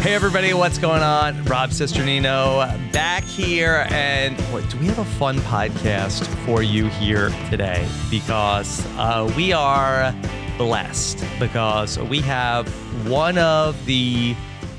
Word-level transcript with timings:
Hey 0.00 0.14
everybody, 0.14 0.54
what's 0.54 0.78
going 0.78 1.02
on? 1.02 1.44
Rob 1.44 1.68
Cesternino 1.68 2.90
back 2.90 3.22
here, 3.22 3.86
and 3.90 4.34
boy, 4.50 4.62
do 4.62 4.78
we 4.78 4.86
have 4.86 4.98
a 4.98 5.04
fun 5.04 5.36
podcast 5.40 6.24
for 6.46 6.62
you 6.62 6.86
here 6.86 7.28
today? 7.50 7.86
Because 8.10 8.82
uh, 8.96 9.30
we 9.36 9.52
are 9.52 10.14
blessed 10.56 11.22
because 11.38 11.98
we 11.98 12.20
have 12.22 12.66
one 13.06 13.36
of 13.36 13.84
the 13.84 14.34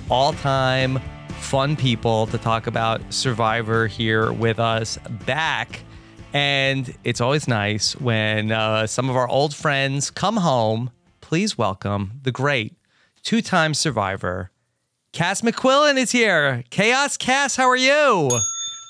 all-time 0.09 0.99
fun 1.37 1.75
people 1.75 2.25
to 2.25 2.39
talk 2.39 2.65
about 2.65 3.01
Survivor 3.13 3.85
here 3.85 4.33
with 4.33 4.57
us 4.59 4.97
back. 5.27 5.83
And 6.33 6.91
it's 7.03 7.21
always 7.21 7.47
nice 7.47 7.95
when 7.97 8.51
uh, 8.51 8.87
some 8.87 9.07
of 9.07 9.15
our 9.15 9.27
old 9.27 9.53
friends 9.53 10.09
come 10.09 10.37
home. 10.37 10.89
Please 11.21 11.59
welcome 11.59 12.13
the 12.23 12.31
great 12.31 12.73
two-time 13.21 13.75
survivor. 13.75 14.50
Kass 15.13 15.41
McQuillen 15.41 15.97
is 15.97 16.11
here. 16.11 16.63
Chaos 16.69 17.17
Kass, 17.17 17.55
how 17.57 17.67
are 17.69 17.75
you? 17.75 18.29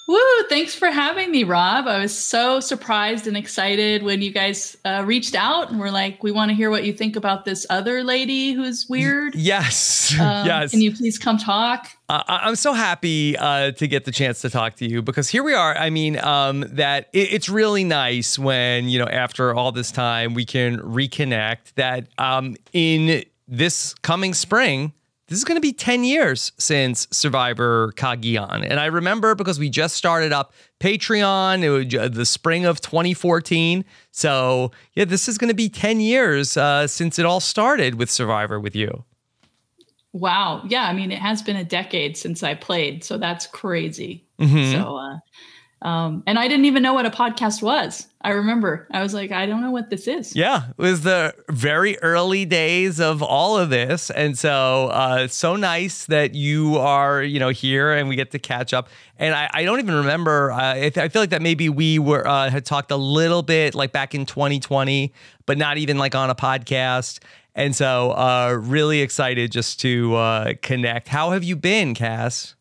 Woo! 0.08 0.20
Thanks 0.50 0.76
for 0.76 0.88
having 0.90 1.32
me, 1.32 1.44
Rob. 1.46 1.88
I 1.88 2.00
was 2.00 2.16
so 2.16 2.60
surprised 2.60 3.28
and 3.28 3.38
excited 3.38 4.04
when 4.04 4.22
you 4.22 4.30
guys 4.32 4.76
uh, 4.84 5.04
reached 5.06 5.36
out 5.36 5.72
and 5.72 5.80
were 5.80 5.90
like, 5.90 6.22
"We 6.22 6.32
want 6.32 6.50
to 6.50 6.56
hear 6.56 6.70
what 6.70 6.84
you 6.84 6.92
think 6.92 7.16
about 7.16 7.46
this 7.46 7.66
other 7.70 8.04
lady 8.04 8.52
who's 8.52 8.88
weird." 8.90 9.36
Yes, 9.36 10.14
Um, 10.20 10.46
yes. 10.46 10.72
Can 10.72 10.82
you 10.82 10.94
please 10.94 11.18
come 11.18 11.38
talk? 11.38 11.88
Uh, 12.10 12.24
I- 12.28 12.40
I'm 12.48 12.56
so 12.58 12.74
happy 12.74 13.38
uh, 13.38 13.72
to 13.72 13.88
get 13.88 14.04
the 14.06 14.12
chance 14.12 14.42
to 14.42 14.50
talk 14.50 14.76
to 14.78 14.86
you 14.88 15.02
because 15.02 15.30
here 15.30 15.44
we 15.44 15.54
are. 15.54 15.78
I 15.78 15.90
mean, 15.90 16.18
um, 16.20 16.66
that 16.72 17.08
it, 17.14 17.32
it's 17.34 17.48
really 17.48 17.84
nice 17.86 18.38
when 18.38 18.90
you 18.90 19.00
know 19.00 19.08
after 19.08 19.56
all 19.56 19.72
this 19.72 19.92
time 19.92 20.34
we 20.34 20.46
can 20.46 20.78
reconnect. 20.80 21.74
That 21.76 22.08
um, 22.18 22.58
in 22.74 23.24
this 23.48 23.94
coming 24.02 24.34
spring. 24.34 24.92
This 25.32 25.38
is 25.38 25.46
going 25.46 25.56
to 25.56 25.62
be 25.62 25.72
10 25.72 26.04
years 26.04 26.52
since 26.58 27.08
Survivor 27.10 27.94
Cagayan. 27.96 28.68
And 28.70 28.82
I 28.82 28.88
remember 28.88 29.34
because 29.34 29.60
we 29.60 29.70
just 29.70 29.96
started 29.96 30.34
up 30.34 30.52
Patreon, 30.82 31.64
it 31.64 31.70
was 31.70 31.96
uh, 31.96 32.10
the 32.10 32.26
spring 32.26 32.66
of 32.66 32.82
2014. 32.82 33.86
So, 34.12 34.74
yeah, 34.94 35.06
this 35.06 35.30
is 35.30 35.38
going 35.38 35.48
to 35.48 35.54
be 35.54 35.70
10 35.70 36.02
years 36.02 36.58
uh, 36.58 36.86
since 36.86 37.18
it 37.18 37.26
all 37.26 37.40
started 37.40 37.96
with 37.96 38.12
Survivor 38.12 38.60
with 38.60 38.76
you. 38.76 39.06
Wow. 40.12 40.64
Yeah. 40.68 40.84
I 40.84 40.92
mean, 40.92 41.14
it 41.14 41.20
has 41.20 41.42
been 41.42 41.56
a 41.56 41.64
decade 41.64 42.18
since 42.18 42.44
I 42.44 42.54
played, 42.54 43.02
so 43.06 43.18
that's 43.18 43.48
crazy. 43.48 44.26
Mhm. 44.38 44.74
So, 44.74 44.98
uh, 44.98 45.18
um, 45.82 46.22
and 46.28 46.38
I 46.38 46.48
didn't 46.48 46.66
even 46.66 46.84
know 46.84 46.94
what 46.94 47.06
a 47.08 47.10
podcast 47.10 47.62
was. 47.62 48.08
I 48.22 48.32
remember 48.32 48.88
I 48.92 49.02
was 49.02 49.16
like, 49.16 49.32
I 49.32 49.48
don't 49.48 49.62
know 49.62 49.72
what 49.72 49.90
this 49.90 50.08
is. 50.08 50.36
Yeah, 50.36 50.68
it 50.70 50.78
was 50.78 51.02
the 51.02 51.34
very 51.50 51.98
early 52.00 52.46
days 52.46 53.00
of 53.00 53.24
all 53.24 53.58
of 53.58 53.72
this, 53.72 54.12
and 54.12 54.38
so 54.38 54.88
uh, 54.88 55.28
so 55.28 55.56
nice 55.56 56.06
that 56.06 56.36
you 56.36 56.78
are 56.78 57.24
you 57.24 57.40
know 57.40 57.50
here 57.50 57.94
and 57.94 58.08
we 58.08 58.16
get 58.16 58.32
to 58.32 58.40
catch 58.40 58.74
up. 58.74 58.90
And 59.18 59.34
I, 59.34 59.50
I 59.54 59.64
don't 59.64 59.80
even 59.80 59.96
remember. 59.96 60.52
Uh, 60.52 60.58
I, 60.58 60.92
I 60.96 61.10
feel 61.10 61.22
like 61.22 61.32
that 61.32 61.42
maybe 61.42 61.68
we 61.68 61.98
were 61.98 62.28
uh, 62.28 62.52
had 62.52 62.66
talked 62.66 62.92
a 62.92 62.98
little 62.98 63.42
bit 63.42 63.74
like 63.74 63.92
back 63.92 64.14
in 64.14 64.28
2020, 64.28 65.12
but 65.48 65.58
not 65.58 65.78
even 65.80 65.98
like 65.98 66.14
on 66.14 66.30
a 66.30 66.36
podcast. 66.36 67.20
And 67.56 67.76
so 67.76 68.12
uh, 68.12 68.58
really 68.62 69.02
excited 69.02 69.52
just 69.52 69.80
to 69.82 70.16
uh, 70.16 70.54
connect. 70.62 71.08
How 71.08 71.32
have 71.32 71.44
you 71.44 71.56
been, 71.56 71.94
Kass? 71.94 72.56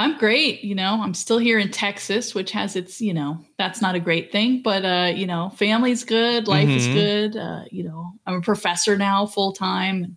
I'm 0.00 0.16
great. 0.16 0.64
You 0.64 0.74
know, 0.74 1.00
I'm 1.02 1.12
still 1.12 1.36
here 1.36 1.58
in 1.58 1.70
Texas, 1.70 2.34
which 2.34 2.52
has 2.52 2.74
its, 2.74 3.02
you 3.02 3.12
know, 3.12 3.44
that's 3.58 3.82
not 3.82 3.94
a 3.94 4.00
great 4.00 4.32
thing, 4.32 4.62
but, 4.62 4.82
uh, 4.82 5.12
you 5.14 5.26
know, 5.26 5.52
family's 5.56 6.04
good, 6.04 6.48
life 6.48 6.70
is 6.70 6.88
Mhm. 6.88 6.94
good. 6.94 7.36
Uh, 7.36 7.64
you 7.70 7.84
know, 7.84 8.12
I'm 8.26 8.36
a 8.36 8.40
professor 8.40 8.96
now 8.96 9.26
full 9.26 9.52
time, 9.52 10.16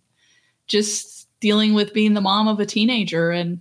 just 0.67 1.27
dealing 1.41 1.73
with 1.73 1.93
being 1.93 2.13
the 2.13 2.21
mom 2.21 2.47
of 2.47 2.61
a 2.61 2.65
teenager 2.65 3.31
and, 3.31 3.59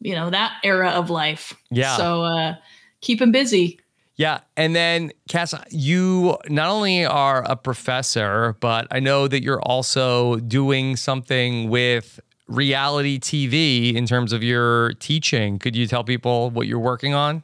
you 0.00 0.14
know, 0.14 0.28
that 0.28 0.52
era 0.62 0.90
of 0.90 1.08
life. 1.08 1.54
Yeah. 1.70 1.96
So, 1.96 2.22
uh, 2.24 2.56
keeping 3.00 3.32
busy. 3.32 3.80
Yeah. 4.16 4.40
And 4.58 4.76
then, 4.76 5.12
Kass, 5.30 5.54
you 5.70 6.36
not 6.48 6.68
only 6.68 7.06
are 7.06 7.42
a 7.42 7.56
professor, 7.56 8.54
but 8.60 8.86
I 8.90 9.00
know 9.00 9.28
that 9.28 9.42
you're 9.42 9.62
also 9.62 10.36
doing 10.36 10.96
something 10.96 11.70
with 11.70 12.20
reality 12.46 13.18
TV 13.18 13.94
in 13.94 14.06
terms 14.06 14.32
of 14.32 14.42
your 14.42 14.92
teaching. 14.94 15.58
Could 15.58 15.74
you 15.74 15.86
tell 15.86 16.04
people 16.04 16.50
what 16.50 16.66
you're 16.66 16.78
working 16.78 17.14
on? 17.14 17.42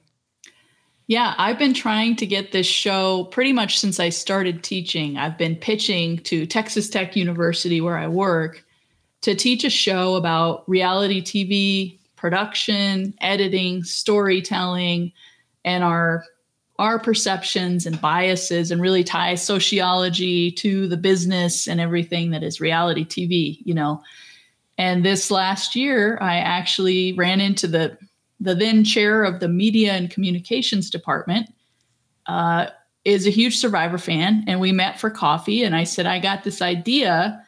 Yeah, 1.07 1.35
I've 1.39 1.59
been 1.59 1.75
trying 1.75 2.15
to 2.17 2.27
get 2.27 2.53
this 2.53 2.69
show 2.69 3.25
pretty 3.33 3.53
much 3.53 3.79
since 3.79 3.99
I 3.99 4.11
started 4.11 4.63
teaching. 4.63 5.19
I've 5.19 5.37
been 5.37 5.57
pitching 5.57 6.19
to 6.19 6.47
Texas 6.47 6.89
Tech 6.89 7.17
University, 7.17 7.81
where 7.81 7.99
I 7.99 8.07
work, 8.07 8.65
to 9.23 9.35
teach 9.35 9.65
a 9.65 9.71
show 9.71 10.15
about 10.15 10.63
reality 10.69 11.21
TV 11.21 11.99
production, 12.15 13.15
editing, 13.21 13.83
storytelling, 13.83 15.11
and 15.65 15.83
our 15.83 16.25
our 16.79 16.99
perceptions 16.99 17.87
and 17.87 18.01
biases 18.01 18.71
and 18.71 18.81
really 18.81 19.05
tie 19.05 19.35
sociology 19.35 20.51
to 20.51 20.87
the 20.87 20.97
business 20.97 21.67
and 21.67 21.79
everything 21.79 22.31
that 22.31 22.43
is 22.43 22.61
reality 22.61 23.05
TV, 23.05 23.59
you 23.65 23.75
know. 23.75 24.03
And 24.81 25.05
this 25.05 25.31
last 25.31 25.77
year, 25.77 26.19
I 26.23 26.37
actually 26.39 27.13
ran 27.13 27.41
into 27.41 27.67
the 27.69 27.99
the 28.41 28.55
then 28.55 28.85
chair 28.85 29.23
of 29.23 29.39
the 29.41 29.49
media 29.49 29.93
and 29.93 30.11
communications 30.11 30.89
department 30.89 31.53
uh, 32.27 32.67
is 33.05 33.27
a 33.27 33.31
huge 33.31 33.59
survivor 33.59 33.99
fan 33.99 34.45
and 34.47 34.61
we 34.61 34.73
met 34.73 34.99
for 34.99 35.11
coffee 35.11 35.63
and 35.63 35.75
i 35.77 35.85
said 35.85 36.07
i 36.07 36.19
got 36.19 36.43
this 36.45 36.63
idea 36.63 37.45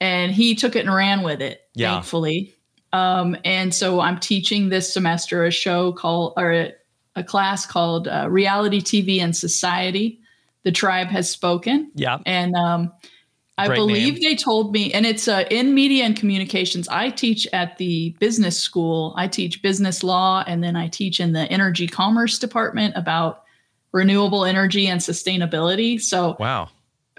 and 0.00 0.30
he 0.32 0.54
took 0.54 0.76
it 0.76 0.86
and 0.86 0.94
ran 0.94 1.22
with 1.22 1.40
it 1.42 1.62
Yeah. 1.74 1.94
thankfully 1.94 2.54
um, 2.92 3.36
and 3.44 3.74
so 3.74 4.00
i'm 4.00 4.18
teaching 4.20 4.68
this 4.68 4.92
semester 4.92 5.44
a 5.44 5.50
show 5.50 5.92
called 5.92 6.34
or 6.36 6.52
a, 6.52 6.72
a 7.16 7.24
class 7.24 7.66
called 7.66 8.06
uh, 8.08 8.28
reality 8.30 8.80
tv 8.80 9.20
and 9.20 9.36
society 9.36 10.20
the 10.62 10.72
tribe 10.72 11.08
has 11.08 11.28
spoken 11.30 11.90
Yeah. 11.94 12.18
and 12.26 12.54
um, 12.54 12.92
I 13.58 13.68
Great 13.68 13.76
believe 13.76 14.14
name. 14.14 14.22
they 14.22 14.36
told 14.36 14.72
me, 14.72 14.92
and 14.92 15.06
it's 15.06 15.28
uh, 15.28 15.44
in 15.50 15.74
media 15.74 16.04
and 16.04 16.14
communications. 16.14 16.88
I 16.88 17.08
teach 17.10 17.46
at 17.54 17.78
the 17.78 18.10
business 18.18 18.58
school. 18.58 19.14
I 19.16 19.28
teach 19.28 19.62
business 19.62 20.02
law, 20.02 20.44
and 20.46 20.62
then 20.62 20.76
I 20.76 20.88
teach 20.88 21.20
in 21.20 21.32
the 21.32 21.50
energy 21.50 21.86
commerce 21.86 22.38
department 22.38 22.94
about 22.96 23.44
renewable 23.92 24.44
energy 24.44 24.86
and 24.88 25.00
sustainability. 25.00 25.98
So 26.00 26.36
Wow. 26.38 26.68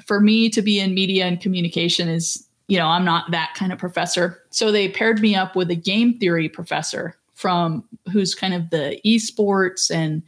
for 0.05 0.19
me 0.21 0.47
to 0.51 0.61
be 0.61 0.79
in 0.79 0.93
media 0.93 1.25
and 1.25 1.41
communication 1.41 2.07
is, 2.07 2.47
you 2.67 2.77
know, 2.77 2.85
I'm 2.87 3.03
not 3.05 3.31
that 3.31 3.55
kind 3.55 3.73
of 3.73 3.79
professor. 3.79 4.43
So 4.51 4.71
they 4.71 4.89
paired 4.89 5.19
me 5.19 5.33
up 5.35 5.55
with 5.55 5.71
a 5.71 5.75
game 5.75 6.19
theory 6.19 6.49
professor 6.49 7.17
from 7.33 7.83
who's 8.11 8.35
kind 8.35 8.53
of 8.53 8.69
the 8.69 8.99
esports 9.03 9.89
and 9.89 10.21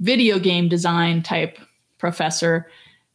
video 0.00 0.38
game 0.38 0.68
design 0.68 1.22
type 1.22 1.58
professor 1.96 2.66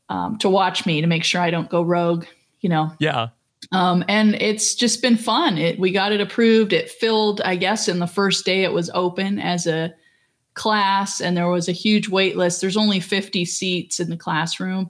um, 0.09 0.37
to 0.39 0.49
watch 0.49 0.85
me 0.85 1.01
to 1.01 1.07
make 1.07 1.23
sure 1.23 1.41
I 1.41 1.51
don't 1.51 1.69
go 1.69 1.81
rogue, 1.81 2.25
you 2.61 2.69
know. 2.69 2.91
Yeah. 2.99 3.29
Um, 3.71 4.03
and 4.07 4.35
it's 4.35 4.75
just 4.75 5.01
been 5.01 5.17
fun. 5.17 5.57
It 5.57 5.79
we 5.79 5.91
got 5.91 6.11
it 6.11 6.21
approved. 6.21 6.73
It 6.73 6.89
filled, 6.89 7.41
I 7.41 7.55
guess, 7.55 7.87
in 7.87 7.99
the 7.99 8.07
first 8.07 8.45
day 8.45 8.63
it 8.63 8.73
was 8.73 8.91
open 8.93 9.39
as 9.39 9.65
a 9.65 9.93
class, 10.53 11.19
and 11.19 11.35
there 11.35 11.49
was 11.49 11.67
a 11.67 11.73
huge 11.73 12.07
wait 12.07 12.37
list. 12.37 12.61
There's 12.61 12.77
only 12.77 12.99
50 12.99 13.45
seats 13.45 13.99
in 13.99 14.09
the 14.09 14.17
classroom. 14.17 14.89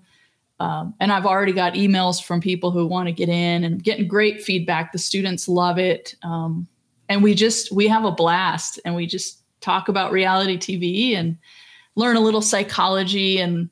Um, 0.59 0.93
and 0.99 1.11
I've 1.11 1.25
already 1.25 1.51
got 1.51 1.73
emails 1.73 2.23
from 2.23 2.39
people 2.39 2.71
who 2.71 2.87
want 2.87 3.07
to 3.07 3.13
get 3.13 3.27
in 3.27 3.63
and 3.63 3.83
getting 3.83 4.07
great 4.07 4.41
feedback. 4.41 4.91
The 4.91 4.99
students 4.99 5.47
love 5.49 5.77
it. 5.77 6.15
Um, 6.23 6.67
and 7.09 7.21
we 7.21 7.35
just 7.35 7.71
we 7.71 7.87
have 7.87 8.05
a 8.05 8.11
blast 8.11 8.79
and 8.85 8.95
we 8.95 9.05
just 9.05 9.41
talk 9.61 9.89
about 9.89 10.11
reality 10.11 10.57
TV 10.57 11.15
and 11.15 11.37
learn 11.95 12.15
a 12.15 12.21
little 12.21 12.41
psychology 12.41 13.39
and 13.39 13.69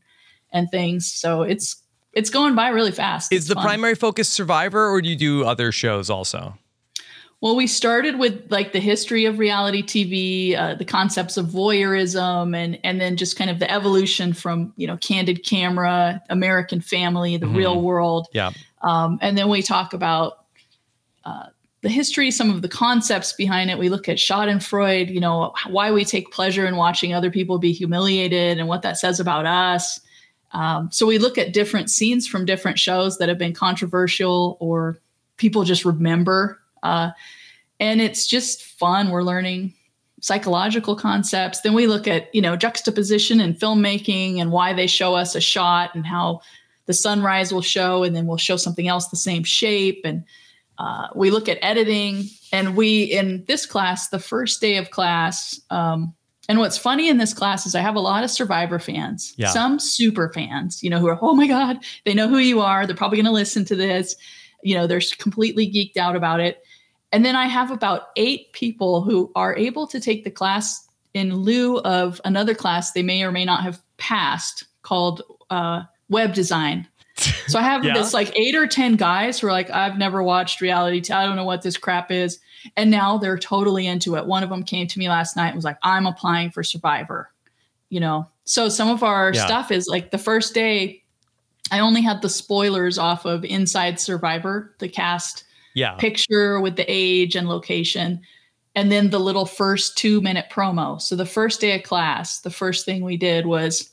and 0.54 0.70
things. 0.72 1.12
So 1.12 1.42
it's 1.42 1.76
it's 2.14 2.30
going 2.30 2.54
by 2.56 2.70
really 2.70 2.92
fast. 2.92 3.34
Is 3.34 3.40
It's 3.40 3.48
the 3.50 3.56
fun. 3.56 3.64
primary 3.66 3.96
focus 3.96 4.30
Survivor 4.30 4.90
or 4.90 5.02
do 5.02 5.10
you 5.10 5.16
do 5.16 5.44
other 5.46 5.72
shows 5.72 6.10
also? 6.10 6.58
Well, 7.42 7.58
we 7.58 7.68
started 7.68 8.20
with 8.20 8.50
like 8.52 8.72
the 8.72 8.80
history 8.80 9.26
of 9.26 9.38
reality 9.38 9.84
TV, 9.84 10.56
uh, 10.58 10.76
the 10.76 10.86
concepts 10.86 11.36
of 11.36 11.48
voyeurism, 11.48 12.56
and 12.56 12.80
and 12.86 13.02
then 13.02 13.18
just 13.18 13.36
kind 13.36 13.50
of 13.50 13.60
the 13.60 13.70
evolution 13.70 14.32
from 14.32 14.72
you 14.78 14.88
know 14.88 14.96
candid 14.98 15.44
camera, 15.46 16.22
American 16.30 16.80
Family, 16.80 17.36
the 17.36 17.48
Mhm. 17.48 17.56
real 17.58 17.82
world, 17.82 18.28
Yeah. 18.32 18.52
um, 18.82 19.18
and 19.22 19.38
then 19.38 19.50
we 19.50 19.62
talk 19.62 19.94
about 19.94 20.46
uh, 21.26 21.48
the 21.82 21.90
history, 21.90 22.32
some 22.32 22.50
of 22.50 22.62
the 22.62 22.70
concepts 22.70 23.34
behind 23.34 23.70
it. 23.70 23.78
We 23.78 23.90
look 23.90 24.08
at 24.08 24.18
Schadenfreude, 24.18 25.10
you 25.14 25.20
know, 25.20 25.54
why 25.68 25.92
we 25.92 26.06
take 26.06 26.32
pleasure 26.32 26.66
in 26.66 26.76
watching 26.78 27.14
other 27.14 27.30
people 27.32 27.60
be 27.60 27.74
humiliated 27.74 28.58
and 28.58 28.68
what 28.70 28.84
that 28.84 28.98
says 28.98 29.20
about 29.20 29.46
us. 29.46 30.00
Um, 30.54 30.90
so 30.92 31.06
we 31.06 31.18
look 31.18 31.38
at 31.38 31.52
different 31.52 31.90
scenes 31.90 32.28
from 32.28 32.46
different 32.46 32.80
shows 32.80 33.18
that 33.18 33.28
have 33.28 33.38
been 33.38 33.54
controversial 33.54 34.58
or 34.60 35.00
people 35.38 35.64
just 35.64 35.84
remember. 35.84 36.60
Uh, 36.84 37.12
and 37.80 38.02
it's 38.02 38.28
just 38.28 38.64
fun. 38.64 39.10
We're 39.10 39.24
learning 39.24 39.74
psychological 40.22 40.96
concepts. 40.96 41.62
Then 41.62 41.74
we 41.74 41.88
look 41.88 42.08
at, 42.08 42.34
you 42.34 42.42
know, 42.42 42.56
juxtaposition 42.56 43.42
and 43.42 43.60
filmmaking 43.60 44.40
and 44.40 44.52
why 44.52 44.74
they 44.74 44.88
show 44.88 45.16
us 45.16 45.36
a 45.36 45.42
shot 45.42 45.96
and 45.96 46.06
how 46.06 46.42
the 46.86 46.94
sunrise 46.94 47.54
will 47.54 47.62
show 47.62 48.04
and 48.04 48.16
then 48.16 48.26
we'll 48.26 48.38
show 48.38 48.56
something 48.56 48.88
else 48.88 49.08
the 49.08 49.18
same 49.18 49.44
shape. 49.44 50.02
And 50.06 50.24
uh, 50.78 51.08
we 51.16 51.32
look 51.32 51.50
at 51.50 51.58
editing 51.62 52.26
and 52.52 52.78
we 52.78 53.04
in 53.04 53.44
this 53.48 53.66
class, 53.66 54.10
the 54.10 54.20
first 54.20 54.62
day 54.62 54.78
of 54.78 54.92
class, 54.92 55.60
um, 55.70 56.14
and 56.50 56.60
what's 56.60 56.78
funny 56.78 57.08
in 57.10 57.18
this 57.18 57.34
class 57.34 57.66
is 57.66 57.74
I 57.76 57.80
have 57.82 57.96
a 57.96 58.00
lot 58.02 58.24
of 58.24 58.30
Survivor 58.32 58.80
fans, 58.80 59.34
Yeah. 59.38 59.48
some 59.50 59.80
super 59.80 60.32
fans, 60.34 60.84
you 60.84 60.90
know, 60.90 61.00
who 61.00 61.08
are, 61.08 61.18
oh 61.22 61.36
my 61.36 61.48
God, 61.48 61.78
they 62.06 62.14
know 62.14 62.28
who 62.28 62.38
you 62.38 62.60
are. 62.62 62.86
They're 62.86 62.96
probably 62.96 63.18
going 63.18 63.26
to 63.26 63.32
listen 63.32 63.64
to 63.66 63.76
this. 63.76 64.16
You 64.62 64.76
know, 64.76 64.86
they're 64.88 65.02
completely 65.20 65.66
geeked 65.72 65.98
out 65.98 66.16
about 66.16 66.40
it. 66.40 66.64
And 67.12 67.24
then 67.24 67.36
I 67.36 67.46
have 67.48 67.70
about 67.72 68.08
eight 68.16 68.52
people 68.54 69.02
who 69.02 69.32
are 69.36 69.56
able 69.56 69.88
to 69.88 70.00
take 70.00 70.24
the 70.24 70.32
class 70.32 70.88
in 71.14 71.36
lieu 71.36 71.78
of 71.80 72.20
another 72.26 72.56
class 72.56 72.92
they 72.92 73.04
may 73.04 73.22
or 73.24 73.32
may 73.32 73.46
not 73.46 73.62
have 73.64 73.82
passed 73.98 74.66
called 74.82 75.22
uh, 75.50 75.84
web 76.10 76.34
design. 76.34 76.88
So 77.48 77.60
I 77.60 77.62
have 77.62 77.84
Yeah. 77.84 77.94
this 77.94 78.14
like 78.14 78.36
eight 78.40 78.56
or 78.56 78.66
10 78.66 78.96
guys 78.96 79.40
who 79.40 79.48
are 79.48 79.52
like, 79.52 79.70
I've 79.70 79.98
never 79.98 80.24
watched 80.24 80.62
reality. 80.62 81.02
T- 81.02 81.14
I 81.14 81.26
don't 81.26 81.36
know 81.36 81.44
what 81.46 81.62
this 81.62 81.78
crap 81.78 82.10
is. 82.10 82.40
And 82.78 82.90
now 82.92 83.18
they're 83.18 83.38
totally 83.38 83.88
into 83.88 84.16
it. 84.16 84.26
One 84.26 84.44
of 84.44 84.50
them 84.50 84.64
came 84.64 84.88
to 84.88 85.00
me 85.00 85.10
last 85.10 85.36
night 85.36 85.48
and 85.48 85.56
was 85.56 85.66
like, 85.66 85.78
I'm 85.84 86.06
applying 86.06 86.52
for 86.52 86.64
Survivor. 86.64 87.32
You 87.90 88.00
know, 88.00 88.28
so 88.46 88.70
some 88.70 88.90
of 88.90 89.04
our 89.04 89.32
Yeah. 89.34 89.46
stuff 89.46 89.72
is 89.72 89.88
like 89.88 90.12
the 90.12 90.18
first 90.18 90.54
day, 90.54 91.04
I 91.72 91.80
only 91.80 92.02
had 92.02 92.22
the 92.22 92.30
spoilers 92.30 92.98
off 92.98 93.26
of 93.26 93.46
Inside 93.46 94.00
Survivor, 94.00 94.76
the 94.80 94.90
cast 94.90 95.44
Yeah. 95.76 95.96
picture 95.96 96.60
with 96.60 96.76
the 96.76 96.86
age 96.88 97.36
and 97.36 97.48
location, 97.48 98.22
and 98.76 98.92
then 98.92 99.12
the 99.12 99.20
little 99.20 99.46
first 99.46 99.98
two 99.98 100.22
minute 100.22 100.48
promo. 100.52 101.00
So 101.02 101.16
the 101.16 101.26
first 101.26 101.62
day 101.62 101.76
of 101.76 101.84
class, 101.84 102.40
the 102.42 102.50
first 102.50 102.86
thing 102.86 103.04
we 103.04 103.18
did 103.18 103.46
was 103.46 103.92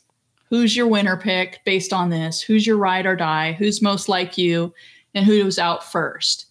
who's 0.48 0.74
your 0.76 0.88
winner 0.88 1.16
pick 1.16 1.60
based 1.64 1.92
on 1.92 2.10
this? 2.10 2.40
Who's 2.40 2.66
your 2.66 2.76
ride 2.76 3.06
or 3.06 3.16
die? 3.16 3.52
Who's 3.52 3.82
most 3.82 4.08
like 4.08 4.36
you? 4.38 4.74
And 5.14 5.24
who 5.26 5.44
was 5.44 5.58
out 5.58 5.84
first? 5.84 6.46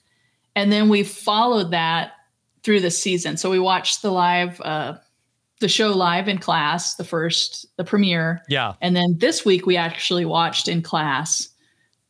And 0.56 0.72
then 0.72 0.90
we 0.90 1.04
followed 1.04 1.72
that 1.72 2.14
through 2.64 2.82
the 2.82 2.92
season. 2.92 3.38
So 3.38 3.50
we 3.50 3.60
watched 3.60 4.02
the 4.02 4.12
live, 4.12 4.60
uh, 4.62 4.96
the 5.60 5.70
show 5.70 5.90
live 5.90 6.28
in 6.28 6.38
class, 6.38 6.96
the 6.96 7.04
first, 7.04 7.66
the 7.78 7.84
premiere. 7.84 8.42
Yeah. 8.50 8.74
And 8.82 8.96
then 8.96 9.18
this 9.18 9.46
week 9.46 9.66
we 9.66 9.78
actually 9.78 10.26
watched 10.26 10.68
in 10.68 10.82
class 10.82 11.50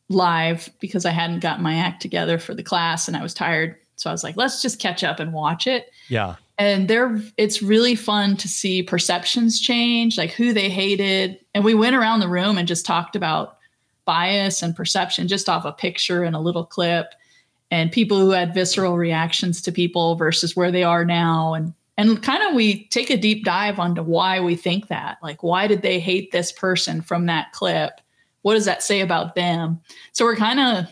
live 0.08 0.68
because 0.80 1.06
I 1.06 1.10
hadn't 1.10 1.40
gotten 1.40 1.62
my 1.62 1.74
act 1.76 2.02
together 2.02 2.38
for 2.38 2.54
the 2.54 2.62
class 2.62 3.08
and 3.08 3.16
I 3.16 3.22
was 3.22 3.34
tired. 3.34 3.76
So 3.96 4.10
I 4.10 4.12
was 4.12 4.24
like, 4.24 4.36
let's 4.36 4.62
just 4.62 4.80
catch 4.80 5.04
up 5.04 5.20
and 5.20 5.32
watch 5.32 5.66
it. 5.66 5.90
Yeah. 6.08 6.36
And 6.58 6.88
there 6.88 7.20
it's 7.36 7.62
really 7.62 7.94
fun 7.94 8.36
to 8.36 8.48
see 8.48 8.82
perceptions 8.82 9.60
change, 9.60 10.18
like 10.18 10.32
who 10.32 10.52
they 10.52 10.68
hated. 10.68 11.38
And 11.54 11.64
we 11.64 11.74
went 11.74 11.96
around 11.96 12.20
the 12.20 12.28
room 12.28 12.58
and 12.58 12.68
just 12.68 12.84
talked 12.84 13.16
about 13.16 13.58
bias 14.04 14.62
and 14.62 14.74
perception 14.74 15.28
just 15.28 15.48
off 15.48 15.64
a 15.64 15.72
picture 15.72 16.24
and 16.24 16.34
a 16.34 16.40
little 16.40 16.64
clip 16.64 17.14
and 17.70 17.92
people 17.92 18.18
who 18.18 18.30
had 18.30 18.54
visceral 18.54 18.96
reactions 18.96 19.62
to 19.62 19.72
people 19.72 20.16
versus 20.16 20.56
where 20.56 20.72
they 20.72 20.82
are 20.82 21.04
now. 21.04 21.54
And 21.54 21.72
and 21.96 22.22
kind 22.22 22.42
of 22.48 22.54
we 22.54 22.84
take 22.86 23.10
a 23.10 23.16
deep 23.16 23.44
dive 23.44 23.78
onto 23.78 24.02
why 24.02 24.40
we 24.40 24.56
think 24.56 24.88
that. 24.88 25.18
Like 25.22 25.42
why 25.42 25.66
did 25.66 25.82
they 25.82 26.00
hate 26.00 26.32
this 26.32 26.50
person 26.50 27.02
from 27.02 27.26
that 27.26 27.52
clip? 27.52 28.00
What 28.42 28.54
does 28.54 28.64
that 28.64 28.82
say 28.82 29.00
about 29.00 29.34
them? 29.34 29.80
So 30.12 30.24
we're 30.24 30.36
kind 30.36 30.60
of 30.60 30.86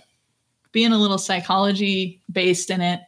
being 0.72 0.92
a 0.92 0.98
little 0.98 1.18
psychology 1.18 2.20
based 2.30 2.68
in 2.70 2.80
it. 2.82 3.00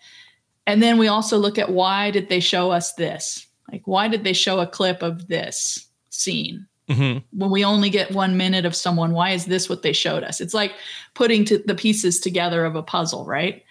And 0.66 0.82
then 0.82 0.99
we 0.99 1.08
also 1.08 1.37
look 1.37 1.58
at 1.58 1.73
why 1.73 2.11
did 2.11 2.28
they 2.28 2.40
show 2.40 2.70
us 2.70 2.94
this? 2.94 3.46
Like 3.70 3.82
why 3.84 4.08
did 4.08 4.25
they 4.25 4.32
show 4.32 4.61
a 4.61 4.66
clip 4.66 5.02
of 5.02 5.28
this 5.28 5.87
scene 6.08 6.66
hmm 6.90 7.19
when 7.32 7.50
we 7.50 7.64
only 7.64 7.88
get 7.90 8.10
one 8.12 8.37
minute 8.37 8.64
of 8.64 8.75
someone 8.75 9.12
why 9.12 9.31
is 9.31 9.46
this 9.46 9.69
what 9.69 9.82
they 9.82 9.92
showed 9.92 10.25
us? 10.25 10.40
It's 10.40 10.54
like 10.54 10.72
putting 11.14 11.44
to 11.46 11.58
the 11.58 11.75
pieces 11.75 12.19
together 12.20 12.64
of 12.64 12.76
a 12.76 12.82
puzzle 12.82 13.25
right? 13.25 13.64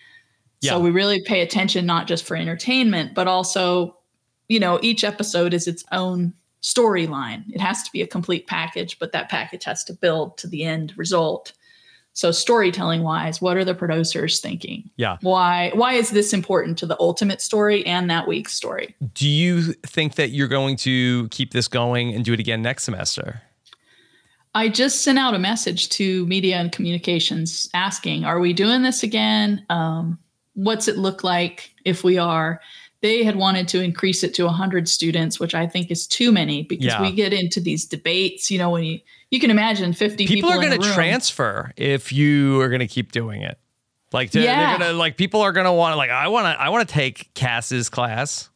Yeah. 0.61 0.71
so 0.71 0.79
we 0.79 0.91
really 0.91 1.21
pay 1.25 1.41
attention 1.41 1.85
not 1.85 2.07
just 2.07 2.25
for 2.25 2.35
entertainment 2.35 3.13
but 3.13 3.27
also 3.27 3.97
you 4.47 4.59
know 4.59 4.79
each 4.81 5.03
episode 5.03 5.53
is 5.53 5.67
its 5.67 5.83
own 5.91 6.33
storyline. 6.61 7.43
It 7.49 7.61
has 7.61 7.83
to 7.83 7.91
be 7.91 8.01
a 8.01 8.07
complete 8.07 8.47
package 8.47 8.99
but 8.99 9.11
that 9.11 9.29
package 9.29 9.63
has 9.65 9.83
to 9.85 9.93
build 9.93 10.37
to 10.39 10.47
the 10.47 10.63
end 10.63 10.93
result 10.97 11.53
so 12.19 12.31
storytelling 12.31 13.01
wise 13.01 13.41
what 13.41 13.55
are 13.55 13.63
the 13.63 13.73
producers 13.73 14.41
thinking 14.41 14.89
Yeah. 14.97 15.17
why 15.21 15.71
why 15.73 15.93
is 15.93 16.09
this 16.09 16.33
important 16.33 16.77
to 16.79 16.85
the 16.85 16.97
ultimate 16.99 17.39
story 17.41 17.85
and 17.85 18.09
that 18.09 18.27
week's 18.27 18.53
story 18.53 18.93
Do 19.13 19.29
you 19.29 19.71
think 19.85 20.15
that 20.15 20.31
you're 20.31 20.49
going 20.49 20.75
to 20.77 21.29
keep 21.29 21.53
this 21.53 21.69
going 21.69 22.13
and 22.13 22.25
do 22.25 22.33
it 22.33 22.39
again 22.41 22.61
next 22.61 22.83
semester? 22.83 23.41
I 24.53 24.67
just 24.67 25.03
sent 25.03 25.17
out 25.19 25.33
a 25.33 25.39
message 25.39 25.89
to 25.89 26.25
media 26.25 26.57
and 26.57 26.71
communications 26.71 27.69
asking, 27.73 28.25
are 28.25 28.39
we 28.39 28.51
doing 28.51 28.81
this 28.81 29.03
again? 29.03 29.63
Um, 29.69 30.17
what's 30.55 30.87
it 30.87 30.97
look 30.97 31.23
like 31.23 31.71
if 31.85 32.03
we 32.03 32.17
are? 32.17 32.59
They 33.01 33.23
had 33.23 33.35
wanted 33.37 33.67
to 33.69 33.81
increase 33.81 34.23
it 34.23 34.33
to 34.35 34.43
100 34.45 34.89
students, 34.89 35.39
which 35.39 35.55
I 35.55 35.65
think 35.67 35.89
is 35.89 36.05
too 36.05 36.31
many 36.31 36.63
because 36.63 36.85
Yeah. 36.87 37.01
we 37.01 37.11
get 37.13 37.33
into 37.33 37.59
these 37.61 37.85
debates. 37.85 38.51
You 38.51 38.57
know, 38.59 38.71
when 38.71 38.83
you 38.83 38.99
you 39.31 39.39
can 39.39 39.51
imagine 39.51 39.93
50 39.93 40.25
people, 40.27 40.33
People 40.35 40.51
are 40.51 40.57
going 40.69 40.81
to 40.81 40.93
transfer 40.93 41.71
if 41.77 42.11
you 42.11 42.59
are 42.61 42.67
going 42.69 42.79
to 42.79 42.87
keep 42.87 43.11
doing 43.11 43.41
it. 43.43 43.57
Like 44.11 44.31
to, 44.31 44.41
Yeah. 44.41 44.57
they're 44.69 44.77
going 44.79 44.91
to 44.91 44.97
like 44.97 45.17
people 45.17 45.41
are 45.41 45.51
going 45.51 45.65
to 45.67 45.71
want 45.71 45.93
to 45.93 45.97
like 45.97 46.09
I 46.09 46.27
want 46.27 46.45
to 46.45 46.61
I 46.61 46.69
want 46.69 46.87
to 46.87 46.93
take 46.93 47.33
Kass's 47.35 47.89
class. 47.89 48.49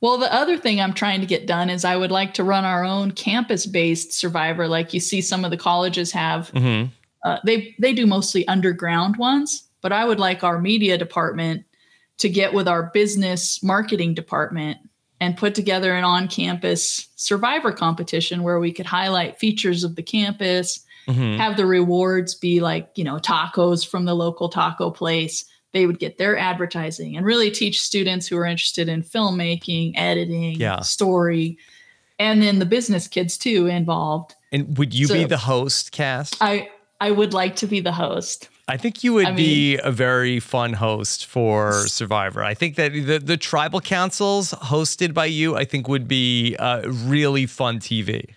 Well, 0.00 0.16
the 0.16 0.32
other 0.32 0.56
thing 0.56 0.80
I'm 0.80 0.94
trying 0.94 1.20
to 1.20 1.26
get 1.26 1.46
done 1.46 1.68
is 1.68 1.84
I 1.84 1.94
would 1.96 2.10
like 2.10 2.32
to 2.34 2.44
run 2.44 2.64
our 2.64 2.84
own 2.84 3.10
campus-based 3.10 4.14
survivor, 4.14 4.66
like 4.66 4.94
you 4.94 5.00
see 5.00 5.20
some 5.20 5.44
of 5.44 5.50
the 5.50 5.58
colleges 5.58 6.12
have. 6.12 6.48
hmm 6.50 6.84
uh, 7.22 7.36
they 7.44 7.74
they 7.78 7.92
do 7.92 8.06
mostly 8.06 8.48
underground 8.48 9.16
ones 9.18 9.68
but 9.82 9.92
i 9.92 10.06
would 10.06 10.18
like 10.18 10.42
our 10.42 10.58
media 10.58 10.96
department 10.96 11.66
to 12.20 12.28
get 12.28 12.54
with 12.54 12.68
our 12.68 12.84
business 12.94 13.62
marketing 13.62 14.14
department 14.14 14.78
and 15.20 15.36
put 15.36 15.54
together 15.54 15.94
an 15.94 16.04
on-campus 16.04 17.08
survivor 17.16 17.72
competition 17.72 18.42
where 18.42 18.58
we 18.60 18.72
could 18.72 18.86
highlight 18.86 19.38
features 19.38 19.84
of 19.84 19.96
the 19.96 20.02
campus 20.02 20.84
hmm 21.08 21.38
have 21.38 21.56
the 21.56 21.64
rewards 21.64 22.34
be 22.34 22.60
like 22.60 22.90
you 22.94 23.02
know 23.02 23.16
tacos 23.16 23.86
from 23.86 24.04
the 24.04 24.14
local 24.14 24.50
taco 24.50 24.90
place 24.90 25.46
they 25.72 25.86
would 25.86 25.98
get 25.98 26.18
their 26.18 26.36
advertising 26.36 27.16
and 27.16 27.24
really 27.24 27.50
teach 27.50 27.80
students 27.80 28.26
who 28.28 28.36
are 28.36 28.44
interested 28.44 28.86
in 28.88 29.02
filmmaking 29.02 29.92
editing 29.96 30.60
Yeah. 30.60 30.80
story 30.80 31.56
and 32.18 32.42
then 32.42 32.58
the 32.58 32.66
business 32.66 33.08
kids 33.08 33.38
too 33.38 33.66
involved 33.66 34.34
And 34.52 34.76
would 34.76 34.92
you 34.92 35.08
be 35.08 35.24
the 35.24 35.38
host, 35.38 35.90
Kass? 35.90 36.32
i 36.42 36.68
i 37.00 37.10
would 37.10 37.32
like 37.32 37.56
to 37.56 37.66
be 37.66 37.80
the 37.80 37.92
host 37.92 38.49
I 38.70 38.76
think 38.76 39.02
you 39.02 39.14
would 39.14 39.26
I 39.26 39.32
be 39.32 39.78
a 39.78 39.90
very 39.90 40.38
fun 40.38 40.72
host 40.74 41.26
for 41.26 41.72
Survivor. 41.88 42.44
I 42.44 42.54
think 42.54 42.76
that 42.76 42.92
the, 42.92 43.18
the 43.18 43.36
tribal 43.36 43.80
councils 43.80 44.52
hosted 44.52 45.12
by 45.12 45.24
you, 45.26 45.56
I 45.56 45.64
think 45.64 45.88
would 45.88 46.06
be 46.06 46.54
uh, 46.56 46.88
really 46.88 47.46
fun 47.46 47.80
TV. 47.80 48.30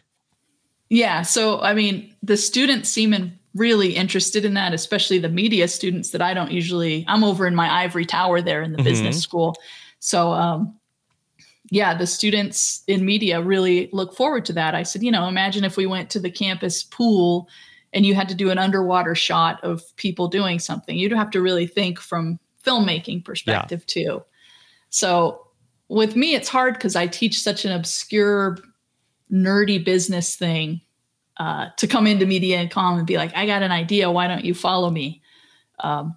Yeah. 0.89 1.21
So, 1.21 1.61
I 1.61 1.75
mean, 1.75 2.15
the 2.23 2.35
students 2.35 2.89
seem 2.89 3.31
really 3.53 3.95
interested 3.95 4.43
in 4.43 4.55
that, 4.55 4.73
especially 4.73 5.19
the 5.19 5.29
media 5.29 5.67
students 5.67 6.09
that 6.09 6.21
I 6.21 6.33
don't 6.33 6.51
usually, 6.51 7.05
I'm 7.07 7.23
over 7.23 7.45
in 7.45 7.53
my 7.53 7.71
ivory 7.71 8.05
tower 8.05 8.41
there 8.41 8.63
in 8.63 8.71
the 8.71 8.79
Mhm. 8.79 8.83
business 8.83 9.21
school. 9.21 9.55
So, 9.99 10.31
um, 10.31 10.73
yeah, 11.69 11.95
the 11.95 12.07
students 12.07 12.83
in 12.87 13.05
media 13.05 13.39
really 13.39 13.89
look 13.93 14.15
forward 14.15 14.45
to 14.45 14.53
that. 14.53 14.73
I 14.73 14.81
said, 14.81 15.03
you 15.03 15.11
know, 15.11 15.27
imagine 15.27 15.63
if 15.63 15.77
we 15.77 15.85
went 15.85 16.09
to 16.11 16.19
the 16.19 16.31
campus 16.31 16.83
pool 16.83 17.47
and 17.93 18.05
you 18.05 18.15
had 18.15 18.27
to 18.29 18.35
do 18.35 18.49
an 18.49 18.57
underwater 18.57 19.15
shot 19.15 19.63
of 19.63 19.83
people 19.95 20.27
doing 20.27 20.59
something. 20.59 20.97
You'd 20.97 21.11
have 21.13 21.31
to 21.31 21.41
really 21.41 21.67
think 21.67 21.99
from 21.99 22.39
filmmaking 22.65 23.23
perspective 23.23 23.85
too. 23.85 24.23
So 24.89 25.47
with 25.89 26.15
me, 26.15 26.33
it's 26.33 26.49
hard 26.49 26.73
because 26.73 26.95
I 26.95 27.07
teach 27.07 27.41
such 27.41 27.65
an 27.65 27.71
obscure, 27.71 28.57
nerdy 29.31 29.83
business 29.83 30.35
thing 30.35 30.81
uh, 31.37 31.67
to 31.77 31.87
come 31.87 32.07
into 32.07 32.25
media 32.25 32.57
and 32.57 32.69
com 32.71 32.97
and 32.97 33.07
be 33.07 33.17
like, 33.17 33.35
I 33.35 33.45
got 33.45 33.63
an 33.63 33.71
idea. 33.71 34.09
Why 34.11 34.27
don't 34.27 34.45
you 34.45 34.53
follow 34.53 34.89
me? 34.89 35.21
Um, 35.79 36.15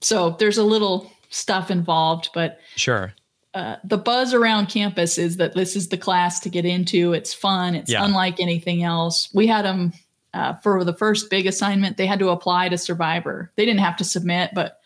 so 0.00 0.30
there's 0.38 0.58
a 0.58 0.64
little 0.64 1.10
stuff 1.30 1.70
involved, 1.70 2.30
but 2.32 2.60
Sure. 2.76 3.12
uh, 3.54 3.76
the 3.84 3.98
buzz 3.98 4.32
around 4.32 4.68
campus 4.68 5.18
is 5.18 5.36
that 5.38 5.54
this 5.54 5.76
is 5.76 5.88
the 5.88 5.96
class 5.98 6.40
to 6.40 6.48
get 6.48 6.64
into. 6.64 7.12
It's 7.12 7.34
fun. 7.34 7.74
It's 7.74 7.90
Yeah. 7.90 8.04
unlike 8.04 8.40
anything 8.40 8.82
else. 8.82 9.28
We 9.34 9.46
had 9.46 9.64
them 9.64 9.92
uh, 10.34 10.54
for 10.54 10.84
the 10.84 10.92
first 10.92 11.30
big 11.30 11.46
assignment. 11.46 11.96
They 11.96 12.06
had 12.06 12.18
to 12.18 12.30
apply 12.30 12.68
to 12.68 12.78
Survivor. 12.78 13.52
They 13.56 13.64
didn't 13.64 13.80
have 13.80 13.96
to 13.98 14.04
submit, 14.04 14.50
but 14.54 14.80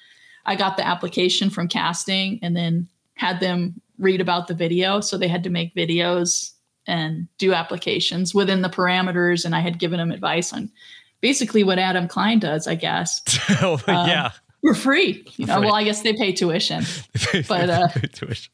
I 0.47 0.57
got 0.57 0.77
the 0.77 0.87
application 0.87 1.51
from 1.51 1.69
casting 1.69 2.39
and 2.43 2.57
then 2.57 2.89
had 3.15 3.41
them 3.41 3.81
read 3.99 4.21
about 4.21 4.49
the 4.49 4.55
video. 4.55 5.01
So 5.01 5.17
they 5.17 5.29
had 5.29 5.45
to 5.45 5.51
make 5.51 5.75
videos 5.75 6.53
and 6.87 7.29
do 7.39 7.53
applications 7.53 8.35
within 8.35 8.63
the 8.63 8.69
parameters. 8.69 9.45
And 9.45 9.55
I 9.55 9.61
had 9.61 9.79
given 9.79 9.99
them 9.99 10.11
advice 10.11 10.53
on 10.53 10.71
basically 11.21 11.63
what 11.63 11.79
Adam 11.79 12.09
Klein 12.09 12.39
does, 12.39 12.67
I 12.67 12.75
guess. 12.75 13.21
Oh, 13.63 13.81
yeah. 13.87 14.31
We're 14.63 14.75
free. 14.75 15.25
You 15.37 15.47
know, 15.47 15.57
Free. 15.59 15.67
well, 15.67 15.75
I 15.75 15.83
guess 15.85 16.03
they 16.03 16.13
pay 16.13 16.33
tuition. 16.33 16.85
but, 17.49 17.69
uh, 17.71 17.89
Tuition. 18.13 18.53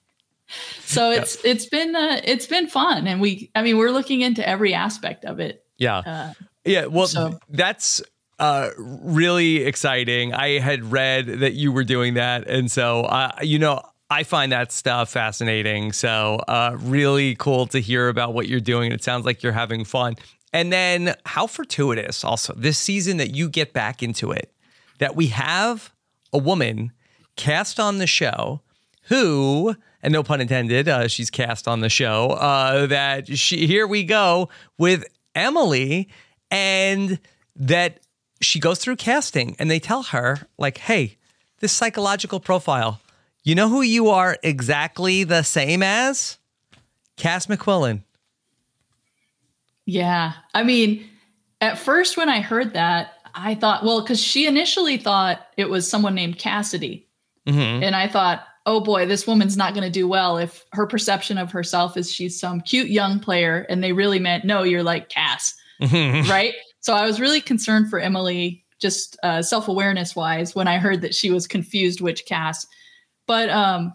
so 0.80 1.10
it's 1.10 1.44
it's 1.44 1.66
been 1.66 1.94
uh, 1.94 2.20
it's 2.24 2.46
been 2.46 2.66
fun 2.66 3.06
and 3.06 3.20
we 3.20 3.50
i 3.54 3.60
mean 3.60 3.76
we're 3.76 3.90
looking 3.90 4.22
into 4.22 4.46
every 4.48 4.72
aspect 4.72 5.26
of 5.26 5.40
it 5.40 5.62
yeah. 5.76 5.98
uh, 5.98 6.32
Yeah, 6.64 6.86
well, 6.86 7.06
So- 7.06 7.38
that's 7.48 8.02
uh, 8.38 8.70
really 8.78 9.64
exciting. 9.64 10.32
I 10.34 10.58
had 10.60 10.92
read 10.92 11.26
that 11.40 11.54
you 11.54 11.72
were 11.72 11.84
doing 11.84 12.14
that, 12.14 12.46
and 12.48 12.70
so 12.70 13.02
uh, 13.02 13.32
you 13.42 13.58
know. 13.58 13.82
I 14.10 14.22
find 14.22 14.52
that 14.52 14.72
stuff 14.72 15.10
fascinating. 15.10 15.92
So, 15.92 16.36
uh, 16.48 16.78
really 16.80 17.34
cool 17.34 17.66
to 17.66 17.78
hear 17.78 18.08
about 18.08 18.32
what 18.32 18.48
you're 18.48 18.58
doing. 18.58 18.90
It 18.90 19.04
sounds 19.04 19.26
like 19.26 19.42
you're 19.42 19.52
having 19.52 19.84
fun. 19.84 20.14
And 20.50 20.72
then, 20.72 21.14
how 21.26 21.46
fortuitous 21.46 22.24
also 22.24 22.54
this 22.56 22.78
season 22.78 23.18
that 23.18 23.34
you 23.34 23.50
get 23.50 23.74
back 23.74 24.02
into 24.02 24.30
it, 24.32 24.50
that 24.98 25.14
we 25.14 25.26
have 25.26 25.92
a 26.32 26.38
woman 26.38 26.92
cast 27.36 27.78
on 27.78 27.98
the 27.98 28.06
show 28.06 28.62
who, 29.08 29.74
and 30.02 30.10
no 30.14 30.22
pun 30.22 30.40
intended, 30.40 30.88
uh, 30.88 31.06
she's 31.06 31.28
cast 31.28 31.68
on 31.68 31.80
the 31.80 31.90
show, 31.90 32.28
uh, 32.30 32.86
that 32.86 33.36
she, 33.36 33.66
here 33.66 33.86
we 33.86 34.04
go 34.04 34.48
with 34.78 35.04
Emily, 35.34 36.08
and 36.50 37.18
that 37.56 38.00
she 38.40 38.60
goes 38.60 38.78
through 38.78 38.96
casting 38.96 39.56
and 39.58 39.70
they 39.70 39.80
tell 39.80 40.02
her, 40.04 40.46
like, 40.58 40.78
hey, 40.78 41.16
this 41.60 41.72
psychological 41.72 42.40
profile, 42.40 43.00
you 43.42 43.54
know 43.54 43.68
who 43.68 43.82
you 43.82 44.08
are 44.08 44.38
exactly 44.42 45.24
the 45.24 45.42
same 45.42 45.82
as? 45.82 46.38
Kass 47.16 47.46
McQuillen. 47.46 48.02
Yeah. 49.86 50.34
I 50.54 50.62
mean, 50.62 51.08
at 51.60 51.78
first 51.78 52.16
when 52.16 52.28
I 52.28 52.40
heard 52.40 52.74
that, 52.74 53.14
I 53.34 53.54
thought, 53.54 53.84
well, 53.84 54.00
because 54.02 54.22
she 54.22 54.46
initially 54.46 54.96
thought 54.98 55.46
it 55.56 55.68
was 55.68 55.88
someone 55.88 56.14
named 56.14 56.38
Cassidy. 56.38 57.06
Mm-hmm. 57.46 57.82
And 57.82 57.96
I 57.96 58.06
thought, 58.06 58.44
oh 58.66 58.80
boy, 58.80 59.06
this 59.06 59.26
woman's 59.26 59.56
not 59.56 59.72
going 59.74 59.84
to 59.84 59.90
do 59.90 60.06
well 60.06 60.36
if 60.36 60.64
her 60.72 60.86
perception 60.86 61.38
of 61.38 61.50
herself 61.50 61.96
is 61.96 62.12
she's 62.12 62.38
some 62.38 62.60
cute 62.60 62.90
young 62.90 63.18
player. 63.18 63.66
And 63.68 63.82
they 63.82 63.92
really 63.92 64.18
meant, 64.18 64.44
no, 64.44 64.62
you're 64.62 64.82
like 64.82 65.08
Kass. 65.08 65.54
Mm-hmm. 65.80 66.30
Right. 66.30 66.54
So 66.80 66.94
I 66.94 67.06
was 67.06 67.20
really 67.20 67.40
concerned 67.40 67.90
for 67.90 67.98
Emily, 67.98 68.64
just 68.80 69.16
uh, 69.22 69.42
self 69.42 69.68
awareness 69.68 70.16
wise, 70.16 70.54
when 70.54 70.68
I 70.68 70.78
heard 70.78 71.02
that 71.02 71.14
she 71.14 71.30
was 71.30 71.46
confused 71.46 72.00
which 72.00 72.24
Kass. 72.26 72.66
But 73.26 73.50
um, 73.50 73.92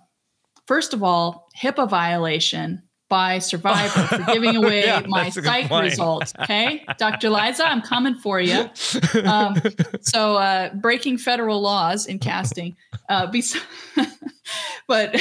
first 0.67 0.93
of 0.93 1.03
all, 1.03 1.47
HIPAA 1.57 1.89
violation 1.89 2.83
by 3.09 3.37
Survivor 3.37 4.07
for 4.07 4.33
giving 4.33 4.55
away 4.63 4.85
yeah, 4.85 5.03
my 5.07 5.29
psych 5.29 5.69
results. 5.69 6.33
Okay, 6.39 6.83
Dr. 6.97 7.29
Liza, 7.29 7.63
I'm 7.63 7.81
coming 7.81 8.15
for 8.15 8.39
you. 8.41 8.69
Um, 9.23 9.55
so, 10.01 10.35
uh, 10.35 10.73
breaking 10.73 11.17
federal 11.17 11.61
laws 11.61 12.07
in 12.07 12.19
casting. 12.19 12.75
Uh, 13.07 13.27
but 14.87 15.15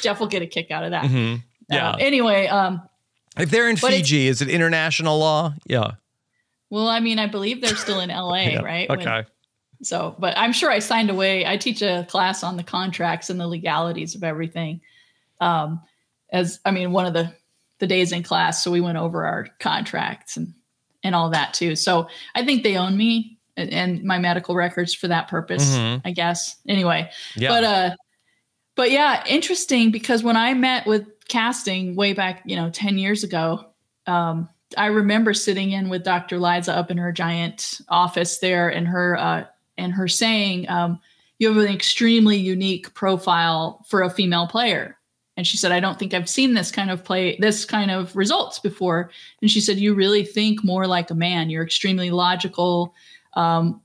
Jeff 0.00 0.18
will 0.18 0.26
get 0.26 0.42
a 0.42 0.46
kick 0.46 0.70
out 0.70 0.84
of 0.84 0.90
that. 0.90 1.04
Mm-hmm. 1.04 1.36
Yeah. 1.70 1.90
Uh, 1.90 1.96
anyway, 1.98 2.46
um, 2.46 2.82
if 3.38 3.50
they're 3.50 3.68
in 3.68 3.76
Fiji, 3.76 4.28
is 4.28 4.42
it 4.42 4.48
international 4.48 5.18
law? 5.18 5.54
Yeah. 5.66 5.92
Well, 6.70 6.88
I 6.88 7.00
mean, 7.00 7.18
I 7.18 7.26
believe 7.26 7.60
they're 7.60 7.76
still 7.76 8.00
in 8.00 8.08
LA, 8.08 8.34
yeah. 8.40 8.62
right? 8.62 8.90
Okay. 8.90 9.04
When, 9.04 9.26
so, 9.82 10.14
but 10.18 10.36
I'm 10.38 10.52
sure 10.52 10.70
I 10.70 10.78
signed 10.78 11.10
away. 11.10 11.44
I 11.46 11.56
teach 11.56 11.82
a 11.82 12.06
class 12.08 12.42
on 12.42 12.56
the 12.56 12.62
contracts 12.62 13.30
and 13.30 13.40
the 13.40 13.48
legalities 13.48 14.14
of 14.14 14.22
everything. 14.22 14.80
Um, 15.40 15.82
as 16.32 16.60
I 16.64 16.70
mean, 16.70 16.92
one 16.92 17.06
of 17.06 17.14
the 17.14 17.32
the 17.78 17.86
days 17.86 18.12
in 18.12 18.22
class, 18.22 18.62
so 18.62 18.70
we 18.70 18.80
went 18.80 18.96
over 18.96 19.26
our 19.26 19.48
contracts 19.58 20.36
and 20.36 20.54
and 21.02 21.14
all 21.14 21.30
that 21.30 21.52
too. 21.52 21.74
So 21.74 22.08
I 22.34 22.44
think 22.44 22.62
they 22.62 22.76
own 22.76 22.96
me 22.96 23.38
and, 23.56 23.70
and 23.70 24.04
my 24.04 24.18
medical 24.18 24.54
records 24.54 24.94
for 24.94 25.08
that 25.08 25.28
purpose, 25.28 25.68
mm-hmm. 25.68 26.06
I 26.06 26.12
guess. 26.12 26.56
Anyway, 26.68 27.10
yeah. 27.34 27.48
but 27.48 27.64
uh, 27.64 27.96
but 28.76 28.90
yeah, 28.90 29.24
interesting 29.26 29.90
because 29.90 30.22
when 30.22 30.36
I 30.36 30.54
met 30.54 30.86
with 30.86 31.06
casting 31.32 31.96
way 31.96 32.12
back, 32.12 32.42
you 32.44 32.54
know, 32.54 32.70
ten 32.70 32.98
years 32.98 33.24
ago, 33.24 33.64
um, 34.06 34.48
I 34.76 34.86
remember 34.86 35.32
sitting 35.32 35.72
in 35.72 35.88
with 35.88 36.04
Dr. 36.04 36.38
Liza 36.38 36.76
up 36.76 36.90
in 36.90 36.98
her 36.98 37.10
giant 37.10 37.80
office 37.88 38.38
there, 38.38 38.68
and 38.68 38.86
her 38.86 39.18
uh, 39.18 39.44
and 39.78 39.92
her 39.94 40.08
saying, 40.08 40.68
um, 40.68 41.00
"You 41.38 41.48
have 41.48 41.64
an 41.64 41.74
extremely 41.74 42.36
unique 42.36 42.92
profile 42.94 43.84
for 43.88 44.02
a 44.02 44.10
female 44.10 44.46
player." 44.46 44.98
And 45.36 45.46
she 45.46 45.56
said, 45.56 45.72
I 45.72 45.80
don't 45.80 45.98
think 45.98 46.12
I've 46.12 46.28
seen 46.28 46.52
this 46.52 46.70
kind 46.70 46.90
of 46.90 47.04
play, 47.04 47.38
this 47.38 47.64
kind 47.64 47.90
of 47.90 48.14
results 48.14 48.58
before. 48.58 49.10
And 49.40 49.50
she 49.50 49.62
said, 49.62 49.78
You 49.78 49.94
really 49.94 50.24
think 50.24 50.62
more 50.62 50.86
like 50.86 51.10
a 51.10 51.14
man. 51.14 51.48
You're 51.48 51.64
extremely 51.64 52.10
logical, 52.10 52.94
um, 53.32 53.80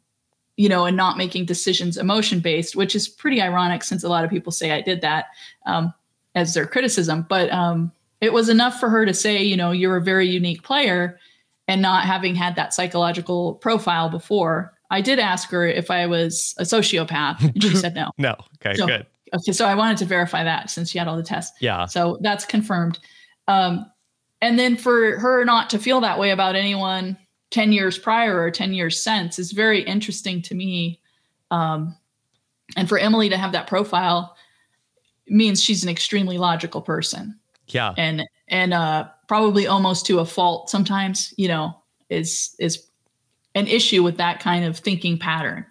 you 0.57 0.67
know, 0.67 0.85
and 0.85 0.97
not 0.97 1.17
making 1.17 1.45
decisions 1.45 1.95
emotion 1.95 2.41
based, 2.41 2.75
which 2.75 2.95
is 2.95 3.07
pretty 3.07 3.41
ironic 3.41 3.83
since 3.83 4.03
a 4.03 4.09
lot 4.09 4.25
of 4.25 4.29
people 4.29 4.51
say 4.51 4.71
I 4.71 4.81
did 4.81 4.99
that 5.01 5.27
um, 5.65 5.93
as 6.37 6.53
their 6.53 6.67
criticism. 6.67 7.25
But 7.27 7.51
um, 7.51 7.91
it 8.21 8.31
was 8.31 8.47
enough 8.47 8.79
for 8.79 8.89
her 8.89 9.05
to 9.05 9.13
say, 9.13 9.43
you 9.43 9.57
know, 9.57 9.71
you're 9.71 9.97
a 9.97 10.01
very 10.01 10.29
unique 10.29 10.63
player 10.63 11.19
and 11.67 11.81
not 11.81 12.05
having 12.05 12.35
had 12.35 12.55
that 12.55 12.73
psychological 12.73 13.55
profile 13.55 14.07
before. 14.07 14.73
I 14.89 15.01
did 15.01 15.19
ask 15.19 15.49
her 15.49 15.65
if 15.65 15.91
I 15.91 16.05
was 16.05 16.53
a 16.59 16.63
sociopath, 16.63 17.41
and 17.41 17.61
she 17.61 17.75
said 17.75 17.93
no. 17.95 18.11
no. 18.17 18.35
Okay, 18.63 18.77
so, 18.77 18.85
good. 18.85 19.05
Okay, 19.33 19.51
so 19.51 19.65
I 19.65 19.75
wanted 19.75 19.97
to 19.97 20.05
verify 20.05 20.43
that 20.43 20.69
since 20.69 20.91
she 20.91 20.99
had 20.99 21.07
all 21.07 21.17
the 21.17 21.23
tests. 21.23 21.57
Yeah. 21.59 21.85
So 21.87 22.19
that's 22.21 22.45
confirmed. 22.45 22.99
Um, 23.47 23.91
and 24.39 24.57
then 24.57 24.77
for 24.77 25.17
her 25.17 25.43
not 25.43 25.71
to 25.71 25.79
feel 25.79 25.99
that 26.01 26.19
way 26.19 26.29
about 26.29 26.55
anyone 26.55 27.17
10 27.49 27.71
years 27.71 27.97
prior 27.97 28.39
or 28.39 28.51
10 28.51 28.73
years 28.73 29.01
since 29.03 29.39
is 29.39 29.51
very 29.51 29.81
interesting 29.81 30.41
to 30.43 30.55
me. 30.55 31.01
Um, 31.49 31.95
and 32.75 32.87
for 32.87 32.99
Emily 32.99 33.29
to 33.29 33.37
have 33.37 33.53
that 33.53 33.67
profile 33.67 34.36
means 35.29 35.61
she's 35.61 35.83
an 35.83 35.89
extremely 35.89 36.37
logical 36.37 36.81
person. 36.81 37.37
Yeah. 37.67 37.93
And 37.97 38.23
and 38.47 38.73
uh 38.73 39.07
probably 39.27 39.67
almost 39.67 40.05
to 40.05 40.19
a 40.19 40.25
fault 40.25 40.69
sometimes, 40.69 41.33
you 41.37 41.47
know, 41.47 41.77
is 42.09 42.55
is 42.59 42.85
an 43.55 43.67
issue 43.67 44.03
with 44.03 44.17
that 44.17 44.39
kind 44.39 44.63
of 44.65 44.77
thinking 44.77 45.17
pattern 45.17 45.65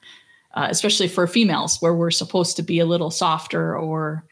uh, 0.56 0.68
especially 0.70 1.06
for 1.06 1.26
females, 1.26 1.80
where 1.80 1.94
we're 1.94 2.10
supposed 2.10 2.56
to 2.56 2.62
be 2.62 2.80
a 2.80 2.86
little 2.86 3.10
softer 3.10 3.76
or 3.76 4.24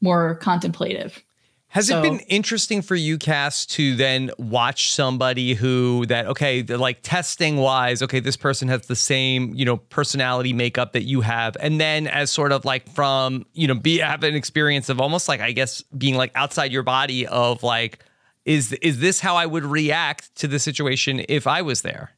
more 0.00 0.34
contemplative. 0.34 1.22
Has 1.70 1.88
so, 1.88 1.98
it 1.98 2.02
been 2.02 2.20
interesting 2.20 2.80
for 2.80 2.94
you, 2.94 3.18
Kass, 3.18 3.66
to 3.66 3.94
then 3.94 4.30
watch 4.38 4.90
somebody 4.92 5.52
who 5.52 6.06
that 6.06 6.26
okay, 6.26 6.62
like 6.62 7.00
testing 7.02 7.58
wise, 7.58 8.02
okay, 8.02 8.20
this 8.20 8.38
person 8.38 8.68
has 8.68 8.86
the 8.86 8.96
same 8.96 9.52
you 9.54 9.66
know 9.66 9.76
personality 9.76 10.54
makeup 10.54 10.94
that 10.94 11.02
you 11.02 11.20
have, 11.20 11.58
and 11.60 11.78
then 11.78 12.06
as 12.06 12.30
sort 12.30 12.52
of 12.52 12.64
like 12.64 12.88
from 12.94 13.44
you 13.52 13.68
know 13.68 13.74
be 13.74 13.98
have 13.98 14.24
an 14.24 14.34
experience 14.34 14.88
of 14.88 14.98
almost 14.98 15.28
like 15.28 15.40
I 15.40 15.52
guess 15.52 15.82
being 15.82 16.14
like 16.14 16.32
outside 16.34 16.72
your 16.72 16.82
body 16.82 17.26
of 17.26 17.62
like 17.62 18.02
is 18.46 18.72
is 18.72 19.00
this 19.00 19.20
how 19.20 19.36
I 19.36 19.44
would 19.44 19.64
react 19.64 20.34
to 20.36 20.48
the 20.48 20.58
situation 20.58 21.22
if 21.28 21.46
I 21.46 21.60
was 21.60 21.82
there? 21.82 22.12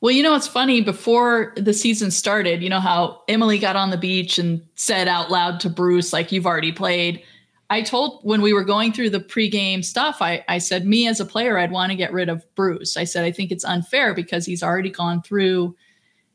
Well, 0.00 0.12
you 0.12 0.22
know, 0.22 0.34
it's 0.34 0.48
funny. 0.48 0.82
Before 0.82 1.54
the 1.56 1.72
season 1.72 2.10
started, 2.10 2.60
you 2.60 2.68
know 2.68 2.80
how 2.80 3.22
Emily 3.28 3.58
got 3.58 3.76
on 3.76 3.90
the 3.90 3.96
beach 3.96 4.38
and 4.38 4.62
said 4.74 5.08
out 5.08 5.30
loud 5.30 5.60
to 5.60 5.70
Bruce, 5.70 6.12
like, 6.12 6.32
you've 6.32 6.46
already 6.46 6.72
played. 6.72 7.22
I 7.68 7.82
told 7.82 8.20
when 8.22 8.42
we 8.42 8.52
were 8.52 8.64
going 8.64 8.92
through 8.92 9.10
the 9.10 9.20
pregame 9.20 9.84
stuff, 9.84 10.18
I, 10.20 10.44
I 10.48 10.58
said, 10.58 10.86
me 10.86 11.08
as 11.08 11.18
a 11.18 11.24
player, 11.24 11.58
I'd 11.58 11.72
want 11.72 11.90
to 11.90 11.96
get 11.96 12.12
rid 12.12 12.28
of 12.28 12.44
Bruce. 12.54 12.96
I 12.96 13.04
said, 13.04 13.24
I 13.24 13.32
think 13.32 13.50
it's 13.50 13.64
unfair 13.64 14.14
because 14.14 14.46
he's 14.46 14.62
already 14.62 14.90
gone 14.90 15.22
through 15.22 15.74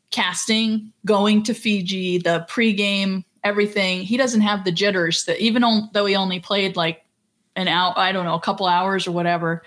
casting, 0.09 0.91
going 1.05 1.43
to 1.43 1.53
Fiji, 1.53 2.17
the 2.17 2.45
pregame, 2.49 3.23
everything. 3.43 4.01
He 4.01 4.17
doesn't 4.17 4.41
have 4.41 4.65
the 4.65 4.71
jitters 4.71 5.23
that 5.25 5.39
even 5.39 5.63
though 5.93 6.05
he 6.05 6.15
only 6.15 6.39
played 6.41 6.75
like 6.75 7.05
an 7.55 7.67
hour, 7.67 7.93
I 7.97 8.11
don't 8.11 8.25
know, 8.25 8.35
a 8.35 8.41
couple 8.41 8.65
hours 8.65 9.07
or 9.07 9.11
whatever, 9.11 9.63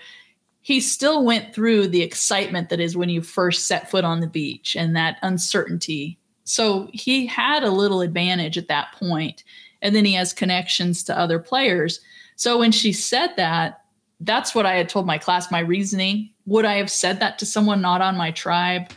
he 0.61 0.79
still 0.79 1.23
went 1.23 1.53
through 1.53 1.87
the 1.87 2.01
excitement 2.01 2.69
that 2.69 2.79
is 2.79 2.97
when 2.97 3.09
you 3.09 3.21
first 3.21 3.67
set 3.67 3.89
foot 3.89 4.03
on 4.03 4.19
the 4.19 4.27
beach 4.27 4.75
and 4.75 4.95
that 4.95 5.17
uncertainty. 5.21 6.17
So 6.43 6.89
he 6.93 7.25
had 7.25 7.63
a 7.63 7.71
little 7.71 8.01
advantage 8.01 8.57
at 8.57 8.67
that 8.67 8.91
point. 8.93 9.43
And 9.85 9.95
then 9.95 10.03
he 10.03 10.13
has 10.13 10.33
connections 10.33 11.03
to 11.03 11.17
other 11.17 11.37
players. 11.37 11.99
So 12.35 12.57
when 12.57 12.71
she 12.71 12.91
said 12.91 13.35
that, 13.37 13.81
that's 14.19 14.55
what 14.55 14.65
I 14.65 14.73
had 14.73 14.89
told 14.89 15.05
my 15.05 15.19
class, 15.19 15.51
my 15.51 15.59
reasoning. 15.59 16.31
Would 16.47 16.65
I 16.65 16.77
have 16.77 16.89
said 16.89 17.19
that 17.19 17.37
to 17.37 17.45
someone 17.45 17.81
not 17.81 18.01
on 18.01 18.17
my 18.17 18.31
tribe? 18.31 18.89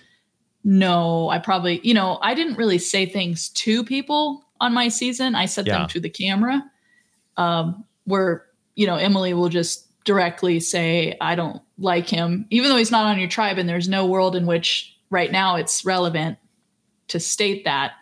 No, 0.65 1.29
I 1.29 1.41
probably, 1.41 1.81
you 1.83 1.93
know, 1.93 2.19
I 2.23 2.33
didn't 2.33 2.57
really 2.57 2.79
say 2.79 3.05
things 3.05 3.51
to 3.51 3.85
people 3.85 4.47
on 4.63 4.73
my 4.73 4.89
season. 4.89 5.35
I 5.35 5.45
said 5.45 5.67
yeah. 5.67 5.81
them 5.81 5.89
to 5.89 6.01
the 6.01 6.09
camera. 6.09 6.65
Um, 7.37 7.85
where, 8.05 8.47
you 8.75 8.87
know, 8.87 8.97
Emily 8.97 9.35
will 9.35 9.51
just 9.51 9.87
directly 10.05 10.59
say, 10.59 11.19
I 11.21 11.35
don't 11.35 11.61
like 11.77 12.09
him, 12.09 12.47
even 12.49 12.71
though 12.71 12.79
he's 12.79 12.91
not 12.91 13.05
on 13.05 13.19
your 13.19 13.29
tribe. 13.29 13.59
And 13.59 13.69
there's 13.69 13.91
no 13.91 14.07
world 14.07 14.35
in 14.35 14.47
which 14.47 14.97
right 15.11 15.31
now 15.31 15.57
it's 15.57 15.85
relevant 15.85 16.39
to 17.09 17.21
state 17.21 17.67
that. 17.67 17.93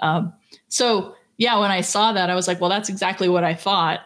Um, 0.00 0.32
so, 0.68 1.14
yeah, 1.38 1.58
when 1.58 1.70
I 1.70 1.80
saw 1.80 2.12
that, 2.12 2.28
I 2.28 2.34
was 2.34 2.46
like, 2.48 2.60
well, 2.60 2.68
that's 2.68 2.88
exactly 2.88 3.28
what 3.28 3.44
I 3.44 3.54
thought, 3.54 4.00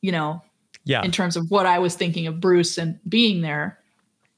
you 0.00 0.10
know, 0.10 0.42
yeah. 0.84 1.02
in 1.02 1.12
terms 1.12 1.36
of 1.36 1.50
what 1.50 1.66
I 1.66 1.78
was 1.78 1.94
thinking 1.94 2.26
of 2.26 2.40
Bruce 2.40 2.78
and 2.78 2.98
being 3.08 3.42
there. 3.42 3.78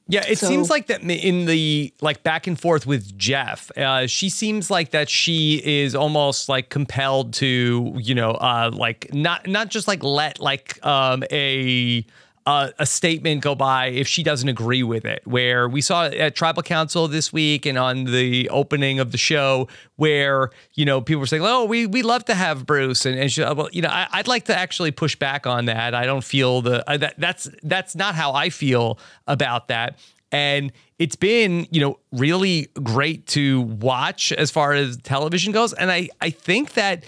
Yeah, 0.08 0.24
it 0.28 0.38
so, 0.38 0.48
seems 0.48 0.70
like 0.70 0.88
that 0.88 1.02
in 1.02 1.46
the 1.46 1.94
like 2.00 2.24
back 2.24 2.48
and 2.48 2.58
forth 2.58 2.84
with 2.84 3.16
Jeff, 3.16 3.70
uh, 3.78 4.08
she 4.08 4.28
seems 4.28 4.68
like 4.68 4.90
that 4.90 5.08
she 5.08 5.62
is 5.64 5.94
almost 5.94 6.48
like 6.48 6.68
compelled 6.68 7.32
to, 7.34 7.94
you 7.96 8.16
know, 8.16 8.32
uh, 8.32 8.72
like 8.74 9.14
not 9.14 9.46
not 9.46 9.68
just 9.68 9.86
like 9.86 10.02
let 10.02 10.40
like 10.40 10.84
um, 10.84 11.22
a 11.30 12.04
uh, 12.46 12.70
a 12.78 12.86
statement 12.86 13.42
go 13.42 13.54
by 13.54 13.86
if 13.86 14.08
she 14.08 14.22
doesn't 14.22 14.48
agree 14.48 14.82
with 14.82 15.04
it. 15.04 15.22
Where 15.26 15.68
we 15.68 15.80
saw 15.80 16.06
at 16.06 16.34
Tribal 16.34 16.62
Council 16.62 17.06
this 17.08 17.32
week 17.32 17.66
and 17.66 17.78
on 17.78 18.04
the 18.04 18.48
opening 18.48 18.98
of 18.98 19.12
the 19.12 19.18
show, 19.18 19.68
where 19.96 20.50
you 20.74 20.84
know 20.84 21.00
people 21.00 21.20
were 21.20 21.26
saying, 21.26 21.44
"Oh, 21.44 21.64
we 21.64 21.86
we 21.86 22.02
love 22.02 22.24
to 22.26 22.34
have 22.34 22.66
Bruce," 22.66 23.04
and, 23.06 23.18
and 23.18 23.30
she, 23.30 23.42
well, 23.42 23.68
you 23.72 23.82
know, 23.82 23.90
I, 23.90 24.08
would 24.16 24.28
like 24.28 24.46
to 24.46 24.56
actually 24.56 24.90
push 24.90 25.16
back 25.16 25.46
on 25.46 25.66
that. 25.66 25.94
I 25.94 26.06
don't 26.06 26.24
feel 26.24 26.62
the 26.62 26.88
uh, 26.90 26.96
that 26.96 27.14
that's 27.18 27.48
that's 27.62 27.94
not 27.94 28.14
how 28.14 28.32
I 28.32 28.50
feel 28.50 28.98
about 29.26 29.68
that. 29.68 29.98
And 30.32 30.72
it's 30.98 31.16
been, 31.16 31.66
you 31.70 31.80
know, 31.80 31.98
really 32.12 32.68
great 32.82 33.26
to 33.28 33.62
watch 33.62 34.32
as 34.32 34.50
far 34.50 34.72
as 34.72 34.96
television 34.98 35.52
goes. 35.52 35.72
And 35.72 35.90
I, 35.90 36.08
I 36.20 36.30
think 36.30 36.74
that 36.74 37.04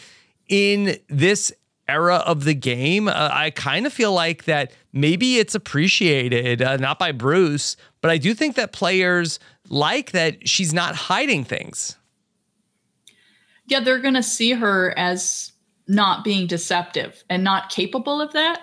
in 0.48 0.96
this 1.08 1.52
era 1.88 2.16
of 2.16 2.44
the 2.44 2.54
game, 2.54 3.08
uh, 3.08 3.30
I 3.32 3.50
kind 3.50 3.86
of 3.86 3.92
feel 3.92 4.12
like 4.12 4.44
that 4.44 4.72
maybe 4.92 5.38
it's 5.38 5.54
appreciated, 5.54 6.62
uh, 6.62 6.76
not 6.76 6.99
by 6.99 7.12
Bruce, 7.12 7.76
but 8.00 8.11
I 8.11 8.18
do 8.18 8.34
think 8.34 8.56
that 8.56 8.72
players 8.72 9.38
like 9.68 10.12
that 10.12 10.49
she's 10.49 10.72
not 10.72 10.94
hiding 10.94 11.44
things. 11.44 11.96
Yeah, 13.66 13.80
they're 13.80 14.00
going 14.00 14.14
to 14.14 14.22
see 14.22 14.52
her 14.52 14.96
as 14.99 15.52
not 15.88 16.25
being 16.25 16.46
deceptive 16.46 17.25
and 17.30 17.42
not 17.42 17.70
capable 17.70 18.20
of 18.20 18.32
that. 18.32 18.61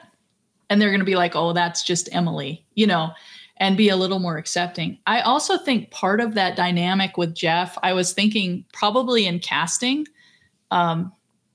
And 0.69 0.79
they're 0.79 0.89
going 0.89 0.99
to 0.99 1.05
be 1.05 1.15
like, 1.15 1.35
oh, 1.35 1.53
that's 1.53 1.83
just 1.83 2.13
Emily, 2.13 2.65
you 2.75 2.85
know 2.85 3.11
and 3.59 3.75
be 3.75 3.89
a 3.89 3.95
little 3.95 4.19
more 4.19 4.37
accepting. 4.37 4.97
I 5.05 5.21
also 5.21 5.57
think 5.57 5.91
part 5.91 6.21
of 6.21 6.33
that 6.35 6.55
dynamic 6.55 7.17
with 7.17 7.35
Jeff, 7.35 7.77
I 7.83 7.93
was 7.93 8.13
thinking 8.13 8.63
probably 8.73 9.27
in 9.27 9.39
casting, 9.39 10.07
um, 10.71 11.11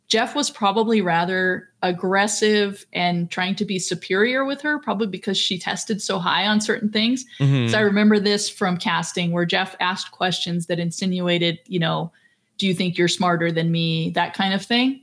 Jeff 0.09 0.35
was 0.37 0.51
probably 0.51 1.01
rather 1.01 1.71
aggressive 1.85 2.87
and 2.95 3.31
trying 3.31 3.55
to 3.55 3.65
be 3.65 3.79
superior 3.79 4.45
with 4.47 4.63
her, 4.63 4.79
probably 4.79 5.07
because 5.07 5.37
she 5.37 5.59
tested 5.59 6.01
so 6.01 6.19
high 6.19 6.47
on 6.47 6.59
certain 6.61 6.89
things. 6.89 7.27
Mm-hmm. 7.39 7.69
So 7.71 7.79
I 7.79 7.83
remember 7.83 8.19
this 8.19 8.49
from 8.49 8.79
casting 8.79 9.33
where 9.33 9.45
Jeff 9.45 9.77
asked 9.81 10.11
questions 10.11 10.67
that 10.67 10.79
insinuated, 10.79 11.59
you 11.67 11.79
know, 11.79 12.11
do 12.57 12.67
you 12.67 12.73
think 12.73 12.97
you're 12.97 13.07
smarter 13.07 13.53
than 13.53 13.71
me? 13.71 14.11
That 14.11 14.33
kind 14.33 14.55
of 14.55 14.65
thing. 14.65 15.03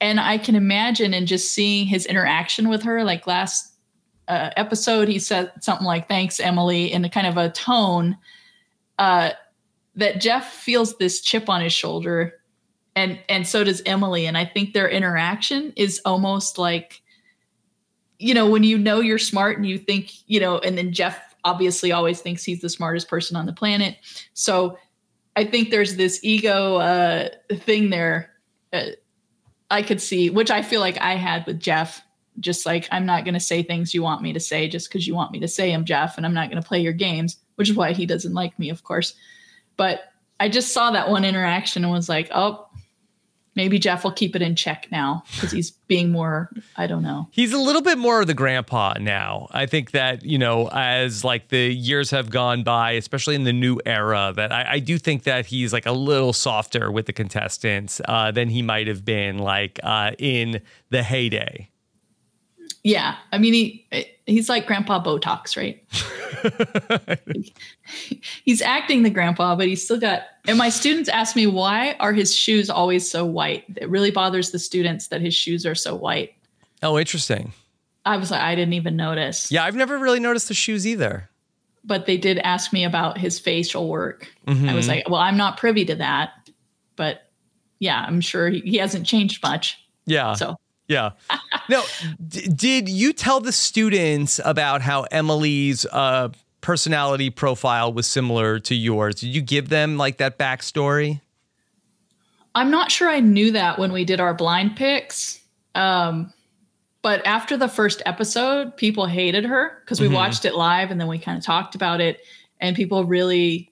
And 0.00 0.20
I 0.20 0.38
can 0.38 0.54
imagine 0.54 1.12
and 1.12 1.26
just 1.26 1.50
seeing 1.50 1.88
his 1.88 2.06
interaction 2.06 2.68
with 2.68 2.84
her, 2.84 3.02
like 3.02 3.26
last 3.26 3.74
uh, 4.28 4.50
episode, 4.56 5.08
he 5.08 5.18
said 5.18 5.50
something 5.60 5.86
like, 5.86 6.06
Thanks, 6.06 6.38
Emily, 6.38 6.92
in 6.92 7.04
a 7.04 7.10
kind 7.10 7.26
of 7.26 7.36
a 7.36 7.50
tone 7.50 8.16
uh, 9.00 9.30
that 9.96 10.20
Jeff 10.20 10.52
feels 10.52 10.96
this 10.98 11.20
chip 11.20 11.48
on 11.48 11.60
his 11.60 11.72
shoulder. 11.72 12.37
And, 12.98 13.20
and 13.28 13.46
so 13.46 13.62
does 13.62 13.80
Emily. 13.86 14.26
And 14.26 14.36
I 14.36 14.44
think 14.44 14.74
their 14.74 14.88
interaction 14.88 15.72
is 15.76 16.00
almost 16.04 16.58
like, 16.58 17.00
you 18.18 18.34
know, 18.34 18.50
when 18.50 18.64
you 18.64 18.76
know 18.76 18.98
you're 18.98 19.18
smart 19.18 19.56
and 19.56 19.64
you 19.64 19.78
think, 19.78 20.10
you 20.26 20.40
know, 20.40 20.58
and 20.58 20.76
then 20.76 20.92
Jeff 20.92 21.36
obviously 21.44 21.92
always 21.92 22.20
thinks 22.20 22.42
he's 22.42 22.60
the 22.60 22.68
smartest 22.68 23.08
person 23.08 23.36
on 23.36 23.46
the 23.46 23.52
planet. 23.52 23.96
So 24.34 24.76
I 25.36 25.44
think 25.44 25.70
there's 25.70 25.94
this 25.94 26.18
ego 26.24 26.78
uh, 26.78 27.28
thing 27.52 27.90
there. 27.90 28.32
Uh, 28.72 28.86
I 29.70 29.82
could 29.82 30.00
see, 30.00 30.28
which 30.30 30.50
I 30.50 30.62
feel 30.62 30.80
like 30.80 30.98
I 30.98 31.14
had 31.14 31.46
with 31.46 31.60
Jeff 31.60 32.02
just 32.40 32.66
like 32.66 32.88
I'm 32.90 33.06
not 33.06 33.24
going 33.24 33.34
to 33.34 33.40
say 33.40 33.62
things 33.62 33.94
you 33.94 34.02
want 34.02 34.22
me 34.22 34.32
to 34.32 34.40
say 34.40 34.68
just 34.68 34.88
because 34.88 35.06
you 35.06 35.14
want 35.14 35.30
me 35.30 35.38
to 35.40 35.48
say 35.48 35.70
them, 35.70 35.84
Jeff, 35.84 36.16
and 36.16 36.26
I'm 36.26 36.34
not 36.34 36.50
going 36.50 36.60
to 36.60 36.66
play 36.66 36.80
your 36.80 36.92
games, 36.92 37.36
which 37.54 37.70
is 37.70 37.76
why 37.76 37.92
he 37.92 38.06
doesn't 38.06 38.34
like 38.34 38.58
me, 38.58 38.70
of 38.70 38.82
course. 38.82 39.14
But 39.76 40.12
I 40.40 40.48
just 40.48 40.72
saw 40.72 40.90
that 40.92 41.08
one 41.08 41.24
interaction 41.24 41.84
and 41.84 41.92
was 41.92 42.08
like, 42.08 42.30
oh, 42.32 42.67
maybe 43.58 43.78
Jeff 43.78 44.04
will 44.04 44.12
keep 44.12 44.36
it 44.36 44.40
in 44.40 44.54
check 44.54 44.86
now 44.92 45.24
because 45.34 45.50
he's 45.50 45.72
being 45.88 46.12
more, 46.12 46.48
I 46.76 46.86
don't 46.86 47.02
know. 47.02 47.26
He's 47.32 47.52
a 47.52 47.58
little 47.58 47.82
bit 47.82 47.98
more 47.98 48.20
of 48.20 48.28
the 48.28 48.32
grandpa 48.32 48.94
now. 49.00 49.48
I 49.50 49.66
think 49.66 49.90
that, 49.90 50.24
you 50.24 50.38
know, 50.38 50.68
as 50.68 51.24
like 51.24 51.48
the 51.48 51.74
years 51.74 52.12
have 52.12 52.30
gone 52.30 52.62
by, 52.62 52.92
especially 52.92 53.34
in 53.34 53.42
the 53.42 53.52
new 53.52 53.80
era, 53.84 54.32
that 54.36 54.52
I, 54.52 54.74
I 54.74 54.78
do 54.78 54.96
think 54.96 55.24
that 55.24 55.46
he's 55.46 55.72
like 55.72 55.86
a 55.86 55.92
little 55.92 56.32
softer 56.32 56.92
with 56.92 57.06
the 57.06 57.12
contestants 57.12 58.00
uh, 58.06 58.30
than 58.30 58.48
he 58.48 58.62
might 58.62 58.86
have 58.86 59.04
been 59.04 59.38
like 59.38 59.80
uh, 59.82 60.12
in 60.18 60.62
the 60.90 61.02
heyday. 61.02 61.68
Yeah, 62.84 63.16
I 63.32 63.38
mean 63.38 63.52
he 63.52 63.86
he's 64.28 64.48
like 64.48 64.66
Grandpa 64.66 65.02
Botox, 65.02 65.56
right? 65.56 65.82
he's 68.44 68.62
acting 68.62 69.02
the 69.02 69.10
grandpa, 69.10 69.56
but 69.56 69.66
he's 69.66 69.82
still 69.82 69.98
got. 69.98 70.22
And 70.46 70.58
my 70.58 70.68
students 70.68 71.08
ask 71.08 71.34
me 71.34 71.46
why 71.46 71.96
are 71.98 72.12
his 72.12 72.34
shoes 72.34 72.70
always 72.70 73.10
so 73.10 73.24
white? 73.24 73.64
It 73.76 73.88
really 73.88 74.10
bothers 74.10 74.50
the 74.50 74.58
students 74.58 75.08
that 75.08 75.20
his 75.20 75.34
shoes 75.34 75.66
are 75.66 75.74
so 75.74 75.94
white. 75.94 76.34
Oh, 76.82 76.98
interesting. 76.98 77.52
I 78.04 78.16
was 78.16 78.30
like, 78.30 78.40
I 78.40 78.54
didn't 78.54 78.74
even 78.74 78.96
notice. 78.96 79.50
Yeah, 79.50 79.64
I've 79.64 79.74
never 79.74 79.98
really 79.98 80.20
noticed 80.20 80.48
the 80.48 80.54
shoes 80.54 80.86
either. 80.86 81.28
But 81.84 82.06
they 82.06 82.16
did 82.16 82.38
ask 82.38 82.72
me 82.72 82.84
about 82.84 83.18
his 83.18 83.38
facial 83.38 83.88
work. 83.88 84.32
Mm-hmm. 84.46 84.68
I 84.68 84.74
was 84.74 84.88
like, 84.88 85.08
well, 85.08 85.20
I'm 85.20 85.36
not 85.36 85.56
privy 85.56 85.84
to 85.86 85.94
that, 85.96 86.30
but 86.96 87.22
yeah, 87.78 88.04
I'm 88.06 88.20
sure 88.20 88.48
he, 88.48 88.60
he 88.60 88.76
hasn't 88.76 89.06
changed 89.06 89.42
much. 89.42 89.78
Yeah. 90.06 90.34
So 90.34 90.56
yeah. 90.88 91.10
Now, 91.70 91.82
d- 92.26 92.48
did 92.48 92.88
you 92.88 93.12
tell 93.12 93.40
the 93.40 93.52
students 93.52 94.40
about 94.42 94.80
how 94.80 95.02
Emily's 95.10 95.84
uh, 95.84 96.30
personality 96.62 97.28
profile 97.28 97.92
was 97.92 98.06
similar 98.06 98.58
to 98.60 98.74
yours? 98.74 99.16
Did 99.16 99.28
you 99.28 99.42
give 99.42 99.68
them 99.68 99.98
like 99.98 100.16
that 100.16 100.38
backstory? 100.38 101.20
I'm 102.54 102.70
not 102.70 102.90
sure 102.90 103.10
I 103.10 103.20
knew 103.20 103.52
that 103.52 103.78
when 103.78 103.92
we 103.92 104.06
did 104.06 104.18
our 104.18 104.32
blind 104.32 104.76
picks. 104.76 105.42
Um, 105.74 106.32
but 107.02 107.24
after 107.26 107.56
the 107.56 107.68
first 107.68 108.02
episode, 108.06 108.76
people 108.76 109.06
hated 109.06 109.44
her 109.44 109.78
because 109.84 110.00
we 110.00 110.06
mm-hmm. 110.06 110.16
watched 110.16 110.44
it 110.44 110.54
live 110.54 110.90
and 110.90 111.00
then 111.00 111.06
we 111.06 111.18
kind 111.18 111.38
of 111.38 111.44
talked 111.44 111.74
about 111.74 112.00
it, 112.00 112.20
and 112.60 112.74
people 112.74 113.04
really 113.04 113.70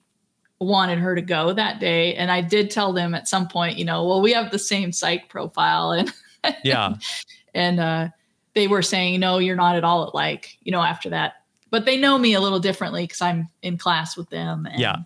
wanted 0.59 0.99
her 0.99 1.15
to 1.15 1.21
go 1.21 1.53
that 1.53 1.79
day. 1.79 2.15
And 2.15 2.31
I 2.31 2.41
did 2.41 2.71
tell 2.71 2.93
them 2.93 3.13
at 3.13 3.27
some 3.27 3.47
point, 3.47 3.77
you 3.77 3.85
know, 3.85 4.07
well, 4.07 4.21
we 4.21 4.33
have 4.33 4.51
the 4.51 4.59
same 4.59 4.91
psych 4.91 5.29
profile 5.29 5.91
and 5.91 6.11
yeah. 6.63 6.95
and 7.53 7.79
uh, 7.79 8.09
they 8.53 8.67
were 8.67 8.81
saying, 8.81 9.19
no, 9.19 9.37
you're 9.37 9.55
not 9.55 9.75
at 9.75 9.83
all 9.83 10.11
like, 10.13 10.57
you 10.63 10.71
know, 10.71 10.81
after 10.81 11.09
that. 11.09 11.33
But 11.69 11.85
they 11.85 11.97
know 11.97 12.17
me 12.17 12.33
a 12.33 12.39
little 12.39 12.59
differently 12.59 13.03
because 13.03 13.21
I'm 13.21 13.49
in 13.61 13.77
class 13.77 14.15
with 14.15 14.29
them. 14.29 14.65
And, 14.65 14.79
yeah. 14.79 14.97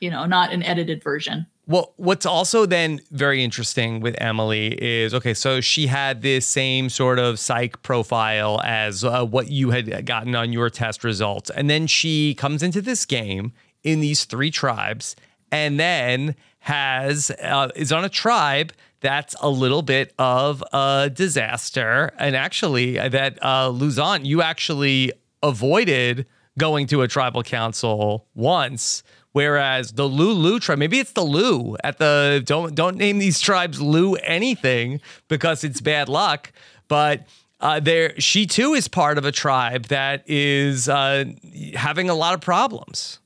You 0.00 0.10
know, 0.10 0.26
not 0.26 0.52
an 0.52 0.62
edited 0.62 1.02
version. 1.02 1.46
Well, 1.68 1.94
what's 1.96 2.26
also 2.26 2.64
then 2.64 3.00
very 3.10 3.42
interesting 3.42 4.00
with 4.00 4.14
Emily 4.20 4.78
is 4.80 5.12
okay, 5.12 5.34
so 5.34 5.60
she 5.60 5.88
had 5.88 6.22
this 6.22 6.46
same 6.46 6.88
sort 6.88 7.18
of 7.18 7.40
psych 7.40 7.82
profile 7.82 8.60
as 8.62 9.02
uh, 9.02 9.24
what 9.24 9.50
you 9.50 9.70
had 9.70 10.06
gotten 10.06 10.36
on 10.36 10.52
your 10.52 10.70
test 10.70 11.02
results. 11.02 11.50
And 11.50 11.68
then 11.68 11.88
she 11.88 12.34
comes 12.34 12.62
into 12.62 12.80
this 12.80 13.04
game 13.04 13.52
in 13.82 13.98
these 14.00 14.26
three 14.26 14.50
tribes 14.52 15.16
and 15.50 15.80
then 15.80 16.36
has 16.60 17.32
uh, 17.42 17.70
is 17.74 17.90
on 17.90 18.04
a 18.04 18.08
tribe 18.08 18.72
that's 19.00 19.34
a 19.40 19.48
little 19.48 19.82
bit 19.82 20.12
of 20.18 20.62
a 20.72 21.10
disaster. 21.12 22.12
And 22.18 22.34
actually, 22.34 22.96
that 22.96 23.42
uh, 23.44 23.68
Luzon, 23.68 24.24
you 24.24 24.42
actually 24.42 25.12
avoided 25.42 26.26
going 26.58 26.86
to 26.88 27.02
a 27.02 27.08
tribal 27.08 27.42
council 27.42 28.26
once. 28.34 29.02
Whereas 29.32 29.92
the 29.92 30.08
Lulu 30.08 30.58
tribe, 30.60 30.78
maybe 30.78 30.98
it's 30.98 31.12
the 31.12 31.22
Lu 31.22 31.76
at 31.84 31.98
the 31.98 32.42
don't 32.46 32.74
don't 32.74 32.96
name 32.96 33.18
these 33.18 33.38
tribes 33.38 33.82
Lu 33.82 34.14
anything 34.14 35.00
because 35.28 35.62
it's 35.62 35.82
bad 35.82 36.08
luck. 36.08 36.52
But 36.88 37.26
uh, 37.60 37.80
there, 37.80 38.18
she 38.18 38.46
too 38.46 38.72
is 38.72 38.88
part 38.88 39.18
of 39.18 39.26
a 39.26 39.32
tribe 39.32 39.86
that 39.86 40.24
is 40.26 40.88
uh, 40.88 41.24
having 41.74 42.08
a 42.08 42.14
lot 42.14 42.32
of 42.32 42.40
problems. 42.40 43.18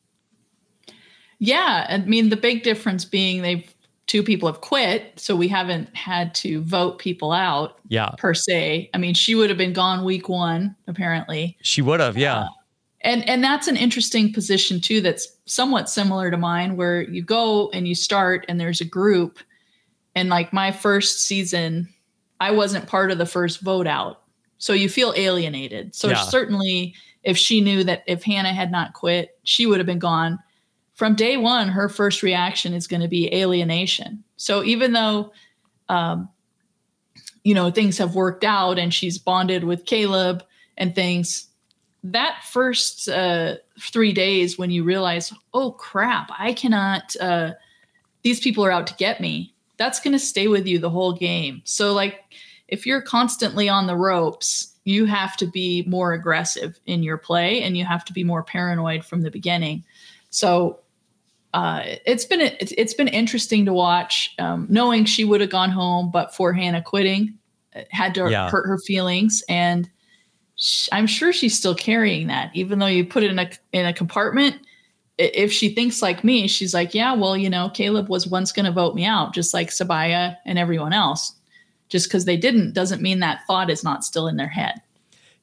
Yeah, 1.39 1.87
I 1.89 1.99
mean 1.99 2.29
the 2.29 2.37
big 2.37 2.65
difference 2.65 3.05
being 3.05 3.43
they've 3.43 3.73
two 4.11 4.25
people 4.25 4.51
have 4.51 4.61
quit, 4.61 5.13
so 5.15 5.37
we 5.37 5.47
haven't 5.47 5.95
had 5.95 6.35
to 6.35 6.63
vote 6.63 6.99
people 6.99 7.31
out. 7.31 7.79
Yeah. 7.87 8.11
Per 8.19 8.35
se. 8.35 8.91
I 8.93 8.99
mean, 8.99 9.15
she 9.15 9.37
would 9.37 9.51
have 9.51 9.57
been 9.57 9.73
gone 9.73 10.05
week 10.05 10.29
one, 10.29 10.75
apparently. 10.89 11.57
She 11.63 11.81
would 11.81 12.01
have, 12.01 12.19
yeah. 12.19 12.41
Uh, 12.41 12.49
and 13.03 13.27
and 13.29 13.43
that's 13.43 13.69
an 13.69 13.77
interesting 13.77 14.33
position 14.33 14.81
too 14.81 15.01
that's 15.01 15.29
somewhat 15.47 15.89
similar 15.89 16.29
to 16.29 16.37
mine 16.37 16.77
where 16.77 17.03
you 17.03 17.23
go 17.23 17.71
and 17.71 17.87
you 17.87 17.95
start 17.95 18.45
and 18.49 18.61
there's 18.61 18.81
a 18.81 18.85
group 18.85 19.39
and 20.17 20.29
like 20.29 20.53
my 20.53 20.71
first 20.71 21.23
season 21.23 21.89
i 22.41 22.51
wasn't 22.51 22.87
part 22.87 23.11
of 23.11 23.17
the 23.17 23.25
first 23.25 23.63
vote 23.63 23.87
out 23.87 24.25
so 24.59 24.75
you 24.75 24.87
feel 24.87 25.15
alienated 25.17 25.95
so 25.95 26.09
yeah. 26.09 26.17
certainly 26.17 26.95
if 27.23 27.39
she 27.39 27.63
knew 27.63 27.83
that 27.83 28.03
if 28.07 28.23
hannah 28.23 28.53
had 28.53 28.71
not 28.71 28.93
quit 28.93 29.39
she 29.45 29.65
would 29.65 29.79
have 29.79 29.87
been 29.87 29.99
gone 29.99 30.39
from 31.01 31.15
day 31.15 31.39
one, 31.39 31.71
her 31.71 31.89
first 31.89 32.23
reaction 32.23 32.75
is 32.75 32.87
going 32.87 33.01
to 33.01 33.09
be 33.09 33.35
alienation. 33.35 34.23
So 34.37 34.63
even 34.63 34.93
though, 34.93 35.33
um, 35.89 36.29
you 37.43 37.55
know, 37.55 37.71
things 37.71 37.97
have 37.97 38.15
worked 38.15 38.45
out 38.45 38.79
and 38.79 38.93
she's 38.93 39.17
bonded 39.17 39.65
with 39.65 39.87
Caleb 39.87 40.45
and 40.77 40.95
things, 40.95 41.49
that 42.05 42.43
first 42.45 43.09
uh, 43.09 43.55
three 43.81 44.13
days 44.13 44.59
when 44.59 44.71
you 44.71 44.85
realize, 44.85 45.33
oh 45.55 45.73
crap, 45.73 46.31
I 46.39 46.53
cannot, 46.53 47.17
uh, 47.19 47.53
these 48.21 48.41
people 48.41 48.63
are 48.67 48.71
out 48.71 48.87
to 48.89 48.95
get 48.97 49.23
me, 49.23 49.55
that's 49.79 50.01
going 50.01 50.13
to 50.13 50.19
stay 50.19 50.49
with 50.49 50.67
you 50.67 50.79
the 50.79 50.91
whole 50.91 51.15
game. 51.15 51.63
So, 51.65 51.95
like, 51.95 52.21
if 52.69 52.85
you're 52.85 53.01
constantly 53.01 53.71
on 53.71 53.87
the 53.87 53.97
ropes 53.97 54.75
you 54.85 55.07
have 55.07 55.37
to 55.37 55.47
be 55.47 55.83
more 55.87 56.13
aggressive 56.13 56.79
in 56.85 57.03
your 57.03 57.19
play 57.19 57.63
and 57.63 57.77
you 57.77 57.85
have 57.85 58.05
to 58.07 58.13
be 58.13 58.25
more 58.25 58.43
paranoid 58.43 59.05
from 59.05 59.23
the 59.23 59.31
beginning. 59.31 59.85
So 60.31 60.81
uh, 61.53 61.83
it's 62.07 62.25
been 62.25 62.41
it's, 62.41 62.73
it's 62.79 62.95
been 62.95 63.09
interesting 63.09 63.65
to 63.65 63.73
watch, 63.73 64.35
um, 64.39 64.67
knowing 64.71 65.05
she 65.05 65.25
would 65.25 65.41
have 65.41 65.51
gone 65.51 65.71
home, 65.71 66.11
but 66.11 66.35
for 66.35 66.53
Hannah 66.53 66.83
quitting, 66.83 67.37
had 67.91 68.15
to 68.15 68.31
yeah. 68.31 68.51
hurt 68.51 68.67
her 68.67 68.79
feelings, 68.79 69.43
and 69.49 69.91
sh- 70.57 70.89
I'm 70.93 71.07
sure 71.07 71.33
she's 71.33 71.57
still 71.57 71.75
carrying 71.75 72.29
that, 72.29 72.51
even 72.55 72.79
though 72.79 72.87
you 72.87 73.05
put 73.05 73.25
it 73.25 73.31
in 73.31 73.39
a 73.39 73.51
in 73.73 73.87
a 73.87 73.93
compartment. 73.93 74.57
If 75.19 75.53
she 75.53 75.75
thinks 75.75 76.01
like 76.01 76.25
me, 76.25 76.49
she's 76.49 76.73
like, 76.73 76.95
yeah, 76.95 77.13
well, 77.13 77.37
you 77.37 77.51
know, 77.51 77.69
Caleb 77.69 78.09
was 78.09 78.27
once 78.27 78.53
going 78.53 78.65
to 78.65 78.73
vote 78.73 78.95
me 78.95 79.05
out, 79.05 79.35
just 79.35 79.53
like 79.53 79.69
Sabiyah 79.69 80.37
and 80.47 80.59
everyone 80.59 80.95
else. 80.95 81.35
Just 81.91 82.09
because 82.09 82.25
they 82.25 82.39
didn't 82.39 82.73
doesn't 82.73 83.03
mean 83.03 83.19
that 83.21 83.45
thought 83.47 83.69
is 83.69 83.85
not 83.85 84.05
still 84.05 84.29
in 84.29 84.37
their 84.37 84.49
head. 84.49 84.81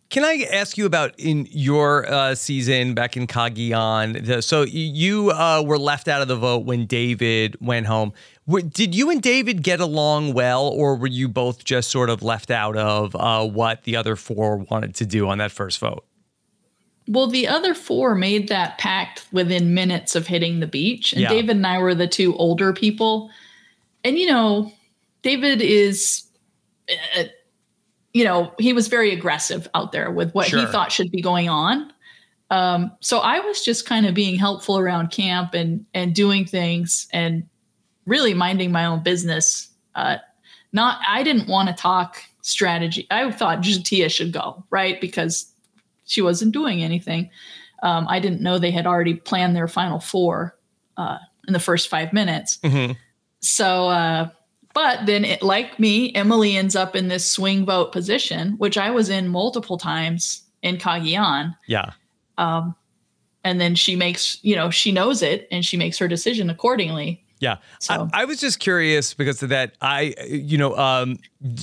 Can 0.10 0.24
I 0.24 0.48
ask 0.54 0.78
you 0.78 0.86
about 0.86 1.13
in 1.17 1.48
your 1.52 2.10
uh, 2.10 2.34
season 2.34 2.93
back 2.93 3.17
in 3.17 3.28
Cagayan? 3.28 4.41
So 4.41 4.62
you 4.62 5.32
uh, 5.32 5.62
were 5.65 5.78
left 5.78 6.08
out 6.08 6.22
of 6.22 6.30
the 6.30 6.38
vote 6.38 6.65
when 6.65 6.86
David 6.86 7.58
went 7.60 7.88
home. 7.88 8.13
Did 8.70 8.96
you 8.96 9.10
and 9.10 9.22
David 9.22 9.63
get 9.63 9.82
along 9.82 10.34
well, 10.34 10.65
or 10.65 10.96
were 10.96 11.08
you 11.08 11.28
both 11.28 11.65
just 11.65 11.91
sort 11.91 12.10
of 12.10 12.24
left 12.24 12.52
out 12.52 12.78
of 12.78 13.15
uh, 13.15 13.46
what 13.46 13.84
the 13.84 13.98
other 13.98 14.15
four 14.15 14.58
wanted 14.58 14.96
to 14.96 15.06
do 15.06 15.28
on 15.28 15.39
that 15.39 15.52
first 15.52 15.80
vote? 15.80 16.06
Well, 17.10 17.28
the 17.28 17.48
other 17.48 17.74
four 17.74 18.15
made 18.15 18.48
that 18.48 18.78
pact 18.78 19.26
within 19.34 19.74
minutes 19.74 20.15
of 20.15 20.28
hitting 20.28 20.62
the 20.62 20.67
beach, 20.67 21.12
and 21.12 21.22
yeah. 21.22 21.30
David 21.30 21.58
and 21.58 21.67
I 21.67 21.80
were 21.80 21.96
the 21.96 22.08
two 22.08 22.34
older 22.38 22.72
people. 22.72 23.30
And 24.06 24.17
you 24.17 24.28
know, 24.28 24.72
David 25.22 25.62
is 25.62 26.24
uh, 27.17 27.24
you 28.17 28.23
know, 28.23 28.51
he 28.58 28.73
was 28.73 28.88
very 28.88 29.13
aggressive 29.13 29.67
out 29.75 29.91
there 29.91 30.10
with 30.10 30.34
what 30.34 30.47
sure. 30.47 30.60
he 30.60 30.65
thought 30.65 30.91
should 30.91 31.12
be 31.12 31.21
going 31.21 31.49
on. 31.49 31.93
Um, 32.49 32.91
so 32.99 33.19
I 33.19 33.41
was 33.41 33.63
just 33.63 33.86
kind 33.86 34.08
of 34.08 34.15
being 34.15 34.39
helpful 34.39 34.80
around 34.80 35.12
camp 35.12 35.53
and 35.53 35.86
and 35.93 36.15
doing 36.15 36.43
things 36.43 37.08
and 37.13 37.43
really 38.08 38.34
minding 38.34 38.71
my 38.71 38.86
own 38.86 39.03
business. 39.03 39.69
Uh, 39.93 40.17
not 40.73 40.97
I 41.08 41.21
didn't 41.21 41.47
want 41.47 41.69
to 41.69 41.75
talk 41.75 42.17
strategy. 42.41 43.06
I 43.12 43.30
thought 43.30 43.60
J'Tia 43.60 44.10
should 44.10 44.34
go 44.34 44.63
right 44.71 44.99
because 44.99 45.53
she 46.06 46.23
wasn't 46.23 46.53
doing 46.53 46.82
anything. 46.82 47.30
Um, 47.84 48.08
I 48.10 48.19
didn't 48.19 48.41
know 48.41 48.58
they 48.58 48.71
had 48.71 48.88
already 48.88 49.13
planned 49.13 49.56
their 49.56 49.67
final 49.67 49.99
four 49.99 50.58
uh, 50.95 51.19
in 51.47 51.53
the 51.53 51.60
first 51.60 51.88
five 51.88 52.13
minutes. 52.13 52.58
Mm-hmm. 52.63 52.93
So 53.41 53.89
uh, 53.89 54.30
but 54.78 55.08
then, 55.08 55.26
it, 55.26 55.42
like 55.42 55.80
me, 55.80 56.13
Emily 56.13 56.56
ends 56.56 56.76
up 56.76 56.96
in 56.96 57.08
this 57.08 57.32
swing 57.32 57.66
vote 57.66 57.92
position, 57.92 58.52
which 58.60 58.78
I 58.78 58.92
was 58.92 59.10
in 59.10 59.28
multiple 59.28 59.76
times 59.76 60.44
in 60.62 60.78
Cagayan. 60.78 61.56
Yeah. 61.66 61.94
Um, 62.38 62.76
and 63.44 63.60
then 63.60 63.74
she 63.74 63.96
makes, 63.96 64.38
you 64.44 64.56
know, 64.56 64.70
she 64.70 64.92
knows 64.92 65.24
it 65.24 65.48
and 65.50 65.66
she 65.66 65.78
makes 65.78 65.98
her 65.98 66.08
decision 66.08 66.52
accordingly. 66.52 67.26
Yeah. 67.39 67.58
So. 67.80 68.10
I, 68.13 68.21
I, 68.21 68.26
was 68.26 68.39
just 68.39 68.60
curious 68.60 69.13
because 69.13 69.43
of 69.43 69.50
that. 69.50 69.73
I, 69.80 70.15
you 70.28 70.58
know, 70.58 70.76
um, 70.76 71.19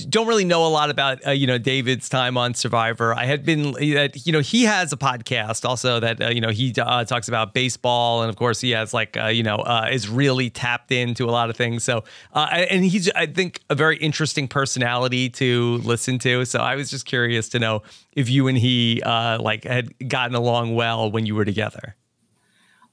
don't 0.09 0.25
really 0.25 0.45
know 0.45 0.65
a 0.65 0.69
lot 0.69 0.89
about, 0.89 1.25
uh, 1.27 1.31
you 1.31 1.47
know, 1.47 1.57
David's 1.57 2.07
time 2.07 2.37
on 2.37 2.53
Survivor. 2.53 3.13
I 3.13 3.25
had 3.25 3.43
been 3.43 3.73
that, 3.73 4.25
you 4.25 4.31
know, 4.31 4.39
he 4.39 4.63
has 4.63 4.93
a 4.93 4.97
podcast 4.97 5.65
also 5.65 5.99
that, 5.99 6.21
uh, 6.21 6.29
you 6.29 6.39
know, 6.39 6.49
he 6.49 6.73
uh, 6.79 7.03
talks 7.03 7.27
about 7.27 7.53
baseball. 7.53 8.21
And 8.21 8.29
of 8.29 8.37
course, 8.37 8.61
he 8.61 8.71
has 8.71 8.93
like, 8.93 9.17
uh, 9.17 9.25
you 9.25 9.43
know, 9.43 9.57
uh, 9.57 9.89
is 9.91 10.07
really 10.07 10.49
tapped 10.49 10.93
into 10.93 11.25
a 11.25 11.31
lot 11.31 11.49
of 11.49 11.57
things. 11.57 11.83
So, 11.83 12.05
uh, 12.33 12.47
and 12.51 12.85
he's, 12.85 13.11
I 13.11 13.25
think, 13.25 13.59
a 13.69 13.75
very 13.75 13.97
interesting 13.97 14.47
personality 14.47 15.29
to 15.31 15.77
listen 15.83 16.19
to. 16.19 16.45
So 16.45 16.59
I 16.59 16.75
was 16.75 16.89
just 16.89 17.05
curious 17.05 17.49
to 17.49 17.59
know 17.59 17.83
if 18.13 18.29
you 18.29 18.47
and 18.47 18.57
he, 18.57 19.01
like, 19.03 19.65
had 19.65 19.93
gotten 20.07 20.35
along 20.35 20.75
well 20.75 21.11
when 21.11 21.25
you 21.25 21.35
were 21.35 21.45
together. 21.45 21.95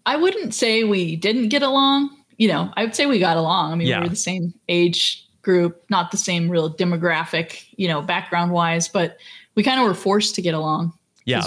I 0.05 0.17
wouldn't 0.17 0.53
say 0.53 0.83
we 0.83 1.15
didn't 1.15 1.51
get 1.51 1.63
along 1.63 2.11
you 2.43 2.49
know, 2.49 2.73
I 2.77 2.83
would 2.83 2.97
say 2.97 3.07
we 3.07 3.21
got 3.21 3.37
along. 3.37 3.71
I 3.71 3.77
mean, 3.77 3.87
yeah. 3.87 4.01
we 4.01 4.07
were 4.07 4.09
the 4.09 4.17
same 4.17 4.53
age 4.69 5.25
group, 5.43 5.85
not 5.91 6.11
the 6.11 6.17
same 6.17 6.49
real 6.49 6.75
demographic, 6.75 7.67
you 7.77 7.87
know, 7.87 8.03
background 8.03 8.51
wise, 8.51 8.89
but 8.89 9.17
we 9.55 9.63
kind 9.63 9.79
of 9.79 9.87
were 9.87 9.95
forced 9.95 10.35
to 10.35 10.43
get 10.43 10.53
along. 10.53 10.93
Yeah. 11.25 11.45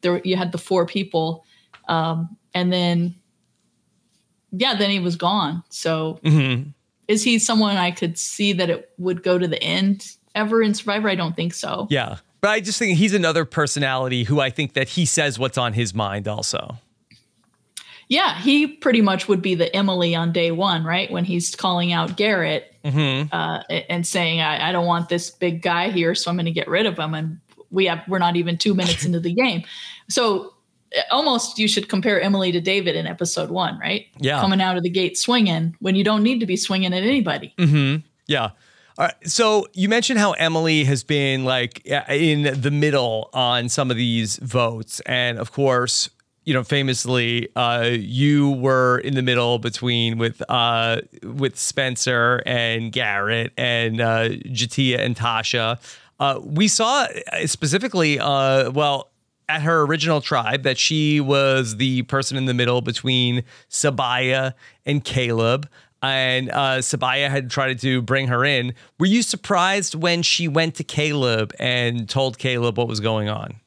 There 0.00 0.20
you 0.24 0.34
had 0.34 0.50
the 0.50 0.58
four 0.58 0.84
people. 0.84 1.44
Um, 1.86 2.36
and 2.54 2.72
then 2.72 3.14
yeah, 4.50 4.74
then 4.74 4.90
he 4.90 4.98
was 4.98 5.14
gone. 5.14 5.62
So 5.68 6.18
mm-hmm. 6.24 6.70
is 7.06 7.22
he 7.22 7.38
someone 7.38 7.76
I 7.76 7.92
could 7.92 8.18
see 8.18 8.52
that 8.54 8.68
it 8.68 8.90
would 8.98 9.22
go 9.22 9.38
to 9.38 9.46
the 9.46 9.62
end 9.62 10.16
ever 10.34 10.60
in 10.60 10.74
Survivor? 10.74 11.08
I 11.08 11.14
don't 11.14 11.36
think 11.36 11.54
so. 11.54 11.86
Yeah. 11.88 12.16
But 12.40 12.50
I 12.50 12.58
just 12.58 12.80
think 12.80 12.98
he's 12.98 13.14
another 13.14 13.44
personality 13.44 14.24
who 14.24 14.40
I 14.40 14.50
think 14.50 14.72
that 14.72 14.88
he 14.88 15.06
says 15.06 15.38
what's 15.38 15.56
on 15.56 15.74
his 15.74 15.94
mind 15.94 16.26
also. 16.26 16.78
Yeah, 18.08 18.38
he 18.38 18.66
pretty 18.66 19.00
much 19.00 19.28
would 19.28 19.42
be 19.42 19.54
the 19.54 19.74
Emily 19.74 20.14
on 20.14 20.32
day 20.32 20.50
one, 20.50 20.84
right? 20.84 21.10
When 21.10 21.24
he's 21.24 21.54
calling 21.54 21.92
out 21.92 22.16
Garrett 22.16 22.74
mm-hmm. 22.84 23.34
uh, 23.34 23.62
and 23.88 24.06
saying, 24.06 24.40
I, 24.40 24.68
I, 24.68 24.72
don't 24.72 24.86
want 24.86 25.08
this 25.08 25.30
big 25.30 25.62
guy 25.62 25.90
here, 25.90 26.14
so 26.14 26.30
I'm 26.30 26.36
going 26.36 26.46
to 26.46 26.52
get 26.52 26.68
rid 26.68 26.86
of 26.86 26.98
him." 26.98 27.14
And 27.14 27.38
we 27.70 27.86
have 27.86 28.02
we're 28.08 28.18
not 28.18 28.36
even 28.36 28.58
two 28.58 28.74
minutes 28.74 29.04
into 29.04 29.20
the 29.20 29.32
game, 29.34 29.64
so 30.08 30.52
almost 31.10 31.58
you 31.58 31.68
should 31.68 31.88
compare 31.88 32.20
Emily 32.20 32.52
to 32.52 32.60
David 32.60 32.96
in 32.96 33.06
episode 33.06 33.50
one, 33.50 33.78
right? 33.78 34.06
Yeah, 34.18 34.40
coming 34.40 34.60
out 34.60 34.76
of 34.76 34.82
the 34.82 34.90
gate 34.90 35.16
swinging 35.16 35.76
when 35.80 35.94
you 35.94 36.04
don't 36.04 36.22
need 36.22 36.40
to 36.40 36.46
be 36.46 36.56
swinging 36.56 36.92
at 36.92 37.02
anybody. 37.02 37.54
Mm-hmm. 37.58 38.06
Yeah. 38.26 38.50
All 38.98 39.06
right. 39.06 39.14
So 39.24 39.66
you 39.72 39.88
mentioned 39.88 40.18
how 40.18 40.32
Emily 40.32 40.84
has 40.84 41.02
been 41.02 41.44
like 41.44 41.84
in 41.86 42.60
the 42.60 42.70
middle 42.70 43.30
on 43.32 43.68
some 43.68 43.90
of 43.90 43.96
these 43.96 44.36
votes. 44.36 45.00
And 45.00 45.38
of 45.38 45.52
course, 45.52 46.10
you 46.44 46.54
know, 46.54 46.64
famously, 46.64 47.48
uh, 47.54 47.90
you 47.92 48.50
were 48.50 48.98
in 48.98 49.14
the 49.14 49.22
middle 49.22 49.58
between 49.58 50.18
with 50.18 50.42
uh, 50.48 51.00
with 51.22 51.56
Spencer 51.58 52.42
and 52.46 52.90
Garrett 52.90 53.52
and 53.56 54.00
uh, 54.00 54.28
J'Tia 54.28 54.98
and 54.98 55.14
Tasha. 55.16 55.78
Uh, 56.18 56.40
we 56.42 56.68
saw 56.68 57.06
uh, 57.32 57.46
specifically, 57.46 58.18
uh, 58.18 58.70
well, 58.70 59.10
at 59.48 59.62
her 59.62 59.82
original 59.82 60.20
tribe, 60.20 60.62
that 60.62 60.78
she 60.78 61.20
was 61.20 61.76
the 61.76 62.02
person 62.02 62.36
in 62.36 62.46
the 62.46 62.54
middle 62.54 62.80
between 62.80 63.44
Sabiyah 63.70 64.54
and 64.86 65.04
Caleb. 65.04 65.68
And 66.00 66.50
uh, 66.50 66.78
Sabiyah 66.78 67.30
had 67.30 67.50
tried 67.50 67.78
to 67.80 68.02
bring 68.02 68.26
her 68.26 68.44
in. 68.44 68.74
Were 68.98 69.06
you 69.06 69.22
surprised 69.22 69.94
when 69.94 70.22
she 70.22 70.48
went 70.48 70.74
to 70.76 70.84
Caleb 70.84 71.52
and 71.60 72.08
told 72.08 72.38
Caleb 72.38 72.76
what 72.76 72.88
was 72.88 72.98
going 72.98 73.28
on? 73.28 73.60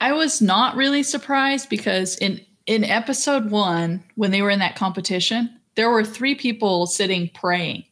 I 0.00 0.12
was 0.12 0.42
not 0.42 0.76
really 0.76 1.02
surprised 1.02 1.68
because 1.68 2.16
in 2.18 2.40
in 2.66 2.84
episode 2.84 3.50
1 3.50 4.02
when 4.16 4.30
they 4.30 4.42
were 4.42 4.50
in 4.50 4.58
that 4.58 4.76
competition, 4.76 5.56
there 5.76 5.90
were 5.90 6.04
three 6.04 6.34
people 6.34 6.86
sitting 6.86 7.30
praying 7.32 7.84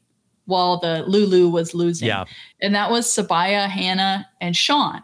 while 0.46 0.78
the 0.78 1.04
Lulu 1.06 1.48
was 1.48 1.74
losing. 1.74 2.08
Yeah. 2.08 2.24
And 2.60 2.74
that 2.74 2.90
was 2.90 3.06
Sabiyah, 3.06 3.68
Hannah, 3.68 4.28
and 4.40 4.56
Sean. 4.56 5.02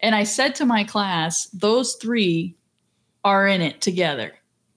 And 0.00 0.14
I 0.14 0.24
said 0.24 0.54
to 0.56 0.66
my 0.66 0.84
class, 0.84 1.46
those 1.46 1.94
three 1.94 2.56
are 3.24 3.46
in 3.46 3.62
it 3.62 3.80
together. 3.80 4.32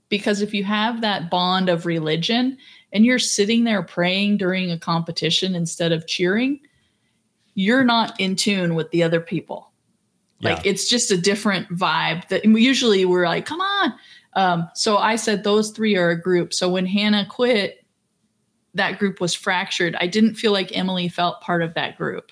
Because 0.09 0.41
if 0.41 0.53
you 0.53 0.63
have 0.63 1.01
that 1.01 1.29
bond 1.29 1.67
of 1.67 1.85
religion 1.85 2.57
and 2.93 3.05
you're 3.05 3.19
sitting 3.19 3.65
there 3.65 3.83
praying 3.83 4.37
during 4.37 4.71
a 4.71 4.79
competition 4.79 5.53
instead 5.53 5.91
of 5.91 6.07
cheering, 6.07 6.61
you're 7.55 7.83
not 7.83 8.17
in 8.19 8.37
tune 8.37 8.75
with 8.75 8.89
the 8.91 9.03
other 9.03 9.19
people. 9.19 9.71
Like 10.41 10.65
yeah. 10.65 10.71
it's 10.71 10.87
just 10.87 11.11
a 11.11 11.17
different 11.17 11.69
vibe 11.69 12.27
that 12.27 12.45
usually 12.45 13.05
we're 13.05 13.25
like, 13.25 13.45
come 13.45 13.61
on. 13.61 13.93
Um, 14.33 14.69
so 14.75 14.97
I 14.97 15.15
said 15.15 15.43
those 15.43 15.71
three 15.71 15.97
are 15.97 16.11
a 16.11 16.21
group. 16.21 16.53
So 16.53 16.69
when 16.69 16.85
Hannah 16.85 17.25
quit, 17.27 17.83
that 18.75 18.99
group 18.99 19.19
was 19.19 19.33
fractured. 19.33 19.95
I 19.99 20.05
didn't 20.05 20.35
feel 20.35 20.51
like 20.51 20.77
Emily 20.77 21.07
felt 21.07 21.41
part 21.41 21.63
of 21.63 21.73
that 21.73 21.97
group, 21.97 22.31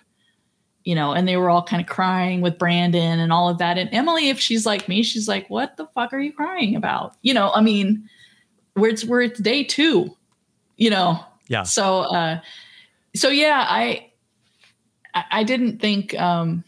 you 0.84 0.94
know, 0.94 1.14
and 1.14 1.28
they 1.28 1.38
were 1.38 1.50
all 1.50 1.64
kind 1.64 1.82
of 1.82 1.88
crying 1.88 2.42
with 2.42 2.60
Brandon 2.60 3.20
and 3.20 3.34
all 3.34 3.50
of 3.50 3.58
that. 3.58 3.80
And 3.80 3.90
Emily, 3.92 4.30
if 4.30 4.40
she's 4.40 4.68
like 4.68 4.88
me, 4.88 5.02
she's 5.02 5.28
like, 5.28 5.50
what 5.50 5.78
the 5.78 5.88
fuck 5.96 6.14
are 6.14 6.20
you 6.20 6.32
crying 6.32 6.76
about? 6.76 7.16
You 7.24 7.34
know, 7.34 7.52
I 7.56 7.62
mean, 7.62 8.08
we're, 8.76 8.90
it's, 8.90 9.04
we're 9.04 9.24
it's 9.24 9.40
day 9.40 9.64
two, 9.64 10.16
you 10.78 10.92
know? 10.92 11.20
Yeah. 11.48 11.64
So, 11.64 12.02
uh, 12.02 12.42
so 13.16 13.30
yeah, 13.30 13.66
I, 13.68 14.12
I 15.32 15.44
didn't 15.44 15.80
think, 15.80 16.14
um, 16.20 16.65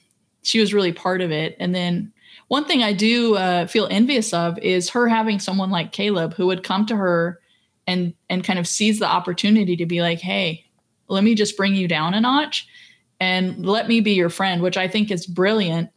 she 0.47 0.59
was 0.59 0.73
really 0.73 0.93
part 0.93 1.21
of 1.21 1.31
it. 1.31 1.55
And 1.59 1.75
then 1.75 2.11
one 2.47 2.65
thing 2.65 2.81
I 2.81 2.93
do 2.93 3.35
uh, 3.35 3.67
feel 3.67 3.87
envious 3.91 4.33
of 4.33 4.57
is 4.59 4.89
her 4.89 5.07
having 5.07 5.39
someone 5.39 5.69
like 5.69 5.91
Caleb 5.91 6.33
who 6.33 6.47
would 6.47 6.63
come 6.63 6.85
to 6.85 6.95
her 6.95 7.39
and 7.85 8.13
and 8.29 8.43
kind 8.43 8.59
of 8.59 8.67
seize 8.67 8.99
the 8.99 9.07
opportunity 9.07 9.75
to 9.75 9.85
be 9.85 10.01
like, 10.01 10.19
"Hey, 10.19 10.65
let 11.07 11.23
me 11.23 11.35
just 11.35 11.57
bring 11.57 11.75
you 11.75 11.87
down 11.87 12.13
a 12.13 12.21
notch 12.21 12.67
and 13.19 13.65
let 13.65 13.87
me 13.87 13.99
be 13.99 14.13
your 14.13 14.29
friend," 14.29 14.61
which 14.61 14.77
I 14.77 14.87
think 14.87 15.11
is 15.11 15.25
brilliant. 15.25 15.89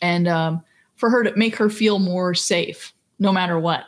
And 0.00 0.28
um, 0.28 0.62
for 0.96 1.10
her 1.10 1.24
to 1.24 1.36
make 1.36 1.56
her 1.56 1.68
feel 1.68 1.98
more 1.98 2.34
safe, 2.34 2.92
no 3.18 3.32
matter 3.32 3.58
what, 3.58 3.84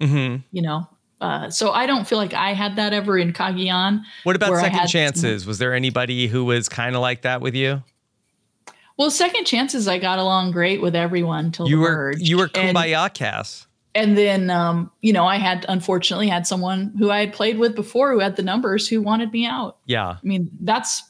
mm-hmm. 0.00 0.36
you 0.52 0.62
know. 0.62 0.88
Uh, 1.20 1.50
so 1.50 1.72
I 1.72 1.86
don't 1.86 2.06
feel 2.06 2.18
like 2.18 2.32
I 2.32 2.52
had 2.52 2.76
that 2.76 2.92
ever 2.92 3.18
in 3.18 3.32
Cagayan. 3.32 4.02
What 4.22 4.36
about 4.36 4.56
second 4.60 4.86
chances? 4.86 5.46
Was 5.46 5.58
there 5.58 5.74
anybody 5.74 6.28
who 6.28 6.44
was 6.44 6.68
kind 6.68 6.94
of 6.94 7.02
like 7.02 7.22
that 7.22 7.40
with 7.40 7.54
you? 7.54 7.82
Well, 8.98 9.10
second 9.10 9.44
chances, 9.44 9.86
I 9.88 9.98
got 9.98 10.18
along 10.18 10.50
great 10.50 10.82
with 10.82 10.96
everyone 10.96 11.52
till 11.52 11.68
You 11.68 11.76
the 11.76 11.82
were 11.82 11.90
merge. 11.96 12.20
you 12.20 12.36
were 12.36 12.50
And- 12.54 12.76
kumbaya 12.76 13.12
Kass. 13.14 13.66
and 13.94 14.18
then 14.18 14.50
um, 14.50 14.90
you 15.00 15.12
know 15.12 15.24
i 15.26 15.36
had 15.36 15.64
unfortunately 15.68 16.28
had 16.28 16.46
someone 16.46 16.92
who 16.98 17.10
i 17.10 17.20
had 17.20 17.32
played 17.32 17.58
with 17.58 17.74
before 17.74 18.12
who 18.12 18.18
had 18.20 18.36
the 18.36 18.42
numbers 18.42 18.86
who 18.88 19.00
wanted 19.00 19.32
me 19.32 19.46
out. 19.46 19.78
Yeah, 19.86 20.08
i 20.10 20.18
mean 20.22 20.50
that's 20.60 21.02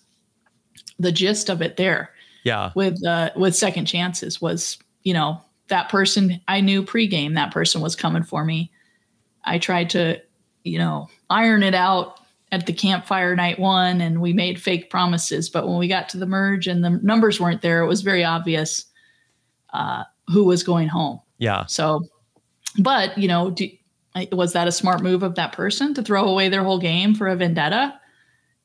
the 0.98 1.10
gist 1.12 1.48
of 1.50 1.60
it 1.62 1.76
there. 1.76 2.10
Yeah, 2.44 2.70
with 2.74 3.04
uh, 3.04 3.30
with 3.36 3.56
second 3.56 3.86
chances 3.86 4.40
was 4.40 4.78
you 5.02 5.12
know 5.14 5.40
that 5.68 5.88
person 5.88 6.40
i 6.48 6.60
knew 6.60 6.82
pregame 6.82 7.34
that 7.34 7.52
person 7.52 7.80
was 7.80 7.96
coming 7.96 8.22
for 8.22 8.44
me. 8.44 8.70
I 9.44 9.58
tried 9.58 9.90
to 9.90 10.20
you 10.62 10.78
know 10.78 11.08
iron 11.30 11.62
it 11.62 11.74
out 11.74 12.17
at 12.50 12.66
the 12.66 12.72
campfire 12.72 13.36
night 13.36 13.58
one 13.58 14.00
and 14.00 14.20
we 14.20 14.32
made 14.32 14.60
fake 14.60 14.90
promises 14.90 15.48
but 15.48 15.66
when 15.68 15.78
we 15.78 15.88
got 15.88 16.08
to 16.08 16.16
the 16.16 16.26
merge 16.26 16.66
and 16.66 16.84
the 16.84 16.90
numbers 17.02 17.40
weren't 17.40 17.62
there 17.62 17.82
it 17.82 17.86
was 17.86 18.02
very 18.02 18.24
obvious 18.24 18.86
uh, 19.72 20.02
who 20.28 20.44
was 20.44 20.62
going 20.62 20.88
home 20.88 21.20
yeah. 21.38 21.66
so, 21.66 22.02
but 22.78 23.16
you 23.16 23.28
know, 23.28 23.50
do, 23.50 23.68
was 24.32 24.52
that 24.52 24.68
a 24.68 24.72
smart 24.72 25.02
move 25.02 25.22
of 25.22 25.36
that 25.36 25.52
person 25.52 25.94
to 25.94 26.02
throw 26.02 26.24
away 26.28 26.48
their 26.48 26.64
whole 26.64 26.78
game 26.78 27.14
for 27.14 27.28
a 27.28 27.36
vendetta? 27.36 27.98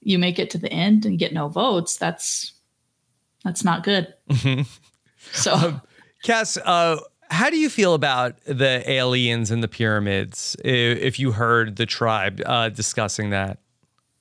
You 0.02 0.20
make 0.20 0.40
it 0.40 0.50
to 0.52 0.58
the 0.58 0.72
end 0.72 1.06
and 1.06 1.18
get 1.18 1.34
no 1.34 1.48
votes. 1.48 1.96
That's 1.96 2.54
that's 3.44 3.64
not 3.64 3.84
good. 3.84 4.14
Mhm. 4.30 4.68
So, 5.32 5.80
Kass, 6.22 6.58
uh, 6.58 7.00
how 7.30 7.50
do 7.50 7.58
you 7.58 7.70
feel 7.70 7.94
about 7.94 8.36
the 8.44 8.84
aliens 8.92 9.52
and 9.52 9.64
the 9.64 9.70
pyramids? 9.70 10.58
If 10.66 11.18
you 11.18 11.32
heard 11.32 11.78
the 11.78 11.86
tribe 11.86 12.42
uh, 12.46 12.68
discussing 12.68 13.30
that, 13.30 13.60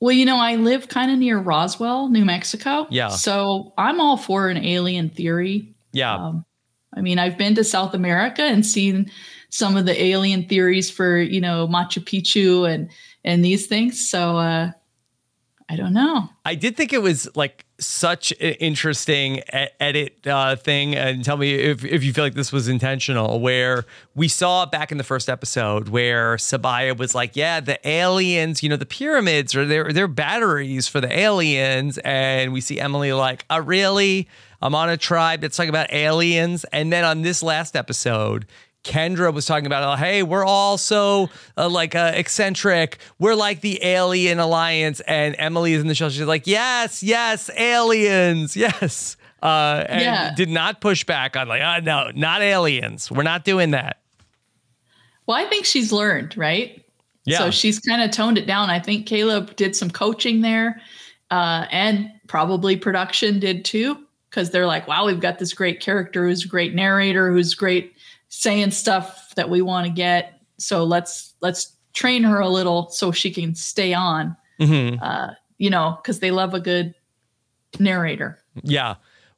well, 0.02 0.10
you 0.10 0.24
know, 0.24 0.38
I 0.38 0.56
live 0.56 0.88
kind 0.88 1.12
of 1.12 1.18
near 1.18 1.38
Roswell, 1.38 2.08
New 2.08 2.24
Mexico. 2.24 2.88
Yeah. 2.90 3.06
So 3.06 3.72
I'm 3.78 4.00
all 4.00 4.16
for 4.16 4.48
an 4.48 4.56
alien 4.56 5.10
theory. 5.10 5.76
yeah, 5.92 6.16
Um, 6.16 6.44
I 6.92 7.02
mean, 7.02 7.20
I've 7.20 7.38
been 7.38 7.54
to 7.54 7.62
South 7.62 7.94
America 7.94 8.42
and 8.42 8.66
seen 8.66 9.12
some 9.50 9.76
of 9.76 9.86
the 9.86 10.02
alien 10.02 10.48
theories 10.48 10.90
for 10.90 11.18
you 11.18 11.40
know 11.40 11.68
Machu 11.68 12.02
Picchu 12.02 12.68
and 12.68 12.90
and 13.22 13.44
these 13.44 13.68
things. 13.68 14.10
So 14.10 14.38
uh, 14.38 14.72
I 15.68 15.76
don't 15.76 15.92
know. 15.92 16.28
I 16.44 16.56
did 16.56 16.76
think 16.76 16.92
it 16.92 17.00
was 17.00 17.28
like 17.36 17.64
such 17.84 18.32
an 18.32 18.54
interesting 18.54 19.42
edit 19.80 20.26
uh, 20.26 20.56
thing. 20.56 20.94
And 20.94 21.24
tell 21.24 21.36
me 21.36 21.54
if, 21.54 21.84
if 21.84 22.04
you 22.04 22.12
feel 22.12 22.24
like 22.24 22.34
this 22.34 22.52
was 22.52 22.68
intentional, 22.68 23.40
where 23.40 23.84
we 24.14 24.28
saw 24.28 24.66
back 24.66 24.92
in 24.92 24.98
the 24.98 25.04
first 25.04 25.28
episode 25.28 25.88
where 25.88 26.36
Sabiyah 26.36 26.96
was 26.96 27.14
like, 27.14 27.36
yeah, 27.36 27.60
the 27.60 27.78
aliens, 27.88 28.62
you 28.62 28.68
know, 28.68 28.76
the 28.76 28.86
pyramids 28.86 29.54
are 29.54 29.66
their, 29.66 29.92
their 29.92 30.08
batteries 30.08 30.88
for 30.88 31.00
the 31.00 31.18
aliens. 31.18 31.98
And 31.98 32.52
we 32.52 32.60
see 32.60 32.78
Emily 32.80 33.12
like, 33.12 33.44
oh, 33.50 33.60
really? 33.60 34.28
I'm 34.60 34.74
on 34.74 34.88
a 34.88 34.96
tribe 34.96 35.40
that's 35.40 35.56
talking 35.56 35.70
about 35.70 35.92
aliens. 35.92 36.64
And 36.72 36.92
then 36.92 37.04
on 37.04 37.22
this 37.22 37.42
last 37.42 37.74
episode, 37.74 38.46
Kendra 38.84 39.32
was 39.32 39.46
talking 39.46 39.66
about, 39.66 39.84
oh, 39.92 39.96
hey, 39.96 40.22
we're 40.22 40.44
all 40.44 40.76
so 40.76 41.30
uh, 41.56 41.68
like 41.68 41.94
uh, 41.94 42.12
eccentric. 42.14 42.98
We're 43.18 43.34
like 43.36 43.60
the 43.60 43.82
alien 43.84 44.38
alliance. 44.40 45.00
And 45.00 45.36
Emily 45.38 45.72
is 45.74 45.80
in 45.82 45.86
the 45.88 45.94
show. 45.94 46.08
She's 46.08 46.22
like, 46.22 46.46
yes, 46.46 47.02
yes, 47.02 47.48
aliens, 47.56 48.56
yes. 48.56 49.16
Uh, 49.42 49.84
and 49.88 50.00
Yeah. 50.02 50.34
did 50.34 50.48
not 50.48 50.80
push 50.80 51.04
back 51.04 51.36
on 51.36 51.48
like, 51.48 51.62
oh, 51.62 51.78
no, 51.84 52.10
not 52.14 52.42
aliens. 52.42 53.10
We're 53.10 53.22
not 53.22 53.44
doing 53.44 53.70
that. 53.72 53.98
Well, 55.26 55.36
I 55.36 55.48
think 55.48 55.64
she's 55.64 55.92
learned, 55.92 56.36
right? 56.36 56.84
Yeah. 57.24 57.38
So 57.38 57.50
she's 57.52 57.78
kind 57.78 58.02
of 58.02 58.10
toned 58.10 58.36
it 58.38 58.46
down. 58.46 58.68
I 58.70 58.80
think 58.80 59.06
Caleb 59.06 59.54
did 59.54 59.76
some 59.76 59.90
coaching 59.90 60.40
there, 60.40 60.80
uh, 61.30 61.66
and 61.70 62.10
probably 62.26 62.74
production 62.76 63.38
did 63.38 63.64
too, 63.64 63.96
because 64.28 64.50
they're 64.50 64.66
like, 64.66 64.88
wow, 64.88 65.06
we've 65.06 65.20
got 65.20 65.38
this 65.38 65.52
great 65.54 65.78
character 65.78 66.26
who's 66.26 66.44
a 66.44 66.48
great 66.48 66.74
narrator, 66.74 67.30
who's 67.30 67.54
great 67.54 67.94
saying 68.34 68.70
stuff 68.70 69.34
that 69.36 69.50
we 69.50 69.60
want 69.60 69.86
to 69.86 69.92
get. 69.92 70.40
So 70.56 70.84
let's 70.84 71.34
let's 71.42 71.76
train 71.92 72.22
her 72.22 72.40
a 72.40 72.48
little 72.48 72.88
so 72.88 73.12
she 73.12 73.30
can 73.30 73.54
stay 73.54 73.92
on. 73.92 74.34
Mhm. 74.58 74.98
Uh, 75.02 75.34
you 75.58 75.68
know, 75.68 75.98
because 76.02 76.20
they 76.20 76.30
love 76.30 76.54
a 76.54 76.60
good 76.60 76.94
narrator. 77.78 78.38
Yeah. 78.62 78.94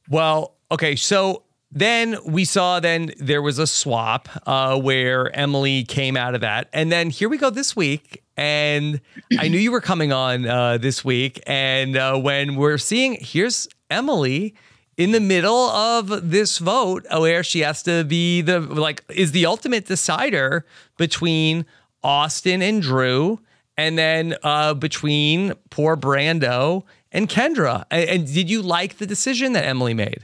Well, 0.09 0.54
okay. 0.70 0.94
So 0.94 1.42
then 1.72 2.16
we 2.24 2.44
saw 2.44 2.78
then 2.78 3.11
there 3.18 3.42
was 3.42 3.59
a 3.59 3.66
swap 3.66 4.28
uh, 4.46 4.78
where 4.78 5.37
Emily 5.37 5.83
came 5.83 6.16
out 6.16 6.37
of 6.37 6.40
that. 6.42 6.68
And 6.72 6.92
then 6.92 7.11
here 7.11 7.28
we 7.28 7.37
go 7.37 7.50
this 7.50 7.74
week. 7.74 8.22
And 8.37 9.00
I 9.40 9.48
knew 9.48 9.59
you 9.59 9.72
were 9.72 9.80
coming 9.80 10.12
on 10.12 10.46
uh, 10.46 10.78
this 10.78 11.04
week. 11.04 11.42
And 11.48 11.96
uh, 11.96 12.16
when 12.16 12.54
we're 12.54 12.78
seeing, 12.78 13.18
here's 13.20 13.66
Emily 13.90 14.54
in 14.96 15.12
the 15.12 15.20
middle 15.20 15.68
of 15.70 16.30
this 16.30 16.59
vote 16.59 17.07
where 17.11 17.42
she 17.42 17.61
has 17.61 17.83
to 17.85 18.04
be 18.04 18.40
the, 18.40 18.61
like, 18.61 19.04
is 19.09 19.33
the 19.33 19.46
ultimate 19.46 19.87
decider 19.87 20.64
between 20.96 21.66
Austin 22.02 22.62
and 22.62 22.83
Drew. 22.83 23.40
And 23.76 23.98
then 23.98 24.37
uh, 24.44 24.74
between 24.74 25.52
poor 25.70 25.96
Brando 25.96 26.85
and 27.11 27.28
Kendra. 27.28 27.85
And, 27.90 28.09
and 28.09 28.33
did 28.33 28.48
you 28.48 28.62
like 28.62 28.98
the 28.98 29.07
decision 29.07 29.52
that 29.54 29.64
Emily 29.64 29.94
made? 29.94 30.22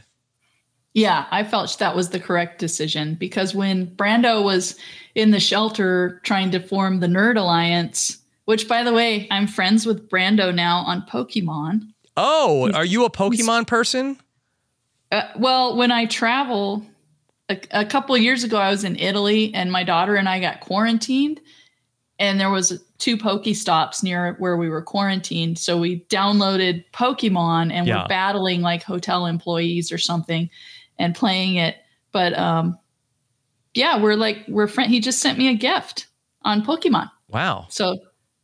Yeah, 0.95 1.27
I 1.33 1.43
felt 1.43 1.77
that 1.81 1.97
was 1.97 2.11
the 2.11 2.21
correct 2.21 2.61
decision 2.61 3.15
because 3.15 3.53
when 3.53 3.89
Brando 3.89 4.45
was 4.45 4.77
in 5.17 5.33
the 5.33 5.41
shelter 5.41 6.21
trying 6.23 6.53
to 6.53 6.61
form 6.61 7.01
the 7.01 7.09
Nerd 7.09 7.37
Alliance, 7.37 8.19
which 8.45 8.69
by 8.69 8.85
the 8.85 8.93
way, 8.93 9.27
I'm 9.33 9.49
friends 9.49 9.85
with 9.85 10.09
Brando 10.09 10.55
now 10.55 10.79
on 10.87 11.03
Pokemon. 11.03 11.89
Oh, 12.17 12.71
are 12.73 12.85
you 12.85 13.05
a 13.05 13.11
Pokemon 13.11 13.67
person? 13.67 14.17
Uh, 15.11 15.23
well, 15.37 15.77
when 15.77 15.91
I 15.91 16.07
travel, 16.07 16.85
a, 17.49 17.61
a 17.73 17.85
couple 17.85 18.15
of 18.15 18.21
years 18.23 18.45
ago, 18.45 18.59
I 18.59 18.71
was 18.71 18.85
in 18.85 18.97
Italy 18.97 19.53
and 19.55 19.73
my 19.73 19.83
daughter 19.83 20.15
and 20.15 20.29
I 20.29 20.41
got 20.41 20.61
quarantined, 20.61 21.41
and 22.19 22.39
there 22.39 22.51
was 22.51 22.83
two 22.99 23.17
Pokestops 23.17 24.03
near 24.03 24.35
where 24.39 24.57
we 24.57 24.69
were 24.69 24.83
quarantined. 24.83 25.59
So 25.59 25.79
we 25.79 26.01
downloaded 26.11 26.85
Pokemon 26.93 27.73
and 27.73 27.87
Yeah. 27.87 28.03
we're 28.03 28.09
battling 28.09 28.61
like 28.61 28.83
hotel 28.83 29.27
employees 29.27 29.91
or 29.91 29.99
something, 29.99 30.49
and 30.99 31.15
playing 31.15 31.57
it. 31.57 31.77
But 32.13 32.39
um, 32.39 32.79
yeah, 33.75 34.01
we're 34.01 34.17
like 34.17 34.45
we're 34.49 34.69
friend. 34.69 34.91
He 34.93 35.01
just 35.01 35.21
sent 35.21 35.39
me 35.39 35.49
a 35.49 35.55
gift 35.55 36.07
on 36.43 36.63
Pokemon. 36.63 37.11
Wow. 37.29 37.67
So 37.71 37.97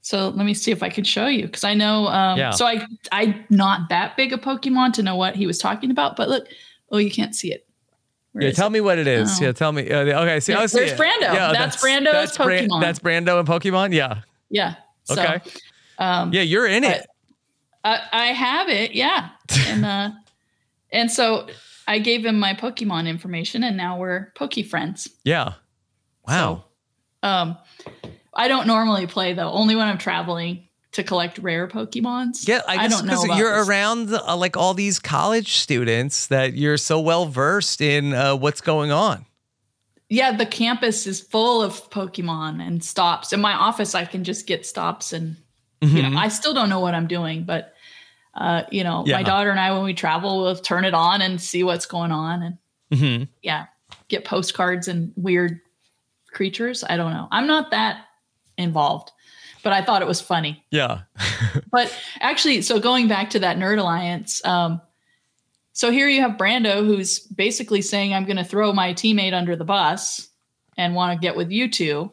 so 0.06 0.28
let 0.28 0.46
me 0.46 0.54
see 0.54 0.70
if 0.70 0.84
I 0.84 0.88
can 0.88 1.02
show 1.02 1.26
you 1.26 1.46
because 1.46 1.64
I 1.64 1.74
know. 1.74 2.06
Um, 2.06 2.38
Yeah. 2.38 2.50
So 2.52 2.64
I 2.64 2.86
I'm 3.10 3.44
not 3.50 3.88
that 3.88 4.16
big 4.16 4.32
a 4.32 4.36
Pokemon 4.38 4.92
to 4.92 5.02
know 5.02 5.16
what 5.16 5.34
he 5.34 5.48
was 5.48 5.58
talking 5.58 5.90
about. 5.90 6.14
But 6.14 6.28
look, 6.28 6.46
oh, 6.92 6.98
you 6.98 7.10
can't 7.10 7.34
see 7.34 7.52
it. 7.52 7.66
Where 8.30 8.44
Yeah, 8.44 8.52
tell 8.52 8.68
it? 8.68 8.70
me 8.70 8.80
what 8.80 8.98
it 8.98 9.08
is. 9.08 9.40
Oh. 9.40 9.44
Yeah, 9.46 9.50
tell 9.52 9.72
me. 9.72 9.90
Uh, 9.90 10.22
okay, 10.22 10.38
see, 10.38 10.52
I 10.52 10.58
There's- 10.58 10.72
see 10.72 10.78
there's 10.78 10.92
it. 10.92 10.98
Brando. 10.98 11.34
Yeah, 11.34 11.50
That's 11.52 11.82
Brando's 11.82 12.12
that's 12.12 12.36
Bran- 12.38 12.68
Pokemon. 12.68 12.80
that's 12.82 12.98
Brando 13.00 13.38
and 13.40 13.48
Pokemon. 13.48 13.92
Yeah. 13.94 14.20
Yeah. 14.48 14.74
So, 15.04 15.20
Okay. 15.20 15.40
Um, 15.98 16.32
Yeah, 16.32 16.42
you're 16.42 16.66
in 16.68 16.84
it. 16.84 17.04
I, 17.82 18.00
I 18.12 18.26
have 18.26 18.68
it. 18.68 18.92
Yeah. 18.94 19.30
And 19.66 19.84
uh, 19.84 20.10
and 20.92 21.10
so 21.10 21.48
I 21.88 21.98
gave 21.98 22.24
him 22.24 22.38
my 22.38 22.54
Pokemon 22.54 23.08
information, 23.08 23.64
and 23.64 23.76
now 23.76 23.98
we're 23.98 24.30
Poke 24.36 24.64
friends. 24.70 25.08
Yeah. 25.24 25.54
Wow. 26.28 26.64
So, 27.24 27.28
um, 27.28 27.56
I 28.36 28.48
don't 28.48 28.66
normally 28.66 29.06
play 29.06 29.32
though. 29.32 29.50
Only 29.50 29.74
when 29.76 29.88
I'm 29.88 29.98
traveling 29.98 30.68
to 30.92 31.02
collect 31.02 31.38
rare 31.38 31.66
Pokemons. 31.68 32.46
yeah, 32.48 32.60
I 32.68 32.76
guess 32.88 32.90
don't 33.00 33.06
know 33.06 33.34
you're 33.36 33.58
this. 33.58 33.68
around 33.68 34.12
uh, 34.14 34.36
like 34.36 34.56
all 34.56 34.72
these 34.74 34.98
college 34.98 35.54
students 35.56 36.26
that 36.28 36.54
you're 36.54 36.76
so 36.78 37.00
well 37.00 37.26
versed 37.26 37.80
in 37.80 38.14
uh, 38.14 38.34
what's 38.36 38.60
going 38.60 38.92
on. 38.92 39.26
yeah, 40.08 40.30
the 40.36 40.46
campus 40.46 41.06
is 41.06 41.20
full 41.20 41.62
of 41.62 41.90
Pokemon 41.90 42.64
and 42.66 42.82
stops. 42.84 43.32
In 43.32 43.40
my 43.40 43.52
office, 43.54 43.94
I 43.94 44.04
can 44.04 44.22
just 44.24 44.46
get 44.46 44.64
stops, 44.64 45.12
and 45.12 45.36
you 45.82 45.88
Mhm. 45.88 46.12
know, 46.12 46.18
I 46.18 46.28
still 46.28 46.54
don't 46.54 46.68
know 46.68 46.80
what 46.80 46.94
I'm 46.94 47.06
doing, 47.08 47.44
but 47.44 47.72
uh, 48.34 48.62
you 48.70 48.84
know, 48.84 49.02
Yeah. 49.06 49.16
my 49.16 49.22
daughter 49.22 49.50
and 49.50 49.58
I, 49.58 49.72
when 49.72 49.82
we 49.82 49.94
travel, 49.94 50.42
we'll 50.42 50.56
turn 50.56 50.84
it 50.84 50.92
on 50.94 51.22
and 51.22 51.40
see 51.40 51.62
what's 51.64 51.86
going 51.86 52.12
on, 52.12 52.42
and 52.42 52.58
Mhm. 52.92 53.28
yeah, 53.42 53.66
get 54.08 54.24
postcards 54.24 54.88
and 54.88 55.12
weird 55.16 55.60
creatures. 56.32 56.84
I 56.88 56.96
don't 56.96 57.12
know. 57.12 57.28
I'm 57.30 57.46
not 57.46 57.70
that 57.72 58.05
involved, 58.58 59.12
but 59.62 59.72
I 59.72 59.82
thought 59.82 60.02
it 60.02 60.08
was 60.08 60.20
funny. 60.20 60.64
Yeah. 60.70 61.02
But 61.70 61.94
actually, 62.20 62.62
so 62.62 62.80
going 62.80 63.06
back 63.06 63.30
to 63.30 63.38
that 63.40 63.58
Nerd 63.58 63.78
Alliance, 63.78 64.42
um, 64.46 64.80
so 65.72 65.90
here 65.90 66.08
you 66.08 66.22
have 66.22 66.38
Brando 66.38 66.86
who's 66.86 67.18
basically 67.18 67.82
saying, 67.82 68.14
I'm 68.14 68.24
going 68.24 68.38
to 68.38 68.44
throw 68.44 68.72
my 68.72 68.94
teammate 68.94 69.34
under 69.34 69.56
the 69.56 69.64
bus 69.64 70.28
and 70.78 70.94
want 70.94 71.12
to 71.12 71.22
get 71.22 71.36
with 71.36 71.50
you 71.50 71.70
two 71.70 72.12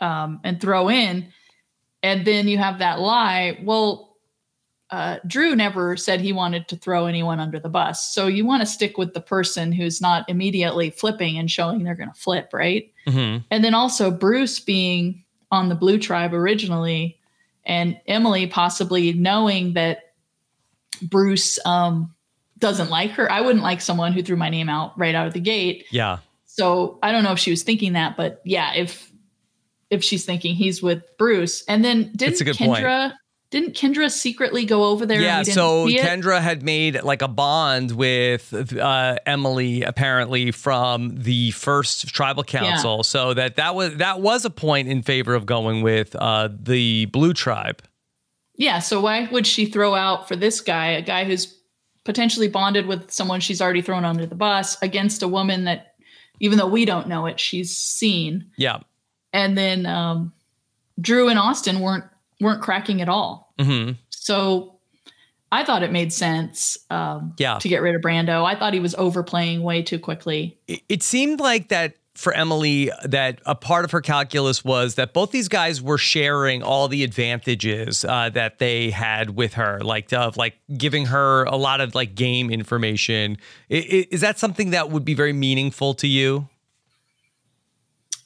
um, 0.00 0.40
and 0.42 0.60
throw 0.60 0.88
in. 0.90 1.28
And 2.02 2.26
then 2.26 2.48
you 2.48 2.58
have 2.58 2.80
that 2.80 2.98
lie. 2.98 3.60
Well, 3.62 4.16
uh, 4.90 5.18
Drew 5.26 5.56
never 5.56 5.96
said 5.96 6.20
he 6.20 6.32
wanted 6.32 6.68
to 6.68 6.76
throw 6.76 7.06
anyone 7.06 7.40
under 7.40 7.58
the 7.58 7.68
bus. 7.68 8.12
So 8.12 8.26
you 8.26 8.44
want 8.44 8.62
to 8.62 8.66
stick 8.66 8.98
with 8.98 9.14
the 9.14 9.20
person 9.20 9.72
who's 9.72 10.00
not 10.00 10.28
immediately 10.28 10.90
flipping 10.90 11.38
and 11.38 11.50
showing 11.50 11.82
they're 11.82 11.94
going 11.94 12.12
to 12.12 12.20
flip, 12.20 12.50
right? 12.52 12.92
Mhm. 13.06 13.44
And 13.50 13.64
then 13.64 13.74
also 13.74 14.10
Bruce 14.10 14.60
being 14.60 15.23
on 15.54 15.68
the 15.68 15.74
Blue 15.74 15.98
Tribe 15.98 16.34
originally, 16.34 17.18
and 17.64 17.98
Emily 18.06 18.46
possibly 18.46 19.12
knowing 19.12 19.74
that 19.74 20.14
Bruce 21.02 21.58
um, 21.64 22.14
doesn't 22.58 22.90
like 22.90 23.12
her. 23.12 23.30
I 23.30 23.40
wouldn't 23.40 23.64
like 23.64 23.80
someone 23.80 24.12
who 24.12 24.22
threw 24.22 24.36
my 24.36 24.50
name 24.50 24.68
out 24.68 24.98
right 24.98 25.14
out 25.14 25.26
of 25.26 25.32
the 25.32 25.40
gate. 25.40 25.86
Yeah. 25.90 26.18
So 26.46 26.98
I 27.02 27.10
don't 27.12 27.24
know 27.24 27.32
if 27.32 27.38
she 27.38 27.50
was 27.50 27.62
thinking 27.62 27.94
that, 27.94 28.16
but 28.16 28.40
yeah, 28.44 28.74
if 28.74 29.10
if 29.90 30.02
she's 30.02 30.24
thinking 30.24 30.54
he's 30.54 30.82
with 30.82 31.02
Bruce, 31.18 31.64
and 31.66 31.84
then 31.84 32.12
didn't 32.14 32.38
Kendra 32.40 32.66
point. 32.66 33.14
Didn't 33.54 33.76
Kendra 33.76 34.10
secretly 34.10 34.64
go 34.64 34.82
over 34.82 35.06
there? 35.06 35.20
Yeah, 35.20 35.44
so 35.44 35.86
Kendra 35.86 36.40
had 36.40 36.64
made 36.64 37.04
like 37.04 37.22
a 37.22 37.28
bond 37.28 37.92
with 37.92 38.52
uh, 38.76 39.16
Emily 39.24 39.82
apparently 39.82 40.50
from 40.50 41.14
the 41.14 41.52
first 41.52 42.08
tribal 42.08 42.42
council, 42.42 42.96
yeah. 42.96 43.02
so 43.02 43.32
that 43.34 43.54
that 43.54 43.76
was 43.76 43.94
that 43.98 44.20
was 44.20 44.44
a 44.44 44.50
point 44.50 44.88
in 44.88 45.02
favor 45.02 45.36
of 45.36 45.46
going 45.46 45.82
with 45.82 46.16
uh, 46.16 46.48
the 46.52 47.06
Blue 47.06 47.32
tribe. 47.32 47.80
Yeah, 48.56 48.80
so 48.80 49.00
why 49.00 49.28
would 49.30 49.46
she 49.46 49.66
throw 49.66 49.94
out 49.94 50.26
for 50.26 50.34
this 50.34 50.60
guy, 50.60 50.88
a 50.88 51.02
guy 51.02 51.24
who's 51.24 51.56
potentially 52.04 52.48
bonded 52.48 52.86
with 52.86 53.12
someone 53.12 53.38
she's 53.38 53.62
already 53.62 53.82
thrown 53.82 54.04
under 54.04 54.26
the 54.26 54.34
bus 54.34 54.76
against 54.82 55.22
a 55.22 55.28
woman 55.28 55.62
that 55.64 55.94
even 56.40 56.58
though 56.58 56.66
we 56.66 56.84
don't 56.84 57.06
know 57.06 57.24
it 57.24 57.40
she's 57.40 57.74
seen 57.74 58.44
yeah 58.58 58.80
and 59.32 59.56
then 59.56 59.86
um, 59.86 60.30
drew 61.00 61.28
and 61.28 61.38
austin 61.38 61.80
weren't 61.80 62.04
weren't 62.42 62.60
cracking 62.60 63.00
at 63.00 63.08
all 63.08 63.43
mm-hmm. 63.58 63.92
so 64.10 64.78
i 65.52 65.64
thought 65.64 65.82
it 65.82 65.92
made 65.92 66.12
sense 66.12 66.78
um, 66.90 67.34
yeah. 67.38 67.58
to 67.58 67.68
get 67.68 67.82
rid 67.82 67.94
of 67.94 68.00
brando 68.00 68.44
i 68.44 68.58
thought 68.58 68.74
he 68.74 68.80
was 68.80 68.94
overplaying 68.96 69.62
way 69.62 69.82
too 69.82 69.98
quickly 69.98 70.58
it, 70.66 70.82
it 70.88 71.02
seemed 71.02 71.40
like 71.40 71.68
that 71.68 71.94
for 72.14 72.32
Emily 72.32 72.90
that 73.04 73.40
a 73.44 73.54
part 73.54 73.84
of 73.84 73.90
her 73.90 74.00
calculus 74.00 74.64
was 74.64 74.94
that 74.94 75.12
both 75.12 75.32
these 75.32 75.48
guys 75.48 75.82
were 75.82 75.98
sharing 75.98 76.62
all 76.62 76.86
the 76.86 77.02
advantages 77.02 78.04
uh, 78.04 78.30
that 78.30 78.58
they 78.58 78.90
had 78.90 79.30
with 79.30 79.54
her, 79.54 79.80
like 79.80 80.12
of 80.12 80.36
like 80.36 80.54
giving 80.76 81.06
her 81.06 81.44
a 81.44 81.56
lot 81.56 81.80
of 81.80 81.94
like 81.94 82.14
game 82.14 82.50
information. 82.50 83.36
Is, 83.68 84.06
is 84.06 84.20
that 84.20 84.38
something 84.38 84.70
that 84.70 84.90
would 84.90 85.04
be 85.04 85.14
very 85.14 85.32
meaningful 85.32 85.94
to 85.94 86.06
you? 86.06 86.48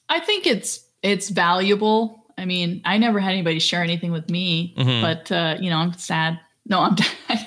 I 0.09 0.21
think 0.21 0.47
it's 0.47 0.85
it's 1.03 1.31
valuable. 1.31 2.17
I 2.38 2.44
mean, 2.44 2.81
I 2.85 2.98
never 2.98 3.20
had 3.20 3.33
anybody 3.33 3.59
share 3.59 3.83
anything 3.83 4.12
with 4.12 4.31
me, 4.31 4.74
mm-hmm. 4.77 5.03
but 5.03 5.33
uh, 5.33 5.57
you 5.61 5.70
know, 5.70 5.79
I'm 5.79 5.92
sad. 5.94 6.40
No, 6.66 6.81
I'm. 6.81 6.96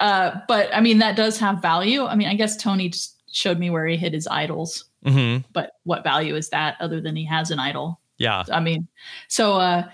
uh, 0.00 0.40
but 0.48 0.74
I 0.74 0.80
mean, 0.80 0.98
that 0.98 1.16
does 1.16 1.38
have 1.38 1.60
value. 1.62 2.04
I 2.04 2.14
mean, 2.14 2.28
I 2.28 2.34
guess 2.34 2.56
Tony 2.56 2.88
just 2.88 3.20
showed 3.30 3.58
me 3.58 3.70
where 3.70 3.86
he 3.86 3.96
hid 3.96 4.14
his 4.14 4.26
idols 4.26 4.84
Mm-hmm. 5.04 5.46
But 5.52 5.72
what 5.84 6.02
value 6.02 6.34
is 6.34 6.48
that 6.50 6.76
other 6.80 7.00
than 7.00 7.14
he 7.16 7.24
has 7.24 7.50
an 7.50 7.58
idol? 7.58 8.00
Yeah. 8.18 8.44
I 8.50 8.60
mean, 8.60 8.88
so 9.28 9.56
uh, 9.56 9.88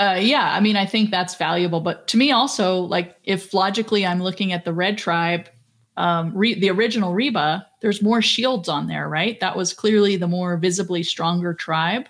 uh, 0.00 0.18
yeah, 0.20 0.52
I 0.52 0.60
mean, 0.60 0.76
I 0.76 0.86
think 0.86 1.10
that's 1.10 1.36
valuable. 1.36 1.80
But 1.80 2.08
to 2.08 2.16
me, 2.16 2.32
also, 2.32 2.80
like 2.80 3.16
if 3.24 3.54
logically 3.54 4.04
I'm 4.04 4.22
looking 4.22 4.52
at 4.52 4.64
the 4.64 4.72
red 4.72 4.98
tribe, 4.98 5.48
um, 5.96 6.32
re- 6.34 6.58
the 6.58 6.70
original 6.70 7.12
Reba, 7.12 7.66
there's 7.80 8.02
more 8.02 8.22
shields 8.22 8.68
on 8.68 8.86
there, 8.86 9.08
right? 9.08 9.38
That 9.40 9.56
was 9.56 9.72
clearly 9.72 10.16
the 10.16 10.28
more 10.28 10.56
visibly 10.56 11.02
stronger 11.02 11.54
tribe. 11.54 12.06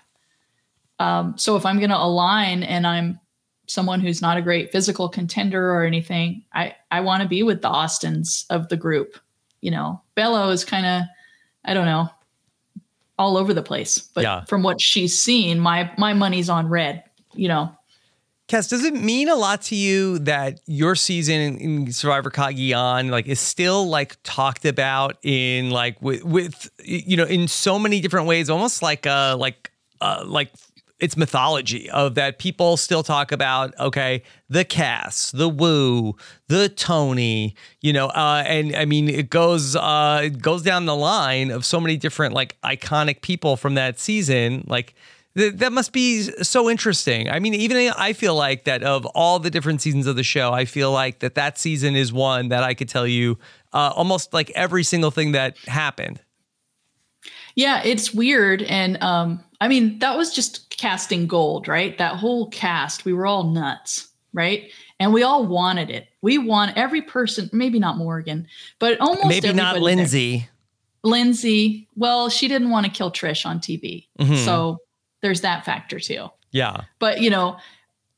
Um, 1.03 1.37
so 1.37 1.57
if 1.57 1.65
I'm 1.65 1.79
going 1.79 1.89
to 1.89 1.97
align 1.97 2.63
and 2.63 2.87
I'm 2.87 3.19
someone 3.67 3.99
who's 3.99 4.21
not 4.21 4.37
a 4.37 4.41
great 4.41 4.71
physical 4.71 5.09
contender 5.09 5.71
or 5.71 5.83
anything, 5.83 6.43
I 6.53 6.75
I 6.91 7.01
want 7.01 7.23
to 7.23 7.27
be 7.27 7.43
with 7.43 7.61
the 7.61 7.67
Austins 7.67 8.45
of 8.49 8.69
the 8.69 8.77
group. 8.77 9.19
You 9.59 9.71
know, 9.71 10.01
Belo 10.15 10.51
is 10.53 10.63
kind 10.63 10.85
of 10.85 11.03
I 11.65 11.73
don't 11.73 11.85
know, 11.85 12.09
all 13.19 13.37
over 13.37 13.53
the 13.53 13.61
place. 13.61 13.99
But 13.99 14.23
yeah. 14.23 14.45
from 14.45 14.63
what 14.63 14.79
she's 14.79 15.19
seen, 15.19 15.59
my 15.59 15.91
my 15.97 16.13
money's 16.13 16.49
on 16.49 16.69
red. 16.69 17.03
You 17.33 17.49
know. 17.49 17.75
Kass, 18.47 18.67
does 18.67 18.83
it 18.83 18.93
mean 18.93 19.29
a 19.29 19.35
lot 19.35 19.61
to 19.63 19.75
you 19.75 20.19
that 20.19 20.59
your 20.67 20.95
season 20.95 21.57
in 21.57 21.91
Survivor 21.91 22.29
Cagayan 22.29 23.09
like 23.09 23.25
is 23.27 23.39
still 23.39 23.87
like 23.87 24.17
talked 24.23 24.65
about 24.65 25.17
in 25.23 25.69
like 25.69 26.01
with 26.01 26.23
with 26.23 26.69
you 26.83 27.17
know 27.17 27.25
in 27.25 27.49
so 27.49 27.77
many 27.77 27.99
different 27.99 28.27
ways, 28.27 28.49
almost 28.49 28.81
like 28.81 29.05
uh 29.05 29.35
like 29.37 29.71
uh 29.99 30.23
like 30.25 30.51
it's 31.03 31.17
mythology 31.17 31.89
of 31.89 32.15
that 32.15 32.39
people 32.39 32.77
still 32.77 33.03
talk 33.03 33.33
about 33.33 33.77
okay 33.77 34.23
the 34.49 34.63
Kass 34.63 35.31
the 35.31 35.49
Woo 35.49 36.15
the 36.47 36.69
Tony 36.69 37.55
you 37.81 37.91
know 37.91 38.07
uh, 38.07 38.41
and 38.47 38.73
i 38.73 38.85
mean 38.85 39.09
it 39.09 39.29
goes 39.29 39.75
uh 39.75 40.21
it 40.23 40.41
goes 40.41 40.61
down 40.61 40.85
the 40.85 40.95
line 40.95 41.51
of 41.51 41.65
so 41.65 41.81
many 41.81 41.97
different 41.97 42.33
like 42.33 42.55
iconic 42.63 43.21
people 43.21 43.57
from 43.57 43.75
that 43.75 43.99
season. 43.99 44.63
Like 44.65 44.95
th- 45.35 45.55
that 45.55 45.73
must 45.73 45.91
be 45.91 46.21
so 46.41 46.69
interesting. 46.69 47.29
I 47.29 47.39
mean 47.39 47.53
even 47.53 47.91
i 47.97 48.13
feel 48.13 48.35
like 48.35 48.63
that 48.63 48.81
of 48.81 49.05
all 49.07 49.39
the 49.39 49.49
different 49.49 49.81
seasons 49.81 50.07
of 50.07 50.15
the 50.15 50.23
show 50.23 50.53
i 50.53 50.63
feel 50.63 50.93
like 50.93 51.19
that 51.19 51.35
that 51.35 51.57
season 51.57 51.97
is 51.97 52.13
one 52.13 52.47
that 52.47 52.63
i 52.63 52.73
could 52.73 52.87
tell 52.87 53.05
you 53.05 53.37
uh, 53.73 53.91
almost 53.93 54.33
like 54.33 54.51
every 54.51 54.83
single 54.83 55.11
thing 55.11 55.33
that 55.33 55.57
happened 55.67 56.21
yeah 57.55 57.81
it's 57.83 58.13
weird 58.13 58.61
and 58.63 59.01
um 59.03 59.43
I 59.63 59.69
mean, 59.69 59.99
that 59.99 60.17
was 60.17 60.33
just 60.33 60.69
casting 60.71 61.25
gold, 61.25 61.69
right? 61.69 61.97
That 61.97 62.17
whole 62.17 62.49
cast, 62.49 63.05
we 63.05 63.13
were 63.13 63.25
all 63.25 63.45
nuts, 63.45 64.09
right? 64.33 64.69
And 64.99 65.13
we 65.13 65.23
all 65.23 65.47
wanted 65.47 65.89
it. 65.89 66.09
We 66.21 66.37
want 66.37 66.75
every 66.75 67.01
person, 67.01 67.49
maybe 67.53 67.79
not 67.79 67.95
Morgan, 67.95 68.45
but 68.79 68.99
almost 68.99 69.25
maybe 69.25 69.53
not 69.53 69.79
Lindsey. 69.79 70.39
There. 70.39 70.49
Lindsey, 71.03 71.87
well, 71.95 72.27
she 72.27 72.49
didn't 72.49 72.71
want 72.71 72.87
to 72.87 72.91
kill 72.91 73.09
Trish 73.09 73.45
on 73.45 73.59
TV. 73.59 74.07
Mm-hmm. 74.19 74.35
So 74.43 74.79
there's 75.21 75.39
that 75.41 75.63
factor 75.63 75.97
too. 75.97 76.27
Yeah. 76.51 76.81
But, 76.99 77.21
you 77.21 77.29
know, 77.29 77.55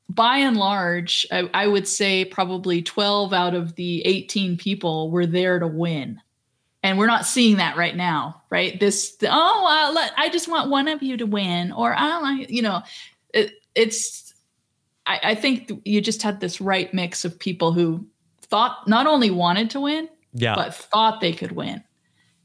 by 0.10 0.38
and 0.38 0.58
large, 0.58 1.28
I, 1.32 1.48
I, 1.54 1.68
would 1.68 1.88
say 1.88 2.26
probably 2.26 2.82
12 2.82 3.34
out 3.34 3.54
of 3.54 3.76
the 3.76 4.04
18 4.04 4.58
people 4.58 5.12
were 5.12 5.28
there 5.28 5.60
to 5.60 5.68
win 5.68 6.22
and 6.86 7.00
we're 7.00 7.08
not 7.08 7.26
seeing 7.26 7.58
that 7.58 7.76
right 7.76 7.96
now 7.96 8.44
right? 8.50 8.80
This 8.80 9.18
oh 9.24 9.92
let, 9.94 10.14
i 10.18 10.30
just 10.30 10.48
want 10.48 10.70
one 10.70 10.88
of 10.88 11.04
you 11.04 11.18
to 11.18 11.26
win 11.26 11.72
or 11.72 11.94
i 11.94 12.20
like 12.20 12.50
you 12.50 12.62
know 12.62 12.82
it, 13.34 13.54
it's 13.74 14.34
I, 15.06 15.20
I, 15.24 15.36
think 15.36 15.72
you 15.84 16.02
just 16.02 16.24
had 16.24 16.40
this 16.40 16.60
right 16.60 16.92
mix 16.94 17.26
of 17.26 17.38
people 17.38 17.74
who 17.74 18.08
thought 18.42 18.88
not 18.88 19.06
only 19.06 19.30
wanted 19.30 19.70
to 19.72 19.82
win 19.82 20.10
yeah. 20.34 20.56
but 20.56 20.74
thought 20.74 21.22
they 21.22 21.34
could 21.34 21.52
win. 21.52 21.84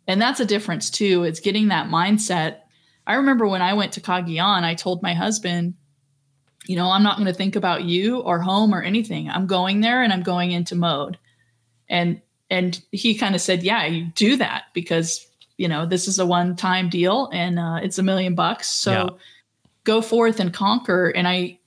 And 0.06 0.20
that's 0.20 0.40
a 0.40 0.44
difference 0.44 0.90
too. 0.90 1.24
It's 1.24 1.40
getting 1.40 1.68
that 1.68 1.88
mindset. 1.88 2.58
I 3.06 3.14
remember 3.14 3.46
when 3.46 3.62
i 3.62 3.74
went 3.74 3.92
to 3.92 4.00
cagayan 4.00 4.62
i 4.62 4.74
told 4.74 5.02
my 5.02 5.14
husband 5.14 5.74
you 6.66 6.76
know 6.76 6.90
i'm 6.90 7.02
not 7.02 7.16
going 7.16 7.26
to 7.26 7.34
think 7.34 7.56
about 7.56 7.84
you 7.84 8.20
or 8.20 8.40
home 8.40 8.74
or 8.74 8.82
anything. 8.82 9.28
I'm 9.28 9.46
going 9.46 9.80
there 9.80 10.02
and 10.02 10.12
i'm 10.12 10.22
going 10.22 10.50
into 10.50 10.74
mode. 10.74 11.18
And 11.88 12.20
and 12.50 12.82
he 12.90 13.14
kind 13.14 13.34
of 13.34 13.40
said, 13.40 13.62
"Yeah, 13.62 13.86
you 13.86 14.06
do 14.14 14.36
that 14.36 14.64
because 14.74 15.26
you 15.56 15.68
know 15.68 15.86
this 15.86 16.08
is 16.08 16.18
a 16.18 16.26
one-time 16.26 16.88
deal 16.88 17.30
and 17.32 17.58
uh, 17.58 17.78
it's 17.82 17.98
a 17.98 18.02
million 18.02 18.34
bucks. 18.34 18.68
So 18.68 18.92
yeah. 18.92 19.08
go 19.84 20.02
forth 20.02 20.40
and 20.40 20.52
conquer." 20.52 21.08
And 21.08 21.28
I, 21.28 21.58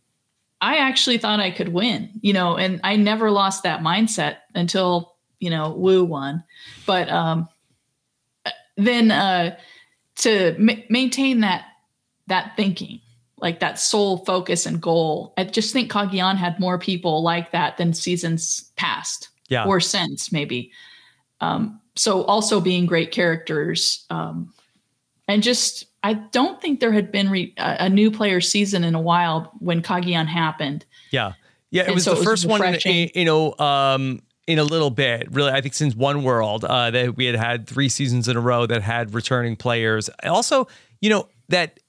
I 0.62 0.78
actually 0.78 1.18
thought 1.18 1.40
I 1.40 1.52
could 1.52 1.70
win, 1.70 2.10
you 2.22 2.34
know, 2.34 2.58
and 2.58 2.82
I 2.84 2.96
never 2.98 3.32
lost 3.32 3.64
that 3.64 3.82
mindset 3.82 4.38
until 4.54 5.16
you 5.40 5.50
know 5.50 5.72
Woo 5.72 6.04
won. 6.04 6.44
But 6.86 7.10
um, 7.10 7.48
then 8.76 9.12
uh, 9.12 9.58
to 10.18 10.56
ma- 10.60 10.74
maintain 10.90 11.42
that 11.42 11.66
that 12.28 12.56
thinking 12.56 13.00
like 13.38 13.60
that 13.60 13.78
sole 13.78 14.20
focus 14.20 14.66
and 14.66 14.82
goal. 14.82 15.34
I 15.38 15.44
just 15.44 15.74
think 15.74 15.92
Cagayan 15.92 16.38
had 16.38 16.62
more 16.62 16.80
people 16.80 17.22
like 17.22 17.52
that 17.52 17.76
than 17.76 17.94
seasons 17.94 18.72
past 18.78 19.28
yeah. 19.54 19.66
or 19.66 19.80
since 19.80 20.32
maybe. 20.32 20.72
Um, 21.42 21.80
so 21.96 22.24
also 22.24 22.60
being 22.60 22.86
great 22.86 23.12
characters, 23.12 24.06
um, 24.10 24.54
and 25.28 25.44
just 25.44 25.86
I 26.02 26.14
don't 26.14 26.62
think 26.62 26.80
there 26.80 26.92
had 26.92 27.12
been 27.12 27.30
re- 27.30 27.54
a, 27.58 27.90
new 27.90 28.12
player 28.12 28.42
season 28.42 28.84
in 28.84 28.96
a 28.96 29.00
while 29.00 29.52
when 29.60 29.82
Cagayan 29.82 30.28
happened. 30.28 30.86
Yeah, 31.12 31.34
yeah, 31.70 31.84
it 31.88 31.94
was 31.94 32.04
so 32.04 32.16
the 32.16 32.22
it 32.22 32.24
first 32.24 32.46
was 32.46 32.60
one. 32.60 32.76
In, 32.86 33.10
you 33.14 33.26
know, 33.26 33.56
um, 33.58 34.22
in 34.48 34.60
a 34.60 34.64
little 34.64 34.90
bit, 34.90 35.32
really. 35.32 35.52
I 35.52 35.62
think 35.62 35.74
since 35.74 35.96
One 35.96 36.24
World, 36.24 36.66
uh, 36.66 36.92
that 36.92 37.16
we 37.16 37.26
had 37.26 37.36
had 37.36 37.68
three 37.68 37.90
seasons 37.90 38.28
in 38.28 38.36
a 38.36 38.42
row 38.42 38.66
that 38.66 38.82
had 38.82 39.14
returning 39.14 39.56
players. 39.56 40.10
Also, 40.24 40.68
you 41.02 41.10
know 41.10 41.28
that 41.50 41.80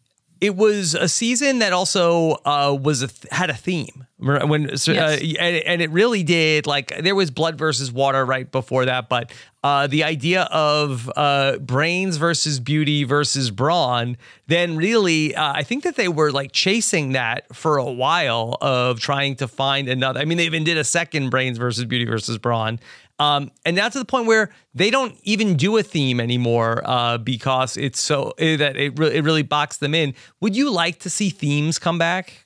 it 0.45 0.57
was 0.57 0.95
a 0.95 1.09
season 1.09 1.61
that 1.61 1.73
also 1.73 2.33
uh, 2.45 2.77
was 2.79 3.01
a 3.01 3.09
th- 3.09 3.33
had 3.33 3.49
a 3.49 3.55
theme 3.55 4.07
when 4.19 4.71
uh, 4.71 4.77
yes. 4.87 5.21
and, 5.39 5.57
and, 5.57 5.83
it 5.83 5.91
really 5.91 6.23
did 6.23 6.67
like 6.67 6.97
there 7.03 7.15
was 7.15 7.31
blood 7.31 7.57
versus 7.57 7.91
water 7.91 8.25
right 8.27 8.53
before 8.53 8.85
that 8.85 9.09
but 9.09 9.33
uh, 9.63 9.87
the 9.87 10.05
idea 10.05 10.43
of 10.53 11.11
uh, 11.17 11.57
brains 11.59 12.19
versus 12.19 12.61
beauty 12.61 13.05
versus 13.05 13.51
brawn 13.51 14.19
then 14.47 14.77
really 14.77 15.35
uh, 15.35 15.53
i 15.55 15.63
think 15.63 15.83
that 15.83 15.97
they 15.97 16.09
were 16.09 16.31
like 16.31 16.53
chasing 16.53 17.13
that 17.13 17.55
for 17.55 17.79
a 17.79 17.91
while 17.91 18.59
of 18.61 19.01
trying 19.01 19.35
to 19.35 19.49
find 19.49 19.89
another 19.89 20.21
i 20.21 20.27
mean 20.27 20.37
they 20.37 20.45
even 20.45 20.63
did 20.63 20.77
a 20.77 20.85
second 20.85 21.31
brains 21.31 21.57
versus 21.57 21.87
beauty 21.87 22.05
versus 22.05 22.37
brawn 22.37 22.79
um, 23.19 23.51
and 23.65 23.77
now 23.77 23.89
to 23.89 23.99
the 23.99 24.05
point 24.05 24.27
where 24.27 24.51
they 24.75 24.91
don't 24.91 25.17
even 25.23 25.57
do 25.57 25.77
a 25.77 25.83
theme 25.83 26.21
anymore 26.21 26.83
uh, 26.85 27.19
because 27.19 27.77
it's 27.77 28.01
so 28.01 28.33
eh, 28.39 28.57
that 28.57 28.77
it, 28.77 28.99
re- 28.99 29.15
it 29.15 29.23
really 29.23 29.43
boxed 29.43 29.81
them 29.81 29.95
in. 29.95 30.15
Would 30.41 30.57
you 30.57 30.71
like 30.71 30.99
to 31.01 31.11
see 31.11 31.31
themes 31.31 31.79
come 31.79 31.99
back? 31.99 32.45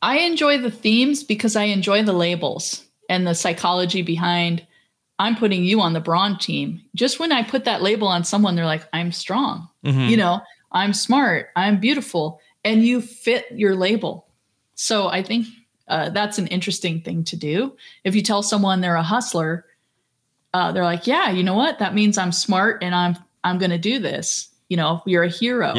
I 0.00 0.18
enjoy 0.18 0.58
the 0.58 0.70
themes 0.70 1.24
because 1.24 1.56
I 1.56 1.64
enjoy 1.64 2.02
the 2.02 2.12
labels 2.12 2.84
and 3.08 3.26
the 3.26 3.34
psychology 3.34 4.02
behind 4.02 4.66
I'm 5.18 5.36
putting 5.36 5.64
you 5.64 5.80
on 5.80 5.92
the 5.92 6.00
brawn 6.00 6.38
team. 6.38 6.82
Just 6.94 7.20
when 7.20 7.30
I 7.30 7.42
put 7.44 7.64
that 7.66 7.82
label 7.82 8.08
on 8.08 8.24
someone, 8.24 8.56
they're 8.56 8.66
like, 8.66 8.88
I'm 8.92 9.12
strong, 9.12 9.68
Mhm. 9.84 10.08
you 10.08 10.16
know, 10.16 10.40
I'm 10.72 10.92
smart, 10.92 11.50
I'm 11.54 11.78
beautiful, 11.78 12.40
and 12.64 12.84
you 12.84 13.00
fit 13.00 13.46
your 13.52 13.76
label. 13.76 14.26
So 14.74 15.06
I 15.06 15.22
think 15.22 15.46
uh, 15.88 16.10
that's 16.10 16.38
an 16.38 16.46
interesting 16.48 17.00
thing 17.00 17.24
to 17.24 17.36
do. 17.36 17.76
If 18.04 18.14
you 18.14 18.22
tell 18.22 18.42
someone 18.42 18.80
they're 18.80 18.96
a 18.96 19.02
hustler, 19.02 19.66
uh, 20.52 20.72
they're 20.72 20.84
like, 20.84 21.06
yeah, 21.06 21.30
you 21.30 21.42
know 21.42 21.54
what? 21.54 21.78
That 21.78 21.94
means 21.94 22.16
I'm 22.18 22.32
smart 22.32 22.82
and 22.82 22.94
I'm 22.94 23.16
I'm 23.42 23.58
going 23.58 23.70
to 23.70 23.78
do 23.78 23.98
this. 23.98 24.48
You 24.68 24.76
know, 24.76 25.02
you're 25.04 25.24
a 25.24 25.28
hero 25.28 25.74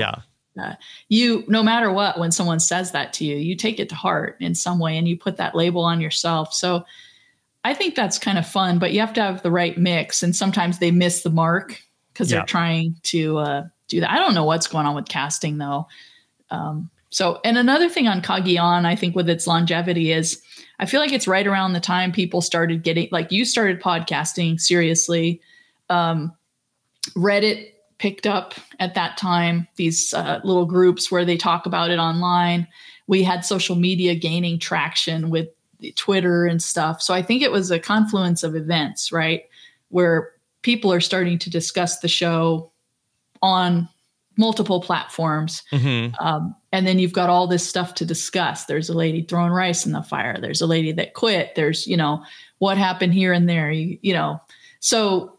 yeah. 0.55 0.75
you 1.09 1.43
no 1.47 1.61
matter 1.61 1.91
what 1.91 2.17
when 2.19 2.31
someone 2.31 2.59
says 2.59 2.91
that 2.91 3.13
to 3.13 3.25
you 3.25 3.35
you 3.35 3.55
take 3.55 3.79
it 3.79 3.89
to 3.89 3.95
heart 3.95 4.37
in 4.39 4.55
some 4.55 4.79
way 4.79 4.97
and 4.97 5.07
you 5.07 5.17
put 5.17 5.37
that 5.37 5.55
label 5.55 5.83
on 5.83 5.99
yourself 5.99 6.53
so 6.53 6.85
i 7.63 7.73
think 7.73 7.95
that's 7.95 8.17
kind 8.17 8.37
of 8.37 8.47
fun 8.47 8.79
but 8.79 8.93
you 8.93 8.99
have 8.99 9.13
to 9.13 9.21
have 9.21 9.41
the 9.43 9.51
right 9.51 9.77
mix 9.77 10.23
and 10.23 10.35
sometimes 10.35 10.79
they 10.79 10.91
miss 10.91 11.23
the 11.23 11.29
mark 11.29 11.81
because 12.13 12.31
Yeah. 12.31 12.37
they're 12.39 12.45
trying 12.45 12.95
to 13.03 13.37
uh, 13.37 13.63
do 13.87 13.99
that 13.99 14.11
i 14.11 14.15
don't 14.17 14.33
know 14.33 14.45
what's 14.45 14.67
going 14.67 14.85
on 14.85 14.95
with 14.95 15.07
casting 15.09 15.57
though 15.57 15.87
um, 16.51 16.89
so 17.15 17.39
and 17.45 17.57
another 17.57 17.87
thing 17.87 18.09
on 18.09 18.21
Cagayan 18.21 18.85
i 18.85 18.93
think 18.93 19.15
with 19.15 19.29
its 19.29 19.47
longevity 19.47 20.11
is 20.11 20.41
i 20.79 20.85
feel 20.85 20.99
like 20.99 21.13
it's 21.13 21.29
right 21.29 21.47
around 21.47 21.71
the 21.71 21.79
time 21.79 22.11
people 22.11 22.41
started 22.41 22.83
getting 22.83 23.07
like 23.09 23.31
you 23.31 23.45
started 23.45 23.81
podcasting 23.81 24.59
seriously. 24.59 25.39
Um, 25.89 26.33
reddit 27.15 27.71
picked 27.99 28.27
up 28.27 28.55
at 28.79 28.95
that 28.95 29.15
time 29.15 29.65
these 29.77 30.13
uh, 30.13 30.41
little 30.43 30.65
groups 30.65 31.09
where 31.09 31.23
they 31.23 31.37
talk 31.37 31.65
about 31.65 31.89
it 31.89 31.99
online. 31.99 32.67
We 33.07 33.23
had 33.23 33.45
social 33.45 33.77
media 33.77 34.15
gaining 34.15 34.59
traction 34.59 35.29
with 35.29 35.47
twitter 35.95 36.45
and 36.45 36.61
stuff. 36.61 37.01
So 37.01 37.13
i 37.13 37.21
think 37.21 37.41
it 37.41 37.51
was 37.51 37.71
a 37.71 37.79
confluence 37.79 38.43
of 38.43 38.57
events 38.57 39.13
right? 39.13 39.43
Where 39.87 40.33
people 40.63 40.91
are 40.91 40.99
starting 40.99 41.39
to 41.39 41.49
discuss 41.49 41.99
the 41.99 42.09
show 42.09 42.71
on 43.41 43.87
multiple 44.37 44.81
platforms 44.81 45.63
hmm 45.71 46.07
um, 46.19 46.55
and 46.71 46.85
then 46.85 46.99
you've 46.99 47.13
got 47.13 47.29
all 47.29 47.47
this 47.47 47.67
stuff 47.67 47.93
to 47.95 48.05
discuss. 48.05 48.65
There's 48.65 48.89
a 48.89 48.93
lady 48.93 49.21
throwing 49.21 49.51
rice 49.51 49.85
in 49.85 49.93
the 49.93 50.01
fire. 50.01 50.39
There's 50.41 50.61
a 50.61 50.67
lady 50.67 50.91
that 50.93 51.13
quit. 51.13 51.55
There's 51.55 51.87
you 51.87 51.97
know 51.97 52.23
what 52.59 52.77
happened 52.77 53.13
here 53.13 53.31
and 53.31 53.47
there 53.47 53.71
you, 53.71 53.97
you 54.01 54.13
know. 54.13 54.41
So 54.79 55.37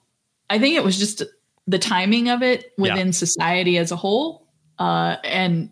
i 0.49 0.59
think 0.59 0.77
it 0.77 0.85
was 0.85 0.99
just 0.99 1.23
the 1.67 1.79
timing 1.79 2.29
of 2.29 2.43
it 2.43 2.73
within 2.79 3.13
society 3.13 3.79
as 3.79 3.91
a 3.91 3.97
whole 3.97 4.47
uh, 4.79 5.17
and 5.25 5.71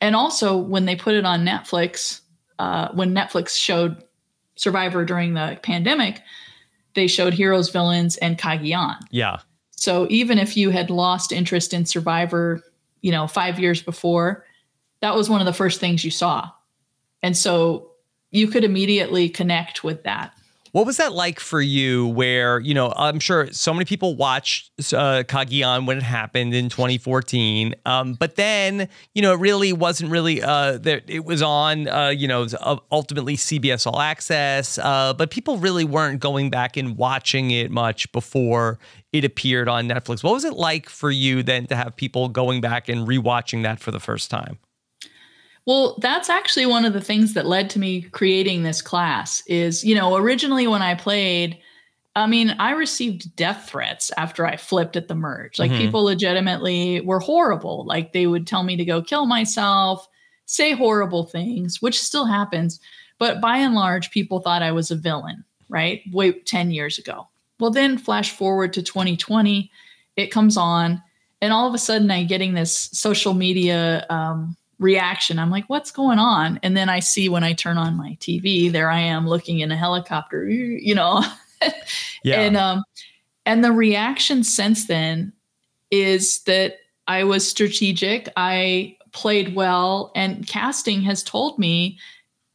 and 0.00 0.14
also 0.14 0.56
when 0.56 0.84
they 0.84 0.96
put 0.96 1.14
it 1.14 1.24
on 1.24 1.44
netflix 1.44 2.20
uh, 2.58 2.88
when 2.92 3.14
netflix 3.14 3.56
showed 3.56 4.02
survivor 4.56 5.04
during 5.04 5.34
the 5.34 5.58
pandemic 5.62 6.22
they 6.94 7.06
showed 7.06 7.34
heroes 7.34 7.68
villains 7.68 8.16
and 8.16 8.38
Cagayan 8.38 8.96
Yeah. 9.10 9.38
So 9.76 10.06
even 10.10 10.38
if 10.38 10.56
you 10.56 10.70
had 10.70 10.90
lost 10.90 11.32
interest 11.32 11.72
in 11.72 11.84
Survivor, 11.84 12.62
you 13.02 13.12
know, 13.12 13.26
five 13.26 13.60
years 13.60 13.82
before, 13.82 14.44
that 15.00 15.14
was 15.14 15.30
one 15.30 15.40
of 15.40 15.46
the 15.46 15.52
first 15.52 15.80
things 15.80 16.04
you 16.04 16.10
saw. 16.10 16.50
And 17.22 17.36
so 17.36 17.90
you 18.30 18.48
could 18.48 18.64
immediately 18.64 19.28
connect 19.28 19.84
with 19.84 20.02
that. 20.04 20.35
What 20.76 20.84
was 20.84 20.98
that 20.98 21.14
like 21.14 21.40
for 21.40 21.62
you? 21.62 22.08
Where 22.08 22.60
you 22.60 22.74
know, 22.74 22.92
I'm 22.94 23.18
sure 23.18 23.50
so 23.50 23.72
many 23.72 23.86
people 23.86 24.14
watched 24.14 24.70
uh, 24.92 25.22
Cagayan 25.22 25.86
when 25.86 25.96
it 25.96 26.02
happened 26.02 26.52
in 26.52 26.68
2014, 26.68 27.74
um, 27.86 28.12
but 28.12 28.36
then 28.36 28.86
you 29.14 29.22
know, 29.22 29.32
it 29.32 29.40
really 29.40 29.72
wasn't 29.72 30.10
really. 30.10 30.42
Uh, 30.42 30.76
there, 30.76 31.00
it 31.06 31.24
was 31.24 31.40
on, 31.40 31.88
uh, 31.88 32.08
you 32.08 32.28
know, 32.28 32.46
uh, 32.60 32.76
ultimately 32.92 33.38
CBS 33.38 33.86
All 33.86 34.02
Access, 34.02 34.76
uh, 34.76 35.14
but 35.14 35.30
people 35.30 35.56
really 35.56 35.84
weren't 35.84 36.20
going 36.20 36.50
back 36.50 36.76
and 36.76 36.98
watching 36.98 37.52
it 37.52 37.70
much 37.70 38.12
before 38.12 38.78
it 39.14 39.24
appeared 39.24 39.70
on 39.70 39.88
Netflix. 39.88 40.22
What 40.22 40.34
was 40.34 40.44
it 40.44 40.52
like 40.52 40.90
for 40.90 41.10
you 41.10 41.42
then 41.42 41.64
to 41.68 41.76
have 41.76 41.96
people 41.96 42.28
going 42.28 42.60
back 42.60 42.90
and 42.90 43.08
rewatching 43.08 43.62
that 43.62 43.80
for 43.80 43.92
the 43.92 44.00
first 44.00 44.30
time? 44.30 44.58
Well, 45.66 45.98
that's 46.00 46.30
actually 46.30 46.66
one 46.66 46.84
of 46.84 46.92
the 46.92 47.00
things 47.00 47.34
that 47.34 47.46
led 47.46 47.68
to 47.70 47.78
me 47.80 48.02
creating 48.02 48.62
this 48.62 48.80
class 48.80 49.42
is, 49.46 49.84
you 49.84 49.94
know, 49.96 50.14
originally 50.16 50.68
when 50.68 50.80
I 50.82 50.94
played, 50.94 51.58
I 52.14 52.26
mean, 52.28 52.54
I 52.60 52.70
received 52.70 53.34
death 53.34 53.68
threats 53.68 54.12
after 54.16 54.46
I 54.46 54.56
flipped 54.56 54.96
at 54.96 55.08
the 55.08 55.16
merge. 55.16 55.58
Like 55.58 55.72
Mhm. 55.72 55.78
people 55.78 56.04
legitimately 56.04 57.00
were 57.00 57.18
horrible. 57.18 57.84
Like 57.84 58.12
they 58.12 58.26
would 58.28 58.46
tell 58.46 58.62
me 58.62 58.76
to 58.76 58.84
go 58.84 59.02
kill 59.02 59.26
myself, 59.26 60.06
say 60.46 60.72
horrible 60.72 61.24
things, 61.24 61.82
which 61.82 62.00
still 62.00 62.26
happens. 62.26 62.78
But 63.18 63.40
by 63.40 63.58
and 63.58 63.74
large, 63.74 64.10
people 64.12 64.38
thought 64.40 64.62
I 64.62 64.70
was 64.72 64.90
a 64.92 64.96
villain, 64.96 65.44
right? 65.68 66.02
Wait, 66.12 66.46
10 66.46 66.70
years 66.70 66.96
ago. 66.96 67.26
Well, 67.58 67.70
then 67.72 67.98
flash 67.98 68.30
forward 68.30 68.72
to 68.74 68.82
2020, 68.82 69.70
it 70.16 70.28
comes 70.30 70.56
on, 70.56 71.02
and 71.40 71.52
all 71.52 71.66
of 71.66 71.74
a 71.74 71.78
sudden 71.78 72.10
I'm 72.10 72.26
getting 72.26 72.54
this 72.54 72.88
social 72.92 73.34
media 73.34 74.06
um, 74.10 74.56
reaction. 74.78 75.38
I'm 75.38 75.50
like, 75.50 75.64
what's 75.68 75.90
going 75.90 76.18
on? 76.18 76.60
And 76.62 76.76
then 76.76 76.88
I 76.88 77.00
see 77.00 77.28
when 77.28 77.44
I 77.44 77.52
turn 77.52 77.78
on 77.78 77.96
my 77.96 78.16
TV, 78.20 78.70
there 78.70 78.90
I 78.90 79.00
am 79.00 79.26
looking 79.26 79.60
in 79.60 79.70
a 79.70 79.76
helicopter, 79.76 80.48
you 80.48 80.94
know. 80.94 81.24
Yeah. 82.22 82.40
And 82.40 82.56
um 82.56 82.84
and 83.46 83.64
the 83.64 83.72
reaction 83.72 84.44
since 84.44 84.88
then 84.88 85.32
is 85.90 86.42
that 86.42 86.78
I 87.06 87.24
was 87.24 87.48
strategic, 87.48 88.28
I 88.36 88.96
played 89.12 89.54
well, 89.54 90.12
and 90.14 90.46
casting 90.46 91.00
has 91.02 91.22
told 91.22 91.58
me 91.58 91.98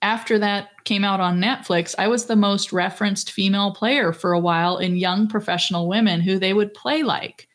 after 0.01 0.37
that 0.39 0.69
came 0.83 1.03
out 1.03 1.19
on 1.19 1.39
Netflix, 1.39 1.95
I 1.97 2.07
was 2.07 2.25
the 2.25 2.35
most 2.35 2.73
referenced 2.73 3.31
female 3.31 3.71
player 3.71 4.13
for 4.13 4.33
a 4.33 4.39
while 4.39 4.77
in 4.77 4.95
young 4.95 5.27
professional 5.27 5.87
women 5.87 6.21
who 6.21 6.37
they 6.37 6.53
would 6.53 6.73
play 6.73 7.03
like, 7.03 7.47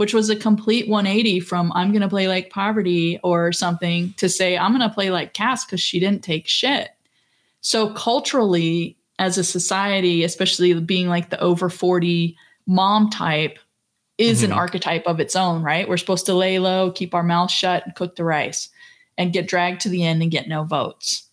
which 0.00 0.14
was 0.14 0.30
a 0.30 0.34
complete 0.34 0.88
180 0.88 1.40
from 1.40 1.70
I'm 1.74 1.90
going 1.90 2.00
to 2.00 2.08
play 2.08 2.26
like 2.26 2.48
Parvati 2.48 3.20
or 3.22 3.52
something 3.52 4.14
to 4.16 4.30
say 4.30 4.56
I'm 4.56 4.74
going 4.74 4.88
to 4.88 4.94
play 4.94 5.10
like 5.10 5.34
Kass 5.34 5.66
because 5.66 5.82
she 5.82 6.00
didn't 6.00 6.24
take 6.24 6.48
shit. 6.48 6.88
So, 7.60 7.92
culturally, 7.92 8.96
as 9.18 9.36
a 9.36 9.44
society, 9.44 10.24
especially 10.24 10.72
being 10.80 11.08
like 11.08 11.28
the 11.28 11.38
over 11.38 11.68
40 11.68 12.34
mom 12.66 13.10
type, 13.10 13.58
is 14.16 14.40
Mhm. 14.40 14.44
an 14.44 14.52
archetype 14.52 15.06
of 15.06 15.20
its 15.20 15.36
own, 15.36 15.62
right? 15.62 15.86
We're 15.86 15.98
supposed 15.98 16.24
to 16.26 16.34
lay 16.34 16.58
low, 16.58 16.90
keep 16.90 17.14
our 17.14 17.22
mouth 17.22 17.50
shut, 17.50 17.84
and 17.84 17.94
cook 17.94 18.16
the 18.16 18.24
rice 18.24 18.70
and 19.18 19.34
get 19.34 19.48
dragged 19.48 19.82
to 19.82 19.90
the 19.90 20.02
end 20.02 20.22
and 20.22 20.30
get 20.30 20.48
no 20.48 20.64
votes, 20.64 21.24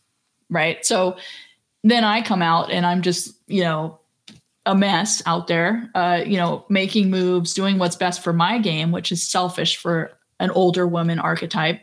right? 0.49 0.85
So 0.85 1.15
then 1.85 2.03
I 2.03 2.21
come 2.21 2.41
out 2.41 2.69
and 2.69 2.85
I'm 2.85 3.01
just, 3.01 3.33
you 3.47 3.61
know, 3.63 3.99
a 4.67 4.75
mess 4.75 5.23
out 5.25 5.47
there, 5.47 5.89
uh, 5.95 6.21
you 6.25 6.37
know, 6.37 6.65
making 6.69 7.09
moves, 7.09 7.53
doing 7.53 7.79
what's 7.79 7.95
best 7.95 8.21
for 8.21 8.33
my 8.33 8.59
game, 8.59 8.91
which 8.91 9.11
is 9.11 9.27
selfish 9.27 9.77
for 9.77 10.11
an 10.39 10.51
older 10.51 10.85
woman 10.85 11.17
archetype. 11.19 11.79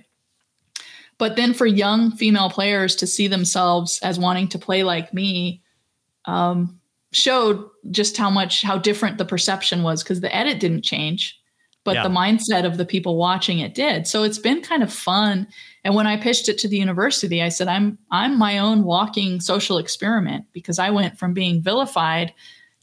But 1.19 1.37
then 1.37 1.55
for 1.55 1.67
young 1.67 2.11
female 2.13 2.51
players 2.51 2.95
to 2.97 3.07
see 3.07 3.27
themselves 3.27 3.99
as 4.03 4.19
wanting 4.19 4.49
to 4.49 4.59
play 4.59 4.83
like 4.85 5.15
me 5.15 5.63
um, 6.27 6.79
showed 7.13 7.65
just 7.91 8.17
how 8.17 8.31
much, 8.31 8.63
how 8.63 8.79
different 8.79 9.19
the 9.19 9.25
perception 9.25 9.83
was 9.83 10.03
because 10.03 10.21
the 10.21 10.35
edit 10.35 10.61
didn't 10.61 10.83
change, 10.83 11.41
but 11.85 11.95
Yeah. 11.95 12.03
the 12.03 12.09
mindset 12.09 12.65
of 12.67 12.77
the 12.77 12.85
people 12.85 13.17
watching 13.17 13.61
it 13.61 13.75
did. 13.75 14.07
So 14.07 14.25
it's 14.25 14.39
been 14.39 14.61
kind 14.61 14.83
of 14.83 14.93
fun. 14.93 15.47
And 15.85 15.95
when 15.95 16.07
I 16.07 16.17
pitched 16.17 16.49
it 16.49 16.59
to 16.59 16.69
the 16.69 16.79
university, 16.79 17.43
I 17.43 17.49
said, 17.49 17.69
I'm 17.69 17.99
I'm 18.11 18.39
my 18.39 18.59
own 18.59 18.85
walking 18.85 19.41
social 19.41 19.79
experiment 19.79 20.47
because 20.53 20.79
I 20.79 20.91
went 20.91 21.19
from 21.19 21.33
being 21.33 21.63
vilified 21.63 22.33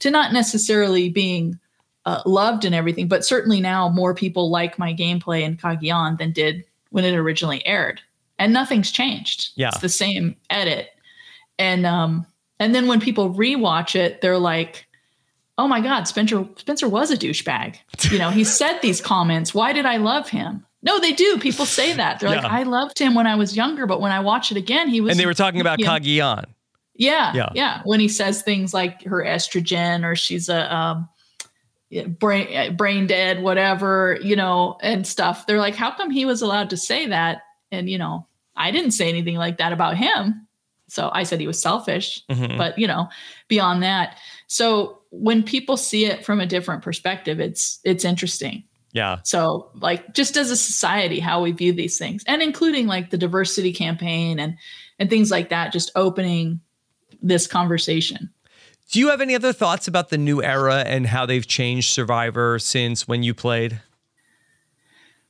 to 0.02 0.12
not 0.12 0.34
necessarily 0.34 1.10
being 1.10 1.58
uh, 2.06 2.22
loved 2.26 2.66
and 2.66 2.76
everything, 2.76 3.08
but 3.08 3.24
certainly 3.24 3.62
now 3.62 3.90
more 3.90 4.14
people 4.14 4.50
like 4.50 4.78
my 4.78 4.94
gameplay 4.94 5.42
in 5.42 5.58
Cagayan 5.58 6.18
than 6.18 6.32
did 6.32 6.64
when 6.90 7.06
it 7.06 7.16
originally 7.16 7.66
aired. 7.66 8.02
And 8.40 8.54
nothing's 8.54 8.92
changed. 8.92 9.52
Yeah. 9.56 9.70
It's 9.70 9.80
the 9.80 9.90
same 9.90 10.36
edit. 10.50 10.90
And 11.60 11.86
um 11.86 12.26
and 12.60 12.74
then 12.74 12.88
when 12.88 13.00
people 13.00 13.34
rewatch 13.34 13.96
it, 13.96 14.22
they're 14.22 14.40
like, 14.40 14.88
"Oh 15.60 15.68
my 15.68 15.80
god, 15.80 16.08
Spencer 16.08 16.48
Spencer 16.56 16.90
was 16.90 17.12
a 17.12 17.18
douchebag." 17.18 17.78
You 18.12 18.18
know, 18.18 18.32
he 18.32 18.44
said 18.44 18.80
these 18.82 19.00
comments. 19.14 19.54
Why 19.54 19.74
did 19.74 19.86
I 19.86 19.98
love 19.98 20.30
him? 20.30 20.66
No, 20.82 21.00
they 21.00 21.12
do. 21.12 21.38
People 21.38 21.68
say 21.68 21.94
that. 21.94 22.20
They're 22.20 22.30
like, 22.30 22.44
"I 22.44 22.64
loved 22.64 22.98
him 22.98 23.14
when 23.14 23.28
I 23.28 23.36
was 23.36 23.56
younger, 23.56 23.86
but 23.86 24.02
when 24.02 24.12
I 24.12 24.22
watch 24.22 24.50
it 24.50 24.58
again, 24.58 24.90
he 24.90 25.02
was 25.02 25.12
and 25.12 25.20
they 25.20 25.28
were 25.28 25.36
talking 25.36 25.62
about 25.62 25.80
Yeah. 25.80 25.86
Yeah, 26.96 27.34
Yeah. 27.34 27.50
yeah, 27.56 27.82
When 27.86 28.00
he 28.00 28.08
says 28.08 28.42
things 28.42 28.74
like 28.74 29.04
her 29.04 29.24
estrogen 29.24 30.04
or 30.06 30.16
she's 30.16 30.50
a 30.50 30.74
um, 30.76 31.10
brain 32.20 32.76
brain 32.76 33.08
dead, 33.08 33.42
whatever, 33.42 34.18
you 34.22 34.36
know, 34.36 34.78
and 34.82 35.06
stuff. 35.06 35.46
They're 35.48 35.58
like, 35.60 35.76
how 35.76 35.92
come 35.92 36.10
he 36.12 36.26
was 36.26 36.42
allowed 36.42 36.70
to 36.72 36.78
say 36.78 37.08
that? 37.08 37.42
And 37.72 37.90
you 37.90 37.98
know, 37.98 38.28
I 38.56 38.72
didn't 38.72 38.92
say 38.92 39.10
anything 39.10 39.36
like 39.38 39.58
that 39.58 39.74
about 39.74 39.98
him. 39.98 40.48
So 40.88 41.10
I 41.14 41.24
said 41.24 41.40
he 41.40 41.48
was 41.48 41.62
selfish, 41.62 42.22
Mhm. 42.30 42.58
but 42.58 42.78
you 42.78 42.88
know, 42.88 43.08
beyond 43.48 43.84
that. 43.84 44.18
So 44.48 45.00
when 45.10 45.44
people 45.44 45.78
see 45.78 46.06
it 46.06 46.26
from 46.26 46.40
a 46.42 46.46
different 46.46 46.82
perspective, 46.84 47.40
it's 47.40 47.80
it's 47.84 48.06
interesting. 48.06 48.64
yeah. 48.94 49.20
So, 49.24 49.72
like, 49.76 50.14
just 50.14 50.36
as 50.36 50.52
a 50.52 50.58
society, 50.58 51.22
how 51.22 51.42
we 51.42 51.54
view 51.54 51.72
these 51.72 51.98
things, 51.98 52.26
and 52.28 52.42
including 52.42 52.88
like 52.88 53.10
the 53.10 53.18
diversity 53.18 53.72
campaign 53.74 54.38
and 54.40 54.58
and 55.00 55.10
things 55.10 55.32
like 55.32 55.50
that, 55.50 55.72
just 55.72 55.92
opening 55.96 56.60
this 57.22 57.48
conversation. 57.48 58.30
Do 58.92 59.00
you 59.00 59.10
have 59.10 59.22
any 59.22 59.36
other 59.36 59.54
thoughts 59.54 59.88
about 59.88 60.10
the 60.10 60.18
new 60.18 60.44
era 60.44 60.84
and 60.86 61.08
how 61.08 61.26
they've 61.26 61.48
changed 61.48 61.92
Survivor 61.92 62.60
since 62.60 63.08
when 63.08 63.24
you 63.24 63.34
played? 63.34 63.82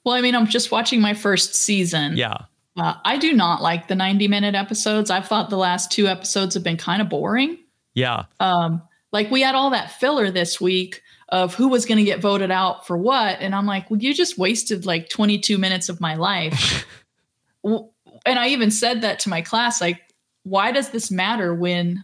Well, 0.03 0.15
I 0.15 0.21
mean, 0.21 0.35
I'm 0.35 0.47
just 0.47 0.71
watching 0.71 0.99
my 0.99 1.13
first 1.13 1.53
season. 1.53 2.17
Yeah. 2.17 2.45
Uh, 2.75 2.95
I 3.05 3.17
do 3.17 3.33
not 3.33 3.61
like 3.61 3.87
the 3.87 3.95
90 3.95 4.27
minute 4.27 4.55
episodes. 4.55 5.11
I've 5.11 5.27
thought 5.27 5.49
the 5.49 5.57
last 5.57 5.91
two 5.91 6.07
episodes 6.07 6.55
have 6.55 6.63
been 6.63 6.77
kind 6.77 7.01
of 7.01 7.09
boring. 7.09 7.57
Yeah. 7.93 8.25
Um, 8.39 8.81
like 9.11 9.29
we 9.29 9.41
had 9.41 9.55
all 9.55 9.71
that 9.71 9.91
filler 9.91 10.31
this 10.31 10.59
week 10.59 11.01
of 11.29 11.53
who 11.53 11.67
was 11.67 11.85
going 11.85 11.97
to 11.97 12.03
get 12.03 12.19
voted 12.19 12.51
out 12.51 12.87
for 12.87 12.97
what. 12.97 13.39
And 13.39 13.53
I'm 13.53 13.65
like, 13.65 13.89
well, 13.89 13.99
you 13.99 14.13
just 14.13 14.37
wasted 14.37 14.85
like 14.85 15.09
22 15.09 15.57
minutes 15.57 15.89
of 15.89 16.01
my 16.01 16.15
life. 16.15 16.85
and 17.63 17.89
I 18.25 18.49
even 18.49 18.71
said 18.71 19.01
that 19.01 19.19
to 19.19 19.29
my 19.29 19.41
class, 19.41 19.81
like, 19.81 20.01
why 20.43 20.71
does 20.71 20.89
this 20.89 21.11
matter 21.11 21.53
when 21.53 22.03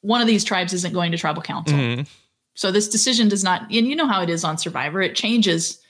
one 0.00 0.20
of 0.20 0.26
these 0.26 0.44
tribes 0.44 0.72
isn't 0.72 0.92
going 0.92 1.12
to 1.12 1.18
tribal 1.18 1.42
council? 1.42 1.78
Mm-hmm. 1.78 2.02
So 2.54 2.70
this 2.70 2.88
decision 2.88 3.28
does 3.28 3.42
not, 3.42 3.62
and 3.62 3.86
you 3.86 3.96
know 3.96 4.06
how 4.06 4.22
it 4.22 4.30
is 4.30 4.44
on 4.44 4.58
Survivor, 4.58 5.00
it 5.02 5.16
changes 5.16 5.80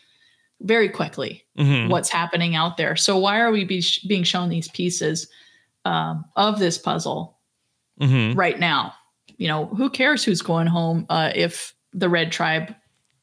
very 0.61 0.89
quickly 0.89 1.45
mm-hmm. 1.59 1.91
what's 1.91 2.09
happening 2.09 2.55
out 2.55 2.77
there. 2.77 2.97
So 2.97 3.19
why 3.19 3.41
are 3.41 3.51
we 3.51 3.65
be 3.65 3.81
sh- 3.81 4.01
being 4.01 4.23
shown 4.23 4.49
these 4.49 4.69
pieces 4.69 5.29
um, 5.85 6.25
of 6.37 6.59
this 6.59 6.79
puzzle 6.79 7.39
mm-hmm. 8.01 8.39
right 8.39 8.59
now? 8.59 8.95
You 9.37 9.49
know, 9.49 9.67
who 9.67 9.91
cares 9.91 10.25
who's 10.25 10.43
going 10.43 10.67
home 10.67 11.07
uh, 11.11 11.33
if 11.35 11.75
the 11.93 12.09
red 12.09 12.33
tribe 12.33 12.75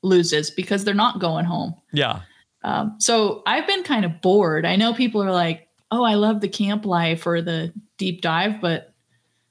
loses 0.04 0.52
because 0.52 0.84
they're 0.84 0.94
not 0.94 1.20
going 1.20 1.46
home. 1.46 1.76
Yeah. 1.94 2.22
Um, 2.64 2.96
so 3.00 3.44
I've 3.46 3.66
been 3.66 3.84
kind 3.84 4.06
of 4.06 4.22
bored. 4.22 4.66
I 4.66 4.76
know 4.76 4.94
people 4.94 5.24
are 5.24 5.32
like, 5.32 5.68
"Oh, 5.90 6.04
I 6.04 6.16
love 6.16 6.42
the 6.42 6.48
camp 6.48 6.86
life 6.86 7.26
or 7.26 7.42
the 7.42 7.74
deep 8.02 8.22
dive," 8.22 8.60
but 8.60 8.94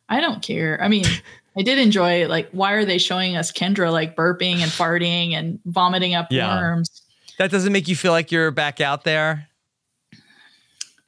I 0.09 0.21
don't 0.21 0.43
care. 0.43 0.83
I 0.83 0.89
mean. 0.89 1.05
I 1.59 1.63
did 1.63 1.79
enjoy 1.79 2.29
like 2.29 2.49
why 2.53 2.75
are 2.75 2.85
they 2.85 2.99
showing 2.99 3.37
us 3.37 3.51
Kendra 3.51 3.91
like 3.91 4.15
burping 4.15 4.59
and 4.59 4.71
farting 4.71 5.33
and 5.33 5.59
vomiting 5.65 6.15
up 6.15 6.29
yeah. 6.31 6.57
worms? 6.57 7.03
That 7.39 7.51
doesn't 7.51 7.73
make 7.73 7.89
you 7.89 7.97
feel 7.97 8.13
like 8.13 8.31
you're 8.31 8.53
back 8.53 8.81
out 8.81 9.03
there? 9.03 9.49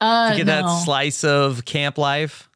Uh, 0.00 0.32
to 0.32 0.36
get 0.36 0.46
no. 0.46 0.62
that 0.62 0.84
slice 0.84 1.22
of 1.22 1.64
camp 1.64 1.96
life? 1.96 2.50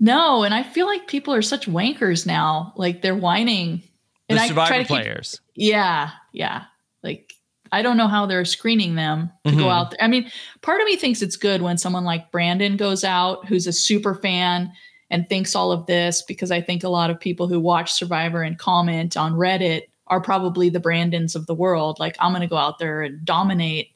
No, 0.00 0.44
and 0.44 0.54
I 0.54 0.62
feel 0.62 0.86
like 0.86 1.06
people 1.06 1.34
are 1.34 1.42
such 1.42 1.68
wankers 1.68 2.26
now. 2.26 2.72
Like 2.74 3.02
they're 3.02 3.14
whining. 3.14 3.82
And 4.30 4.38
the 4.38 4.48
survivor 4.48 4.74
I 4.74 4.84
players. 4.84 5.40
Keep, 5.54 5.72
yeah, 5.72 6.10
yeah. 6.32 6.64
Like 7.02 7.34
I 7.72 7.82
don't 7.82 7.96
know 7.96 8.06
how 8.06 8.26
they're 8.26 8.44
screening 8.44 8.94
them 8.94 9.32
to 9.44 9.50
mm-hmm. 9.50 9.60
go 9.60 9.70
out 9.70 9.90
there. 9.90 10.02
I 10.02 10.06
mean, 10.06 10.30
part 10.60 10.80
of 10.80 10.86
me 10.86 10.96
thinks 10.96 11.22
it's 11.22 11.36
good 11.36 11.62
when 11.62 11.78
someone 11.78 12.04
like 12.04 12.30
Brandon 12.30 12.76
goes 12.76 13.02
out, 13.02 13.46
who's 13.46 13.66
a 13.66 13.72
super 13.72 14.14
fan 14.14 14.70
and 15.10 15.28
thinks 15.28 15.56
all 15.56 15.72
of 15.72 15.86
this, 15.86 16.22
because 16.22 16.50
I 16.50 16.60
think 16.60 16.84
a 16.84 16.88
lot 16.88 17.10
of 17.10 17.18
people 17.18 17.48
who 17.48 17.58
watch 17.58 17.92
Survivor 17.92 18.42
and 18.42 18.58
comment 18.58 19.16
on 19.16 19.32
Reddit 19.32 19.82
are 20.06 20.20
probably 20.20 20.68
the 20.68 20.80
Brandons 20.80 21.34
of 21.34 21.46
the 21.46 21.54
world. 21.54 21.98
Like, 21.98 22.16
I'm 22.20 22.32
going 22.32 22.42
to 22.42 22.46
go 22.46 22.56
out 22.56 22.78
there 22.78 23.02
and 23.02 23.24
dominate. 23.24 23.88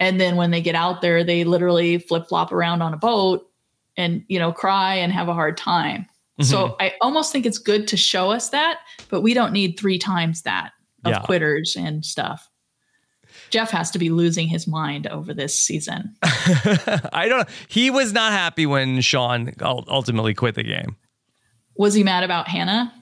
And 0.00 0.20
then 0.20 0.36
when 0.36 0.50
they 0.50 0.60
get 0.60 0.74
out 0.74 1.00
there, 1.00 1.24
they 1.24 1.44
literally 1.44 1.98
flip 1.98 2.28
flop 2.28 2.52
around 2.52 2.82
on 2.82 2.94
a 2.94 2.98
boat 2.98 3.50
and, 3.96 4.24
you 4.28 4.38
know, 4.38 4.52
cry 4.52 4.94
and 4.94 5.12
have 5.12 5.28
a 5.28 5.34
hard 5.34 5.56
time. 5.56 6.02
Mm-hmm. 6.38 6.44
So 6.44 6.76
I 6.78 6.94
almost 7.00 7.32
think 7.32 7.46
it's 7.46 7.58
good 7.58 7.88
to 7.88 7.96
show 7.96 8.30
us 8.30 8.50
that, 8.50 8.78
but 9.08 9.22
we 9.22 9.34
don't 9.34 9.52
need 9.52 9.78
three 9.78 9.98
times 9.98 10.42
that 10.42 10.72
of 11.04 11.12
yeah. 11.12 11.20
quitters 11.20 11.74
and 11.76 12.04
stuff. 12.04 12.48
Jeff 13.50 13.70
has 13.70 13.90
to 13.92 13.98
be 13.98 14.10
losing 14.10 14.48
his 14.48 14.66
mind 14.66 15.06
over 15.06 15.32
this 15.34 15.58
season. 15.58 16.14
I 16.22 17.26
don't. 17.28 17.40
Know. 17.40 17.54
He 17.68 17.90
was 17.90 18.12
not 18.12 18.32
happy 18.32 18.66
when 18.66 19.00
Sean 19.00 19.52
ultimately 19.62 20.34
quit 20.34 20.54
the 20.54 20.62
game. 20.62 20.96
Was 21.76 21.94
he 21.94 22.02
mad 22.02 22.24
about 22.24 22.48
Hannah? 22.48 22.92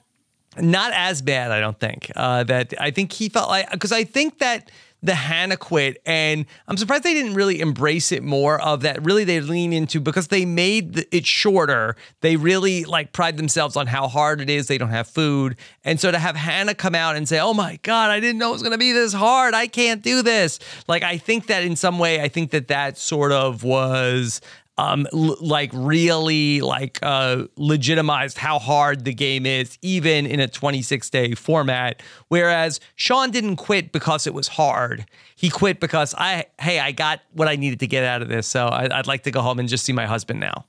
Not 0.59 0.91
as 0.93 1.21
bad, 1.21 1.51
I 1.51 1.59
don't 1.59 1.79
think. 1.79 2.11
Uh, 2.15 2.43
that 2.45 2.73
I 2.79 2.91
think 2.91 3.11
he 3.11 3.29
felt 3.29 3.49
like 3.49 3.69
because 3.71 3.91
I 3.91 4.03
think 4.03 4.39
that 4.39 4.71
the 5.03 5.15
Hannah 5.15 5.57
quit, 5.57 6.01
and 6.05 6.45
I'm 6.67 6.75
surprised 6.75 7.03
they 7.03 7.13
didn't 7.13 7.35
really 7.35 7.59
embrace 7.59 8.11
it 8.11 8.23
more. 8.23 8.59
Of 8.59 8.81
that, 8.81 9.03
really, 9.05 9.23
they 9.23 9.39
lean 9.39 9.71
into 9.71 9.99
because 9.99 10.29
they 10.29 10.43
made 10.43 11.05
it 11.11 11.25
shorter. 11.25 11.95
They 12.21 12.35
really 12.35 12.83
like 12.83 13.13
pride 13.13 13.37
themselves 13.37 13.75
on 13.75 13.87
how 13.87 14.07
hard 14.07 14.41
it 14.41 14.49
is. 14.49 14.67
They 14.67 14.77
don't 14.77 14.89
have 14.89 15.07
food, 15.07 15.55
and 15.83 15.99
so 15.99 16.11
to 16.11 16.17
have 16.17 16.35
Hannah 16.35 16.73
come 16.73 16.95
out 16.95 17.15
and 17.15 17.29
say, 17.29 17.39
"Oh 17.39 17.53
my 17.53 17.79
God, 17.83 18.09
I 18.09 18.19
didn't 18.19 18.39
know 18.39 18.49
it 18.49 18.53
was 18.53 18.63
going 18.63 18.71
to 18.71 18.77
be 18.77 18.91
this 18.91 19.13
hard. 19.13 19.53
I 19.53 19.67
can't 19.67 20.01
do 20.01 20.21
this." 20.23 20.59
Like 20.87 21.03
I 21.03 21.17
think 21.17 21.47
that 21.47 21.63
in 21.63 21.75
some 21.75 21.99
way, 21.99 22.21
I 22.21 22.27
think 22.27 22.51
that 22.51 22.67
that 22.69 22.97
sort 22.97 23.31
of 23.31 23.63
was 23.63 24.41
um, 24.77 25.07
l- 25.13 25.37
like 25.39 25.71
really 25.73 26.61
like 26.61 26.99
uh, 27.01 27.45
legitimized 27.55 28.37
how 28.37 28.59
hard 28.59 29.05
the 29.05 29.13
game 29.13 29.45
is, 29.45 29.77
even 29.81 30.25
in 30.25 30.39
a 30.39 30.47
26 30.47 31.09
day 31.09 31.33
format. 31.33 32.01
Whereas 32.27 32.79
Sean 32.95 33.31
didn't 33.31 33.57
quit 33.57 33.91
because 33.91 34.27
it 34.27 34.33
was 34.33 34.47
hard. 34.47 35.05
He 35.35 35.49
quit 35.49 35.79
because 35.79 36.13
I, 36.17 36.45
hey, 36.59 36.79
I 36.79 36.91
got 36.91 37.21
what 37.33 37.47
I 37.47 37.55
needed 37.55 37.79
to 37.81 37.87
get 37.87 38.03
out 38.03 38.21
of 38.21 38.27
this. 38.27 38.47
So 38.47 38.67
I, 38.67 38.97
would 38.97 39.07
like 39.07 39.23
to 39.23 39.31
go 39.31 39.41
home 39.41 39.59
and 39.59 39.67
just 39.67 39.85
see 39.85 39.93
my 39.93 40.05
husband 40.05 40.39
now. 40.39 40.65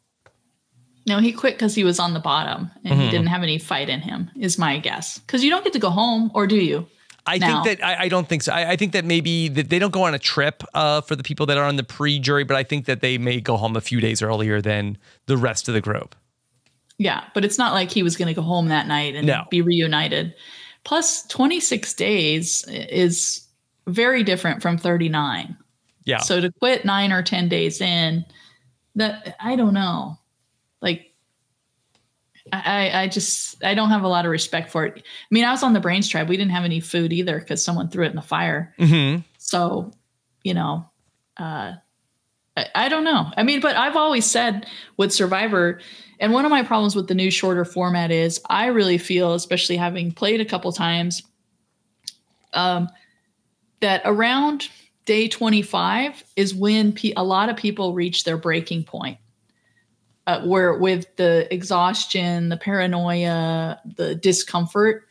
No, 1.06 1.20
he 1.20 1.32
quit 1.32 1.54
because 1.54 1.74
he 1.74 1.84
was 1.84 1.98
on 1.98 2.12
the 2.12 2.20
bottom 2.20 2.70
and 2.84 2.92
mm-hmm. 2.92 3.02
he 3.02 3.10
didn't 3.10 3.28
have 3.28 3.42
any 3.42 3.58
fight 3.58 3.88
in 3.88 4.00
him, 4.00 4.30
is 4.38 4.58
my 4.58 4.78
guess. 4.78 5.18
Because 5.18 5.42
you 5.42 5.48
don't 5.48 5.64
get 5.64 5.72
to 5.72 5.78
go 5.78 5.88
home, 5.88 6.30
or 6.34 6.46
do 6.46 6.56
you? 6.56 6.86
I 7.28 7.38
now. 7.38 7.62
think 7.62 7.78
that 7.78 7.86
I, 7.86 8.04
I, 8.04 8.08
don't 8.08 8.28
think 8.28 8.42
so. 8.42 8.52
I, 8.52 8.70
I, 8.70 8.76
think 8.76 8.92
that 8.92 9.04
maybe 9.04 9.48
that 9.48 9.68
they 9.68 9.78
don't 9.78 9.92
go 9.92 10.02
on 10.04 10.14
a 10.14 10.18
trip 10.18 10.62
uh, 10.74 11.00
for 11.02 11.14
the 11.14 11.22
people 11.22 11.46
that 11.46 11.58
are 11.58 11.64
on 11.64 11.76
the 11.76 11.84
pre-jury, 11.84 12.44
but 12.44 12.56
I 12.56 12.62
think 12.62 12.86
that 12.86 13.00
they 13.00 13.18
may 13.18 13.40
go 13.40 13.56
home 13.56 13.76
a 13.76 13.80
few 13.80 14.00
days 14.00 14.22
earlier 14.22 14.60
than 14.62 14.96
the 15.26 15.36
rest 15.36 15.68
of 15.68 15.74
the 15.74 15.80
group. 15.80 16.14
Yeah, 16.98 17.24
but 17.34 17.44
it's 17.44 17.58
not 17.58 17.74
like 17.74 17.90
he 17.90 18.02
was 18.02 18.16
going 18.16 18.28
to 18.28 18.34
go 18.34 18.42
home 18.42 18.68
that 18.68 18.86
night 18.86 19.14
and 19.14 19.26
no. 19.26 19.44
be 19.50 19.62
reunited. 19.62 20.34
Plus, 20.84 21.26
26 21.26 21.94
days 21.94 22.64
is 22.68 23.46
very 23.86 24.22
different 24.24 24.62
from 24.62 24.78
39. 24.78 25.56
Yeah. 26.04 26.18
So 26.18 26.40
to 26.40 26.50
quit 26.50 26.84
nine 26.84 27.12
or 27.12 27.22
10 27.22 27.48
days 27.48 27.80
in, 27.80 28.24
that 28.94 29.36
I 29.40 29.54
don't 29.54 29.74
know. 29.74 30.18
I, 32.52 33.02
I 33.02 33.08
just 33.08 33.62
I 33.64 33.74
don't 33.74 33.90
have 33.90 34.02
a 34.02 34.08
lot 34.08 34.24
of 34.24 34.30
respect 34.30 34.70
for 34.70 34.86
it. 34.86 34.96
I 34.96 35.02
mean, 35.30 35.44
I 35.44 35.50
was 35.50 35.62
on 35.62 35.72
the 35.72 35.80
Brains 35.80 36.08
tribe. 36.08 36.28
We 36.28 36.36
didn't 36.36 36.52
have 36.52 36.64
any 36.64 36.80
food 36.80 37.12
either 37.12 37.38
because 37.38 37.64
someone 37.64 37.88
threw 37.88 38.04
it 38.04 38.10
in 38.10 38.16
the 38.16 38.22
fire. 38.22 38.74
Mm-hmm. 38.78 39.22
So, 39.38 39.92
you 40.42 40.54
know, 40.54 40.88
uh, 41.36 41.74
I, 42.56 42.66
I 42.74 42.88
don't 42.88 43.04
know. 43.04 43.30
I 43.36 43.42
mean, 43.42 43.60
but 43.60 43.76
I've 43.76 43.96
always 43.96 44.26
said 44.26 44.66
with 44.96 45.12
Survivor, 45.12 45.80
and 46.20 46.32
one 46.32 46.44
of 46.44 46.50
my 46.50 46.62
problems 46.62 46.96
with 46.96 47.08
the 47.08 47.14
new 47.14 47.30
shorter 47.30 47.64
format 47.64 48.10
is 48.10 48.40
I 48.48 48.66
really 48.66 48.98
feel, 48.98 49.34
especially 49.34 49.76
having 49.76 50.12
played 50.12 50.40
a 50.40 50.44
couple 50.44 50.72
times, 50.72 51.22
um, 52.52 52.88
that 53.80 54.02
around 54.04 54.68
day 55.04 55.28
25 55.28 56.24
is 56.36 56.54
when 56.54 56.92
pe- 56.92 57.12
a 57.16 57.24
lot 57.24 57.48
of 57.48 57.56
people 57.56 57.94
reach 57.94 58.24
their 58.24 58.36
breaking 58.36 58.84
point 58.84 59.18
uh, 60.28 60.42
where 60.42 60.74
with 60.74 61.16
the 61.16 61.52
exhaustion, 61.52 62.50
the 62.50 62.56
paranoia, 62.58 63.80
the 63.96 64.14
discomfort, 64.14 65.08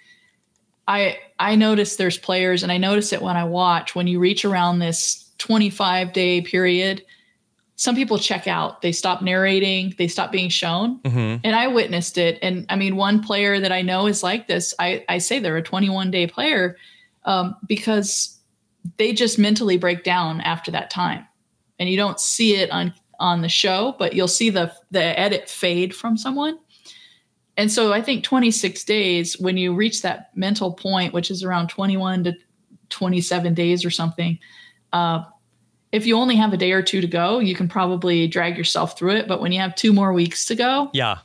I 0.88 1.18
I 1.40 1.56
notice 1.56 1.96
there's 1.96 2.20
players, 2.20 2.62
and 2.62 2.72
I 2.72 2.78
notice 2.78 3.12
it 3.12 3.22
when 3.22 3.36
I 3.36 3.44
watch 3.44 3.96
when 3.96 4.06
you 4.06 4.20
reach 4.20 4.46
around 4.46 4.78
this 4.78 5.28
25 5.40 6.14
day 6.14 6.42
period. 6.42 7.04
Some 7.78 7.96
people 7.96 8.20
check 8.20 8.48
out. 8.48 8.82
They 8.82 8.92
stop 8.92 9.22
narrating. 9.22 9.94
They 9.98 10.08
stop 10.08 10.32
being 10.32 10.50
shown. 10.50 11.00
Mm-hmm. 11.02 11.42
And 11.44 11.56
I 11.56 11.68
witnessed 11.68 12.18
it. 12.18 12.40
And 12.42 12.66
I 12.70 12.76
mean, 12.76 12.96
one 12.96 13.22
player 13.22 13.60
that 13.60 13.72
I 13.72 13.82
know 13.84 14.08
is 14.08 14.24
like 14.24 14.48
this. 14.48 14.74
I, 14.80 15.06
I 15.10 15.20
say 15.20 15.38
they're 15.38 15.58
a 15.58 15.64
21 15.64 16.10
day 16.10 16.26
player 16.26 16.78
um, 17.26 17.56
because 17.68 18.40
they 18.98 19.14
just 19.14 19.38
mentally 19.38 19.78
break 19.78 20.04
down 20.04 20.42
after 20.42 20.72
that 20.72 20.90
time. 20.90 21.28
And 21.78 21.88
you 21.88 21.98
don't 21.98 22.20
see 22.20 22.56
it 22.56 22.72
on 22.72 22.94
on 23.20 23.42
the 23.42 23.50
show, 23.50 23.96
but 23.98 24.14
you'll 24.14 24.28
see 24.28 24.50
the 24.50 24.72
the 24.92 25.20
edit 25.20 25.50
fade 25.50 25.96
from 25.96 26.18
someone. 26.18 26.58
And 27.58 27.72
so 27.72 27.92
I 27.92 28.02
think 28.02 28.24
26 28.24 28.84
days, 28.84 29.40
when 29.40 29.58
you 29.58 29.74
reach 29.74 30.04
that 30.04 30.30
mental 30.36 30.72
point, 30.72 31.14
which 31.14 31.32
is 31.32 31.44
around 31.44 31.70
21 31.70 32.26
to 32.26 32.34
27 32.90 33.56
days 33.56 33.84
or 33.84 33.90
something, 33.90 34.38
uh, 34.94 35.24
if 35.92 36.06
you 36.06 36.18
only 36.18 36.36
have 36.36 36.54
a 36.54 36.58
day 36.58 36.72
or 36.72 36.84
two 36.84 37.02
to 37.02 37.08
go, 37.08 37.40
you 37.40 37.56
can 37.56 37.68
probably 37.68 38.28
drag 38.28 38.58
yourself 38.58 38.98
through 38.98 39.16
it. 39.16 39.28
But 39.28 39.42
when 39.42 39.52
you 39.52 39.60
have 39.60 39.74
two 39.74 39.92
more 39.92 40.14
weeks 40.14 40.46
to 40.46 40.56
go, 40.56 40.92
yeah, 40.94 41.20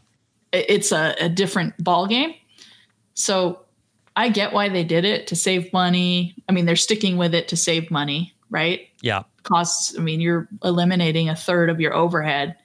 it's 0.53 0.91
a, 0.91 1.15
a 1.21 1.29
different 1.29 1.75
ball 1.85 2.07
game. 2.07 2.35
So 3.13 3.67
I 4.17 4.31
get 4.31 4.55
why 4.55 4.71
they 4.71 4.85
did 4.85 5.05
it 5.05 5.27
to 5.27 5.37
save 5.37 5.71
money. 5.75 6.35
I 6.49 6.53
mean, 6.53 6.65
they're 6.65 6.77
sticking 6.77 7.19
with 7.19 7.35
it 7.35 7.49
to 7.49 7.57
save 7.57 7.91
money, 7.91 8.35
right? 8.49 8.89
Yeah 9.03 9.25
costs, 9.43 9.99
I 9.99 10.03
mean, 10.03 10.21
you're 10.21 10.49
eliminating 10.63 11.29
a 11.29 11.37
third 11.37 11.71
of 11.71 11.81
your 11.81 11.95
overhead. 11.95 12.57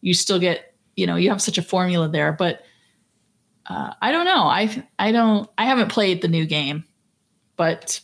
You 0.00 0.14
still 0.14 0.38
get, 0.38 0.74
you 0.96 1.06
know, 1.06 1.16
you 1.16 1.30
have 1.30 1.42
such 1.42 1.58
a 1.58 1.62
formula 1.62 2.08
there, 2.08 2.32
but 2.32 2.62
uh, 3.66 3.92
I 4.00 4.12
don't 4.12 4.24
know. 4.24 4.44
I 4.44 4.84
I 4.98 5.12
don't. 5.12 5.48
I 5.58 5.66
haven't 5.66 5.90
played 5.90 6.22
the 6.22 6.28
new 6.28 6.46
game, 6.46 6.84
but 7.56 8.00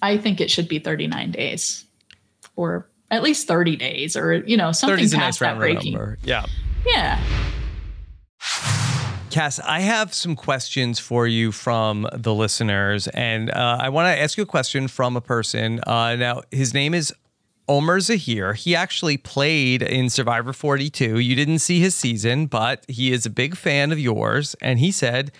I 0.00 0.18
think 0.18 0.40
it 0.40 0.50
should 0.50 0.68
be 0.68 0.80
39 0.80 1.30
days, 1.30 1.84
or 2.56 2.90
at 3.10 3.22
least 3.22 3.46
30 3.46 3.76
days, 3.76 4.16
or 4.16 4.34
you 4.44 4.56
know, 4.56 4.72
something 4.72 4.98
past 4.98 5.14
nice 5.14 5.38
that 5.38 5.58
breaking. 5.58 5.92
Number. 5.92 6.18
Yeah. 6.24 6.44
Yeah. 6.84 7.22
Kass, 9.30 9.60
I 9.60 9.80
have 9.80 10.12
some 10.12 10.36
questions 10.36 10.98
for 10.98 11.26
you 11.26 11.52
from 11.52 12.06
the 12.12 12.34
listeners, 12.34 13.08
and 13.08 13.50
uh, 13.50 13.78
I 13.80 13.88
want 13.88 14.06
to 14.14 14.20
ask 14.20 14.36
you 14.36 14.42
a 14.42 14.46
question 14.46 14.88
from 14.88 15.16
a 15.16 15.22
person. 15.22 15.80
Uh, 15.86 16.16
now, 16.16 16.42
his 16.50 16.74
name 16.74 16.92
is 16.92 17.14
Omar 17.68 17.98
Zaheer. 17.98 18.54
He 18.56 18.74
actually 18.74 19.16
played 19.16 19.82
in 19.82 20.10
Survivor 20.10 20.52
42. 20.52 21.18
You 21.18 21.34
didn't 21.36 21.60
see 21.60 21.80
his 21.80 21.94
season, 21.94 22.46
but 22.46 22.84
he 22.88 23.12
is 23.12 23.24
a 23.26 23.30
big 23.30 23.56
fan 23.56 23.92
of 23.92 23.98
yours. 23.98 24.54
And 24.60 24.78
he 24.78 24.90
said, 24.90 25.32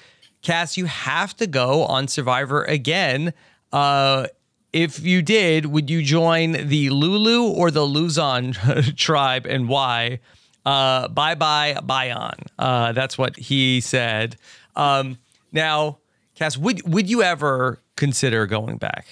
Kass, 0.43 0.77
you 0.77 0.87
have 0.87 1.37
to 1.37 1.47
go 1.47 1.85
on 1.85 2.09
Survivor 2.09 2.65
again. 2.65 3.33
Uh, 3.73 4.27
if 4.73 5.01
you 5.01 5.23
did, 5.23 5.67
would 5.67 5.91
you 5.91 6.03
join 6.03 6.53
the 6.53 6.91
Lulu 6.91 7.53
or 7.53 7.71
the 7.71 7.85
Luzon 7.85 8.53
tribe 8.97 9.47
and 9.47 9.69
why? 9.69 10.21
Uh, 10.65 11.09
bye 11.09 11.35
bye, 11.35 11.77
bye 11.83 12.11
on. 12.13 12.35
Uh, 12.59 12.93
that's 12.93 13.19
what 13.19 13.37
he 13.37 13.81
said. 13.81 14.37
Um, 14.77 15.19
now, 15.53 15.99
Kass, 16.35 16.57
would 16.57 16.83
would 16.91 17.11
you 17.11 17.23
ever 17.23 17.79
consider 17.97 18.47
going 18.47 18.79
back? 18.79 19.07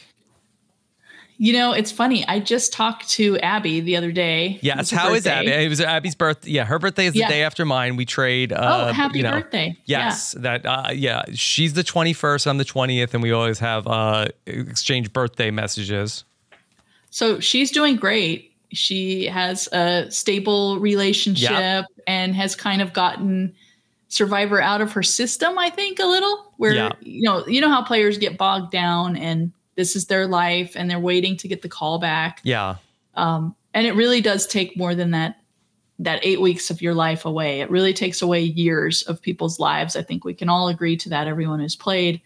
You 1.42 1.54
know, 1.54 1.72
it's 1.72 1.90
funny. 1.90 2.22
I 2.28 2.38
just 2.38 2.70
talked 2.70 3.08
to 3.12 3.38
Abby 3.38 3.80
the 3.80 3.96
other 3.96 4.12
day. 4.12 4.58
Yes, 4.60 4.90
how 4.90 5.14
is 5.14 5.26
Abby? 5.26 5.48
It 5.48 5.70
was 5.70 5.80
Abby's 5.80 6.14
birthday. 6.14 6.50
Yeah, 6.50 6.66
her 6.66 6.78
birthday 6.78 7.06
is 7.06 7.14
the 7.14 7.20
yeah. 7.20 7.30
day 7.30 7.44
after 7.44 7.64
mine. 7.64 7.96
We 7.96 8.04
trade. 8.04 8.52
Uh, 8.52 8.88
oh, 8.90 8.92
happy 8.92 9.20
you 9.20 9.22
know, 9.22 9.30
birthday! 9.30 9.74
Yes, 9.86 10.34
yeah. 10.36 10.42
that. 10.42 10.66
Uh, 10.66 10.90
yeah, 10.92 11.22
she's 11.32 11.72
the 11.72 11.82
twenty 11.82 12.12
first. 12.12 12.46
I'm 12.46 12.58
the 12.58 12.64
twentieth, 12.66 13.14
and 13.14 13.22
we 13.22 13.32
always 13.32 13.58
have 13.58 13.86
uh, 13.86 14.26
exchange 14.44 15.14
birthday 15.14 15.50
messages. 15.50 16.24
So 17.08 17.40
she's 17.40 17.70
doing 17.70 17.96
great. 17.96 18.52
She 18.72 19.24
has 19.24 19.66
a 19.72 20.10
stable 20.10 20.78
relationship 20.78 21.52
yep. 21.52 21.86
and 22.06 22.34
has 22.34 22.54
kind 22.54 22.82
of 22.82 22.92
gotten 22.92 23.54
Survivor 24.08 24.60
out 24.60 24.82
of 24.82 24.92
her 24.92 25.02
system. 25.02 25.58
I 25.58 25.70
think 25.70 26.00
a 26.00 26.04
little 26.04 26.52
where 26.58 26.74
yeah. 26.74 26.90
you 27.00 27.22
know 27.22 27.46
you 27.46 27.62
know 27.62 27.70
how 27.70 27.82
players 27.82 28.18
get 28.18 28.36
bogged 28.36 28.72
down 28.72 29.16
and 29.16 29.52
this 29.76 29.96
is 29.96 30.06
their 30.06 30.26
life 30.26 30.72
and 30.76 30.90
they're 30.90 31.00
waiting 31.00 31.36
to 31.38 31.48
get 31.48 31.62
the 31.62 31.68
call 31.68 31.98
back. 31.98 32.40
Yeah. 32.42 32.76
Um, 33.14 33.54
and 33.74 33.86
it 33.86 33.94
really 33.94 34.20
does 34.20 34.46
take 34.46 34.76
more 34.76 34.94
than 34.94 35.12
that 35.12 35.36
that 36.00 36.20
eight 36.22 36.40
weeks 36.40 36.70
of 36.70 36.80
your 36.80 36.94
life 36.94 37.26
away. 37.26 37.60
It 37.60 37.70
really 37.70 37.92
takes 37.92 38.22
away 38.22 38.40
years 38.40 39.02
of 39.02 39.20
people's 39.20 39.60
lives. 39.60 39.96
I 39.96 40.02
think 40.02 40.24
we 40.24 40.32
can 40.32 40.48
all 40.48 40.68
agree 40.68 40.96
to 40.96 41.10
that. 41.10 41.28
Everyone 41.28 41.60
who's 41.60 41.76
played. 41.76 42.22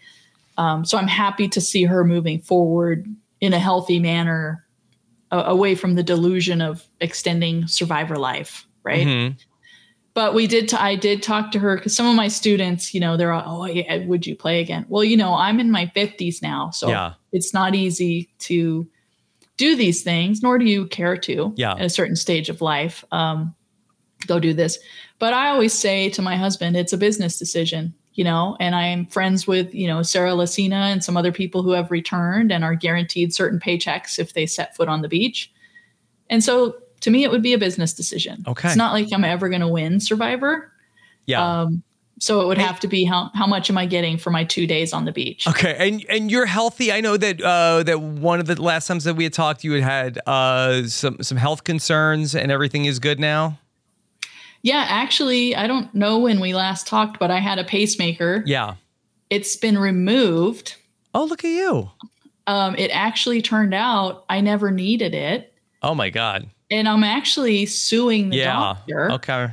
Um, 0.57 0.85
so 0.85 0.97
I'm 0.97 1.09
happy 1.09 1.49
to 1.49 1.61
see 1.61 1.83
her 1.83 2.05
moving 2.05 2.39
forward 2.39 3.07
in 3.41 3.53
a 3.53 3.59
healthy 3.59 3.99
manner, 3.99 4.65
uh, 5.33 5.43
away 5.47 5.75
from 5.75 5.97
the 5.97 6.05
delusion 6.05 6.61
of 6.61 6.87
extending 7.01 7.67
survivor 7.67 8.17
life. 8.17 8.65
Right. 8.85 9.07
Mm-hmm 9.07 9.43
but 10.15 10.33
we 10.33 10.47
did 10.47 10.69
t- 10.69 10.77
i 10.77 10.95
did 10.95 11.23
talk 11.23 11.53
to 11.53 11.59
her 11.59 11.77
because 11.77 11.95
some 11.95 12.07
of 12.07 12.15
my 12.15 12.29
students 12.29 12.95
you 12.95 13.01
know 13.01 13.17
they're 13.17 13.33
all 13.33 13.63
oh 13.63 13.67
yeah 13.67 14.05
would 14.07 14.27
you 14.27 14.35
play 14.35 14.61
again 14.61 14.87
well 14.89 15.05
you 15.05 15.17
know 15.17 15.35
i'm 15.35 15.61
in 15.61 15.71
my 15.71 15.87
50s 15.95 16.41
now 16.41 16.71
so 16.71 16.89
yeah. 16.89 17.15
it's 17.33 17.53
not 17.53 17.75
easy 17.75 18.31
to 18.39 18.89
do 19.57 19.77
these 19.77 20.03
things 20.03 20.43
nor 20.43 20.59
do 20.59 20.65
you 20.65 20.87
care 20.87 21.17
to 21.17 21.53
yeah. 21.57 21.73
at 21.73 21.83
a 21.83 21.91
certain 21.91 22.17
stage 22.17 22.49
of 22.49 22.61
life 22.61 23.05
um, 23.13 23.55
go 24.27 24.41
do 24.41 24.55
this 24.55 24.79
but 25.19 25.35
i 25.35 25.49
always 25.49 25.73
say 25.73 26.09
to 26.09 26.23
my 26.23 26.37
husband 26.37 26.77
it's 26.77 26.93
a 26.93 26.99
business 26.99 27.39
decision 27.39 27.93
you 28.15 28.25
know 28.25 28.57
and 28.59 28.75
i'm 28.75 29.07
friends 29.07 29.47
with 29.47 29.75
you 29.75 29.87
know 29.87 30.03
sarah 30.03 30.33
lacina 30.33 30.91
and 30.93 31.05
some 31.05 31.17
other 31.17 31.33
people 31.33 31.63
who 31.63 31.73
have 31.73 31.91
returned 31.91 32.51
and 32.51 32.65
are 32.65 32.75
guaranteed 32.75 33.35
certain 33.35 33.61
paychecks 33.61 34.19
if 34.19 34.33
they 34.33 34.47
set 34.47 34.75
foot 34.75 34.89
on 34.89 35.03
the 35.03 35.09
beach 35.09 35.53
and 36.31 36.43
so 36.43 36.75
to 37.05 37.11
me, 37.11 37.23
it 37.23 37.31
would 37.31 37.43
be 37.43 37.53
a 37.53 37.59
business 37.59 37.93
decision. 37.93 38.43
Okay. 38.49 38.69
It's 38.69 38.79
not 38.79 38.95
like 38.95 39.13
I'm 39.13 39.25
ever 39.25 39.51
going 39.51 39.61
to 39.61 39.69
win 39.69 40.01
Survivor. 40.01 40.73
Yeah. 41.27 41.61
Um, 41.61 41.83
so 42.19 42.41
it 42.41 42.47
would 42.47 42.57
have 42.57 42.81
to 42.81 42.89
be 42.89 43.05
how 43.05 43.31
how 43.35 43.47
much 43.47 43.69
am 43.69 43.77
I 43.77 43.85
getting 43.85 44.17
for 44.17 44.31
my 44.31 44.45
two 44.45 44.67
days 44.67 44.95
on 44.95 45.05
the 45.05 45.13
beach? 45.13 45.47
Okay, 45.47 45.77
and 45.79 46.03
and 46.09 46.31
you're 46.31 46.47
healthy. 46.47 46.91
I 46.91 47.03
know 47.03 47.19
that 47.19 47.43
uh, 47.43 47.83
that 47.83 48.01
one 48.01 48.41
of 48.41 48.47
the 48.47 48.61
last 48.63 48.87
times 48.87 49.05
that 49.05 49.15
we 49.15 49.25
had 49.25 49.35
talked, 49.35 49.65
you 49.65 49.73
had 49.73 49.83
had 49.83 50.21
uh, 50.27 50.85
some 50.87 51.23
some 51.23 51.37
health 51.37 51.65
concerns, 51.65 52.35
and 52.35 52.51
everything 52.51 52.87
is 52.87 52.99
good 53.01 53.21
now. 53.21 53.59
Yeah, 54.63 54.87
actually, 54.89 55.55
I 55.55 55.67
don't 55.67 55.95
know 55.95 56.21
when 56.21 56.41
we 56.41 56.55
last 56.55 56.87
talked, 56.87 57.19
but 57.19 57.31
I 57.31 57.41
had 57.41 57.59
a 57.59 57.65
pacemaker. 57.65 58.43
Yeah, 58.47 58.77
it's 59.29 59.57
been 59.57 59.77
removed. 59.77 60.77
Oh, 61.15 61.25
look 61.25 61.45
at 61.45 61.51
you! 61.51 61.91
Um, 62.47 62.77
it 62.79 62.91
actually 62.93 63.43
turned 63.43 63.75
out 63.75 64.25
I 64.31 64.41
never 64.41 64.71
needed 64.71 65.15
it. 65.15 65.53
Oh 65.83 65.95
my 65.95 66.09
god! 66.11 66.49
And 66.71 66.89
I'm 66.89 67.05
actually 67.05 67.67
suing 67.67 68.31
the 68.31 68.39
yeah. 68.39 68.53
doctor. 68.53 69.13
Okay. 69.13 69.49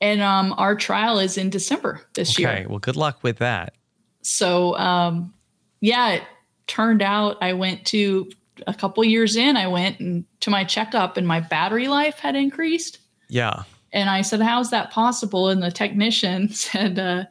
And 0.00 0.20
um, 0.20 0.54
our 0.58 0.74
trial 0.74 1.18
is 1.18 1.38
in 1.38 1.50
December 1.50 2.00
this 2.14 2.34
okay. 2.34 2.42
year. 2.42 2.52
Okay. 2.52 2.66
Well, 2.66 2.78
good 2.78 2.96
luck 2.96 3.22
with 3.22 3.38
that. 3.38 3.74
So, 4.22 4.76
um, 4.76 5.32
yeah, 5.80 6.12
it 6.12 6.22
turned 6.66 7.02
out 7.02 7.36
I 7.40 7.52
went 7.52 7.86
to 7.86 8.30
a 8.66 8.74
couple 8.74 9.04
years 9.04 9.36
in. 9.36 9.56
I 9.56 9.66
went 9.66 10.00
and 10.00 10.24
to 10.40 10.50
my 10.50 10.64
checkup, 10.64 11.16
and 11.16 11.26
my 11.26 11.40
battery 11.40 11.88
life 11.88 12.18
had 12.18 12.36
increased. 12.36 12.98
Yeah. 13.28 13.62
And 13.92 14.08
I 14.08 14.22
said, 14.22 14.40
"How's 14.40 14.70
that 14.70 14.90
possible?" 14.90 15.48
And 15.48 15.62
the 15.62 15.70
technician 15.70 16.48
said, 16.52 16.98
uh, 16.98 17.24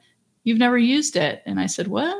"You've 0.44 0.60
never 0.60 0.78
used 0.78 1.16
it." 1.16 1.42
And 1.46 1.60
I 1.60 1.68
said, 1.68 1.88
"What?" 1.88 2.18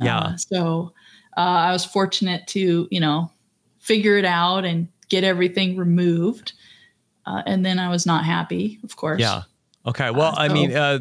Yeah. 0.00 0.18
Uh, 0.18 0.36
so 0.36 0.92
uh, 1.36 1.40
I 1.40 1.72
was 1.72 1.84
fortunate 1.84 2.46
to, 2.48 2.88
you 2.90 3.00
know, 3.00 3.30
figure 3.78 4.16
it 4.16 4.24
out 4.24 4.64
and 4.64 4.88
get 5.12 5.24
everything 5.24 5.76
removed. 5.76 6.54
Uh, 7.26 7.42
and 7.46 7.64
then 7.64 7.78
I 7.78 7.90
was 7.90 8.06
not 8.06 8.24
happy, 8.24 8.80
of 8.82 8.96
course. 8.96 9.20
Yeah. 9.20 9.42
Okay. 9.86 10.10
Well, 10.10 10.32
uh, 10.32 10.38
I 10.38 10.48
mean, 10.48 10.74
uh, 10.74 11.00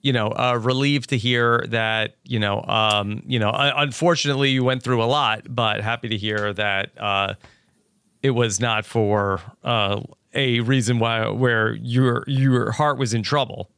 you 0.00 0.12
know, 0.12 0.28
uh, 0.28 0.58
relieved 0.62 1.10
to 1.10 1.18
hear 1.18 1.66
that, 1.68 2.14
you 2.22 2.38
know, 2.38 2.62
um, 2.62 3.20
you 3.26 3.40
know, 3.40 3.50
unfortunately 3.52 4.50
you 4.50 4.62
went 4.62 4.84
through 4.84 5.02
a 5.02 5.06
lot, 5.06 5.42
but 5.48 5.80
happy 5.80 6.08
to 6.08 6.16
hear 6.16 6.52
that 6.54 6.90
uh, 6.96 7.34
it 8.22 8.30
was 8.30 8.60
not 8.60 8.86
for 8.86 9.40
uh, 9.64 10.00
a 10.34 10.60
reason 10.60 11.00
why 11.00 11.28
where 11.28 11.74
your 11.74 12.22
your 12.28 12.70
heart 12.70 12.96
was 12.96 13.12
in 13.12 13.24
trouble. 13.24 13.70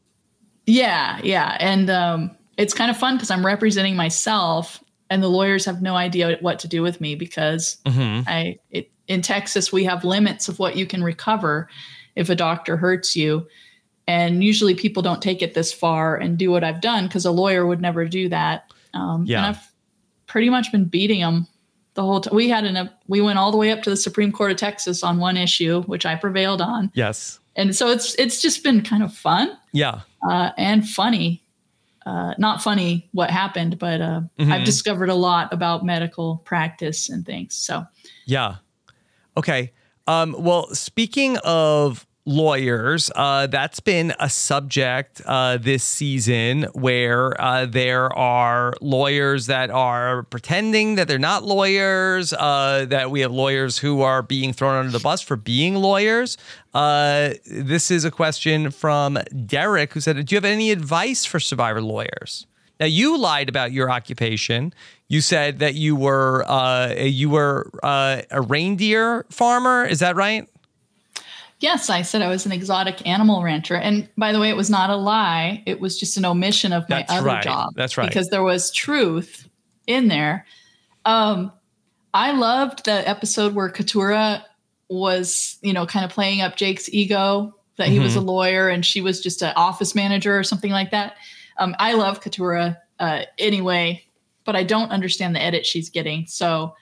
Yeah, 0.67 1.21
yeah, 1.23 1.57
and 1.59 1.89
um, 1.89 2.37
it's 2.59 2.75
kind 2.75 2.91
of 2.91 2.99
fun 2.99 3.17
because 3.17 3.31
I'm 3.31 3.45
representing 3.45 3.97
myself, 3.97 4.85
and 5.09 5.23
the 5.23 5.29
lawyers 5.29 5.65
have 5.65 5.81
no 5.81 5.97
idea 5.97 6.37
what 6.43 6.59
to 6.61 6.69
do 6.69 6.83
with 6.83 7.01
me 7.01 7.15
because 7.15 7.79
mm-hmm. 7.87 8.29
I 8.29 8.59
it 8.71 8.91
in 9.11 9.23
Texas, 9.23 9.73
we 9.73 9.83
have 9.85 10.05
limits 10.05 10.49
of 10.49 10.61
what 10.61 10.77
you 10.77 10.87
can 10.87 11.03
recover 11.03 11.69
if 12.15 12.31
a 12.31 12.37
doctor 12.37 12.77
hurts 12.77 13.17
you. 13.17 13.47
And 14.07 14.43
usually 14.43 14.75
people 14.75 15.03
don't 15.03 15.21
take 15.21 15.43
it 15.43 15.53
this 15.53 15.73
far 15.73 16.17
and 16.17 16.39
do 16.39 16.51
what 16.53 16.63
I've 16.63 16.81
done 16.81 17.09
because 17.09 17.27
a 17.27 17.33
lawyer 17.33 17.67
would 17.67 17.81
never 17.81 18.05
do 18.07 18.29
that. 18.29 18.73
Um, 18.95 19.25
yeah. 19.27 19.39
And 19.39 19.47
I've 19.47 19.73
pretty 20.27 20.49
much 20.49 20.71
been 20.71 20.85
beating 20.85 21.21
them 21.21 21.49
the 21.95 22.03
whole 22.03 22.21
time. 22.21 22.35
We 22.35 22.49
had 22.49 22.65
an, 22.65 22.77
a, 22.77 22.99
we 23.09 23.21
went 23.21 23.41
all 23.41 23.51
the 23.51 23.57
way 23.57 23.73
up 23.73 23.83
to 23.83 23.91
the 23.91 23.97
Supreme 23.97 24.31
Court 24.31 24.53
of 24.53 24.57
Texas 24.57 25.03
on 25.03 25.19
one 25.19 25.37
issue, 25.37 25.83
which 25.83 26.07
I 26.07 26.15
prevailed 26.15 26.61
on. 26.61 26.93
Yes. 26.95 27.41
And 27.57 27.75
so 27.75 27.89
it's, 27.89 28.15
it's 28.15 28.41
just 28.41 28.63
been 28.63 28.81
kind 28.81 29.03
of 29.03 29.13
fun. 29.13 29.59
Yeah. 29.73 30.03
Uh, 30.29 30.51
and 30.57 30.89
funny. 30.89 31.43
Uh, 32.07 32.35
not 32.39 32.63
funny 32.63 33.09
what 33.13 33.31
happened, 33.31 33.79
but 33.79 34.01
uh, 34.01 34.21
mm-hmm. 34.39 34.53
I've 34.53 34.65
discovered 34.65 35.09
a 35.09 35.15
lot 35.15 35.53
about 35.53 35.85
medical 35.85 36.39
practice 36.45 37.11
and 37.11 37.27
things. 37.27 37.57
So, 37.57 37.85
yeah. 38.25 38.57
Okay. 39.37 39.73
Um, 40.07 40.35
well, 40.39 40.67
speaking 40.75 41.37
of 41.39 42.07
lawyers, 42.27 43.11
uh, 43.15 43.47
that's 43.47 43.81
been 43.81 44.13
a 44.21 44.29
subject 44.29 45.21
uh, 45.25 45.57
this 45.57 45.83
season 45.83 46.65
where 46.75 47.41
uh, 47.41 47.67
there 47.67 48.13
are 48.17 48.75
lawyers 48.81 49.47
that 49.47 49.71
are 49.71 50.25
pretending 50.25 50.97
that 50.97 51.09
they're 51.09 51.19
not 51.19 51.45
lawyers, 51.45 52.33
uh, 52.33 52.87
that 52.89 53.11
we 53.11 53.21
have 53.21 53.33
lawyers 53.33 53.79
who 53.79 54.03
are 54.03 54.23
being 54.23 54.53
thrown 54.53 54.77
under 54.77 54.93
the 54.93 55.01
bus 55.01 55.21
for 55.21 55.37
being 55.37 55.77
lawyers. 55.77 56.37
Uh, 56.75 57.31
this 57.47 57.91
is 57.91 58.05
a 58.05 58.11
question 58.11 58.71
from 58.71 59.19
Derek 59.47 59.93
who 59.93 60.01
said, 60.01 60.25
Do 60.25 60.35
you 60.35 60.37
have 60.37 60.45
any 60.45 60.71
advice 60.71 61.25
for 61.25 61.41
survivor 61.41 61.81
lawyers? 61.83 62.47
Now, 62.81 62.87
you 62.87 63.19
lied 63.19 63.51
about 63.51 63.73
your 63.73 63.91
occupation. 63.91 64.73
You 65.09 65.21
said 65.21 65.59
that 65.59 65.75
you 65.75 65.95
were 65.95 66.45
uh, 66.49 66.95
you 66.97 67.29
were 67.29 67.71
uh, 67.83 68.23
a 68.31 68.41
reindeer 68.41 69.27
farmer. 69.31 69.85
Is 69.85 70.01
that 70.01 70.17
right? 70.17 70.49
Yes, 71.61 71.91
I 71.91 72.01
said 72.01 72.23
I 72.23 72.29
was 72.29 72.47
an 72.47 72.53
exotic 72.53 73.07
animal 73.07 73.43
rancher. 73.43 73.77
And 73.77 74.09
by 74.17 74.33
the 74.33 74.41
way, 74.41 74.49
it 74.49 74.57
was 74.57 74.71
not 74.71 74.89
a 74.89 74.97
lie. 74.97 75.63
It 75.67 75.79
was 75.79 76.01
just 76.01 76.17
an 76.17 76.25
omission 76.25 76.73
of 76.73 76.89
my 76.89 77.01
That's 77.01 77.13
other 77.13 77.27
right. 77.27 77.45
job. 77.45 77.75
That's 77.77 77.99
right. 77.99 78.09
Because 78.09 78.29
there 78.31 78.43
was 78.43 78.71
truth 78.71 79.47
in 79.87 80.09
there. 80.09 80.47
Um, 81.05 81.53
I 82.15 82.33
loved 82.33 82.87
the 82.87 83.07
episode 83.07 83.55
where 83.55 83.69
Katurah 83.69 84.43
was, 84.89 85.59
you 85.61 85.75
know, 85.75 85.85
kind 85.85 86.05
of 86.05 86.11
playing 86.11 86.41
up 86.41 86.57
Jake's 86.57 86.89
ego 86.89 87.55
that 87.77 87.89
he 87.89 87.97
mm-hmm. 87.97 88.05
was 88.05 88.17
a 88.17 88.21
lawyer 88.21 88.69
and 88.71 88.85
she 88.85 89.03
was 89.03 89.21
just 89.21 89.43
an 89.43 89.53
office 89.55 89.95
manager 89.95 90.39
or 90.39 90.43
something 90.43 90.71
like 90.71 90.91
that. 90.93 91.17
Um, 91.61 91.77
I 91.79 91.93
love 91.93 92.21
Katurah 92.21 92.77
uh, 92.99 93.23
anyway, 93.39 94.03
but 94.45 94.57
I 94.57 94.65
don't 94.65 94.91
understand 94.91 95.37
the 95.37 95.43
edit 95.43 95.65
she's 95.65 95.89
getting. 95.89 96.27
So 96.27 96.75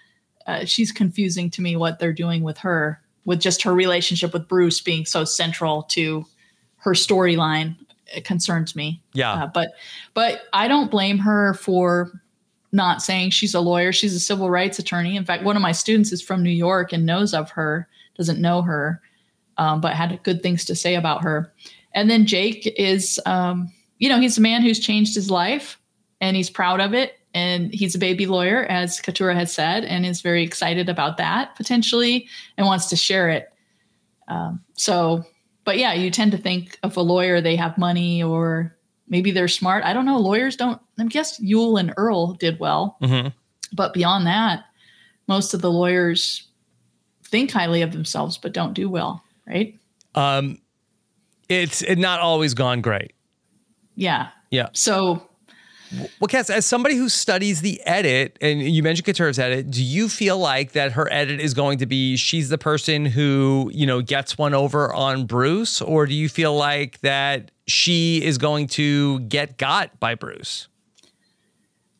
uh, 0.46 0.64
she's 0.64 0.90
confusing 0.90 1.50
to 1.50 1.60
me 1.60 1.76
what 1.76 1.98
they're 1.98 2.12
doing 2.12 2.42
with 2.42 2.56
her, 2.58 3.02
with 3.26 3.40
just 3.40 3.62
her 3.62 3.74
relationship 3.74 4.32
with 4.32 4.48
Bruce 4.48 4.80
being 4.80 5.04
so 5.04 5.24
central 5.24 5.82
to 5.82 6.24
her 6.78 6.92
storyline. 6.92 7.76
it 8.14 8.24
concerns 8.24 8.74
me. 8.74 9.02
Yeah. 9.12 9.32
Uh, 9.34 9.46
but 9.48 9.72
but 10.14 10.42
I 10.52 10.68
don't 10.68 10.90
blame 10.90 11.18
her 11.18 11.54
for 11.54 12.22
not 12.72 13.02
saying 13.02 13.30
she's 13.30 13.54
a 13.54 13.60
lawyer. 13.60 13.92
She's 13.92 14.14
a 14.14 14.20
civil 14.20 14.50
rights 14.50 14.78
attorney. 14.78 15.16
In 15.16 15.24
fact, 15.24 15.44
one 15.44 15.56
of 15.56 15.62
my 15.62 15.72
students 15.72 16.12
is 16.12 16.22
from 16.22 16.42
New 16.42 16.50
York 16.50 16.92
and 16.92 17.06
knows 17.06 17.34
of 17.34 17.50
her, 17.50 17.88
doesn't 18.16 18.40
know 18.40 18.62
her, 18.62 19.00
um, 19.56 19.80
but 19.80 19.94
had 19.94 20.22
good 20.22 20.42
things 20.42 20.64
to 20.66 20.74
say 20.74 20.94
about 20.94 21.22
her. 21.22 21.52
And 21.92 22.10
then 22.10 22.26
Jake 22.26 22.66
is, 22.78 23.18
um, 23.24 23.72
you 23.98 24.08
know, 24.08 24.20
he's 24.20 24.38
a 24.38 24.40
man 24.40 24.62
who's 24.62 24.80
changed 24.80 25.14
his 25.14 25.30
life 25.30 25.80
and 26.20 26.36
he's 26.36 26.50
proud 26.50 26.80
of 26.80 26.94
it. 26.94 27.14
And 27.34 27.72
he's 27.74 27.94
a 27.94 27.98
baby 27.98 28.26
lawyer, 28.26 28.64
as 28.64 29.00
Katurah 29.00 29.34
has 29.34 29.52
said, 29.52 29.84
and 29.84 30.06
is 30.06 30.22
very 30.22 30.42
excited 30.42 30.88
about 30.88 31.18
that 31.18 31.54
potentially 31.56 32.26
and 32.56 32.66
wants 32.66 32.86
to 32.86 32.96
share 32.96 33.28
it. 33.28 33.52
Um, 34.28 34.64
so, 34.74 35.24
but 35.64 35.78
yeah, 35.78 35.92
you 35.92 36.10
tend 36.10 36.32
to 36.32 36.38
think 36.38 36.78
of 36.82 36.96
a 36.96 37.02
lawyer, 37.02 37.40
they 37.40 37.54
have 37.56 37.76
money 37.76 38.22
or 38.22 38.74
maybe 39.08 39.30
they're 39.30 39.46
smart. 39.46 39.84
I 39.84 39.92
don't 39.92 40.06
know. 40.06 40.18
Lawyers 40.18 40.56
don't, 40.56 40.80
I 40.98 41.04
guess 41.04 41.38
Yul 41.40 41.78
and 41.78 41.92
Earl 41.96 42.32
did 42.32 42.58
well. 42.58 42.96
Mhm. 43.02 43.32
But 43.72 43.92
beyond 43.92 44.26
that, 44.26 44.64
most 45.26 45.52
of 45.52 45.60
the 45.60 45.70
lawyers 45.70 46.48
think 47.24 47.50
highly 47.50 47.82
of 47.82 47.92
themselves, 47.92 48.38
but 48.38 48.54
don't 48.54 48.72
do 48.72 48.88
well, 48.88 49.22
right? 49.46 49.78
Um, 50.14 50.58
it's 51.48 51.82
it 51.82 51.96
not 51.98 52.20
always 52.20 52.54
gone 52.54 52.80
great. 52.80 53.12
Yeah. 53.98 54.28
Yeah. 54.50 54.68
So 54.74 55.28
Well, 56.20 56.28
Kass, 56.28 56.50
as 56.50 56.66
somebody 56.66 56.96
who 56.96 57.08
studies 57.08 57.62
the 57.62 57.80
edit, 57.84 58.36
and 58.40 58.60
you 58.60 58.82
mentioned 58.82 59.06
Katurah's 59.06 59.38
edit, 59.38 59.70
do 59.70 59.82
you 59.82 60.08
feel 60.08 60.38
like 60.38 60.72
that 60.72 60.92
her 60.92 61.12
edit 61.12 61.40
is 61.40 61.54
going 61.54 61.78
to 61.78 61.86
be 61.86 62.16
she's 62.16 62.48
the 62.48 62.58
person 62.58 63.06
who, 63.06 63.70
you 63.72 63.86
know, 63.86 64.00
gets 64.02 64.38
one 64.38 64.54
over 64.54 64.92
on 64.92 65.26
Bruce? 65.26 65.80
Or 65.80 66.06
do 66.06 66.14
you 66.14 66.28
feel 66.28 66.54
like 66.54 67.00
that 67.00 67.50
she 67.66 68.22
is 68.22 68.38
going 68.38 68.68
to 68.68 69.20
get 69.20 69.56
got 69.58 69.98
by 69.98 70.14
Bruce? 70.14 70.68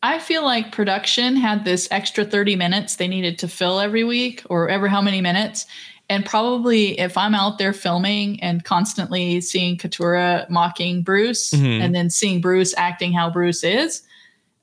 I 0.03 0.21
feel 0.21 0.45
like 0.45 0.71
production 0.71 1.35
had 1.35 1.65
this 1.65 1.89
extra 1.91 2.25
30 2.25 2.55
minutes 2.55 2.97
they 2.97 3.09
needed 3.09 3.39
to 3.41 3.49
fill 3.49 3.81
every 3.81 4.05
week 4.05 4.45
or 4.49 4.69
ever 4.69 4.87
how 4.87 5.03
many 5.03 5.21
minutes. 5.21 5.67
And 6.11 6.25
probably 6.25 6.99
if 6.99 7.19
I'm 7.19 7.35
out 7.35 7.59
there 7.59 7.73
filming 7.75 8.43
and 8.43 8.65
constantly 8.65 9.41
seeing 9.43 9.77
Katurah 9.77 10.49
mocking 10.49 11.03
Bruce 11.03 11.51
Mhm. 11.51 11.81
and 11.83 11.95
then 11.95 12.09
seeing 12.09 12.41
Bruce 12.41 12.75
acting 12.79 13.13
how 13.13 13.29
Bruce 13.31 13.63
is, 13.63 14.03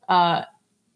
uh, 0.09 0.41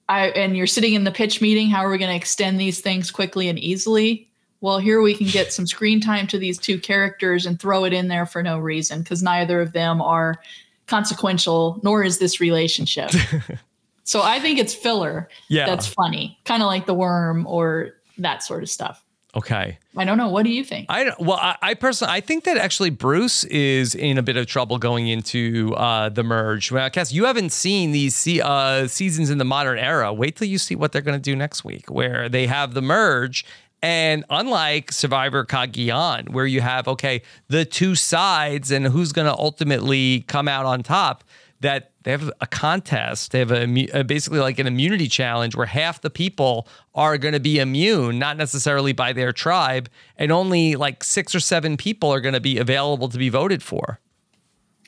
I 0.08 0.30
and 0.30 0.58
you're 0.58 0.66
sitting 0.66 0.94
in 0.96 1.04
the 1.04 1.12
pitch 1.12 1.40
meeting, 1.40 1.70
how 1.70 1.86
are 1.86 1.92
we 1.92 2.00
going 2.00 2.10
to 2.10 2.16
extend 2.16 2.60
these 2.60 2.80
things 2.82 3.12
quickly 3.12 3.48
and 3.48 3.60
easily? 3.60 4.28
Well, 4.62 4.80
here 4.80 5.02
we 5.02 5.14
can 5.14 5.28
get 5.28 5.54
some 5.54 5.68
screen 5.68 6.02
time 6.02 6.26
to 6.28 6.40
these 6.40 6.58
two 6.58 6.80
characters 6.80 7.46
and 7.46 7.60
throw 7.60 7.86
it 7.86 7.94
in 7.94 8.08
there 8.08 8.26
for 8.26 8.42
no 8.44 8.58
reason 8.58 9.04
because 9.04 9.22
neither 9.22 9.62
of 9.62 9.72
them 9.74 10.02
are 10.02 10.42
consequential, 10.88 11.80
nor 11.84 12.04
is 12.04 12.18
this 12.18 12.42
relationship. 12.42 13.12
so 14.04 14.22
I 14.24 14.40
think 14.40 14.58
it's 14.60 14.74
filler 14.74 15.30
Yeah. 15.48 15.68
that's 15.68 15.86
funny, 15.88 16.40
kind 16.44 16.64
of 16.64 16.68
like 16.68 16.88
the 16.88 16.94
worm 16.96 17.46
or 17.48 17.92
that 18.18 18.42
sort 18.44 18.64
of 18.64 18.70
stuff. 18.70 19.04
okay. 19.36 19.78
I 20.00 20.06
don't 20.06 20.18
know. 20.18 20.30
What 20.30 20.44
do 20.44 20.50
you 20.50 20.64
think? 20.64 20.86
I 20.90 21.12
well, 21.20 21.38
I, 21.42 21.58
I 21.62 21.74
personally, 21.74 22.14
I 22.14 22.22
think 22.22 22.46
that 22.46 22.56
actually 22.58 22.90
Bruce 22.90 23.44
is 23.44 23.96
in 23.96 24.18
a 24.18 24.24
bit 24.24 24.38
of 24.38 24.48
trouble 24.48 24.78
going 24.78 25.08
into 25.08 25.74
uh, 25.76 26.08
the 26.08 26.24
merge. 26.24 26.72
Well, 26.72 26.90
Kass, 26.90 27.12
you 27.12 27.26
haven't 27.26 27.52
seen 27.52 27.92
these 27.92 28.16
se- 28.16 28.40
uh, 28.40 28.88
seasons 28.88 29.30
in 29.30 29.40
the 29.40 29.46
modern 29.46 29.78
era. 29.78 30.14
Wait 30.14 30.38
till 30.38 30.48
you 30.48 30.58
see 30.58 30.76
what 30.76 30.94
they're 30.94 31.02
going 31.02 31.20
to 31.20 31.22
do 31.22 31.36
next 31.36 31.66
week, 31.66 31.92
where 31.92 32.30
they 32.30 32.48
have 32.48 32.74
the 32.74 32.82
merge. 32.82 33.46
And 33.82 34.26
unlike 34.30 34.92
Survivor 34.92 35.46
Cagayan, 35.46 36.30
where 36.30 36.46
you 36.46 36.62
have 36.62 36.88
okay 36.88 37.22
the 37.48 37.66
two 37.66 37.96
sides 37.96 38.72
and 38.72 38.88
who's 38.88 39.12
going 39.12 39.28
to 39.28 39.38
ultimately 39.38 40.22
come 40.28 40.48
out 40.48 40.66
on 40.66 40.82
top, 40.82 41.24
that 41.62 41.92
they 42.04 42.12
have 42.12 42.32
a 42.40 42.48
contest. 42.48 43.32
They 43.32 43.40
have 43.40 43.52
a, 43.52 43.92
uh, 43.92 44.04
basically 44.04 44.40
like 44.40 44.60
an 44.60 44.68
immunity 44.68 45.08
challenge 45.08 45.56
where 45.56 45.66
half 45.66 46.02
the 46.02 46.10
people 46.10 46.68
are 46.96 47.18
going 47.18 47.34
to 47.34 47.40
be 47.40 47.60
immune, 47.60 48.18
not 48.18 48.38
necessarily 48.38 48.94
by 48.94 49.14
their 49.14 49.32
tribe, 49.32 49.90
and 50.18 50.32
only 50.32 50.76
like 50.76 51.04
six 51.04 51.36
or 51.36 51.40
seven 51.40 51.78
people 51.78 52.14
are 52.14 52.22
going 52.22 52.34
to 52.34 52.40
be 52.40 52.58
available 52.58 53.10
to 53.10 53.18
be 53.18 53.30
voted 53.30 53.62
for. 53.62 54.00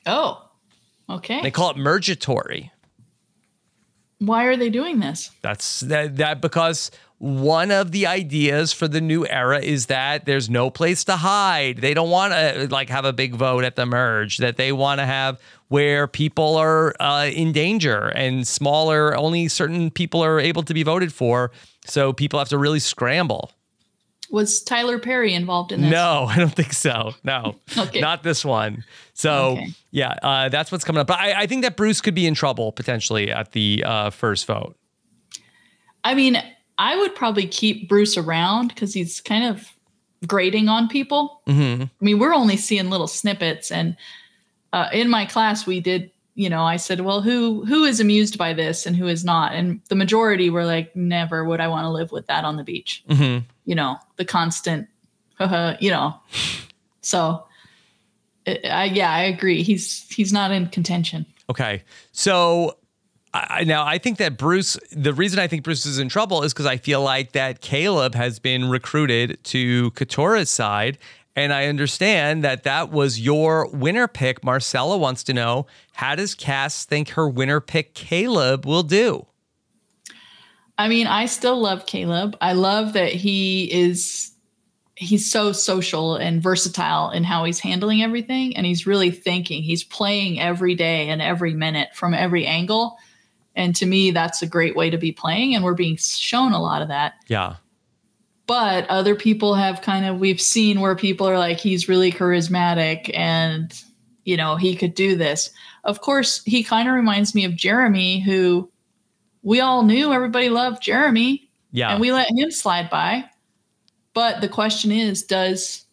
oh, 0.05 0.49
okay. 1.09 1.41
They 1.41 1.51
call 1.51 1.71
it 1.71 1.77
mergatory. 1.77 2.71
Why 4.19 4.45
are 4.45 4.55
they 4.55 4.69
doing 4.69 4.99
this? 4.99 5.31
That's 5.41 5.79
that, 5.81 6.17
that 6.17 6.41
because 6.41 6.91
one 7.17 7.69
of 7.69 7.91
the 7.91 8.07
ideas 8.07 8.71
for 8.71 8.87
the 8.87 9.01
new 9.01 9.27
era 9.27 9.59
is 9.59 9.87
that 9.87 10.25
there's 10.25 10.49
no 10.49 10.69
place 10.69 11.03
to 11.03 11.15
hide. 11.15 11.77
They 11.77 11.93
don't 11.93 12.09
want 12.09 12.33
to 12.33 12.67
like 12.71 12.89
have 12.89 13.05
a 13.05 13.13
big 13.13 13.35
vote 13.35 13.63
at 13.63 13.75
the 13.75 13.85
merge. 13.85 14.37
That 14.37 14.57
they 14.57 14.71
want 14.71 14.99
to 15.01 15.05
have 15.05 15.39
where 15.71 16.05
people 16.05 16.57
are 16.57 16.93
uh, 16.99 17.29
in 17.33 17.53
danger 17.53 18.09
and 18.09 18.45
smaller. 18.45 19.15
Only 19.15 19.47
certain 19.47 19.89
people 19.89 20.21
are 20.21 20.37
able 20.37 20.63
to 20.63 20.73
be 20.73 20.83
voted 20.83 21.13
for. 21.13 21.49
So 21.85 22.11
people 22.11 22.39
have 22.39 22.49
to 22.49 22.57
really 22.57 22.79
scramble. 22.81 23.51
Was 24.31 24.61
Tyler 24.61 24.99
Perry 24.99 25.33
involved 25.33 25.71
in 25.71 25.79
this? 25.79 25.89
No, 25.91 26.25
I 26.29 26.35
don't 26.35 26.53
think 26.53 26.73
so. 26.73 27.13
No, 27.23 27.55
Okay. 27.77 28.01
not 28.01 28.21
this 28.21 28.43
one. 28.43 28.83
So 29.13 29.51
Okay. 29.53 29.67
yeah, 29.91 30.15
uh, 30.21 30.49
that's 30.49 30.73
what's 30.73 30.83
coming 30.83 30.99
up. 30.99 31.07
But 31.07 31.19
I, 31.19 31.43
I 31.43 31.47
think 31.47 31.61
that 31.63 31.77
Bruce 31.77 32.01
could 32.01 32.15
be 32.15 32.27
in 32.27 32.33
trouble 32.33 32.73
potentially 32.73 33.31
at 33.31 33.53
the 33.53 33.81
uh, 33.87 34.09
first 34.09 34.45
vote. 34.47 34.75
I 36.03 36.15
mean, 36.15 36.35
I 36.77 36.97
would 36.97 37.15
probably 37.15 37.47
keep 37.47 37.87
Bruce 37.87 38.17
around 38.17 38.67
because 38.69 38.93
he's 38.93 39.21
kind 39.21 39.45
of 39.45 39.69
grading 40.27 40.67
on 40.67 40.89
people. 40.89 41.41
hmm 41.47 41.83
I 41.83 42.03
mean, 42.03 42.19
we're 42.19 42.33
only 42.33 42.57
seeing 42.57 42.89
little 42.89 43.07
snippets, 43.07 43.71
and 43.71 43.95
uh, 44.73 44.89
in 44.91 45.09
my 45.09 45.25
class, 45.25 45.65
we 45.65 45.79
did. 45.79 46.11
You 46.33 46.49
know, 46.49 46.63
I 46.63 46.77
said, 46.77 47.01
"Well, 47.01 47.21
who 47.21 47.65
who 47.65 47.83
is 47.83 47.99
amused 47.99 48.37
by 48.37 48.53
this 48.53 48.85
and 48.85 48.95
who 48.95 49.07
is 49.07 49.25
not?" 49.25 49.53
And 49.53 49.81
the 49.89 49.95
majority 49.95 50.49
were 50.49 50.65
like, 50.65 50.95
"Never 50.95 51.43
would 51.43 51.59
I 51.59 51.67
want 51.67 51.83
to 51.85 51.89
live 51.89 52.11
with 52.11 52.27
that 52.27 52.45
on 52.45 52.55
the 52.55 52.63
beach." 52.63 53.03
hmm 53.09 53.39
You 53.65 53.75
know, 53.75 53.97
the 54.15 54.25
constant, 54.25 54.87
you 55.79 55.91
know. 55.91 56.15
So, 57.03 57.45
I, 58.45 58.59
I, 58.63 58.83
yeah, 58.85 59.11
I 59.11 59.23
agree. 59.23 59.63
He's 59.63 60.07
he's 60.09 60.31
not 60.31 60.51
in 60.51 60.67
contention. 60.67 61.25
Okay. 61.49 61.83
So 62.11 62.77
I, 63.33 63.63
now 63.63 63.85
I 63.85 63.97
think 63.97 64.17
that 64.17 64.37
Bruce, 64.37 64.77
the 64.91 65.13
reason 65.13 65.39
I 65.39 65.47
think 65.47 65.63
Bruce 65.63 65.85
is 65.85 65.99
in 65.99 66.09
trouble 66.09 66.43
is 66.43 66.53
because 66.53 66.65
I 66.65 66.77
feel 66.77 67.01
like 67.01 67.31
that 67.31 67.61
Caleb 67.61 68.15
has 68.15 68.39
been 68.39 68.69
recruited 68.69 69.43
to 69.45 69.91
Katurah's 69.91 70.49
side. 70.49 70.97
And 71.35 71.53
I 71.53 71.67
understand 71.67 72.43
that 72.43 72.63
that 72.63 72.91
was 72.91 73.19
your 73.19 73.67
winner 73.69 74.07
pick. 74.07 74.43
Marcella 74.43 74.97
wants 74.97 75.23
to 75.25 75.33
know 75.33 75.65
how 75.93 76.15
does 76.15 76.35
Cass 76.35 76.85
think 76.85 77.09
her 77.09 77.29
winner 77.29 77.61
pick 77.61 77.93
Caleb 77.93 78.65
will 78.65 78.83
do? 78.83 79.25
I 80.77 80.87
mean, 80.87 81.07
I 81.07 81.27
still 81.27 81.59
love 81.59 81.85
Caleb. 81.85 82.35
I 82.41 82.53
love 82.53 82.93
that 82.93 83.13
he 83.13 83.71
is 83.71 84.31
he's 84.95 85.29
so 85.29 85.51
social 85.51 86.15
and 86.15 86.43
versatile 86.43 87.09
in 87.09 87.23
how 87.23 87.43
he's 87.43 87.59
handling 87.59 88.03
everything 88.03 88.55
and 88.55 88.65
he's 88.65 88.85
really 88.85 89.09
thinking. 89.09 89.63
He's 89.63 89.83
playing 89.83 90.39
every 90.39 90.75
day 90.75 91.09
and 91.09 91.21
every 91.21 91.53
minute 91.55 91.89
from 91.95 92.13
every 92.13 92.45
angle. 92.45 92.97
And 93.55 93.75
to 93.77 93.85
me, 93.85 94.11
that's 94.11 94.43
a 94.43 94.47
great 94.47 94.75
way 94.75 94.91
to 94.91 94.97
be 94.97 95.11
playing 95.11 95.55
and 95.55 95.63
we're 95.63 95.73
being 95.73 95.97
shown 95.97 96.51
a 96.51 96.61
lot 96.61 96.81
of 96.81 96.89
that. 96.89 97.13
Yeah. 97.27 97.55
But 98.51 98.85
other 98.89 99.15
people 99.15 99.53
have 99.53 99.81
kind 99.81 100.03
of 100.05 100.19
we've 100.19 100.41
seen 100.41 100.81
where 100.81 100.93
people 100.93 101.25
are 101.25 101.37
like 101.39 101.57
he's 101.57 101.87
really 101.87 102.11
charismatic 102.11 103.09
and 103.17 103.73
you 104.25 104.35
know, 104.35 104.57
he 104.57 104.75
could 104.75 104.93
do 104.93 105.15
this. 105.15 105.51
Of 105.85 106.01
course, 106.01 106.43
he 106.43 106.61
kind 106.61 106.89
of 106.89 106.93
reminds 106.95 107.33
me 107.33 107.45
of 107.45 107.55
Jeremy 107.55 108.19
who 108.19 108.69
we 109.41 109.61
all 109.61 109.83
knew 109.83 110.11
everybody 110.11 110.49
loved 110.49 110.83
Jeremy 110.83 111.49
Yeah. 111.71 111.91
and 111.91 112.01
we 112.01 112.11
let 112.11 112.27
him 112.29 112.51
slide 112.51 112.89
by. 112.89 113.23
But 114.13 114.41
the 114.41 114.49
question 114.49 114.91
is, 114.91 115.23
does 115.23 115.85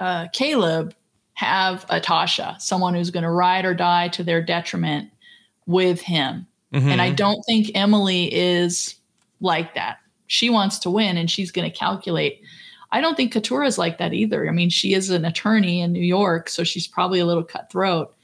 uh, 0.00 0.26
Caleb 0.32 0.96
have 1.34 1.86
a 1.90 2.00
Tasha, 2.00 2.60
someone 2.60 2.94
who's 2.94 3.10
going 3.10 3.22
to 3.22 3.30
ride 3.30 3.64
or 3.64 3.72
die 3.72 4.08
to 4.08 4.24
their 4.24 4.42
detriment 4.42 5.10
with 5.66 6.00
him? 6.00 6.44
Mhm. 6.72 6.90
And 6.90 7.00
I 7.00 7.10
don't 7.12 7.40
think 7.44 7.70
Emily 7.76 8.34
is 8.34 8.96
like 9.40 9.76
that. 9.76 9.98
She 10.26 10.50
wants 10.50 10.78
to 10.80 10.90
win 10.90 11.16
and 11.16 11.30
she's 11.30 11.50
going 11.50 11.70
to 11.70 11.76
calculate. 11.76 12.40
I 12.92 13.00
don't 13.00 13.16
think 13.16 13.32
Katurah 13.32 13.66
is 13.66 13.76
like 13.78 13.98
that 13.98 14.12
either. 14.14 14.48
I 14.48 14.52
mean, 14.52 14.70
she 14.70 14.94
is 14.94 15.10
an 15.10 15.24
attorney 15.24 15.80
in 15.80 15.92
New 15.92 16.04
York, 16.04 16.48
so 16.48 16.62
she's 16.64 16.86
probably 16.86 17.18
a 17.20 17.26
little 17.26 17.42
cutthroat. 17.44 18.14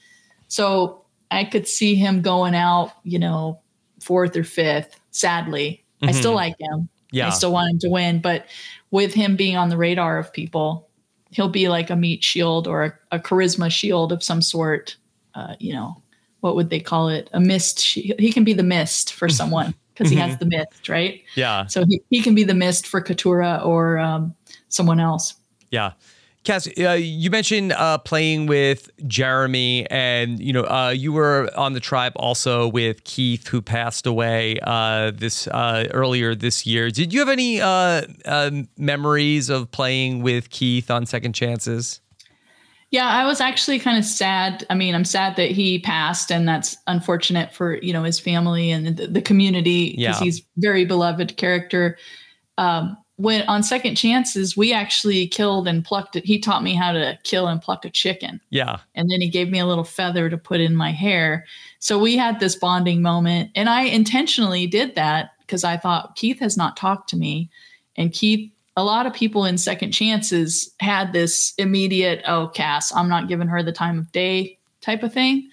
So 0.48 1.04
I 1.30 1.44
could 1.44 1.66
see 1.66 1.94
him 1.94 2.22
going 2.22 2.54
out, 2.54 2.92
you 3.04 3.18
know, 3.18 3.60
fourth 4.00 4.36
or 4.36 4.44
fifth. 4.44 4.98
Sadly, 5.10 5.84
I 6.02 6.12
still 6.12 6.32
Mhm. 6.32 6.36
like 6.36 6.54
him. 6.60 6.88
yeah. 7.12 7.26
I 7.26 7.30
still 7.30 7.52
want 7.52 7.70
him 7.72 7.78
to 7.80 7.90
win, 7.90 8.20
but 8.20 8.46
with 8.92 9.12
him 9.12 9.34
being 9.36 9.56
on 9.56 9.68
the 9.68 9.76
radar 9.76 10.18
of 10.18 10.32
people, 10.32 10.88
he'll 11.30 11.48
be 11.48 11.68
like 11.68 11.90
a 11.90 11.96
meat 11.96 12.22
shield 12.24 12.66
or 12.68 12.84
a, 13.10 13.16
a 13.16 13.18
charisma 13.18 13.70
shield 13.70 14.12
of 14.12 14.22
some 14.22 14.40
sort. 14.42 14.96
Uh, 15.34 15.54
you 15.58 15.72
know, 15.72 16.00
what 16.40 16.54
would 16.56 16.70
they 16.70 16.80
call 16.80 17.08
it? 17.08 17.28
A 17.32 17.40
mist. 17.40 17.80
He 17.82 18.32
can 18.32 18.44
be 18.44 18.52
the 18.52 18.62
mist 18.62 19.12
for 19.12 19.28
someone 19.40 19.74
because 20.00 20.10
he 20.10 20.16
has 20.16 20.38
the 20.38 20.46
mist, 20.46 20.88
right? 20.88 21.22
yeah. 21.34 21.66
So 21.66 21.84
he, 21.84 22.00
he 22.08 22.22
can 22.22 22.34
be 22.34 22.42
the 22.42 22.54
mist 22.54 22.86
for 22.86 23.02
Katurah 23.02 23.64
or 23.64 23.98
um, 23.98 24.34
someone 24.68 24.98
else. 24.98 25.34
Yeah. 25.70 25.92
Kass, 26.42 26.66
uh, 26.78 26.92
you 26.92 27.28
mentioned 27.28 27.72
uh, 27.72 27.98
playing 27.98 28.46
with 28.46 28.90
Jeremy, 29.06 29.86
and 29.90 30.40
you 30.40 30.54
know 30.54 30.64
uh, 30.64 30.88
you 30.88 31.12
were 31.12 31.50
on 31.54 31.74
the 31.74 31.80
tribe 31.80 32.14
also 32.16 32.66
with 32.66 33.04
Keith, 33.04 33.46
who 33.48 33.60
passed 33.60 34.06
away 34.06 34.58
uh, 34.62 35.10
this 35.14 35.46
uh, 35.48 35.86
earlier 35.90 36.34
this 36.34 36.64
year. 36.64 36.90
Did 36.90 37.12
you 37.12 37.20
have 37.20 37.28
any 37.28 37.60
uh, 37.60 38.02
memories 38.78 39.50
of 39.50 39.70
playing 39.70 40.22
with 40.22 40.48
Keith 40.48 40.90
on 40.90 41.04
Second 41.04 41.34
Chances? 41.34 42.00
Yeah, 42.90 43.08
I 43.08 43.24
was 43.24 43.40
actually 43.40 43.78
kind 43.78 43.98
of 43.98 44.04
sad. 44.04 44.66
I 44.68 44.74
mean, 44.74 44.94
I'm 44.94 45.04
sad 45.04 45.36
that 45.36 45.52
he 45.52 45.78
passed, 45.78 46.32
and 46.32 46.48
that's 46.48 46.76
unfortunate 46.86 47.52
for 47.52 47.76
you 47.82 47.92
know 47.92 48.02
his 48.02 48.18
family 48.18 48.70
and 48.70 48.96
the, 48.96 49.06
the 49.06 49.22
community 49.22 49.90
because 49.90 50.20
yeah. 50.20 50.24
he's 50.24 50.42
very 50.56 50.84
beloved 50.84 51.36
character. 51.36 51.96
Um, 52.58 52.96
when 53.20 53.42
on 53.48 53.62
second 53.62 53.96
chances, 53.96 54.56
we 54.56 54.72
actually 54.72 55.28
killed 55.28 55.68
and 55.68 55.84
plucked 55.84 56.16
it. 56.16 56.24
He 56.24 56.38
taught 56.38 56.62
me 56.62 56.74
how 56.74 56.92
to 56.92 57.18
kill 57.22 57.48
and 57.48 57.60
pluck 57.60 57.84
a 57.84 57.90
chicken. 57.90 58.40
Yeah. 58.48 58.78
And 58.94 59.10
then 59.10 59.20
he 59.20 59.28
gave 59.28 59.50
me 59.50 59.58
a 59.58 59.66
little 59.66 59.84
feather 59.84 60.30
to 60.30 60.38
put 60.38 60.58
in 60.58 60.74
my 60.74 60.90
hair. 60.90 61.44
So 61.80 61.98
we 61.98 62.16
had 62.16 62.40
this 62.40 62.56
bonding 62.56 63.02
moment. 63.02 63.50
And 63.54 63.68
I 63.68 63.82
intentionally 63.82 64.66
did 64.66 64.94
that 64.94 65.32
because 65.40 65.64
I 65.64 65.76
thought 65.76 66.16
Keith 66.16 66.40
has 66.40 66.56
not 66.56 66.78
talked 66.78 67.10
to 67.10 67.16
me. 67.18 67.50
And 67.94 68.10
Keith, 68.10 68.50
a 68.80 68.82
lot 68.82 69.04
of 69.04 69.12
people 69.12 69.44
in 69.44 69.58
second 69.58 69.92
chances 69.92 70.74
had 70.80 71.12
this 71.12 71.52
immediate, 71.58 72.22
oh, 72.26 72.48
Kass, 72.48 72.94
I'm 72.94 73.10
not 73.10 73.28
giving 73.28 73.48
her 73.48 73.62
the 73.62 73.72
time 73.72 73.98
of 73.98 74.10
day 74.10 74.58
type 74.80 75.02
of 75.02 75.12
thing. 75.12 75.50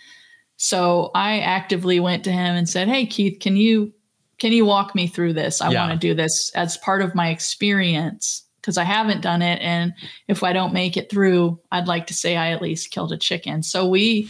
So 0.56 1.12
I 1.14 1.40
actively 1.40 2.00
went 2.00 2.24
to 2.24 2.32
him 2.32 2.56
and 2.56 2.70
said, 2.70 2.88
Hey, 2.88 3.06
Keith, 3.06 3.40
can 3.40 3.58
you 3.58 3.94
can 4.40 4.54
you 4.54 4.66
walk 4.66 4.96
me 4.96 5.08
through 5.08 5.34
this? 5.34 5.62
I 5.62 5.72
yeah. 5.72 5.88
want 5.88 6.00
to 6.00 6.08
do 6.08 6.14
this 6.14 6.52
as 6.56 6.78
part 6.78 7.02
of 7.02 7.16
my 7.16 7.30
experience 7.30 8.44
because 8.62 8.78
I 8.78 8.84
haven't 8.84 9.22
done 9.22 9.42
it. 9.42 9.60
And 9.62 9.94
if 10.28 10.44
I 10.44 10.54
don't 10.54 10.74
make 10.74 10.96
it 10.96 11.10
through, 11.10 11.60
I'd 11.72 11.88
like 11.88 12.08
to 12.08 12.14
say 12.14 12.38
I 12.38 12.52
at 12.52 12.62
least 12.62 12.92
killed 12.92 13.12
a 13.12 13.18
chicken. 13.18 13.64
So 13.64 13.88
we 13.88 14.30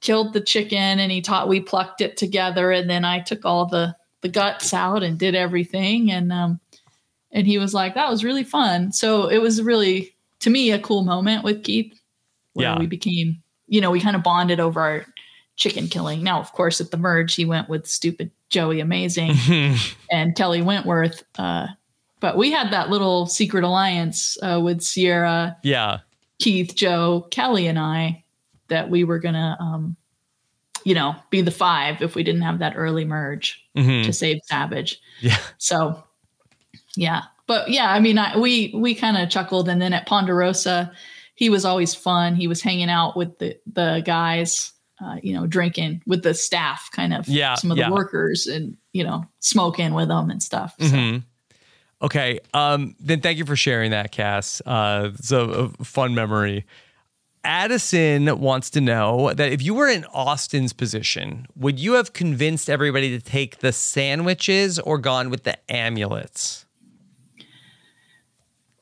killed 0.00 0.32
the 0.32 0.40
chicken 0.40 1.00
and 1.00 1.10
he 1.10 1.20
taught, 1.20 1.48
we 1.48 1.60
plucked 1.60 2.00
it 2.00 2.16
together. 2.16 2.70
And 2.70 2.88
then 2.88 3.04
I 3.04 3.20
took 3.20 3.44
all 3.44 3.66
the, 3.66 3.96
the 4.20 4.28
guts 4.28 4.72
out 4.72 5.02
and 5.02 5.18
did 5.18 5.34
everything. 5.34 6.12
And, 6.12 6.32
um, 6.32 6.60
and 7.32 7.46
he 7.46 7.58
was 7.58 7.74
like, 7.74 7.94
that 7.94 8.10
was 8.10 8.24
really 8.24 8.44
fun. 8.44 8.92
So 8.92 9.28
it 9.28 9.38
was 9.38 9.62
really, 9.62 10.14
to 10.40 10.50
me, 10.50 10.70
a 10.70 10.78
cool 10.78 11.04
moment 11.04 11.44
with 11.44 11.64
Keith 11.64 11.92
where 12.54 12.66
yeah. 12.66 12.78
we 12.78 12.86
became, 12.86 13.42
you 13.66 13.80
know, 13.80 13.90
we 13.90 14.00
kind 14.00 14.16
of 14.16 14.22
bonded 14.22 14.60
over 14.60 14.80
our 14.80 15.06
chicken 15.56 15.88
killing. 15.88 16.22
Now, 16.22 16.40
of 16.40 16.52
course, 16.52 16.80
at 16.80 16.90
the 16.90 16.96
merge, 16.96 17.34
he 17.34 17.44
went 17.44 17.68
with 17.68 17.86
stupid 17.86 18.30
Joey 18.48 18.80
Amazing 18.80 19.34
and 20.10 20.34
Kelly 20.34 20.62
Wentworth. 20.62 21.22
Uh, 21.38 21.68
but 22.18 22.36
we 22.36 22.50
had 22.50 22.72
that 22.72 22.90
little 22.90 23.26
secret 23.26 23.64
alliance 23.64 24.36
uh, 24.42 24.60
with 24.62 24.80
Ciera, 24.80 25.56
yeah, 25.62 25.98
Keith, 26.38 26.74
Joe, 26.74 27.26
Kelly, 27.30 27.66
and 27.66 27.78
I 27.78 28.24
that 28.68 28.90
we 28.90 29.04
were 29.04 29.18
gonna, 29.18 29.56
um, 29.60 29.96
you 30.84 30.94
know, 30.94 31.14
be 31.30 31.40
the 31.40 31.50
five 31.50 32.02
if 32.02 32.14
we 32.14 32.22
didn't 32.22 32.42
have 32.42 32.58
that 32.58 32.74
early 32.76 33.04
merge 33.04 33.64
mm-hmm. 33.76 34.04
to 34.04 34.12
save 34.12 34.38
Savage. 34.44 35.00
Yeah. 35.20 35.38
So, 35.58 36.02
yeah, 36.96 37.22
but 37.46 37.70
yeah, 37.70 37.92
I 37.92 38.00
mean, 38.00 38.18
I, 38.18 38.36
we 38.38 38.72
we 38.74 38.94
kind 38.94 39.16
of 39.16 39.28
chuckled, 39.30 39.68
and 39.68 39.80
then 39.80 39.92
at 39.92 40.06
Ponderosa, 40.06 40.92
he 41.34 41.50
was 41.50 41.64
always 41.64 41.94
fun. 41.94 42.34
He 42.34 42.46
was 42.46 42.62
hanging 42.62 42.90
out 42.90 43.16
with 43.16 43.38
the 43.38 43.58
the 43.66 44.02
guys 44.04 44.72
uh, 45.02 45.16
you 45.22 45.32
know, 45.32 45.46
drinking 45.46 46.02
with 46.06 46.22
the 46.22 46.34
staff, 46.34 46.90
kind 46.92 47.14
of 47.14 47.26
yeah, 47.28 47.54
some 47.54 47.70
of 47.70 47.76
the 47.76 47.90
workers, 47.90 48.46
and 48.46 48.76
you 48.92 49.02
know, 49.02 49.24
smoking 49.40 49.94
with 49.94 50.08
them 50.08 50.30
and 50.30 50.42
stuff. 50.42 50.74
So. 50.78 50.86
Mm-hmm. 50.86 51.18
Okay, 52.02 52.40
um, 52.54 52.94
then 52.98 53.20
thank 53.20 53.38
you 53.38 53.44
for 53.44 53.56
sharing 53.56 53.90
that, 53.90 54.10
Kass. 54.12 54.62
Uh, 54.64 55.10
it's 55.14 55.32
a, 55.32 55.40
a 55.40 55.68
fun 55.84 56.14
memory. 56.14 56.66
Addison 57.44 58.38
wants 58.38 58.68
to 58.70 58.80
know 58.80 59.32
that 59.32 59.52
if 59.52 59.62
you 59.62 59.74
were 59.74 59.88
in 59.88 60.04
Austin's 60.06 60.74
position, 60.74 61.46
would 61.56 61.78
you 61.78 61.94
have 61.94 62.12
convinced 62.12 62.68
everybody 62.68 63.10
to 63.10 63.24
take 63.24 63.58
the 63.58 63.72
sandwiches 63.72 64.78
or 64.78 64.98
gone 64.98 65.30
with 65.30 65.44
the 65.44 65.58
amulets? 65.72 66.66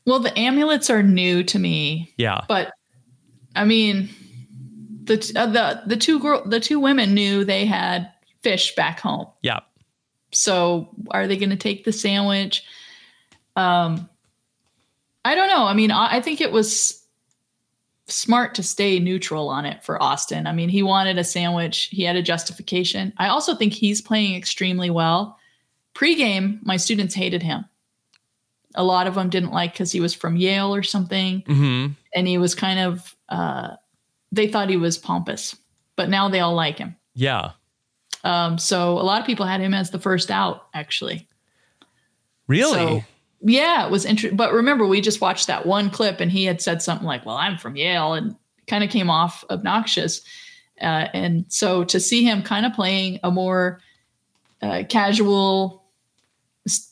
Well, 0.08 0.20
the 0.20 0.36
amulets 0.38 0.88
are 0.88 1.02
new 1.02 1.42
to 1.44 1.58
me. 1.58 2.14
Yeah. 2.16 2.40
But 2.48 2.72
I 3.54 3.66
mean, 3.66 4.08
the 5.04 5.32
uh, 5.36 5.44
the 5.44 5.82
the 5.84 5.98
two 5.98 6.18
girl 6.18 6.42
the 6.46 6.60
two 6.60 6.80
women 6.80 7.12
knew 7.12 7.44
they 7.44 7.66
had 7.66 8.10
fish 8.42 8.74
back 8.74 9.00
home. 9.00 9.26
Yeah. 9.42 9.60
So 10.32 10.88
are 11.10 11.26
they 11.26 11.36
going 11.36 11.50
to 11.50 11.56
take 11.56 11.84
the 11.84 11.92
sandwich? 11.92 12.64
Um, 13.54 14.08
I 15.26 15.34
don't 15.34 15.48
know. 15.48 15.64
I 15.66 15.74
mean, 15.74 15.90
I, 15.90 16.16
I 16.16 16.20
think 16.22 16.40
it 16.40 16.52
was 16.52 17.04
smart 18.06 18.54
to 18.54 18.62
stay 18.62 18.98
neutral 19.00 19.50
on 19.50 19.66
it 19.66 19.84
for 19.84 20.02
Austin. 20.02 20.46
I 20.46 20.52
mean, 20.52 20.70
he 20.70 20.82
wanted 20.82 21.18
a 21.18 21.24
sandwich. 21.24 21.90
He 21.90 22.04
had 22.04 22.16
a 22.16 22.22
justification. 22.22 23.12
I 23.18 23.28
also 23.28 23.54
think 23.54 23.74
he's 23.74 24.00
playing 24.00 24.36
extremely 24.36 24.88
well. 24.88 25.38
Pre-game, 25.92 26.60
my 26.62 26.78
students 26.78 27.14
hated 27.14 27.42
him. 27.42 27.66
A 28.78 28.84
lot 28.84 29.06
of 29.06 29.14
them 29.14 29.28
didn't 29.28 29.52
like 29.52 29.72
because 29.72 29.92
he 29.92 30.00
was 30.00 30.14
from 30.14 30.36
Yale 30.36 30.74
or 30.74 30.82
something, 30.82 31.42
mm-hmm. 31.42 31.92
and 32.14 32.26
he 32.26 32.38
was 32.38 32.54
kind 32.54 32.80
of 32.80 33.14
uh, 33.28 33.76
they 34.32 34.48
thought 34.48 34.70
he 34.70 34.76
was 34.76 34.96
pompous, 34.96 35.54
but 35.96 36.08
now 36.08 36.28
they 36.28 36.40
all 36.40 36.54
like 36.54 36.78
him. 36.78 36.96
Yeah. 37.14 37.50
Um, 38.24 38.56
so 38.58 38.92
a 38.92 39.02
lot 39.02 39.20
of 39.20 39.26
people 39.26 39.46
had 39.46 39.60
him 39.60 39.74
as 39.74 39.90
the 39.90 39.98
first 39.98 40.30
out, 40.30 40.68
actually. 40.74 41.28
Really? 42.46 42.72
So, 42.72 43.04
yeah, 43.40 43.84
it 43.84 43.90
was 43.90 44.04
interesting. 44.04 44.36
But 44.36 44.52
remember, 44.52 44.86
we 44.86 45.00
just 45.00 45.20
watched 45.20 45.46
that 45.48 45.66
one 45.66 45.90
clip, 45.90 46.20
and 46.20 46.30
he 46.30 46.44
had 46.44 46.62
said 46.62 46.82
something 46.82 47.06
like, 47.06 47.26
"Well, 47.26 47.36
I'm 47.36 47.58
from 47.58 47.76
Yale," 47.76 48.14
and 48.14 48.36
kind 48.66 48.84
of 48.84 48.90
came 48.90 49.10
off 49.10 49.44
obnoxious. 49.50 50.22
Uh, 50.80 51.08
and 51.12 51.44
so 51.48 51.84
to 51.84 51.98
see 51.98 52.24
him 52.24 52.42
kind 52.42 52.64
of 52.64 52.72
playing 52.72 53.18
a 53.22 53.30
more 53.30 53.80
uh, 54.62 54.84
casual 54.88 55.84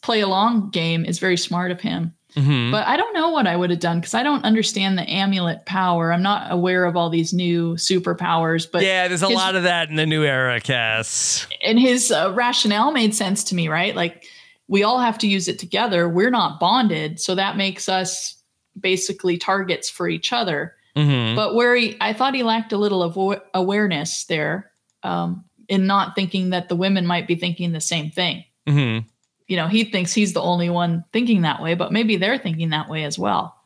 play 0.03 0.21
along 0.21 0.71
game 0.71 1.05
is 1.05 1.19
very 1.19 1.37
smart 1.37 1.71
of 1.71 1.81
him. 1.81 2.15
Mm-hmm. 2.37 2.71
But 2.71 2.87
I 2.87 2.99
don't 2.99 3.15
know 3.15 3.31
what 3.31 3.47
I 3.47 3.57
would 3.57 3.71
have 3.71 3.81
done 3.81 3.99
because 3.99 4.13
I 4.13 4.23
don't 4.23 4.45
understand 4.45 4.99
the 4.99 5.11
amulet 5.11 5.65
power. 5.65 6.13
I'm 6.13 6.23
not 6.23 6.53
aware 6.53 6.85
of 6.85 6.95
all 6.95 7.09
these 7.09 7.33
new 7.33 7.75
superpowers. 7.75 8.71
But 8.71 8.83
yeah, 8.83 9.09
there's 9.09 9.23
a 9.23 9.29
his, 9.29 9.37
lot 9.37 9.57
of 9.57 9.63
that 9.63 9.89
in 9.89 9.97
the 9.97 10.05
new 10.05 10.23
era, 10.23 10.61
Kass. 10.61 11.47
And 11.65 11.81
his 11.81 12.13
uh, 12.13 12.33
rationale 12.35 12.93
made 12.93 13.15
sense 13.15 13.43
to 13.45 13.55
me, 13.55 13.69
right? 13.69 13.97
Like 13.97 14.27
we 14.69 14.83
all 14.83 15.01
have 15.01 15.17
to 15.19 15.27
use 15.27 15.49
it 15.49 15.59
together. 15.59 16.09
We're 16.09 16.31
not 16.31 16.61
bonded, 16.61 17.21
so 17.21 17.35
that 17.35 17.57
makes 17.57 17.89
us 17.89 18.37
basically 18.79 19.39
targets 19.39 19.89
for 19.89 20.07
each 20.07 20.31
other. 20.31 20.75
Mm-hmm. 20.95 21.37
But 21.37 21.55
where 21.55 21.75
he, 21.75 21.97
I 22.03 22.13
thought 22.13 22.35
he 22.35 22.43
lacked 22.43 22.73
a 22.73 22.79
little 22.79 23.11
avo- 23.11 23.41
awareness 23.55 24.25
there 24.25 24.71
um, 25.03 25.45
in 25.69 25.87
not 25.87 26.15
thinking 26.15 26.51
that 26.51 26.69
the 26.69 26.77
women 26.77 27.07
might 27.07 27.27
be 27.27 27.35
thinking 27.35 27.73
the 27.73 27.81
same 27.81 28.11
thing. 28.11 28.45
Mm-hmm 28.67 29.07
you 29.47 29.57
know, 29.57 29.69
he 29.69 29.85
thinks 29.85 30.13
he's 30.13 30.33
the 30.33 30.43
only 30.43 30.69
one 30.71 31.05
thinking 31.13 31.43
that 31.43 31.63
way, 31.63 31.75
but 31.75 31.93
maybe 31.93 32.17
they're 32.17 32.39
thinking 32.39 32.71
that 32.71 32.89
way 32.89 33.05
as 33.05 33.19
well. 33.19 33.57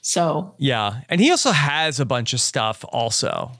So, 0.00 0.54
yeah. 0.58 1.00
And 1.08 1.20
he 1.20 1.30
also 1.30 1.50
has 1.50 1.98
a 1.98 2.04
bunch 2.04 2.32
of 2.32 2.40
stuff, 2.40 2.84
also. 2.90 3.50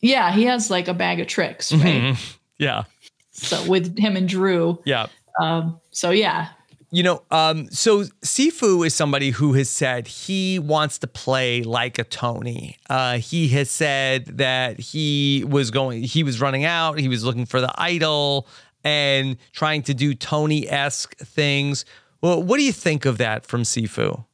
Yeah. 0.00 0.32
He 0.32 0.44
has 0.44 0.70
like 0.70 0.88
a 0.88 0.94
bag 0.94 1.20
of 1.20 1.26
tricks, 1.26 1.72
right? 1.72 1.84
Mm-hmm. 1.84 2.32
Yeah. 2.58 2.84
So, 3.32 3.68
with 3.68 3.98
him 3.98 4.16
and 4.16 4.26
Drew. 4.26 4.80
Yeah. 4.86 5.08
Um, 5.38 5.78
so, 5.90 6.08
yeah. 6.08 6.48
You 6.90 7.02
know, 7.02 7.22
um, 7.30 7.68
so 7.70 8.04
Sifu 8.24 8.86
is 8.86 8.94
somebody 8.94 9.28
who 9.28 9.52
has 9.52 9.68
said 9.68 10.06
he 10.06 10.58
wants 10.58 10.96
to 11.00 11.06
play 11.06 11.62
like 11.62 11.98
a 11.98 12.04
Tony. 12.04 12.78
Uh, 12.88 13.18
he 13.18 13.48
has 13.48 13.70
said 13.70 14.24
that 14.38 14.80
he 14.80 15.44
was 15.46 15.70
going, 15.70 16.02
he 16.04 16.22
was 16.22 16.40
running 16.40 16.64
out, 16.64 16.98
he 16.98 17.08
was 17.08 17.24
looking 17.24 17.44
for 17.44 17.60
the 17.60 17.70
idol 17.76 18.48
and 18.86 19.36
trying 19.50 19.82
to 19.82 19.94
do 19.94 20.14
Tony 20.14 20.68
esque 20.68 21.16
things. 21.18 21.84
Well, 22.20 22.40
what 22.40 22.58
do 22.58 22.62
you 22.62 22.72
think 22.72 23.04
of 23.04 23.18
that 23.18 23.44
from 23.44 23.64
Sifu? 23.64 24.24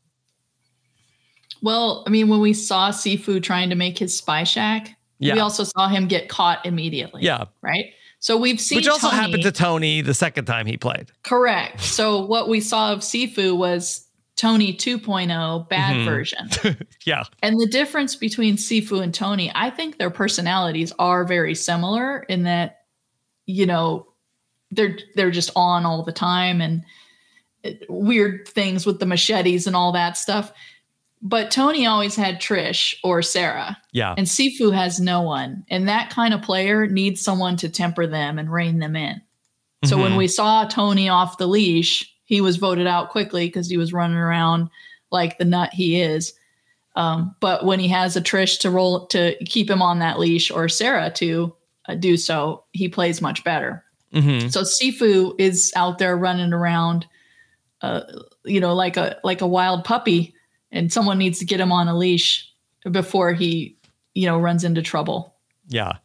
Well, 1.62 2.04
I 2.06 2.10
mean, 2.10 2.28
when 2.28 2.40
we 2.40 2.52
saw 2.52 2.90
Sifu 2.90 3.42
trying 3.42 3.70
to 3.70 3.76
make 3.76 3.98
his 3.98 4.14
spy 4.14 4.44
shack, 4.44 4.94
yeah. 5.18 5.34
we 5.34 5.40
also 5.40 5.64
saw 5.64 5.88
him 5.88 6.06
get 6.06 6.28
caught 6.28 6.66
immediately. 6.66 7.22
Yeah. 7.22 7.46
Right. 7.62 7.94
So 8.18 8.36
we've 8.36 8.60
seen 8.60 8.76
Which 8.76 8.88
also 8.88 9.08
Tony, 9.08 9.22
happened 9.22 9.42
to 9.44 9.52
Tony 9.52 10.00
the 10.02 10.14
second 10.14 10.44
time 10.44 10.66
he 10.66 10.76
played. 10.76 11.10
Correct. 11.22 11.80
So 11.80 12.24
what 12.24 12.48
we 12.48 12.60
saw 12.60 12.92
of 12.92 13.00
Sifu 13.00 13.56
was 13.56 14.06
Tony 14.36 14.74
2.0 14.74 15.68
bad 15.68 15.96
mm-hmm. 15.96 16.04
version. 16.04 16.50
yeah. 17.06 17.24
And 17.42 17.58
the 17.58 17.66
difference 17.66 18.16
between 18.16 18.56
Sifu 18.56 19.02
and 19.02 19.14
Tony, 19.14 19.50
I 19.54 19.70
think 19.70 19.98
their 19.98 20.10
personalities 20.10 20.92
are 20.98 21.24
very 21.24 21.54
similar 21.54 22.20
in 22.28 22.42
that, 22.42 22.80
you 23.46 23.66
know, 23.66 24.11
they're 24.72 24.98
they're 25.14 25.30
just 25.30 25.50
on 25.54 25.86
all 25.86 26.02
the 26.02 26.12
time 26.12 26.60
and 26.60 26.84
weird 27.88 28.48
things 28.48 28.84
with 28.84 28.98
the 28.98 29.06
machetes 29.06 29.66
and 29.66 29.76
all 29.76 29.92
that 29.92 30.16
stuff. 30.16 30.52
But 31.24 31.52
Tony 31.52 31.86
always 31.86 32.16
had 32.16 32.40
Trish 32.40 32.96
or 33.04 33.22
Sarah. 33.22 33.78
Yeah. 33.92 34.14
And 34.18 34.26
Sifu 34.26 34.74
has 34.74 34.98
no 34.98 35.22
one. 35.22 35.64
And 35.68 35.86
that 35.88 36.10
kind 36.10 36.34
of 36.34 36.42
player 36.42 36.88
needs 36.88 37.22
someone 37.22 37.56
to 37.58 37.68
temper 37.68 38.08
them 38.08 38.40
and 38.40 38.52
rein 38.52 38.80
them 38.80 38.96
in. 38.96 39.22
So 39.84 39.94
mm-hmm. 39.94 40.02
when 40.02 40.16
we 40.16 40.26
saw 40.26 40.66
Tony 40.66 41.08
off 41.08 41.38
the 41.38 41.46
leash, 41.46 42.12
he 42.24 42.40
was 42.40 42.56
voted 42.56 42.88
out 42.88 43.10
quickly 43.10 43.46
because 43.46 43.70
he 43.70 43.76
was 43.76 43.92
running 43.92 44.16
around 44.16 44.68
like 45.12 45.38
the 45.38 45.44
nut 45.44 45.72
he 45.72 46.00
is. 46.00 46.32
Um, 46.96 47.36
but 47.40 47.64
when 47.64 47.78
he 47.78 47.88
has 47.88 48.16
a 48.16 48.20
Trish 48.20 48.58
to 48.60 48.70
roll 48.70 49.06
to 49.08 49.36
keep 49.44 49.70
him 49.70 49.80
on 49.80 50.00
that 50.00 50.18
leash 50.18 50.50
or 50.50 50.68
Sarah 50.68 51.10
to 51.16 51.54
uh, 51.88 51.94
do 51.94 52.16
so, 52.16 52.64
he 52.72 52.88
plays 52.88 53.22
much 53.22 53.44
better. 53.44 53.84
Mm-hmm. 54.12 54.48
So 54.48 54.62
Sifu 54.62 55.34
is 55.38 55.72
out 55.74 55.98
there 55.98 56.16
running 56.16 56.52
around, 56.52 57.06
uh, 57.80 58.02
you 58.44 58.60
know, 58.60 58.74
like 58.74 58.96
a 58.96 59.18
like 59.24 59.40
a 59.40 59.46
wild 59.46 59.84
puppy, 59.84 60.34
and 60.70 60.92
someone 60.92 61.18
needs 61.18 61.38
to 61.38 61.44
get 61.44 61.60
him 61.60 61.72
on 61.72 61.88
a 61.88 61.96
leash 61.96 62.50
before 62.90 63.32
he, 63.32 63.76
you 64.14 64.26
know, 64.26 64.38
runs 64.38 64.64
into 64.64 64.82
trouble. 64.82 65.34
Yeah. 65.68 65.98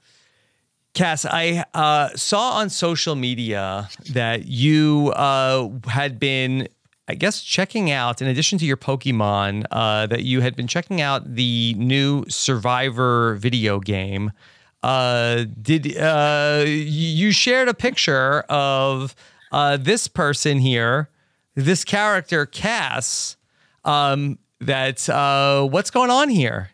Kass, 0.93 1.25
I 1.25 1.63
uh, 1.75 2.09
saw 2.15 2.53
on 2.53 2.69
social 2.69 3.15
media 3.15 3.87
that 4.13 4.47
you 4.47 5.11
uh, 5.15 5.69
had 5.87 6.19
been, 6.19 6.67
I 7.07 7.13
guess, 7.13 7.43
checking 7.43 7.91
out, 7.91 8.19
in 8.19 8.27
addition 8.27 8.57
to 8.59 8.65
your 8.65 8.77
Pokemon, 8.77 9.65
uh, 9.69 10.07
that 10.07 10.23
you 10.23 10.41
had 10.41 10.55
been 10.55 10.65
checking 10.65 10.99
out 10.99 11.35
the 11.35 11.75
new 11.77 12.25
Survivor 12.29 13.35
video 13.35 13.79
game. 13.79 14.31
Uh, 14.83 15.45
did 15.61 15.97
uh, 15.97 16.63
you 16.65 17.31
shared 17.31 17.67
a 17.67 17.73
picture 17.73 18.41
of 18.49 19.15
uh, 19.51 19.77
this 19.77 20.07
person 20.07 20.59
here, 20.59 21.09
this 21.55 21.83
character, 21.83 22.45
Kass? 22.45 23.35
Um, 23.85 24.37
that 24.59 25.07
uh, 25.09 25.63
what's 25.65 25.89
going 25.91 26.09
on 26.09 26.29
here? 26.29 26.71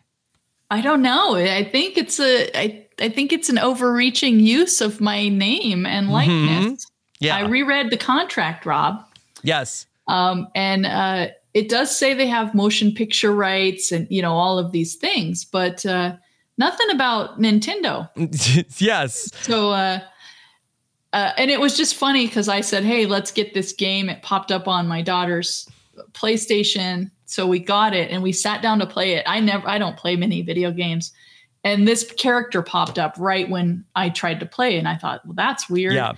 I 0.70 0.80
don't 0.80 1.02
know. 1.02 1.36
I 1.36 1.64
think 1.64 1.96
it's 1.96 2.18
a 2.18 2.50
I, 2.58 2.86
I 2.98 3.08
think 3.08 3.32
it's 3.32 3.48
an 3.48 3.58
overreaching 3.58 4.40
use 4.40 4.80
of 4.80 5.00
my 5.00 5.28
name 5.28 5.86
and 5.86 6.10
likeness. 6.10 6.64
Mhm. 6.64 6.86
Yeah. 7.20 7.36
I 7.36 7.40
reread 7.42 7.90
the 7.90 7.96
contract, 7.96 8.66
Rob. 8.66 9.04
yes. 9.42 9.86
Um, 10.08 10.48
and 10.54 10.84
uh, 10.84 11.28
it 11.54 11.68
does 11.68 11.96
say 11.96 12.12
they 12.12 12.26
have 12.26 12.54
motion 12.54 12.92
picture 12.92 13.32
rights 13.32 13.92
and 13.92 14.06
you 14.10 14.20
know 14.20 14.32
all 14.32 14.58
of 14.58 14.72
these 14.72 14.96
things, 14.96 15.44
but 15.44 15.86
uh, 15.86 16.16
nothing 16.58 16.90
about 16.90 17.40
Nintendo. 17.40 18.08
yes. 18.80 19.30
So, 19.42 19.70
uh, 19.70 20.00
uh, 21.12 21.32
and 21.36 21.50
it 21.50 21.60
was 21.60 21.76
just 21.76 21.94
funny 21.94 22.26
because 22.26 22.48
I 22.48 22.60
said, 22.60 22.84
"Hey, 22.84 23.06
let's 23.06 23.30
get 23.30 23.54
this 23.54 23.72
game." 23.72 24.08
It 24.08 24.22
popped 24.22 24.50
up 24.50 24.66
on 24.66 24.88
my 24.88 25.02
daughter's 25.02 25.68
PlayStation, 26.12 27.10
so 27.26 27.46
we 27.46 27.60
got 27.60 27.94
it 27.94 28.10
and 28.10 28.22
we 28.22 28.32
sat 28.32 28.62
down 28.62 28.80
to 28.80 28.86
play 28.86 29.12
it. 29.12 29.24
I 29.26 29.40
never, 29.40 29.68
I 29.68 29.78
don't 29.78 29.96
play 29.96 30.16
many 30.16 30.42
video 30.42 30.72
games, 30.72 31.12
and 31.62 31.86
this 31.86 32.10
character 32.12 32.62
popped 32.62 32.98
up 32.98 33.14
right 33.16 33.48
when 33.48 33.84
I 33.94 34.08
tried 34.08 34.40
to 34.40 34.46
play, 34.46 34.76
and 34.76 34.88
I 34.88 34.96
thought, 34.96 35.24
"Well, 35.24 35.34
that's 35.34 35.70
weird." 35.70 35.94
Yeah. 35.94 36.14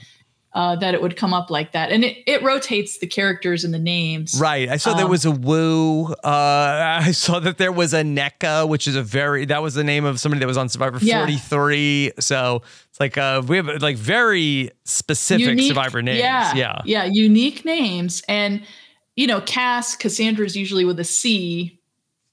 Uh, 0.56 0.74
that 0.74 0.94
it 0.94 1.02
would 1.02 1.18
come 1.18 1.34
up 1.34 1.50
like 1.50 1.72
that, 1.72 1.92
and 1.92 2.02
it, 2.02 2.16
it 2.26 2.42
rotates 2.42 2.96
the 2.96 3.06
characters 3.06 3.62
and 3.62 3.74
the 3.74 3.78
names. 3.78 4.40
Right. 4.40 4.70
I 4.70 4.78
saw 4.78 4.94
there 4.94 5.04
Um, 5.04 5.10
was 5.10 5.26
a 5.26 5.30
Woo. 5.30 6.06
Uh, 6.06 6.16
I 6.24 7.12
saw 7.12 7.38
that 7.40 7.58
there 7.58 7.70
was 7.70 7.92
a 7.92 8.00
Nneka, 8.02 8.66
which 8.66 8.88
is 8.88 8.96
a 8.96 9.02
very 9.02 9.44
that 9.44 9.60
was 9.60 9.74
the 9.74 9.84
name 9.84 10.06
of 10.06 10.18
somebody 10.18 10.40
that 10.40 10.46
was 10.46 10.56
on 10.56 10.70
Survivor 10.70 10.98
Yeah. 11.02 11.18
43. 11.26 12.12
So 12.20 12.62
it's 12.88 12.98
like 12.98 13.18
uh 13.18 13.42
we 13.46 13.58
have 13.58 13.66
like 13.82 13.98
very 13.98 14.70
specific 14.84 15.60
Survivor 15.60 16.00
names. 16.00 16.20
Yeah, 16.20 16.54
Yeah. 16.54 16.80
yeah, 16.86 17.04
unique 17.04 17.66
names, 17.66 18.22
and 18.26 18.62
you 19.14 19.26
know, 19.26 19.42
Cass 19.42 19.94
Cassandra's 19.94 20.56
usually 20.56 20.86
with 20.86 20.98
a 20.98 21.04
C, 21.04 21.78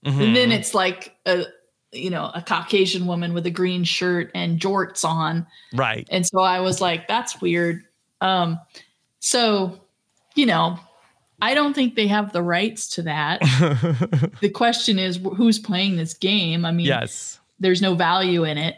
and 0.06 0.34
then 0.34 0.54
it's 0.54 0.74
like 0.74 1.14
a 1.26 1.44
you 1.92 2.10
know 2.10 2.32
a 2.34 2.42
Caucasian 2.42 3.06
woman 3.06 3.34
with 3.34 3.46
a 3.46 3.52
green 3.52 3.84
shirt 3.84 4.32
and 4.34 4.62
jorts 4.62 5.04
on, 5.04 5.46
right. 5.74 6.08
and 6.10 6.26
so 6.26 6.40
I 6.40 6.62
was 6.62 6.80
like, 6.80 7.10
that's 7.10 7.42
weird. 7.42 7.84
Um, 8.24 8.60
so 9.20 9.80
you 10.36 10.46
know, 10.46 10.80
I 11.42 11.54
don't 11.54 11.74
think 11.74 11.96
they 11.96 12.08
have 12.08 12.32
the 12.32 12.42
rights 12.42 12.88
to 12.92 13.02
that. 13.04 13.42
the 14.42 14.50
question 14.50 14.98
is, 14.98 15.18
who's 15.36 15.60
playing 15.60 15.98
this 15.98 16.14
game? 16.14 16.66
I 16.66 16.72
mean, 16.72 16.86
yes. 16.86 17.40
there's 17.60 17.82
no 17.82 17.96
value 17.96 18.44
in 18.44 18.58
it 18.58 18.78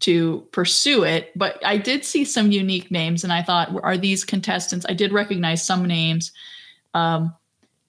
to 0.00 0.46
pursue 0.52 1.04
it. 1.04 1.30
But 1.36 1.64
I 1.64 1.76
did 1.76 2.04
see 2.04 2.24
some 2.24 2.50
unique 2.50 2.90
names, 2.90 3.22
and 3.22 3.32
I 3.32 3.42
thought, 3.42 3.70
are 3.82 3.96
these 3.96 4.24
contestants? 4.24 4.86
I 4.88 4.94
did 4.94 5.12
recognize 5.12 5.64
some 5.64 5.84
names. 5.84 6.32
Um, 6.94 7.34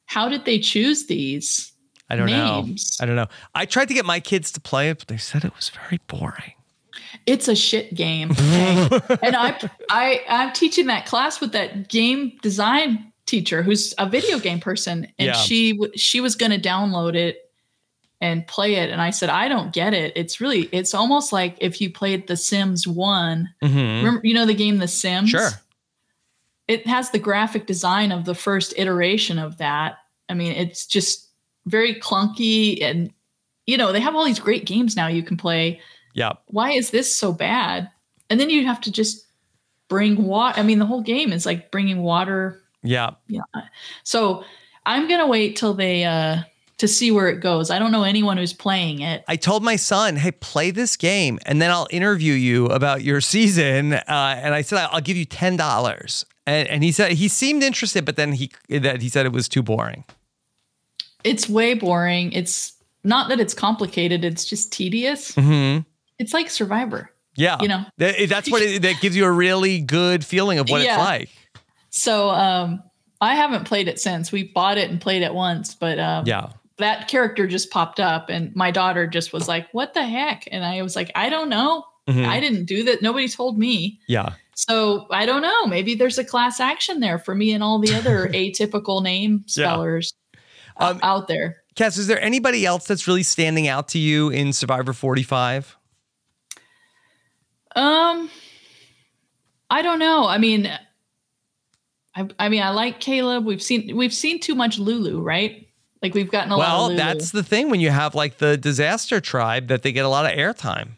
how 0.06 0.30
did 0.30 0.46
they 0.46 0.60
choose 0.60 1.08
these? 1.08 1.72
I 2.10 2.16
don't 2.16 2.28
names. 2.28 3.00
know. 3.00 3.04
I 3.04 3.08
don't 3.08 3.16
know. 3.16 3.28
I 3.56 3.66
tried 3.66 3.88
to 3.88 3.94
get 3.94 4.06
my 4.06 4.20
kids 4.20 4.52
to 4.52 4.62
play 4.62 4.90
it, 4.90 5.00
but 5.00 5.08
they 5.08 5.18
said 5.18 5.44
it 5.44 5.56
was 5.56 5.70
very 5.70 6.00
boring. 6.08 6.55
It's 7.26 7.48
a 7.48 7.56
shit 7.56 7.94
game, 7.94 8.32
okay? 8.32 8.90
and 9.24 9.36
I, 9.36 9.60
I, 9.90 10.22
I'm 10.30 10.54
teaching 10.54 10.88
that 10.88 11.06
class 11.06 11.42
with 11.42 11.52
that 11.54 11.90
game 11.90 12.34
design 12.42 13.12
teacher 13.26 13.64
who's 13.64 13.94
a 13.98 14.08
video 14.08 14.40
game 14.40 14.60
person, 14.60 15.08
and 15.18 15.28
Yeah. 15.28 15.34
she 15.34 15.80
she 15.96 16.22
was 16.22 16.36
going 16.36 16.52
to 16.52 16.60
download 16.60 17.16
it 17.16 17.50
and 18.22 18.46
play 18.48 18.76
it, 18.76 18.90
and 18.90 19.02
I 19.02 19.10
said, 19.10 19.30
I 19.30 19.48
don't 19.50 19.74
get 19.74 19.94
it. 19.94 20.14
It's 20.16 20.40
really, 20.40 20.70
it's 20.72 20.94
almost 20.94 21.34
like 21.34 21.58
if 21.60 21.82
you 21.82 21.92
played 21.92 22.28
The 22.28 22.38
Sims 22.38 22.88
One. 22.88 23.50
Mhm. 23.64 23.98
Remember, 24.04 24.22
you 24.24 24.34
know 24.34 24.46
the 24.46 24.54
game 24.54 24.78
The 24.78 24.88
Sims? 24.88 25.30
Sure. 25.32 25.50
It 26.68 26.88
has 26.88 27.12
the 27.12 27.20
graphic 27.20 27.68
design 27.68 28.12
of 28.12 28.26
the 28.26 28.34
first 28.34 28.74
iteration 28.78 29.38
of 29.38 29.58
that. 29.58 29.98
I 30.30 30.34
mean, 30.34 30.54
it's 30.54 30.86
just 30.88 31.28
very 31.68 31.96
clunky 31.96 32.82
and 32.82 33.12
you 33.68 33.78
know, 33.78 33.92
they 33.92 34.00
have 34.00 34.16
all 34.16 34.26
these 34.26 34.40
great 34.40 34.66
games 34.66 34.96
now 34.96 35.08
you 35.08 35.24
can 35.24 35.38
play. 35.38 35.82
Yeah. 36.16 36.34
Why 36.48 36.72
is 36.72 36.90
this 36.90 37.16
so 37.16 37.32
bad? 37.32 37.92
And 38.30 38.40
then 38.40 38.50
you 38.50 38.66
have 38.66 38.82
to 38.82 38.92
just 38.92 39.28
bring 39.90 40.24
water. 40.24 40.60
I 40.60 40.64
mean, 40.64 40.80
the 40.80 40.86
whole 40.86 41.02
game 41.02 41.32
is 41.32 41.46
like 41.46 41.70
bringing 41.70 42.02
water. 42.02 42.60
Yeah. 42.82 43.12
Yeah. 43.28 43.42
So 44.04 44.44
I'm 44.86 45.08
going 45.08 45.20
to 45.20 45.28
wait 45.28 45.56
till 45.56 45.76
they, 45.76 46.06
uh, 46.06 46.38
to 46.78 46.88
see 46.88 47.12
where 47.12 47.28
it 47.30 47.40
goes. 47.42 47.70
I 47.70 47.80
don't 47.80 47.92
know 47.92 48.04
anyone 48.04 48.38
who's 48.38 48.54
playing 48.54 49.02
it. 49.02 49.24
I 49.28 49.36
told 49.38 49.64
my 49.64 49.76
son, 49.78 50.18
"Hey, 50.18 50.32
play 50.32 50.72
this 50.72 50.98
game, 50.98 51.40
and 51.46 51.62
then 51.62 51.72
I'll 51.72 51.88
interview 51.90 52.34
you 52.34 52.66
about 52.66 53.02
your 53.02 53.22
season." 53.22 53.94
Uh, 53.94 54.02
and 54.42 54.54
I 54.54 54.62
said, 54.62 54.90
"I'll 54.92 55.00
give 55.00 55.16
you 55.16 55.24
ten 55.24 55.56
dollars." 55.56 56.26
And, 56.46 56.68
and 56.68 56.84
he 56.84 56.92
said 56.92 57.14
he 57.14 57.30
seemed 57.30 57.64
interested, 57.64 58.04
but 58.04 58.18
then 58.18 58.34
he 58.34 58.52
that 58.68 59.02
he 59.02 59.08
said 59.08 59.26
it 59.26 59.32
was 59.32 59.48
too 59.48 59.64
boring. 59.64 60.04
It's 61.24 61.48
way 61.48 61.76
boring. 61.76 62.34
It's 62.34 62.74
not 63.06 63.30
that 63.30 63.40
it's 63.40 63.54
complicated, 63.54 64.26
it's 64.26 64.44
just 64.44 64.74
tedious. 64.74 65.34
hmm 65.34 65.80
It's 66.20 66.34
like 66.34 66.50
Survivor. 66.50 67.10
Yeah, 67.36 67.62
You 67.62 67.68
know. 67.68 67.84
That- 67.98 68.30
that's 68.30 68.50
what 68.50 68.62
it, 68.62 68.82
that 68.84 69.02
gives 69.02 69.16
you 69.16 69.26
a 69.26 69.32
really 69.32 69.82
good 69.82 70.24
feeling 70.26 70.58
of 70.60 70.70
what 70.70 70.82
Yeah. 70.84 70.96
it's 70.96 71.04
like. 71.04 71.30
So 71.90 72.30
um, 72.30 72.82
I 73.22 73.36
haven't 73.36 73.66
played 73.66 73.88
it 73.88 74.00
since. 74.00 74.32
We 74.32 74.44
bought 74.44 74.78
it 74.78 74.90
and 74.90 75.00
played 75.02 75.22
it 75.22 75.34
once, 75.34 75.76
but 75.76 76.00
um, 76.00 76.26
Yeah, 76.26 76.50
that 76.78 77.08
character 77.08 77.48
just 77.48 77.72
popped 77.72 78.00
up, 78.00 78.30
and 78.30 78.54
my 78.56 78.72
daughter 78.72 79.08
just 79.08 79.32
was 79.34 79.48
like, 79.48 79.68
"What 79.74 79.94
the 79.94 80.06
heck?" 80.06 80.48
And 80.52 80.64
I 80.66 80.82
was 80.82 80.96
like, 80.96 81.12
"I 81.16 81.30
don't 81.30 81.50
know. 81.50 81.86
Mhm. 82.08 82.26
I 82.26 82.40
didn't 82.40 82.66
do 82.66 82.84
that. 82.84 83.02
Nobody 83.02 83.28
told 83.30 83.58
me." 83.58 84.00
yeah. 84.08 84.34
So 84.58 85.08
I 85.12 85.26
don't 85.26 85.42
know. 85.42 85.66
Maybe 85.66 85.96
there's 85.96 86.18
a 86.18 86.24
class 86.24 86.62
action 86.62 87.02
there 87.02 87.20
for 87.20 87.36
me 87.36 87.52
and 87.52 87.62
all 87.62 87.78
the 87.80 87.94
other 87.94 88.28
atypical 88.34 89.04
name 89.04 89.44
spellers 89.48 90.14
o- 90.80 90.92
Um, 90.92 91.00
out 91.04 91.28
there. 91.28 91.58
Kass, 91.76 91.98
is 91.98 92.08
there 92.08 92.22
anybody 92.22 92.66
else 92.66 92.86
that's 92.88 93.06
really 93.06 93.24
standing 93.24 93.68
out 93.68 93.90
to 93.90 94.00
you 94.00 94.30
in 94.30 94.54
Survivor 94.54 94.94
45? 94.94 95.76
Um, 97.76 98.30
I 99.70 99.82
don't 99.82 100.00
know. 100.00 100.28
I 100.28 100.38
mean, 100.38 100.70
I, 102.16 102.28
I 102.40 102.50
mean, 102.50 102.62
I 102.62 102.70
like 102.70 103.00
Caleb. 103.00 103.46
We've 103.46 103.62
seen 103.62 103.96
we've 103.96 104.14
seen 104.14 104.40
too 104.40 104.56
much 104.56 104.80
Lulu, 104.80 105.22
right? 105.22 105.68
Like 106.02 106.14
we've 106.14 106.32
gotten 106.32 106.52
a 106.52 106.58
lot 106.58 106.68
of 106.68 106.88
Well, 106.90 106.98
that's 106.98 107.32
the 107.32 107.44
thing 107.44 107.70
when 107.70 107.80
you 107.80 107.90
have 107.90 108.16
like 108.16 108.38
the 108.38 108.58
disaster 108.58 109.20
tribe 109.20 109.68
that 109.68 109.82
they 109.82 109.92
get 109.92 110.06
a 110.06 110.10
lot 110.10 110.26
of 110.26 110.38
airtime. 110.38 110.92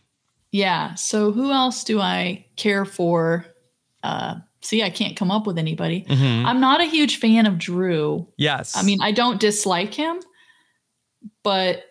Yeah. 0.51 0.95
So 0.95 1.31
who 1.31 1.51
else 1.51 1.83
do 1.83 1.99
I 1.99 2.45
care 2.55 2.85
for? 2.85 3.45
Uh, 4.03 4.35
see, 4.61 4.83
I 4.83 4.89
can't 4.89 5.15
come 5.15 5.31
up 5.31 5.47
with 5.47 5.57
anybody. 5.57 6.05
Mhm. 6.07 6.45
I'm 6.45 6.59
not 6.59 6.81
a 6.81 6.85
huge 6.85 7.17
fan 7.19 7.45
of 7.45 7.57
Drew. 7.57 8.27
Yes. 8.37 8.75
I 8.75 8.83
mean, 8.83 8.99
I 9.01 9.11
don't 9.11 9.39
dislike 9.39 9.93
him, 9.93 10.19
but 11.43 11.83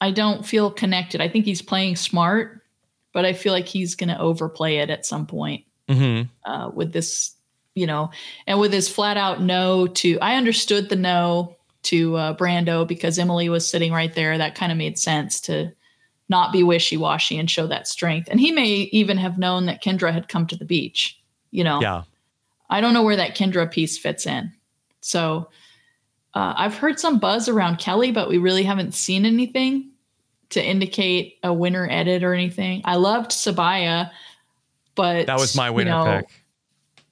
I 0.00 0.10
don't 0.10 0.44
feel 0.44 0.70
connected. 0.70 1.20
I 1.20 1.28
think 1.28 1.44
he's 1.44 1.62
playing 1.62 1.96
smart, 1.96 2.62
but 3.14 3.24
I 3.24 3.32
feel 3.32 3.54
like 3.54 3.66
he's 3.66 3.94
going 3.94 4.10
to 4.10 4.18
overplay 4.20 4.76
it 4.76 4.90
at 4.90 5.06
some 5.06 5.26
point 5.26 5.64
Mhm. 5.88 6.28
uh, 6.44 6.70
with 6.74 6.92
this, 6.92 7.32
you 7.74 7.86
know, 7.86 8.10
and 8.46 8.60
with 8.60 8.72
his 8.72 8.88
flat 8.90 9.16
out 9.16 9.40
no 9.40 9.86
to. 9.86 10.18
I 10.20 10.36
understood 10.36 10.90
the 10.90 10.96
no 10.96 11.56
to 11.84 12.16
uh, 12.16 12.36
Brando 12.36 12.86
because 12.86 13.18
Emily 13.18 13.48
was 13.48 13.66
sitting 13.68 13.92
right 13.92 14.14
there. 14.14 14.36
That 14.36 14.54
kind 14.54 14.70
of 14.72 14.78
made 14.78 14.98
sense 14.98 15.40
to 15.42 15.72
not 16.30 16.52
be 16.52 16.62
wishy 16.62 16.96
washy 16.96 17.38
and 17.38 17.50
show 17.50 17.66
that 17.66 17.86
strength. 17.86 18.28
And 18.30 18.40
he 18.40 18.50
may 18.52 18.66
even 18.92 19.18
have 19.18 19.38
known 19.38 19.66
that 19.66 19.82
Kendra 19.82 20.12
had 20.12 20.28
come 20.28 20.46
to 20.48 20.56
the 20.56 20.64
beach. 20.64 21.18
You 21.50 21.64
know, 21.64 21.80
Yeah. 21.80 22.02
I 22.70 22.80
don't 22.80 22.94
know 22.94 23.02
where 23.02 23.16
that 23.16 23.36
Kendra 23.36 23.70
piece 23.70 23.98
fits 23.98 24.26
in. 24.26 24.50
So 25.02 25.50
uh, 26.32 26.54
I've 26.56 26.74
heard 26.76 26.98
some 26.98 27.18
buzz 27.18 27.48
around 27.48 27.76
Kelly, 27.78 28.10
but 28.10 28.28
we 28.28 28.38
really 28.38 28.62
haven't 28.64 28.94
seen 28.94 29.26
anything 29.26 29.90
to 30.54 30.64
indicate 30.64 31.38
a 31.42 31.52
winner 31.52 31.86
edit 31.90 32.22
or 32.24 32.34
anything. 32.34 32.82
I 32.84 32.96
loved 32.96 33.30
Sabiyah, 33.30 34.10
but 34.94 35.26
That 35.26 35.38
was 35.38 35.54
my 35.54 35.68
you 35.68 35.74
winner 35.74 35.90
know, 35.90 36.04
pick. 36.20 36.42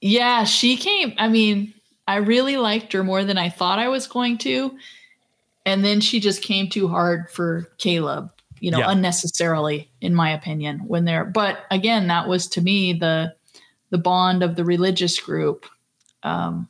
Yeah, 0.01 0.43
she 0.43 0.75
came. 0.75 1.13
I 1.17 1.27
mean, 1.29 1.73
I 2.07 2.17
really 2.17 2.57
liked 2.57 2.91
her 2.93 3.03
more 3.03 3.23
than 3.23 3.37
I 3.37 3.49
thought 3.49 3.79
I 3.79 3.87
was 3.89 4.07
going 4.07 4.37
to. 4.39 4.77
and 5.65 5.85
then 5.85 6.01
she 6.01 6.19
just 6.19 6.41
came 6.41 6.67
too 6.67 6.89
hard 6.89 7.29
for 7.31 7.69
Caleb, 7.77 8.29
you 8.59 8.69
know, 8.69 8.79
Yeah. 8.79 8.91
unnecessarily, 8.91 9.89
in 10.01 10.13
my 10.13 10.29
opinion, 10.31 10.79
when 10.87 11.05
they're 11.05 11.23
but 11.23 11.59
again, 11.71 12.07
that 12.07 12.27
was 12.27 12.47
to 12.49 12.61
me 12.61 12.91
the 12.91 13.33
the 13.89 13.97
bond 13.97 14.43
of 14.43 14.57
the 14.57 14.65
religious 14.65 15.17
group, 15.21 15.65
um, 16.23 16.67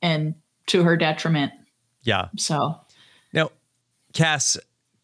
and 0.00 0.34
to 0.66 0.84
her 0.84 0.96
detriment. 0.96 1.50
Yeah. 2.04 2.28
So 2.36 2.78
Now, 3.32 3.50
Kass, 4.12 4.56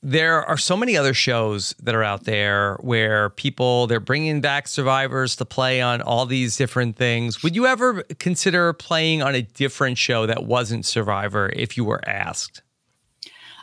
there 0.03 0.45
are 0.45 0.57
so 0.59 0.77
many 0.77 0.97
other 0.97 1.15
shows 1.15 1.75
that 1.83 1.95
are 1.95 2.03
out 2.03 2.25
there 2.25 2.77
where 2.81 3.31
people 3.31 3.87
they're 3.87 4.01
bringing 4.01 4.41
back 4.41 4.67
survivors 4.67 5.37
to 5.37 5.45
play 5.45 5.81
on 5.81 6.03
all 6.03 6.27
these 6.27 6.57
different 6.57 6.97
things. 6.97 7.43
Would 7.43 7.55
you 7.55 7.67
ever 7.67 8.03
consider 8.19 8.73
playing 8.73 9.23
on 9.23 9.35
a 9.37 9.43
different 9.43 9.99
show 9.99 10.27
that 10.27 10.45
wasn't 10.45 10.87
Survivor 10.87 11.51
if 11.55 11.77
you 11.77 11.85
were 11.85 12.01
asked? 12.09 12.63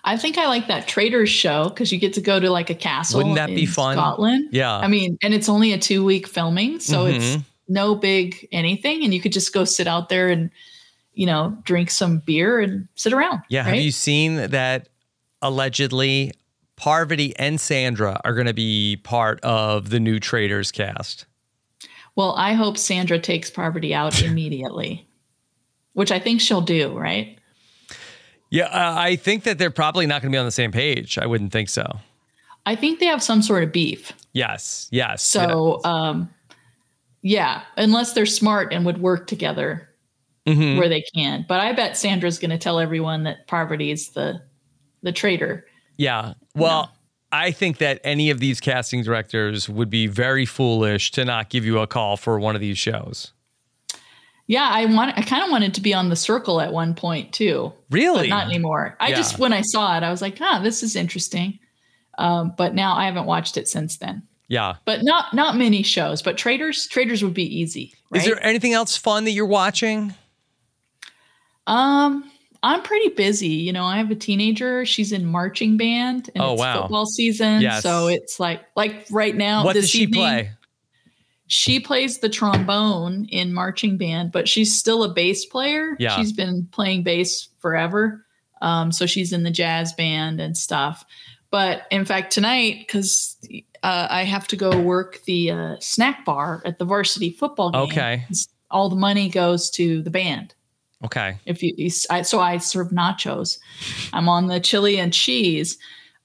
I 0.05 0.15
think 0.15 0.37
I 0.37 0.47
like 0.47 0.67
that 0.67 0.87
Traitors 0.87 1.29
show 1.29 1.67
because 1.69 1.91
you 1.91 1.99
get 1.99 2.13
to 2.13 2.21
go 2.21 2.39
to 2.39 2.49
like 2.49 2.69
a 2.69 2.75
castle. 2.75 3.17
Wouldn't 3.17 3.35
that 3.35 3.47
be 3.49 3.65
fun? 3.65 3.95
Scotland. 3.97 4.47
Yeah. 4.53 4.77
I 4.77 4.87
mean, 4.87 5.17
and 5.21 5.33
it's 5.33 5.49
only 5.49 5.73
a 5.73 5.77
two 5.77 6.05
week 6.05 6.25
filming, 6.25 6.79
so 6.79 7.05
it's 7.05 7.35
Mhm. 7.35 7.43
no 7.67 7.95
big 7.95 8.47
anything, 8.53 9.03
and 9.03 9.13
you 9.13 9.19
could 9.19 9.33
just 9.33 9.51
go 9.53 9.65
sit 9.65 9.87
out 9.87 10.07
there 10.07 10.29
and 10.29 10.51
you 11.15 11.25
know 11.25 11.57
drink 11.65 11.91
some 11.91 12.19
beer 12.19 12.61
and 12.61 12.87
sit 12.95 13.11
around. 13.11 13.41
Yeah. 13.49 13.65
right? 13.65 13.75
Have 13.75 13.83
you 13.83 13.91
seen 13.91 14.37
that 14.37 14.87
allegedly 15.41 16.31
Parvati 16.75 17.35
and 17.37 17.59
Sandra 17.59 18.19
are 18.23 18.33
going 18.33 18.47
to 18.47 18.53
be 18.53 18.97
part 19.03 19.39
of 19.41 19.89
the 19.89 19.99
new 19.99 20.19
Traitors 20.19 20.71
cast? 20.71 21.25
Well, 22.15 22.33
I 22.35 22.53
hope 22.53 22.77
Sandra 22.77 23.19
takes 23.19 23.49
Parvati 23.49 23.93
out 23.93 24.21
immediately, 24.23 25.07
which 25.93 26.11
I 26.11 26.19
think 26.19 26.41
she'll 26.41 26.61
do. 26.61 26.97
Right? 26.97 27.37
Yeah, 28.49 28.65
uh, 28.65 28.95
I 28.97 29.15
think 29.15 29.43
that 29.43 29.57
they're 29.59 29.69
probably 29.69 30.07
not 30.07 30.21
going 30.21 30.31
to 30.31 30.35
be 30.35 30.39
on 30.39 30.45
the 30.45 30.51
same 30.51 30.71
page. 30.71 31.17
I 31.17 31.25
wouldn't 31.25 31.51
think 31.51 31.69
so. 31.69 31.99
I 32.65 32.75
think 32.75 32.99
they 32.99 33.05
have 33.05 33.21
some 33.23 33.41
sort 33.41 33.63
of 33.63 33.71
beef. 33.71 34.11
Yes, 34.33 34.87
yes. 34.91 35.23
So, 35.23 35.83
um, 35.83 36.29
yeah, 37.21 37.61
unless 37.77 38.13
they're 38.13 38.25
smart 38.25 38.73
and 38.73 38.85
would 38.85 38.99
work 39.01 39.27
together 39.27 39.89
Mhm. 40.47 40.77
where 40.77 40.89
they 40.89 41.03
can. 41.13 41.45
But 41.47 41.59
I 41.59 41.73
bet 41.73 41.95
Sandra's 41.97 42.39
going 42.39 42.51
to 42.51 42.57
tell 42.57 42.79
everyone 42.79 43.23
that 43.23 43.47
Parvati 43.47 43.91
is 43.91 44.09
the 44.09 44.41
the 45.03 45.11
traitor. 45.11 45.65
Yeah. 45.97 46.33
Well, 46.55 46.91
I 47.31 47.51
think 47.51 47.77
that 47.77 47.99
any 48.03 48.29
of 48.29 48.39
these 48.39 48.59
casting 48.59 49.03
directors 49.03 49.69
would 49.69 49.89
be 49.89 50.07
very 50.07 50.45
foolish 50.45 51.11
to 51.11 51.25
not 51.25 51.49
give 51.49 51.65
you 51.65 51.79
a 51.79 51.87
call 51.87 52.17
for 52.17 52.39
one 52.39 52.55
of 52.55 52.61
these 52.61 52.77
shows. 52.77 53.33
Yeah, 54.47 54.67
I 54.67 54.85
want. 54.85 55.15
I 55.15 55.21
kind 55.21 55.43
of 55.43 55.51
wanted 55.51 55.75
to 55.75 55.81
be 55.81 55.93
on 55.93 56.09
the 56.09 56.15
circle 56.15 56.59
at 56.59 56.73
one 56.73 56.95
point 56.95 57.33
too, 57.33 57.71
Really? 57.91 58.29
not 58.29 58.47
anymore. 58.47 58.97
I 58.99 59.09
Yeah. 59.09 59.15
just 59.17 59.37
when 59.37 59.53
I 59.53 59.61
saw 59.61 59.95
it, 59.95 60.01
I 60.01 60.09
was 60.09 60.23
like, 60.23 60.37
ah, 60.41 60.59
this 60.63 60.81
is 60.81 60.95
interesting. 60.95 61.59
Um, 62.17 62.53
but 62.57 62.73
now 62.73 62.95
I 62.95 63.05
haven't 63.05 63.25
watched 63.27 63.57
it 63.57 63.67
since 63.67 63.97
then. 63.97 64.23
Yeah. 64.47 64.77
But 64.85 65.03
not 65.03 65.35
not 65.35 65.55
many 65.55 65.83
shows. 65.83 66.23
But 66.23 66.35
traitors 66.35 66.87
traitors 66.87 67.23
would 67.23 67.35
be 67.35 67.43
easy. 67.59 67.93
Right? 68.09 68.21
Is 68.21 68.27
there 68.27 68.43
anything 68.43 68.73
else 68.73 68.97
fun 68.97 69.25
that 69.25 69.31
you're 69.31 69.45
watching? 69.45 70.15
Um, 71.67 72.28
I'm 72.61 72.81
pretty 72.81 73.09
busy. 73.09 73.47
You 73.47 73.71
know, 73.71 73.85
I 73.85 73.97
have 73.97 74.11
a 74.11 74.15
teenager. 74.15 74.85
She's 74.85 75.11
in 75.11 75.25
marching 75.25 75.77
band, 75.77 76.29
and 76.35 76.43
Oh, 76.43 76.53
it's 76.53 76.59
wow. 76.59 76.81
football 76.81 77.05
season. 77.05 77.61
Yes. 77.61 77.83
So 77.83 78.07
it's 78.07 78.39
like 78.39 78.61
like 78.75 79.05
right 79.11 79.35
now. 79.35 79.63
what 79.63 79.73
does 79.73 79.89
she 79.89 80.03
evening, 80.03 80.21
play? 80.21 80.51
She 81.47 81.79
plays 81.79 82.19
the 82.19 82.29
trombone 82.29 83.25
in 83.25 83.53
marching 83.53 83.97
band, 83.97 84.31
but 84.31 84.47
she's 84.47 84.77
still 84.77 85.03
a 85.03 85.13
bass 85.13 85.45
player. 85.45 85.95
Yeah. 85.99 86.15
She's 86.17 86.31
been 86.33 86.67
playing 86.71 87.03
bass 87.03 87.47
forever. 87.59 88.25
Um, 88.61 88.91
so 88.91 89.05
she's 89.05 89.31
in 89.33 89.43
the 89.43 89.51
jazz 89.51 89.93
band 89.93 90.39
and 90.41 90.55
stuff. 90.55 91.05
But 91.49 91.83
in 91.89 92.05
fact, 92.05 92.31
tonight, 92.31 92.79
because 92.79 93.37
uh, 93.81 94.07
I 94.09 94.23
have 94.23 94.47
to 94.49 94.55
go 94.55 94.79
work 94.79 95.21
the 95.25 95.49
uh, 95.51 95.75
snack 95.79 96.23
bar 96.25 96.61
at 96.65 96.77
the 96.77 96.85
varsity 96.85 97.31
football 97.31 97.71
game. 97.71 97.81
Okay. 97.81 98.25
All 98.69 98.89
the 98.89 98.95
money 98.95 99.29
goes 99.29 99.71
to 99.71 100.03
the 100.03 100.11
band 100.11 100.53
Okay. 101.05 101.37
if 101.45 101.63
you, 101.63 101.73
you 101.77 101.89
I, 102.09 102.23
so 102.23 102.39
i 102.41 102.57
serve 102.57 102.89
nachos 102.89 103.57
i'm 104.13 104.27
on 104.27 104.47
the 104.47 104.59
chili 104.59 104.99
and 104.99 105.13
cheese 105.13 105.77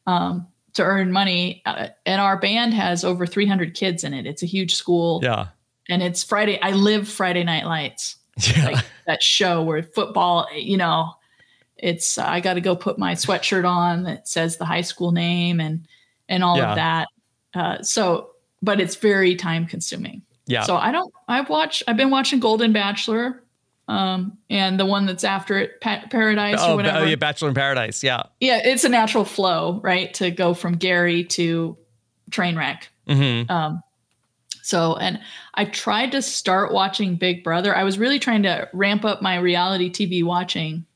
um, 0.07 0.47
to 0.75 0.83
earn 0.83 1.13
money 1.13 1.63
uh, 1.67 1.89
and 2.05 2.21
our 2.21 2.37
band 2.39 2.75
has 2.75 3.05
over 3.05 3.27
300 3.27 3.75
kids 3.75 4.03
in 4.05 4.13
it 4.15 4.27
it's 4.27 4.43
a 4.43 4.47
huge 4.47 4.75
school 4.75 5.21
Yeah. 5.23 5.47
and 5.89 6.03
it's 6.03 6.25
friday 6.25 6.61
i 6.61 6.73
live 6.73 7.09
friday 7.09 7.45
night 7.45 7.67
lights 7.67 8.17
Yeah. 8.57 8.65
like 8.71 8.85
that 9.07 9.23
show 9.23 9.63
where 9.63 9.83
football 9.83 10.49
you 10.55 10.77
know 10.77 11.11
it's 11.77 12.19
i 12.19 12.41
got 12.41 12.55
to 12.55 12.61
go 12.61 12.75
put 12.75 12.99
my 12.99 13.15
sweatshirt 13.15 13.69
on 13.69 14.03
that 14.05 14.27
says 14.27 14.57
the 14.57 14.65
high 14.65 14.81
school 14.81 15.13
name 15.13 15.61
and 15.61 15.87
and 16.29 16.43
all 16.43 16.57
Yeah. 16.57 16.71
of 16.71 16.77
that 16.77 17.09
uh, 17.55 17.83
so 17.83 18.31
but 18.63 18.81
it's 18.81 18.97
very 18.97 19.37
time 19.37 19.67
consuming 19.67 20.23
yeah. 20.47 20.63
so 20.65 20.77
I 20.77 20.93
don't. 20.93 21.11
I've 21.27 21.49
watched. 21.49 21.85
I've 21.89 21.97
been 21.97 22.11
watching 22.11 22.39
Golden 22.39 22.71
Bachelor, 22.73 23.43
um, 23.87 24.39
and 24.49 24.81
the 24.81 24.87
one 24.87 25.07
that's 25.07 25.25
after 25.25 25.59
it, 25.59 25.81
pa- 25.81 26.05
Paradise 26.11 26.59
oh, 26.61 26.73
or 26.73 26.77
whatever. 26.77 26.99
oh, 27.01 27.05
yeah. 27.05 27.17
Bachelor 27.17 27.49
in 27.49 27.55
Paradise. 27.55 28.03
Yeah. 28.03 28.25
Yeah, 28.41 28.61
it's 28.65 28.85
a 28.85 28.89
natural 28.89 29.25
flow, 29.25 29.81
right? 29.83 30.13
To 30.15 30.31
go 30.31 30.55
from 30.55 30.77
Gary 30.77 31.25
to 31.25 31.77
Trainwreck. 32.31 32.85
hmm 33.07 33.43
Um, 33.51 33.83
so, 34.63 34.97
and 34.97 35.21
I 35.53 35.67
tried 35.67 36.13
to 36.13 36.23
start 36.23 36.73
watching 36.73 37.17
Big 37.17 37.45
Brother. 37.45 37.77
I 37.77 37.85
was 37.85 37.99
really 37.99 38.19
trying 38.19 38.45
to 38.45 38.69
ramp 38.73 39.05
up 39.05 39.21
my 39.21 39.37
reality 39.37 39.91
TV 39.91 40.25
watching 40.25 40.87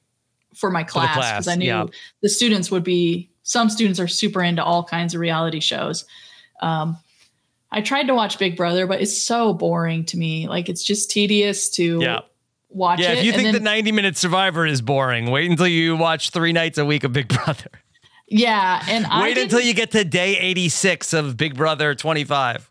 for 0.55 0.70
my 0.70 0.84
class 0.84 1.16
because 1.16 1.49
I 1.49 1.57
knew 1.57 1.66
yeah. 1.66 1.86
the 2.22 2.30
students 2.30 2.70
would 2.70 2.84
be. 2.84 3.30
Some 3.43 3.68
students 3.68 4.01
are 4.01 4.09
super 4.09 4.43
into 4.43 4.64
all 4.64 4.84
kinds 4.84 5.14
of 5.14 5.20
reality 5.20 5.61
shows. 5.61 6.07
Um, 6.61 6.97
I 7.70 7.82
tried 7.82 8.07
to 8.07 8.14
watch 8.14 8.39
Big 8.39 8.57
Brother, 8.57 8.86
but 8.86 9.03
it's 9.03 9.16
so 9.16 9.53
boring 9.53 10.05
to 10.07 10.16
me. 10.16 10.49
Like 10.49 10.70
it's 10.70 10.82
just 10.82 11.11
tedious 11.11 11.68
to 11.70 11.99
Yeah. 12.01 12.20
Watch 12.68 13.00
Yeah. 13.00 13.12
it. 13.12 13.18
If 13.18 13.24
you 13.24 13.32
think 13.32 13.44
then- 13.44 13.54
the 13.54 13.60
90 13.60 13.92
minute 13.92 14.16
Survivor 14.16 14.66
is 14.66 14.80
boring, 14.80 15.30
wait 15.30 15.50
until 15.50 15.66
you 15.66 15.96
watch 15.96 16.30
three 16.30 16.52
nights 16.52 16.78
a 16.78 16.84
week 16.84 17.04
of 17.04 17.12
Big 17.12 17.28
Brother. 17.28 17.70
yeah, 18.28 18.82
and 18.88 19.06
I 19.06 19.22
Wait 19.22 19.38
until 19.38 19.60
you 19.60 19.74
get 19.74 19.90
to 19.92 20.04
day 20.04 20.36
86 20.38 21.12
of 21.12 21.36
Big 21.36 21.54
Brother 21.56 21.94
25. 21.94 22.70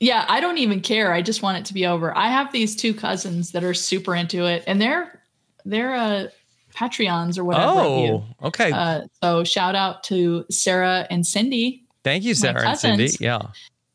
Yeah, 0.00 0.24
I 0.28 0.40
don't 0.40 0.58
even 0.58 0.80
care. 0.80 1.12
I 1.12 1.22
just 1.22 1.42
want 1.42 1.58
it 1.58 1.64
to 1.66 1.74
be 1.74 1.86
over. 1.86 2.16
I 2.16 2.28
have 2.28 2.52
these 2.52 2.76
two 2.76 2.92
cousins 2.92 3.52
that 3.52 3.64
are 3.64 3.74
super 3.74 4.14
into 4.14 4.44
it, 4.44 4.64
and 4.66 4.80
they're 4.80 5.20
they're 5.64 5.94
uh, 5.94 6.26
Patreons 6.74 7.38
or 7.38 7.44
whatever. 7.44 7.66
Oh, 7.66 8.24
okay. 8.42 8.70
Uh, 8.72 9.02
so 9.22 9.44
shout 9.44 9.74
out 9.74 10.02
to 10.04 10.44
Sarah 10.50 11.06
and 11.10 11.24
Cindy, 11.26 11.84
Thank 12.02 12.24
you, 12.24 12.34
Sarah 12.34 12.68
and 12.68 12.78
Cindy. 12.78 13.08
Yeah. 13.20 13.38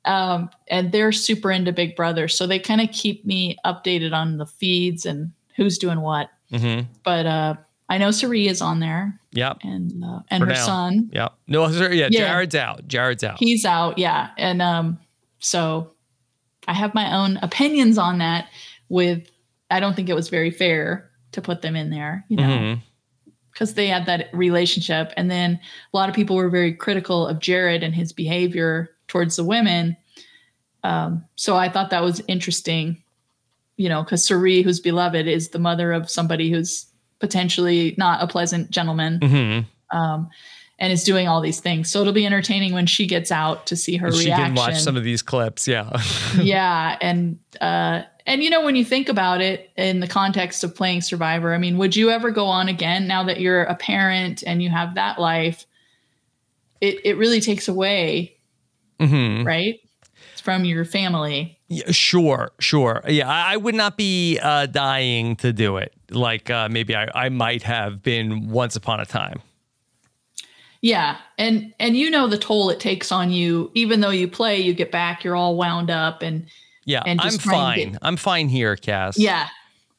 um, 0.06 0.50
and 0.70 0.92
they're 0.92 1.12
super 1.12 1.52
into 1.52 1.72
Big 1.72 1.96
Brother. 1.96 2.28
So 2.28 2.48
they 2.48 2.58
kind 2.58 2.82
of 2.82 2.90
keep 2.92 3.24
me 3.26 3.58
updated 3.66 4.14
on 4.14 4.38
the 4.38 4.46
feeds 4.48 5.06
and 5.06 5.32
who's 5.60 5.78
doing 5.78 6.02
what. 6.02 6.30
hmm 6.52 6.82
But 7.04 7.26
uh, 7.26 7.54
I 7.90 7.98
know 8.00 8.12
Cirie 8.12 8.48
is 8.48 8.62
on 8.62 8.80
there, 8.80 9.20
Yep. 9.34 9.58
and 9.64 10.04
uh, 10.04 10.20
and 10.30 10.42
For 10.42 10.48
her 10.48 10.54
now. 10.54 10.66
son, 10.66 11.10
Yep. 11.14 11.34
No, 11.48 11.72
sir, 11.72 11.92
yeah, 11.92 12.08
Yeah. 12.12 12.28
Jared's 12.28 12.56
out. 12.56 12.88
Jared's 12.88 13.24
out. 13.24 13.38
he's 13.40 13.66
out. 13.66 13.98
Yeah, 13.98 14.30
and 14.38 14.62
um, 14.62 15.00
so 15.40 15.92
I 16.68 16.74
have 16.74 16.94
my 16.96 17.16
own 17.16 17.38
opinions 17.42 17.98
on 17.98 18.18
that. 18.20 18.48
With 18.90 19.30
I 19.70 19.80
don't 19.80 19.96
think 19.96 20.10
it 20.10 20.16
was 20.16 20.30
very 20.30 20.50
fair 20.52 21.10
to 21.34 21.42
put 21.42 21.62
them 21.62 21.76
in 21.76 21.90
there. 21.92 22.26
You 22.30 22.38
know. 22.38 22.44
Mhm. 22.44 22.82
because 23.52 23.74
they 23.74 23.88
had 23.88 24.06
that 24.06 24.30
relationship. 24.32 25.12
And 25.18 25.30
then 25.30 25.60
a 25.94 25.98
lot 25.98 26.08
of 26.08 26.16
people 26.16 26.38
were 26.38 26.50
very 26.50 26.72
critical 26.74 27.28
of 27.28 27.40
Jared 27.40 27.84
and 27.84 27.94
his 27.94 28.14
behavior 28.14 28.92
towards 29.10 29.36
the 29.36 29.44
women. 29.44 29.98
Um, 30.84 31.26
so 31.36 31.58
I 31.58 31.68
thought 31.68 31.90
that 31.90 32.02
was 32.02 32.22
interesting, 32.28 33.04
you 33.80 33.88
know, 33.88 34.04
because 34.04 34.28
Cirie, 34.28 34.62
who's 34.62 34.82
beloved, 34.82 35.26
is 35.26 35.50
the 35.50 35.60
mother 35.60 35.94
of 35.94 36.10
somebody 36.10 36.52
who's 36.52 36.86
potentially 37.20 37.96
not 37.98 38.22
a 38.22 38.28
pleasant 38.28 38.70
gentleman 38.72 39.20
Mhm. 39.22 39.66
um, 39.92 40.30
and 40.78 40.92
is 40.92 41.06
doing 41.06 41.28
all 41.30 41.40
these 41.40 41.62
things. 41.62 41.90
So 41.90 42.02
it'll 42.02 42.14
be 42.14 42.26
entertaining 42.26 42.74
when 42.74 42.86
she 42.86 43.08
gets 43.08 43.32
out 43.32 43.68
to 43.68 43.76
see 43.78 43.96
her 43.98 44.08
And 44.08 44.16
She 44.16 44.30
can 44.32 44.54
watch 44.54 44.80
some 44.80 44.98
of 44.98 45.04
these 45.06 45.22
clips. 45.22 45.66
Yeah. 45.68 45.90
yeah 46.42 46.98
and 47.02 47.40
uh 47.62 48.04
and 48.26 48.44
you 48.44 48.50
know 48.50 48.64
when 48.64 48.76
you 48.76 48.84
think 48.86 49.08
about 49.10 49.40
it 49.42 49.72
in 49.78 50.02
the 50.02 50.08
context 50.08 50.64
of 50.64 50.76
playing 50.76 51.02
survivor 51.02 51.54
i 51.54 51.58
mean 51.58 51.78
would 51.78 51.96
you 51.96 52.12
ever 52.12 52.30
go 52.32 52.46
on 52.46 52.68
again 52.70 53.08
now 53.08 53.24
that 53.24 53.40
you're 53.40 53.64
a 53.64 53.76
parent 53.76 54.44
and 54.46 54.62
you 54.62 54.70
have 54.70 54.96
that 54.96 55.20
life 55.20 55.66
it 56.82 57.00
it 57.04 57.18
really 57.18 57.42
takes 57.42 57.68
away 57.68 58.38
hmm 59.00 59.44
right 59.44 59.80
from 60.44 60.64
your 60.66 60.86
family 60.86 61.59
Yeah, 61.70 61.92
sure, 61.92 62.52
sure. 62.60 63.04
Yeah, 63.08 63.30
I, 63.30 63.54
I 63.54 63.58
would 63.58 63.76
not 63.76 63.96
be 63.96 64.40
uh, 64.42 64.66
dying 64.66 65.36
to 65.38 65.54
do 65.54 65.78
it. 65.78 65.94
Like 66.10 66.50
uh, 66.50 66.68
maybe 66.70 66.96
I, 66.96 67.08
I 67.14 67.30
might 67.30 67.62
have 67.64 68.02
been 68.02 68.50
once 68.50 68.76
upon 68.76 69.00
a 69.00 69.06
time. 69.06 69.42
yeah 70.82 71.18
and 71.38 71.74
and 71.80 71.96
you 71.98 72.10
know 72.10 72.28
the 72.28 72.38
toll 72.38 72.70
it 72.70 72.80
takes 72.80 73.12
on 73.12 73.32
you 73.32 73.70
even 73.74 74.00
though 74.00 74.10
you 74.10 74.28
play 74.28 74.58
you 74.60 74.74
get 74.74 74.92
back 74.92 75.24
you're 75.24 75.36
all 75.36 75.58
wound 75.58 75.90
up 75.92 76.22
and 76.22 76.48
Yeah, 76.86 77.04
And 77.06 77.20
I'm 77.22 77.38
fine. 77.38 77.92
get- 77.92 78.00
I'm 78.02 78.16
fine 78.18 78.50
here, 78.50 78.76
Kass. 78.76 79.18
yeah 79.20 79.50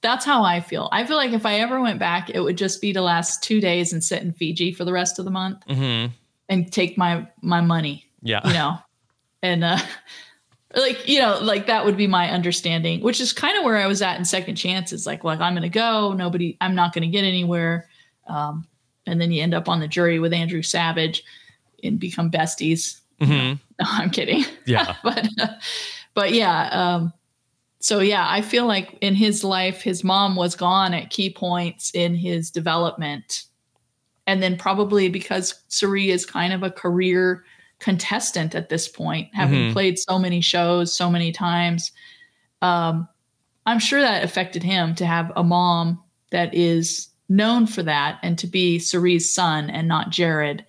that's 0.02 0.24
how 0.24 0.42
I 0.42 0.60
feel. 0.60 0.88
I 0.92 1.04
feel 1.04 1.18
like 1.18 1.32
if 1.32 1.44
I 1.44 1.56
ever 1.60 1.78
went 1.78 1.98
back, 1.98 2.30
it 2.30 2.40
would 2.40 2.56
just 2.56 2.80
be 2.80 2.90
to 2.94 3.02
last 3.02 3.42
two 3.42 3.60
days 3.60 3.92
and 3.92 4.02
sit 4.02 4.22
in 4.22 4.32
Fiji 4.32 4.72
for 4.72 4.86
the 4.86 4.92
rest 4.94 5.18
of 5.18 5.26
the 5.26 5.30
month 5.30 5.58
Mm-hmm. 5.68 6.12
and 6.48 6.72
take 6.72 6.96
my 6.96 7.28
my 7.42 7.60
money, 7.60 8.06
Yeah. 8.22 8.40
you 8.46 8.54
know, 8.54 8.78
and 9.42 9.62
uh, 9.62 9.78
like 10.74 11.08
you 11.08 11.18
know, 11.18 11.38
like 11.40 11.66
that 11.66 11.84
would 11.84 11.96
be 11.96 12.06
my 12.06 12.30
understanding, 12.30 13.00
which 13.00 13.20
is 13.20 13.32
kind 13.32 13.58
of 13.58 13.64
where 13.64 13.76
I 13.76 13.86
was 13.86 14.02
at 14.02 14.18
in 14.18 14.24
Second 14.24 14.56
Chances. 14.56 15.06
Like, 15.06 15.24
like 15.24 15.40
I'm 15.40 15.54
going 15.54 15.62
to 15.62 15.68
go, 15.68 16.12
nobody, 16.12 16.56
I'm 16.60 16.74
not 16.74 16.92
going 16.92 17.02
to 17.02 17.08
get 17.08 17.24
anywhere, 17.24 17.88
um, 18.28 18.66
and 19.06 19.20
then 19.20 19.32
you 19.32 19.42
end 19.42 19.54
up 19.54 19.68
on 19.68 19.80
the 19.80 19.88
jury 19.88 20.18
with 20.18 20.32
Andrew 20.32 20.62
Savage 20.62 21.24
and 21.82 21.98
become 21.98 22.30
besties. 22.30 23.00
mm-hmm. 23.20 23.54
No, 23.80 23.86
I'm 23.88 24.10
kidding. 24.10 24.44
Yeah. 24.66 24.96
but 25.02 25.26
uh, 25.40 25.48
but 26.14 26.32
yeah 26.32 26.68
um 26.70 27.12
so 27.78 28.00
yeah 28.00 28.26
i 28.28 28.42
feel 28.42 28.66
like 28.66 28.98
in 29.00 29.14
his 29.14 29.42
life 29.42 29.80
his 29.80 30.04
mom 30.04 30.36
was 30.36 30.54
gone 30.54 30.92
at 30.92 31.10
key 31.10 31.30
points 31.30 31.90
in 31.94 32.14
his 32.14 32.50
development 32.50 33.44
and 34.26 34.42
then 34.42 34.56
probably 34.56 35.08
because 35.08 35.60
Cirie 35.68 36.10
is 36.10 36.24
kind 36.24 36.52
of 36.52 36.62
a 36.62 36.70
career 36.70 37.44
contestant 37.80 38.54
at 38.54 38.68
this 38.68 38.86
point 38.88 39.28
having 39.34 39.68
Mhm. 39.70 39.72
played 39.72 39.98
so 39.98 40.18
many 40.18 40.40
shows 40.40 40.94
so 40.94 41.10
many 41.10 41.32
times 41.32 41.92
um 42.62 43.08
i'm 43.66 43.78
sure 43.78 44.00
that 44.00 44.22
affected 44.22 44.62
him 44.62 44.94
to 44.94 45.06
have 45.06 45.32
a 45.34 45.42
mom 45.42 46.02
that 46.30 46.54
is 46.54 47.08
known 47.28 47.66
for 47.66 47.82
that 47.82 48.18
and 48.22 48.38
to 48.38 48.46
be 48.46 48.78
Cirie's 48.78 49.32
son 49.32 49.70
and 49.70 49.86
not 49.88 50.10
Jared. 50.10 50.64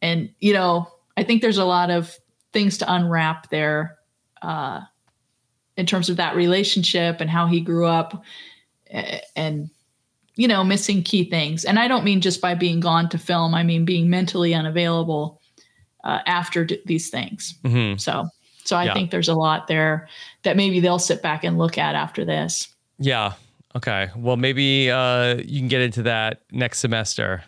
And 0.00 0.30
you 0.40 0.52
know 0.54 0.88
i 1.16 1.22
think 1.22 1.42
there's 1.42 1.58
a 1.58 1.64
lot 1.64 1.90
of 1.90 2.16
things 2.52 2.78
to 2.78 2.92
unwrap 2.92 3.50
there 3.50 3.98
uh, 4.42 4.80
in 5.76 5.86
terms 5.86 6.08
of 6.08 6.16
that 6.16 6.34
relationship 6.36 7.20
and 7.20 7.28
how 7.30 7.46
he 7.46 7.60
grew 7.60 7.86
up 7.86 8.22
and 9.36 9.70
you 10.36 10.48
know 10.48 10.64
missing 10.64 11.02
key 11.02 11.24
things. 11.28 11.64
And 11.66 11.78
i 11.78 11.88
don't 11.88 12.04
mean 12.04 12.20
just 12.22 12.40
by 12.40 12.54
being 12.54 12.80
gone 12.80 13.08
to 13.10 13.18
film. 13.18 13.54
I 13.54 13.62
mean 13.62 13.84
being 13.84 14.08
mentally 14.08 14.54
unavailable 14.54 15.40
uh, 16.04 16.18
after 16.26 16.64
d- 16.64 16.80
these 16.86 17.10
things 17.10 17.54
hmm 17.64 17.96
so 17.96 18.28
so 18.64 18.76
i 18.76 18.84
Yeah. 18.84 18.94
think 18.94 19.10
there's 19.10 19.28
a 19.28 19.34
lot 19.34 19.66
there 19.68 20.08
that 20.42 20.56
maybe 20.56 20.80
they'll 20.80 20.98
sit 20.98 21.22
back 21.22 21.44
and 21.44 21.58
look 21.58 21.78
at 21.78 21.94
after 21.94 22.24
this 22.24 22.68
Yeah. 22.98 23.32
Okay. 23.74 24.10
Well, 24.14 24.36
maybe 24.36 24.90
uh, 24.90 25.36
you 25.36 25.58
can 25.58 25.68
get 25.68 25.80
into 25.80 26.02
that 26.02 26.42
next 26.52 26.80
semester. 26.80 27.42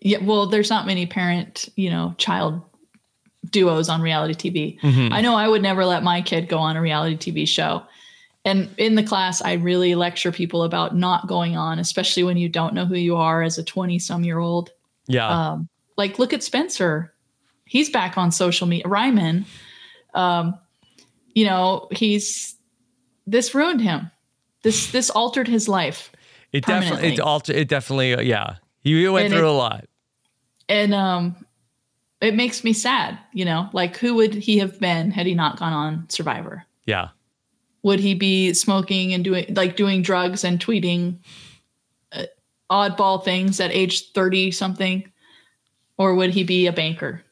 yeah 0.00 0.18
well 0.22 0.46
there's 0.46 0.70
not 0.70 0.86
many 0.86 1.06
parent 1.06 1.68
you 1.76 1.90
know 1.90 2.14
child 2.18 2.60
duos 3.50 3.88
on 3.88 4.00
reality 4.02 4.34
tv 4.50 4.80
Mhm. 4.80 5.12
I 5.12 5.20
know 5.20 5.34
I 5.36 5.48
would 5.48 5.62
never 5.62 5.84
let 5.84 6.02
my 6.02 6.22
kid 6.22 6.48
go 6.48 6.58
on 6.58 6.76
a 6.76 6.80
reality 6.80 7.16
TV 7.32 7.46
show. 7.48 7.82
And 8.44 8.68
in 8.78 8.94
the 8.94 9.02
class, 9.02 9.42
I 9.42 9.54
really 9.54 9.94
lecture 9.94 10.32
people 10.32 10.62
about 10.62 10.96
not 10.96 11.26
going 11.26 11.56
on, 11.58 11.78
especially 11.78 12.22
when 12.22 12.36
you 12.38 12.48
don't 12.48 12.72
know 12.74 12.86
who 12.86 12.94
you 12.96 13.16
are 13.16 13.42
as 13.42 13.58
a 13.58 13.62
20 13.64 13.98
some 13.98 14.24
year 14.24 14.38
old. 14.38 14.70
Yeah. 15.08 15.28
Um, 15.28 15.68
like, 15.98 16.18
look 16.18 16.32
at 16.32 16.42
Spencer. 16.42 17.09
He's 17.70 17.88
back 17.88 18.18
on 18.18 18.32
social 18.32 18.66
media. 18.66 18.88
Ryman, 18.88 19.46
um, 20.12 20.58
you 21.36 21.44
know, 21.46 21.86
he's 21.92 22.56
this 23.28 23.54
ruined 23.54 23.80
him. 23.80 24.10
This 24.64 24.90
this 24.90 25.08
altered 25.08 25.46
his 25.46 25.68
life. 25.68 26.10
it 26.52 26.66
definitely. 26.66 27.12
It 27.14 27.20
alter. 27.20 27.52
It 27.52 27.68
definitely. 27.68 28.14
uh, 28.14 28.20
Yeah. 28.22 28.56
He 28.82 29.06
went 29.08 29.26
And 29.26 29.34
through 29.34 29.46
it- 29.46 29.50
a 29.50 29.52
lot. 29.52 29.84
And 30.68 30.92
um, 30.94 31.36
it 32.20 32.34
makes 32.34 32.64
me 32.64 32.72
sad, 32.72 33.18
you 33.32 33.44
know, 33.44 33.68
like 33.72 33.96
who 33.98 34.14
would 34.16 34.34
he 34.34 34.58
have 34.58 34.80
been 34.80 35.12
had 35.12 35.26
he 35.26 35.34
not 35.34 35.58
gone 35.58 35.72
on 35.72 36.08
Survivor? 36.08 36.64
Yeah. 36.86 37.10
would 37.84 38.00
he 38.00 38.14
be 38.14 38.52
smoking 38.52 39.14
and 39.14 39.22
doing 39.22 39.46
like 39.54 39.76
doing 39.76 40.02
drugs 40.02 40.42
and 40.44 40.58
tweeting 40.58 41.18
uh, 42.12 42.24
oddball 42.70 43.22
things 43.24 43.60
at 43.60 43.70
age 43.70 44.10
30 44.12 44.50
something 44.50 45.10
or 45.98 46.14
would 46.16 46.30
he 46.30 46.42
be 46.44 46.66
a 46.66 46.72
banker 46.72 47.22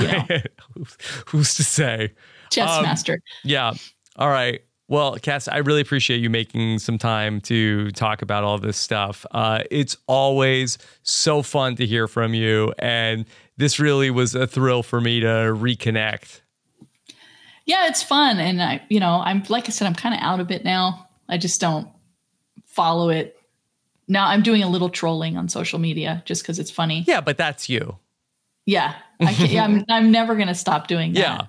know 0.00 0.24
Who's 1.26 1.54
to 1.56 1.64
say? 1.64 2.12
chess 2.50 2.68
Um, 2.70 2.82
master 2.82 3.20
Yeah. 3.44 3.72
All 4.16 4.28
right. 4.28 4.62
Well, 4.88 5.16
Kass, 5.22 5.46
I 5.46 5.58
really 5.58 5.80
appreciate 5.82 6.18
you 6.20 6.28
making 6.30 6.80
some 6.80 6.98
time 6.98 7.40
to 7.42 7.92
talk 7.92 8.22
about 8.22 8.42
all 8.42 8.58
this 8.58 8.76
stuff. 8.76 9.24
Uh, 9.30 9.62
it's 9.70 9.96
always 10.08 10.78
so 11.04 11.42
fun 11.42 11.76
to 11.76 11.86
hear 11.86 12.08
from 12.08 12.34
you. 12.34 12.74
And 12.78 13.24
this 13.56 13.78
really 13.78 14.10
was 14.10 14.34
a 14.34 14.48
thrill 14.48 14.82
for 14.82 15.00
me 15.00 15.20
to 15.20 15.26
reconnect. 15.26 16.40
yeah 17.66 17.86
it's 17.86 18.02
fun 18.02 18.38
and 18.40 18.60
i 18.62 18.82
you 18.88 18.98
know 18.98 19.20
i'm 19.24 19.44
like 19.48 19.68
i 19.68 19.70
said 19.70 19.86
i'm 19.86 19.94
kind 19.94 20.14
of 20.14 20.20
out 20.22 20.40
of 20.40 20.50
it 20.50 20.64
now 20.64 21.06
i 21.28 21.36
just 21.38 21.60
don't 21.60 21.86
follow 22.64 23.10
it 23.10 23.38
now 24.08 24.26
i'm 24.26 24.42
doing 24.42 24.62
a 24.62 24.68
little 24.68 24.88
trolling 24.88 25.36
on 25.36 25.48
social 25.48 25.78
media 25.78 26.22
just 26.24 26.42
because 26.42 26.58
it's 26.58 26.70
funny 26.70 27.04
Yeah, 27.06 27.20
but 27.20 27.36
that's 27.36 27.68
you. 27.68 27.96
yeah 28.66 28.94
I 29.20 29.30
yeah, 29.32 29.64
I'm, 29.64 29.84
I'm 29.88 30.10
never 30.10 30.34
going 30.34 30.48
to 30.48 30.54
stop 30.54 30.86
doing 30.88 31.12
that 31.14 31.20
Yeah. 31.20 31.46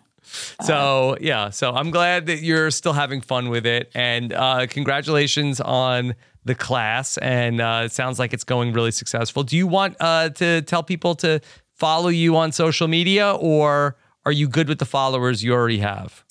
So 0.65 1.18
yeah, 1.19 1.49
so 1.49 1.72
I'm 1.73 1.91
glad 1.91 2.27
that 2.27 2.41
you're 2.41 2.72
still 2.72 2.93
having 2.93 3.19
fun 3.22 3.49
with 3.49 3.65
it, 3.65 3.91
and 3.93 4.31
uh, 4.31 4.65
congratulations 4.69 5.60
on 5.60 6.15
the 6.45 6.56
class. 6.56 7.18
And 7.18 7.60
uh, 7.60 7.84
it 7.85 7.91
sounds 7.91 8.18
like 8.18 8.34
it's 8.34 8.45
going 8.45 8.72
really 8.73 8.91
successful. 8.91 9.43
Do 9.43 9.57
you 9.57 9.68
want 9.68 9.98
uh, 9.99 10.30
to 10.30 10.61
tell 10.61 10.84
people 10.84 11.15
to 11.15 11.41
follow 11.76 12.07
you 12.10 12.38
on 12.38 12.52
social 12.53 12.88
media, 12.88 13.34
or 13.34 13.98
are 14.26 14.31
you 14.31 14.48
good 14.48 14.69
with 14.69 14.80
the 14.80 14.85
followers 14.85 15.43
you 15.43 15.52
already 15.53 15.80
have? 15.80 16.23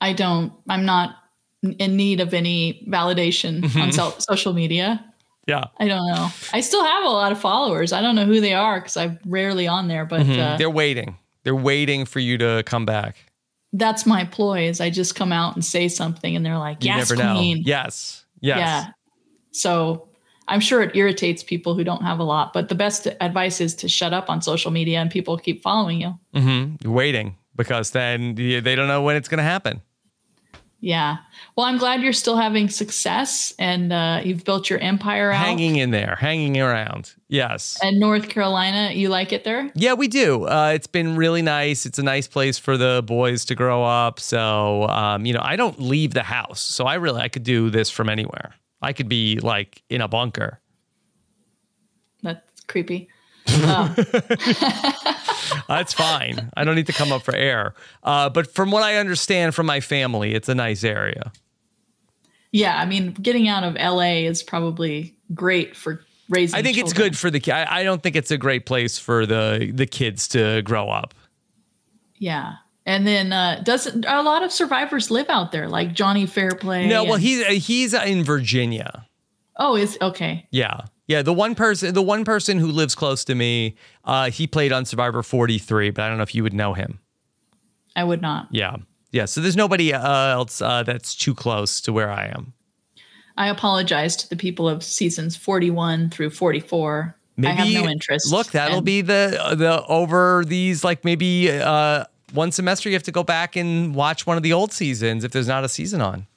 I 0.00 0.12
don't, 0.14 0.52
I'm 0.68 0.84
not 0.86 1.14
in 1.62 1.96
need 1.96 2.20
of 2.20 2.32
any 2.34 2.84
validation 2.88 3.60
Mm-hmm. 3.60 3.80
on 3.80 3.92
so- 3.92 4.14
social 4.18 4.54
media. 4.54 5.04
Yeah, 5.50 5.64
I 5.78 5.88
don't 5.88 6.06
know. 6.12 6.28
I 6.52 6.60
still 6.60 6.84
have 6.84 7.04
a 7.04 7.08
lot 7.08 7.32
of 7.32 7.40
followers. 7.40 7.92
I 7.92 8.00
don't 8.02 8.14
know 8.14 8.24
who 8.26 8.40
they 8.40 8.54
are 8.54 8.80
because 8.80 8.96
I'm 8.96 9.18
rarely 9.26 9.66
on 9.68 9.88
there, 9.88 10.04
but 10.04 10.20
Mhm. 10.22 10.38
uh, 10.38 10.56
they're 10.56 10.70
waiting. 10.70 11.16
They're 11.44 11.54
waiting 11.56 12.04
for 12.06 12.20
you 12.20 12.38
to 12.38 12.62
come 12.66 12.84
back. 12.86 13.16
that's 13.72 14.04
my 14.04 14.24
ploy 14.24 14.66
is 14.68 14.80
I 14.80 14.90
just 14.90 15.14
come 15.14 15.32
out 15.32 15.54
and 15.54 15.64
say 15.64 15.86
something 15.86 16.34
and 16.34 16.44
they're 16.44 16.58
like, 16.58 16.78
yes, 16.84 17.08
never 17.10 17.22
know. 17.22 17.34
queen. 17.36 17.62
Yes, 17.64 18.24
yes. 18.40 18.58
Yeah. 18.58 18.86
So 19.52 20.08
I'm 20.48 20.58
sure 20.58 20.82
it 20.82 20.96
irritates 20.96 21.44
people 21.44 21.76
who 21.76 21.84
don't 21.84 22.02
have 22.02 22.18
a 22.18 22.24
lot, 22.24 22.52
but 22.52 22.68
the 22.68 22.74
best 22.74 23.06
advice 23.20 23.60
is 23.60 23.76
to 23.76 23.88
shut 23.88 24.12
up 24.12 24.28
on 24.28 24.42
social 24.42 24.72
media 24.72 24.98
and 24.98 25.08
people 25.08 25.38
keep 25.38 25.62
following 25.62 26.00
you. 26.00 26.18
Mm-hmm. 26.34 26.76
You're 26.82 26.92
waiting 26.92 27.36
because 27.54 27.92
then 27.92 28.34
they 28.34 28.74
don't 28.74 28.88
know 28.88 29.02
when 29.02 29.14
it's 29.14 29.28
going 29.28 29.38
to 29.38 29.44
happen. 29.44 29.82
Yeah. 30.80 31.18
Well, 31.56 31.66
I'm 31.66 31.76
glad 31.76 32.00
you're 32.02 32.14
still 32.14 32.38
having 32.38 32.70
success 32.70 33.52
and 33.58 33.92
uh, 33.92 34.22
you've 34.24 34.44
built 34.44 34.70
your 34.70 34.78
empire 34.78 35.30
out. 35.30 35.44
Hanging 35.44 35.76
in 35.76 35.90
there, 35.90 36.16
hanging 36.18 36.58
around. 36.58 37.12
Yes. 37.28 37.78
And 37.82 38.00
North 38.00 38.30
Carolina, 38.30 38.92
you 38.94 39.10
like 39.10 39.32
it 39.32 39.44
there? 39.44 39.70
Yeah, 39.74 39.92
we 39.92 40.08
do. 40.08 40.46
Uh, 40.46 40.72
it's 40.74 40.86
been 40.86 41.16
really 41.16 41.42
nice. 41.42 41.84
It's 41.84 41.98
a 41.98 42.02
nice 42.02 42.26
place 42.26 42.58
for 42.58 42.78
the 42.78 43.02
boys 43.06 43.44
to 43.46 43.54
grow 43.54 43.84
up. 43.84 44.18
So, 44.20 44.88
um, 44.88 45.26
you 45.26 45.34
know, 45.34 45.42
I 45.42 45.56
don't 45.56 45.78
leave 45.80 46.14
the 46.14 46.22
house. 46.22 46.62
So 46.62 46.86
I 46.86 46.94
really, 46.94 47.20
I 47.20 47.28
could 47.28 47.44
do 47.44 47.68
this 47.68 47.90
from 47.90 48.08
anywhere. 48.08 48.54
I 48.80 48.94
could 48.94 49.08
be 49.08 49.38
like 49.40 49.82
in 49.90 50.00
a 50.00 50.08
bunker. 50.08 50.60
That's 52.22 52.62
creepy. 52.66 53.10
Oh, 53.52 53.94
That's 55.68 55.92
fine. 55.92 56.50
I 56.56 56.64
don't 56.64 56.74
need 56.74 56.86
to 56.86 56.92
come 56.92 57.12
up 57.12 57.22
for 57.22 57.34
air. 57.34 57.74
Uh, 58.02 58.28
but 58.28 58.52
from 58.52 58.70
what 58.70 58.82
I 58.82 58.96
understand 58.96 59.54
from 59.54 59.66
my 59.66 59.80
family, 59.80 60.34
it's 60.34 60.48
a 60.48 60.54
nice 60.54 60.84
area. 60.84 61.32
yeah. 62.52 62.78
I 62.78 62.86
mean, 62.86 63.12
getting 63.12 63.48
out 63.48 63.64
of 63.64 63.74
LA 63.74 64.26
is 64.26 64.42
probably 64.42 65.16
great 65.34 65.76
for 65.76 66.02
raising. 66.28 66.58
I 66.58 66.62
think 66.62 66.78
it's 66.78 66.92
good 66.92 67.16
for 67.16 67.30
the. 67.30 67.52
I, 67.52 67.80
I 67.80 67.82
don't 67.84 68.02
think 68.02 68.16
it's 68.16 68.30
a 68.30 68.38
great 68.38 68.66
place 68.66 68.98
for 68.98 69.26
the 69.26 69.70
the 69.72 69.86
kids 69.86 70.28
to 70.28 70.62
grow 70.62 70.88
up. 70.88 71.14
Yeah. 72.18 72.54
And 72.86 73.06
then 73.06 73.32
uh, 73.32 73.60
doesn't 73.64 74.04
a 74.06 74.22
lot 74.22 74.42
of 74.42 74.50
survivors 74.52 75.10
live 75.10 75.28
out 75.28 75.52
there, 75.52 75.68
like 75.68 75.92
Johnny 75.92 76.26
Fairplay? 76.26 76.86
No, 76.88 77.04
well, 77.04 77.14
and- 77.14 77.22
he's 77.22 77.46
he's 77.66 77.94
in 77.94 78.24
Virginia. 78.24 79.06
oh, 79.56 79.76
is 79.76 79.96
okay. 80.00 80.46
Yeah. 80.50 80.82
Yeah, 81.10 81.22
the 81.22 81.32
one 81.32 81.56
person 81.56 81.92
the 81.92 82.02
one 82.02 82.24
person 82.24 82.60
who 82.60 82.68
lives 82.68 82.94
close 82.94 83.24
to 83.24 83.34
me, 83.34 83.74
uh, 84.04 84.30
he 84.30 84.46
played 84.46 84.70
on 84.70 84.84
Survivor 84.84 85.24
43, 85.24 85.90
but 85.90 86.02
I 86.02 86.08
don't 86.08 86.18
know 86.18 86.22
if 86.22 86.36
you 86.36 86.44
would 86.44 86.54
know 86.54 86.72
him. 86.72 87.00
I 87.96 88.04
would 88.04 88.22
not. 88.22 88.46
Yeah. 88.52 88.76
Yeah, 89.10 89.24
so 89.24 89.40
there's 89.40 89.56
nobody 89.56 89.92
uh, 89.92 90.28
else 90.28 90.62
uh, 90.62 90.84
that's 90.84 91.16
too 91.16 91.34
close 91.34 91.80
to 91.80 91.92
where 91.92 92.12
I 92.12 92.26
am. 92.26 92.52
I 93.36 93.48
apologize 93.48 94.14
to 94.18 94.28
the 94.28 94.36
people 94.36 94.68
of 94.68 94.84
seasons 94.84 95.34
41 95.34 96.10
through 96.10 96.30
44. 96.30 97.16
I 97.42 97.48
have 97.48 97.72
no 97.72 97.90
interest. 97.90 98.30
Look, 98.30 98.52
that'll 98.52 98.76
and 98.76 98.86
be 98.86 99.00
the 99.00 99.56
the 99.58 99.84
over 99.88 100.44
these 100.46 100.84
like 100.84 101.04
maybe 101.04 101.50
uh, 101.50 102.04
one 102.32 102.52
semester 102.52 102.88
you 102.88 102.94
have 102.94 103.02
to 103.02 103.10
go 103.10 103.24
back 103.24 103.56
and 103.56 103.96
watch 103.96 104.28
one 104.28 104.36
of 104.36 104.44
the 104.44 104.52
old 104.52 104.70
seasons 104.70 105.24
if 105.24 105.32
there's 105.32 105.48
not 105.48 105.64
a 105.64 105.68
season 105.68 106.00
on. 106.00 106.28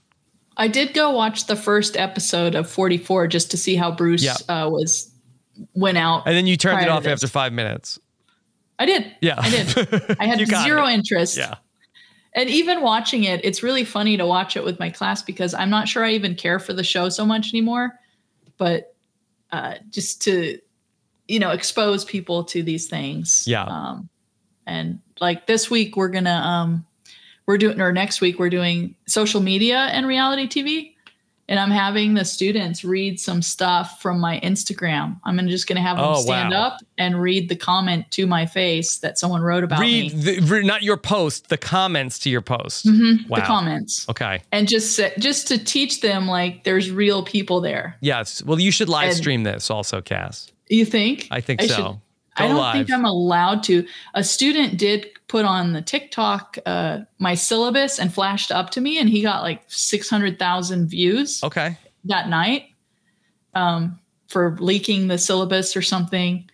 I 0.58 0.68
did 0.68 0.94
go 0.94 1.12
watch 1.12 1.48
the 1.48 1.56
first 1.56 1.98
episode 1.98 2.56
of 2.56 2.70
44 2.70 3.28
just 3.28 3.50
to 3.52 3.58
see 3.58 3.76
how 3.76 3.92
Bruce 3.92 4.24
Yeah. 4.24 4.36
uh, 4.48 4.70
was 4.70 5.12
went 5.74 5.98
out. 5.98 6.24
And 6.26 6.36
then 6.36 6.48
you 6.48 6.58
turned 6.58 6.82
it 6.82 6.90
off 6.90 7.06
after 7.06 7.28
5 7.28 7.54
minutes. 7.54 8.00
I 8.80 8.86
did. 8.86 9.16
Yeah. 9.22 9.36
I 9.38 9.50
did. 9.50 10.16
I 10.20 10.26
had 10.26 10.46
zero 10.48 10.86
it. 10.88 10.94
interest. 10.94 11.38
Yeah. 11.38 11.56
and 12.36 12.50
even 12.50 12.82
watching 12.82 13.24
it, 13.24 13.42
it's 13.44 13.62
really 13.64 13.84
funny 13.86 14.18
to 14.18 14.26
watch 14.26 14.58
it 14.58 14.64
with 14.64 14.80
my 14.80 14.90
class 14.90 15.22
because 15.22 15.54
I'm 15.54 15.70
not 15.70 15.88
sure 15.88 16.04
I 16.04 16.12
even 16.12 16.36
care 16.36 16.60
for 16.60 16.74
the 16.74 16.84
show 16.84 17.10
so 17.10 17.26
much 17.26 17.54
anymore. 17.54 17.92
But 18.58 18.96
uh, 19.52 19.76
just 19.90 20.22
to, 20.24 20.60
you 21.28 21.40
know, 21.40 21.52
expose 21.52 22.04
people 22.04 22.44
to 22.46 22.64
these 22.64 22.88
things. 22.88 23.44
Yeah. 23.48 23.64
Um, 23.66 24.10
and 24.66 25.00
like 25.20 25.46
this 25.48 25.70
week, 25.70 25.96
we're 25.96 26.10
gonna 26.10 26.32
um, 26.32 26.86
we're 27.45 27.57
doing 27.57 27.80
or 27.82 27.91
next 27.91 28.22
week 28.22 28.40
we're 28.40 28.49
doing 28.49 28.95
social 29.07 29.41
media 29.41 29.78
and 29.91 30.07
reality 30.07 30.48
TV 30.48 30.90
and 31.49 31.60
I'm 31.60 31.72
having 31.72 32.14
the 32.14 32.24
students 32.24 32.86
read 32.86 33.20
some 33.20 33.41
stuff 33.41 34.02
from 34.02 34.22
my 34.22 34.40
Instagram. 34.40 35.20
I'm 35.26 35.38
just 35.49 35.68
going 35.68 35.76
to 35.76 35.82
have 35.82 35.98
them 35.98 36.06
Oh, 36.07 36.22
stand 36.22 36.52
wow. 36.52 36.68
up 36.68 36.78
and 36.98 37.22
read 37.22 37.49
the 37.49 37.57
comment 37.57 38.10
to 38.11 38.26
my 38.26 38.45
face 38.45 38.99
that 38.99 39.20
someone 39.20 39.41
wrote 39.41 39.65
about 39.65 39.82
Read, 39.82 40.14
me. 40.14 40.40
the, 40.40 40.64
not 40.64 40.84
your 40.84 40.95
post, 40.95 41.49
the 41.49 41.57
comments 41.57 42.18
to 42.20 42.30
your 42.30 42.40
post. 42.41 42.86
Mhm, 42.86 43.28
Wow. 43.28 43.36
The 43.40 43.41
comments, 43.45 44.07
Okay. 44.10 44.40
and 44.53 44.70
just 44.70 44.98
just 45.20 45.49
to 45.49 45.57
teach 45.61 45.99
them 45.99 46.28
like 46.30 46.64
there's 46.64 46.90
real 46.90 47.24
people 47.24 47.60
there. 47.60 47.98
Yes. 47.99 48.41
Well, 48.41 48.60
you 48.61 48.72
should 48.72 48.88
live 48.88 49.10
And- 49.10 49.18
stream 49.18 49.44
this 49.44 49.70
also, 49.70 49.99
Kass. 50.02 50.49
You 50.70 50.86
think? 50.86 51.28
I 51.30 51.41
think 51.41 51.61
I 51.61 51.68
so. 51.68 51.99
Go 52.38 52.46
I 52.46 52.48
don't 52.48 52.58
live. 52.58 52.74
think 52.74 52.92
I'm 52.92 53.06
allowed 53.06 53.64
to. 53.64 53.86
A 54.14 54.24
student 54.24 54.78
did 54.78 55.08
put 55.28 55.46
on 55.46 55.74
the 55.74 55.82
TikTok 55.82 56.58
uh, 56.66 57.00
my 57.20 57.36
syllabus 57.36 58.00
and 58.00 58.14
flashed 58.14 58.52
up 58.52 58.70
to 58.72 58.82
me, 58.82 58.98
and 59.00 59.08
he 59.10 59.22
got 59.22 59.42
like 59.44 59.62
600,000 59.68 60.88
views. 60.88 61.44
okay. 61.44 61.78
that 62.06 62.28
night 62.30 62.64
um, 63.56 64.00
for 64.28 64.58
leaking 64.60 65.08
the 65.08 65.18
syllabus 65.18 65.76
or 65.78 65.82
something. 65.82 66.50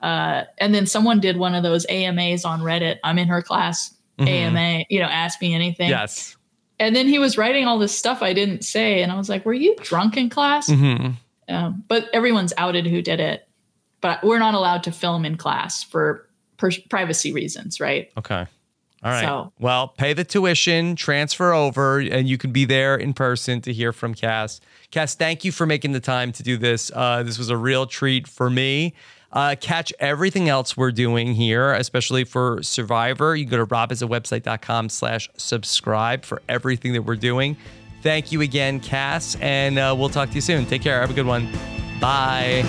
Uh, 0.00 0.44
and 0.58 0.74
then 0.74 0.86
someone 0.86 1.20
did 1.20 1.36
one 1.36 1.54
of 1.54 1.62
those 1.62 1.84
AMAs 1.88 2.44
on 2.44 2.60
Reddit. 2.60 2.98
I'm 3.04 3.18
in 3.18 3.28
her 3.28 3.42
class 3.42 3.94
Mhm. 4.18 4.28
AMA, 4.28 4.84
you 4.90 5.00
know, 5.00 5.06
ask 5.06 5.40
me 5.40 5.54
anything. 5.54 5.88
Yes. 5.90 6.36
And 6.78 6.94
then 6.94 7.08
he 7.08 7.18
was 7.18 7.36
writing 7.36 7.66
all 7.66 7.78
this 7.78 7.96
stuff 7.96 8.22
I 8.22 8.32
didn't 8.32 8.64
say. 8.64 9.02
And 9.02 9.10
I 9.10 9.16
was 9.16 9.28
like, 9.28 9.44
were 9.44 9.52
you 9.54 9.74
drunk 9.82 10.16
in 10.16 10.28
class? 10.30 10.68
hmm 10.70 11.10
Um, 11.48 11.82
but 11.88 12.08
everyone's 12.12 12.52
outed 12.56 12.86
who 12.86 13.02
did 13.02 13.18
it. 13.20 13.48
But 14.04 14.22
we're 14.22 14.38
not 14.38 14.52
allowed 14.52 14.82
to 14.82 14.92
film 14.92 15.24
in 15.24 15.38
class 15.38 15.82
for 15.82 16.28
per- 16.58 16.72
privacy 16.90 17.32
reasons, 17.32 17.80
right? 17.80 18.10
Okay. 18.18 18.44
All 19.02 19.10
right. 19.10 19.24
So- 19.24 19.50
well, 19.58 19.88
pay 19.88 20.12
the 20.12 20.24
tuition, 20.24 20.94
transfer 20.94 21.54
over, 21.54 22.00
and 22.00 22.28
you 22.28 22.36
can 22.36 22.52
be 22.52 22.66
there 22.66 22.96
in 22.96 23.14
person 23.14 23.62
to 23.62 23.72
hear 23.72 23.94
from 23.94 24.12
Kass. 24.12 24.60
Kass, 24.90 25.14
thank 25.14 25.42
you 25.42 25.50
for 25.52 25.64
making 25.64 25.92
the 25.92 26.00
time 26.00 26.32
to 26.32 26.42
do 26.42 26.58
this. 26.58 26.92
Uh, 26.94 27.22
this 27.22 27.38
was 27.38 27.48
a 27.48 27.56
real 27.56 27.86
treat 27.86 28.28
for 28.28 28.50
me. 28.50 28.92
Uh, 29.32 29.54
catch 29.58 29.90
everything 30.00 30.50
else 30.50 30.76
we're 30.76 30.92
doing 30.92 31.32
here, 31.32 31.72
especially 31.72 32.24
for 32.24 32.62
Survivor. 32.62 33.34
You 33.34 33.46
can 33.46 33.52
go 33.52 33.64
to 33.64 33.66
robhasawebsite.com 33.66 34.90
slash 34.90 35.30
subscribe 35.38 36.26
for 36.26 36.42
everything 36.46 36.92
that 36.92 37.00
we're 37.02 37.16
doing. 37.16 37.56
Thank 38.02 38.32
you 38.32 38.42
again, 38.42 38.80
Kass, 38.80 39.34
and 39.40 39.78
uh, 39.78 39.94
we'll 39.96 40.10
talk 40.10 40.28
to 40.28 40.34
you 40.34 40.42
soon. 40.42 40.66
Take 40.66 40.82
care. 40.82 41.00
Have 41.00 41.10
a 41.10 41.14
good 41.14 41.24
one. 41.24 41.48
Bye. 42.02 42.64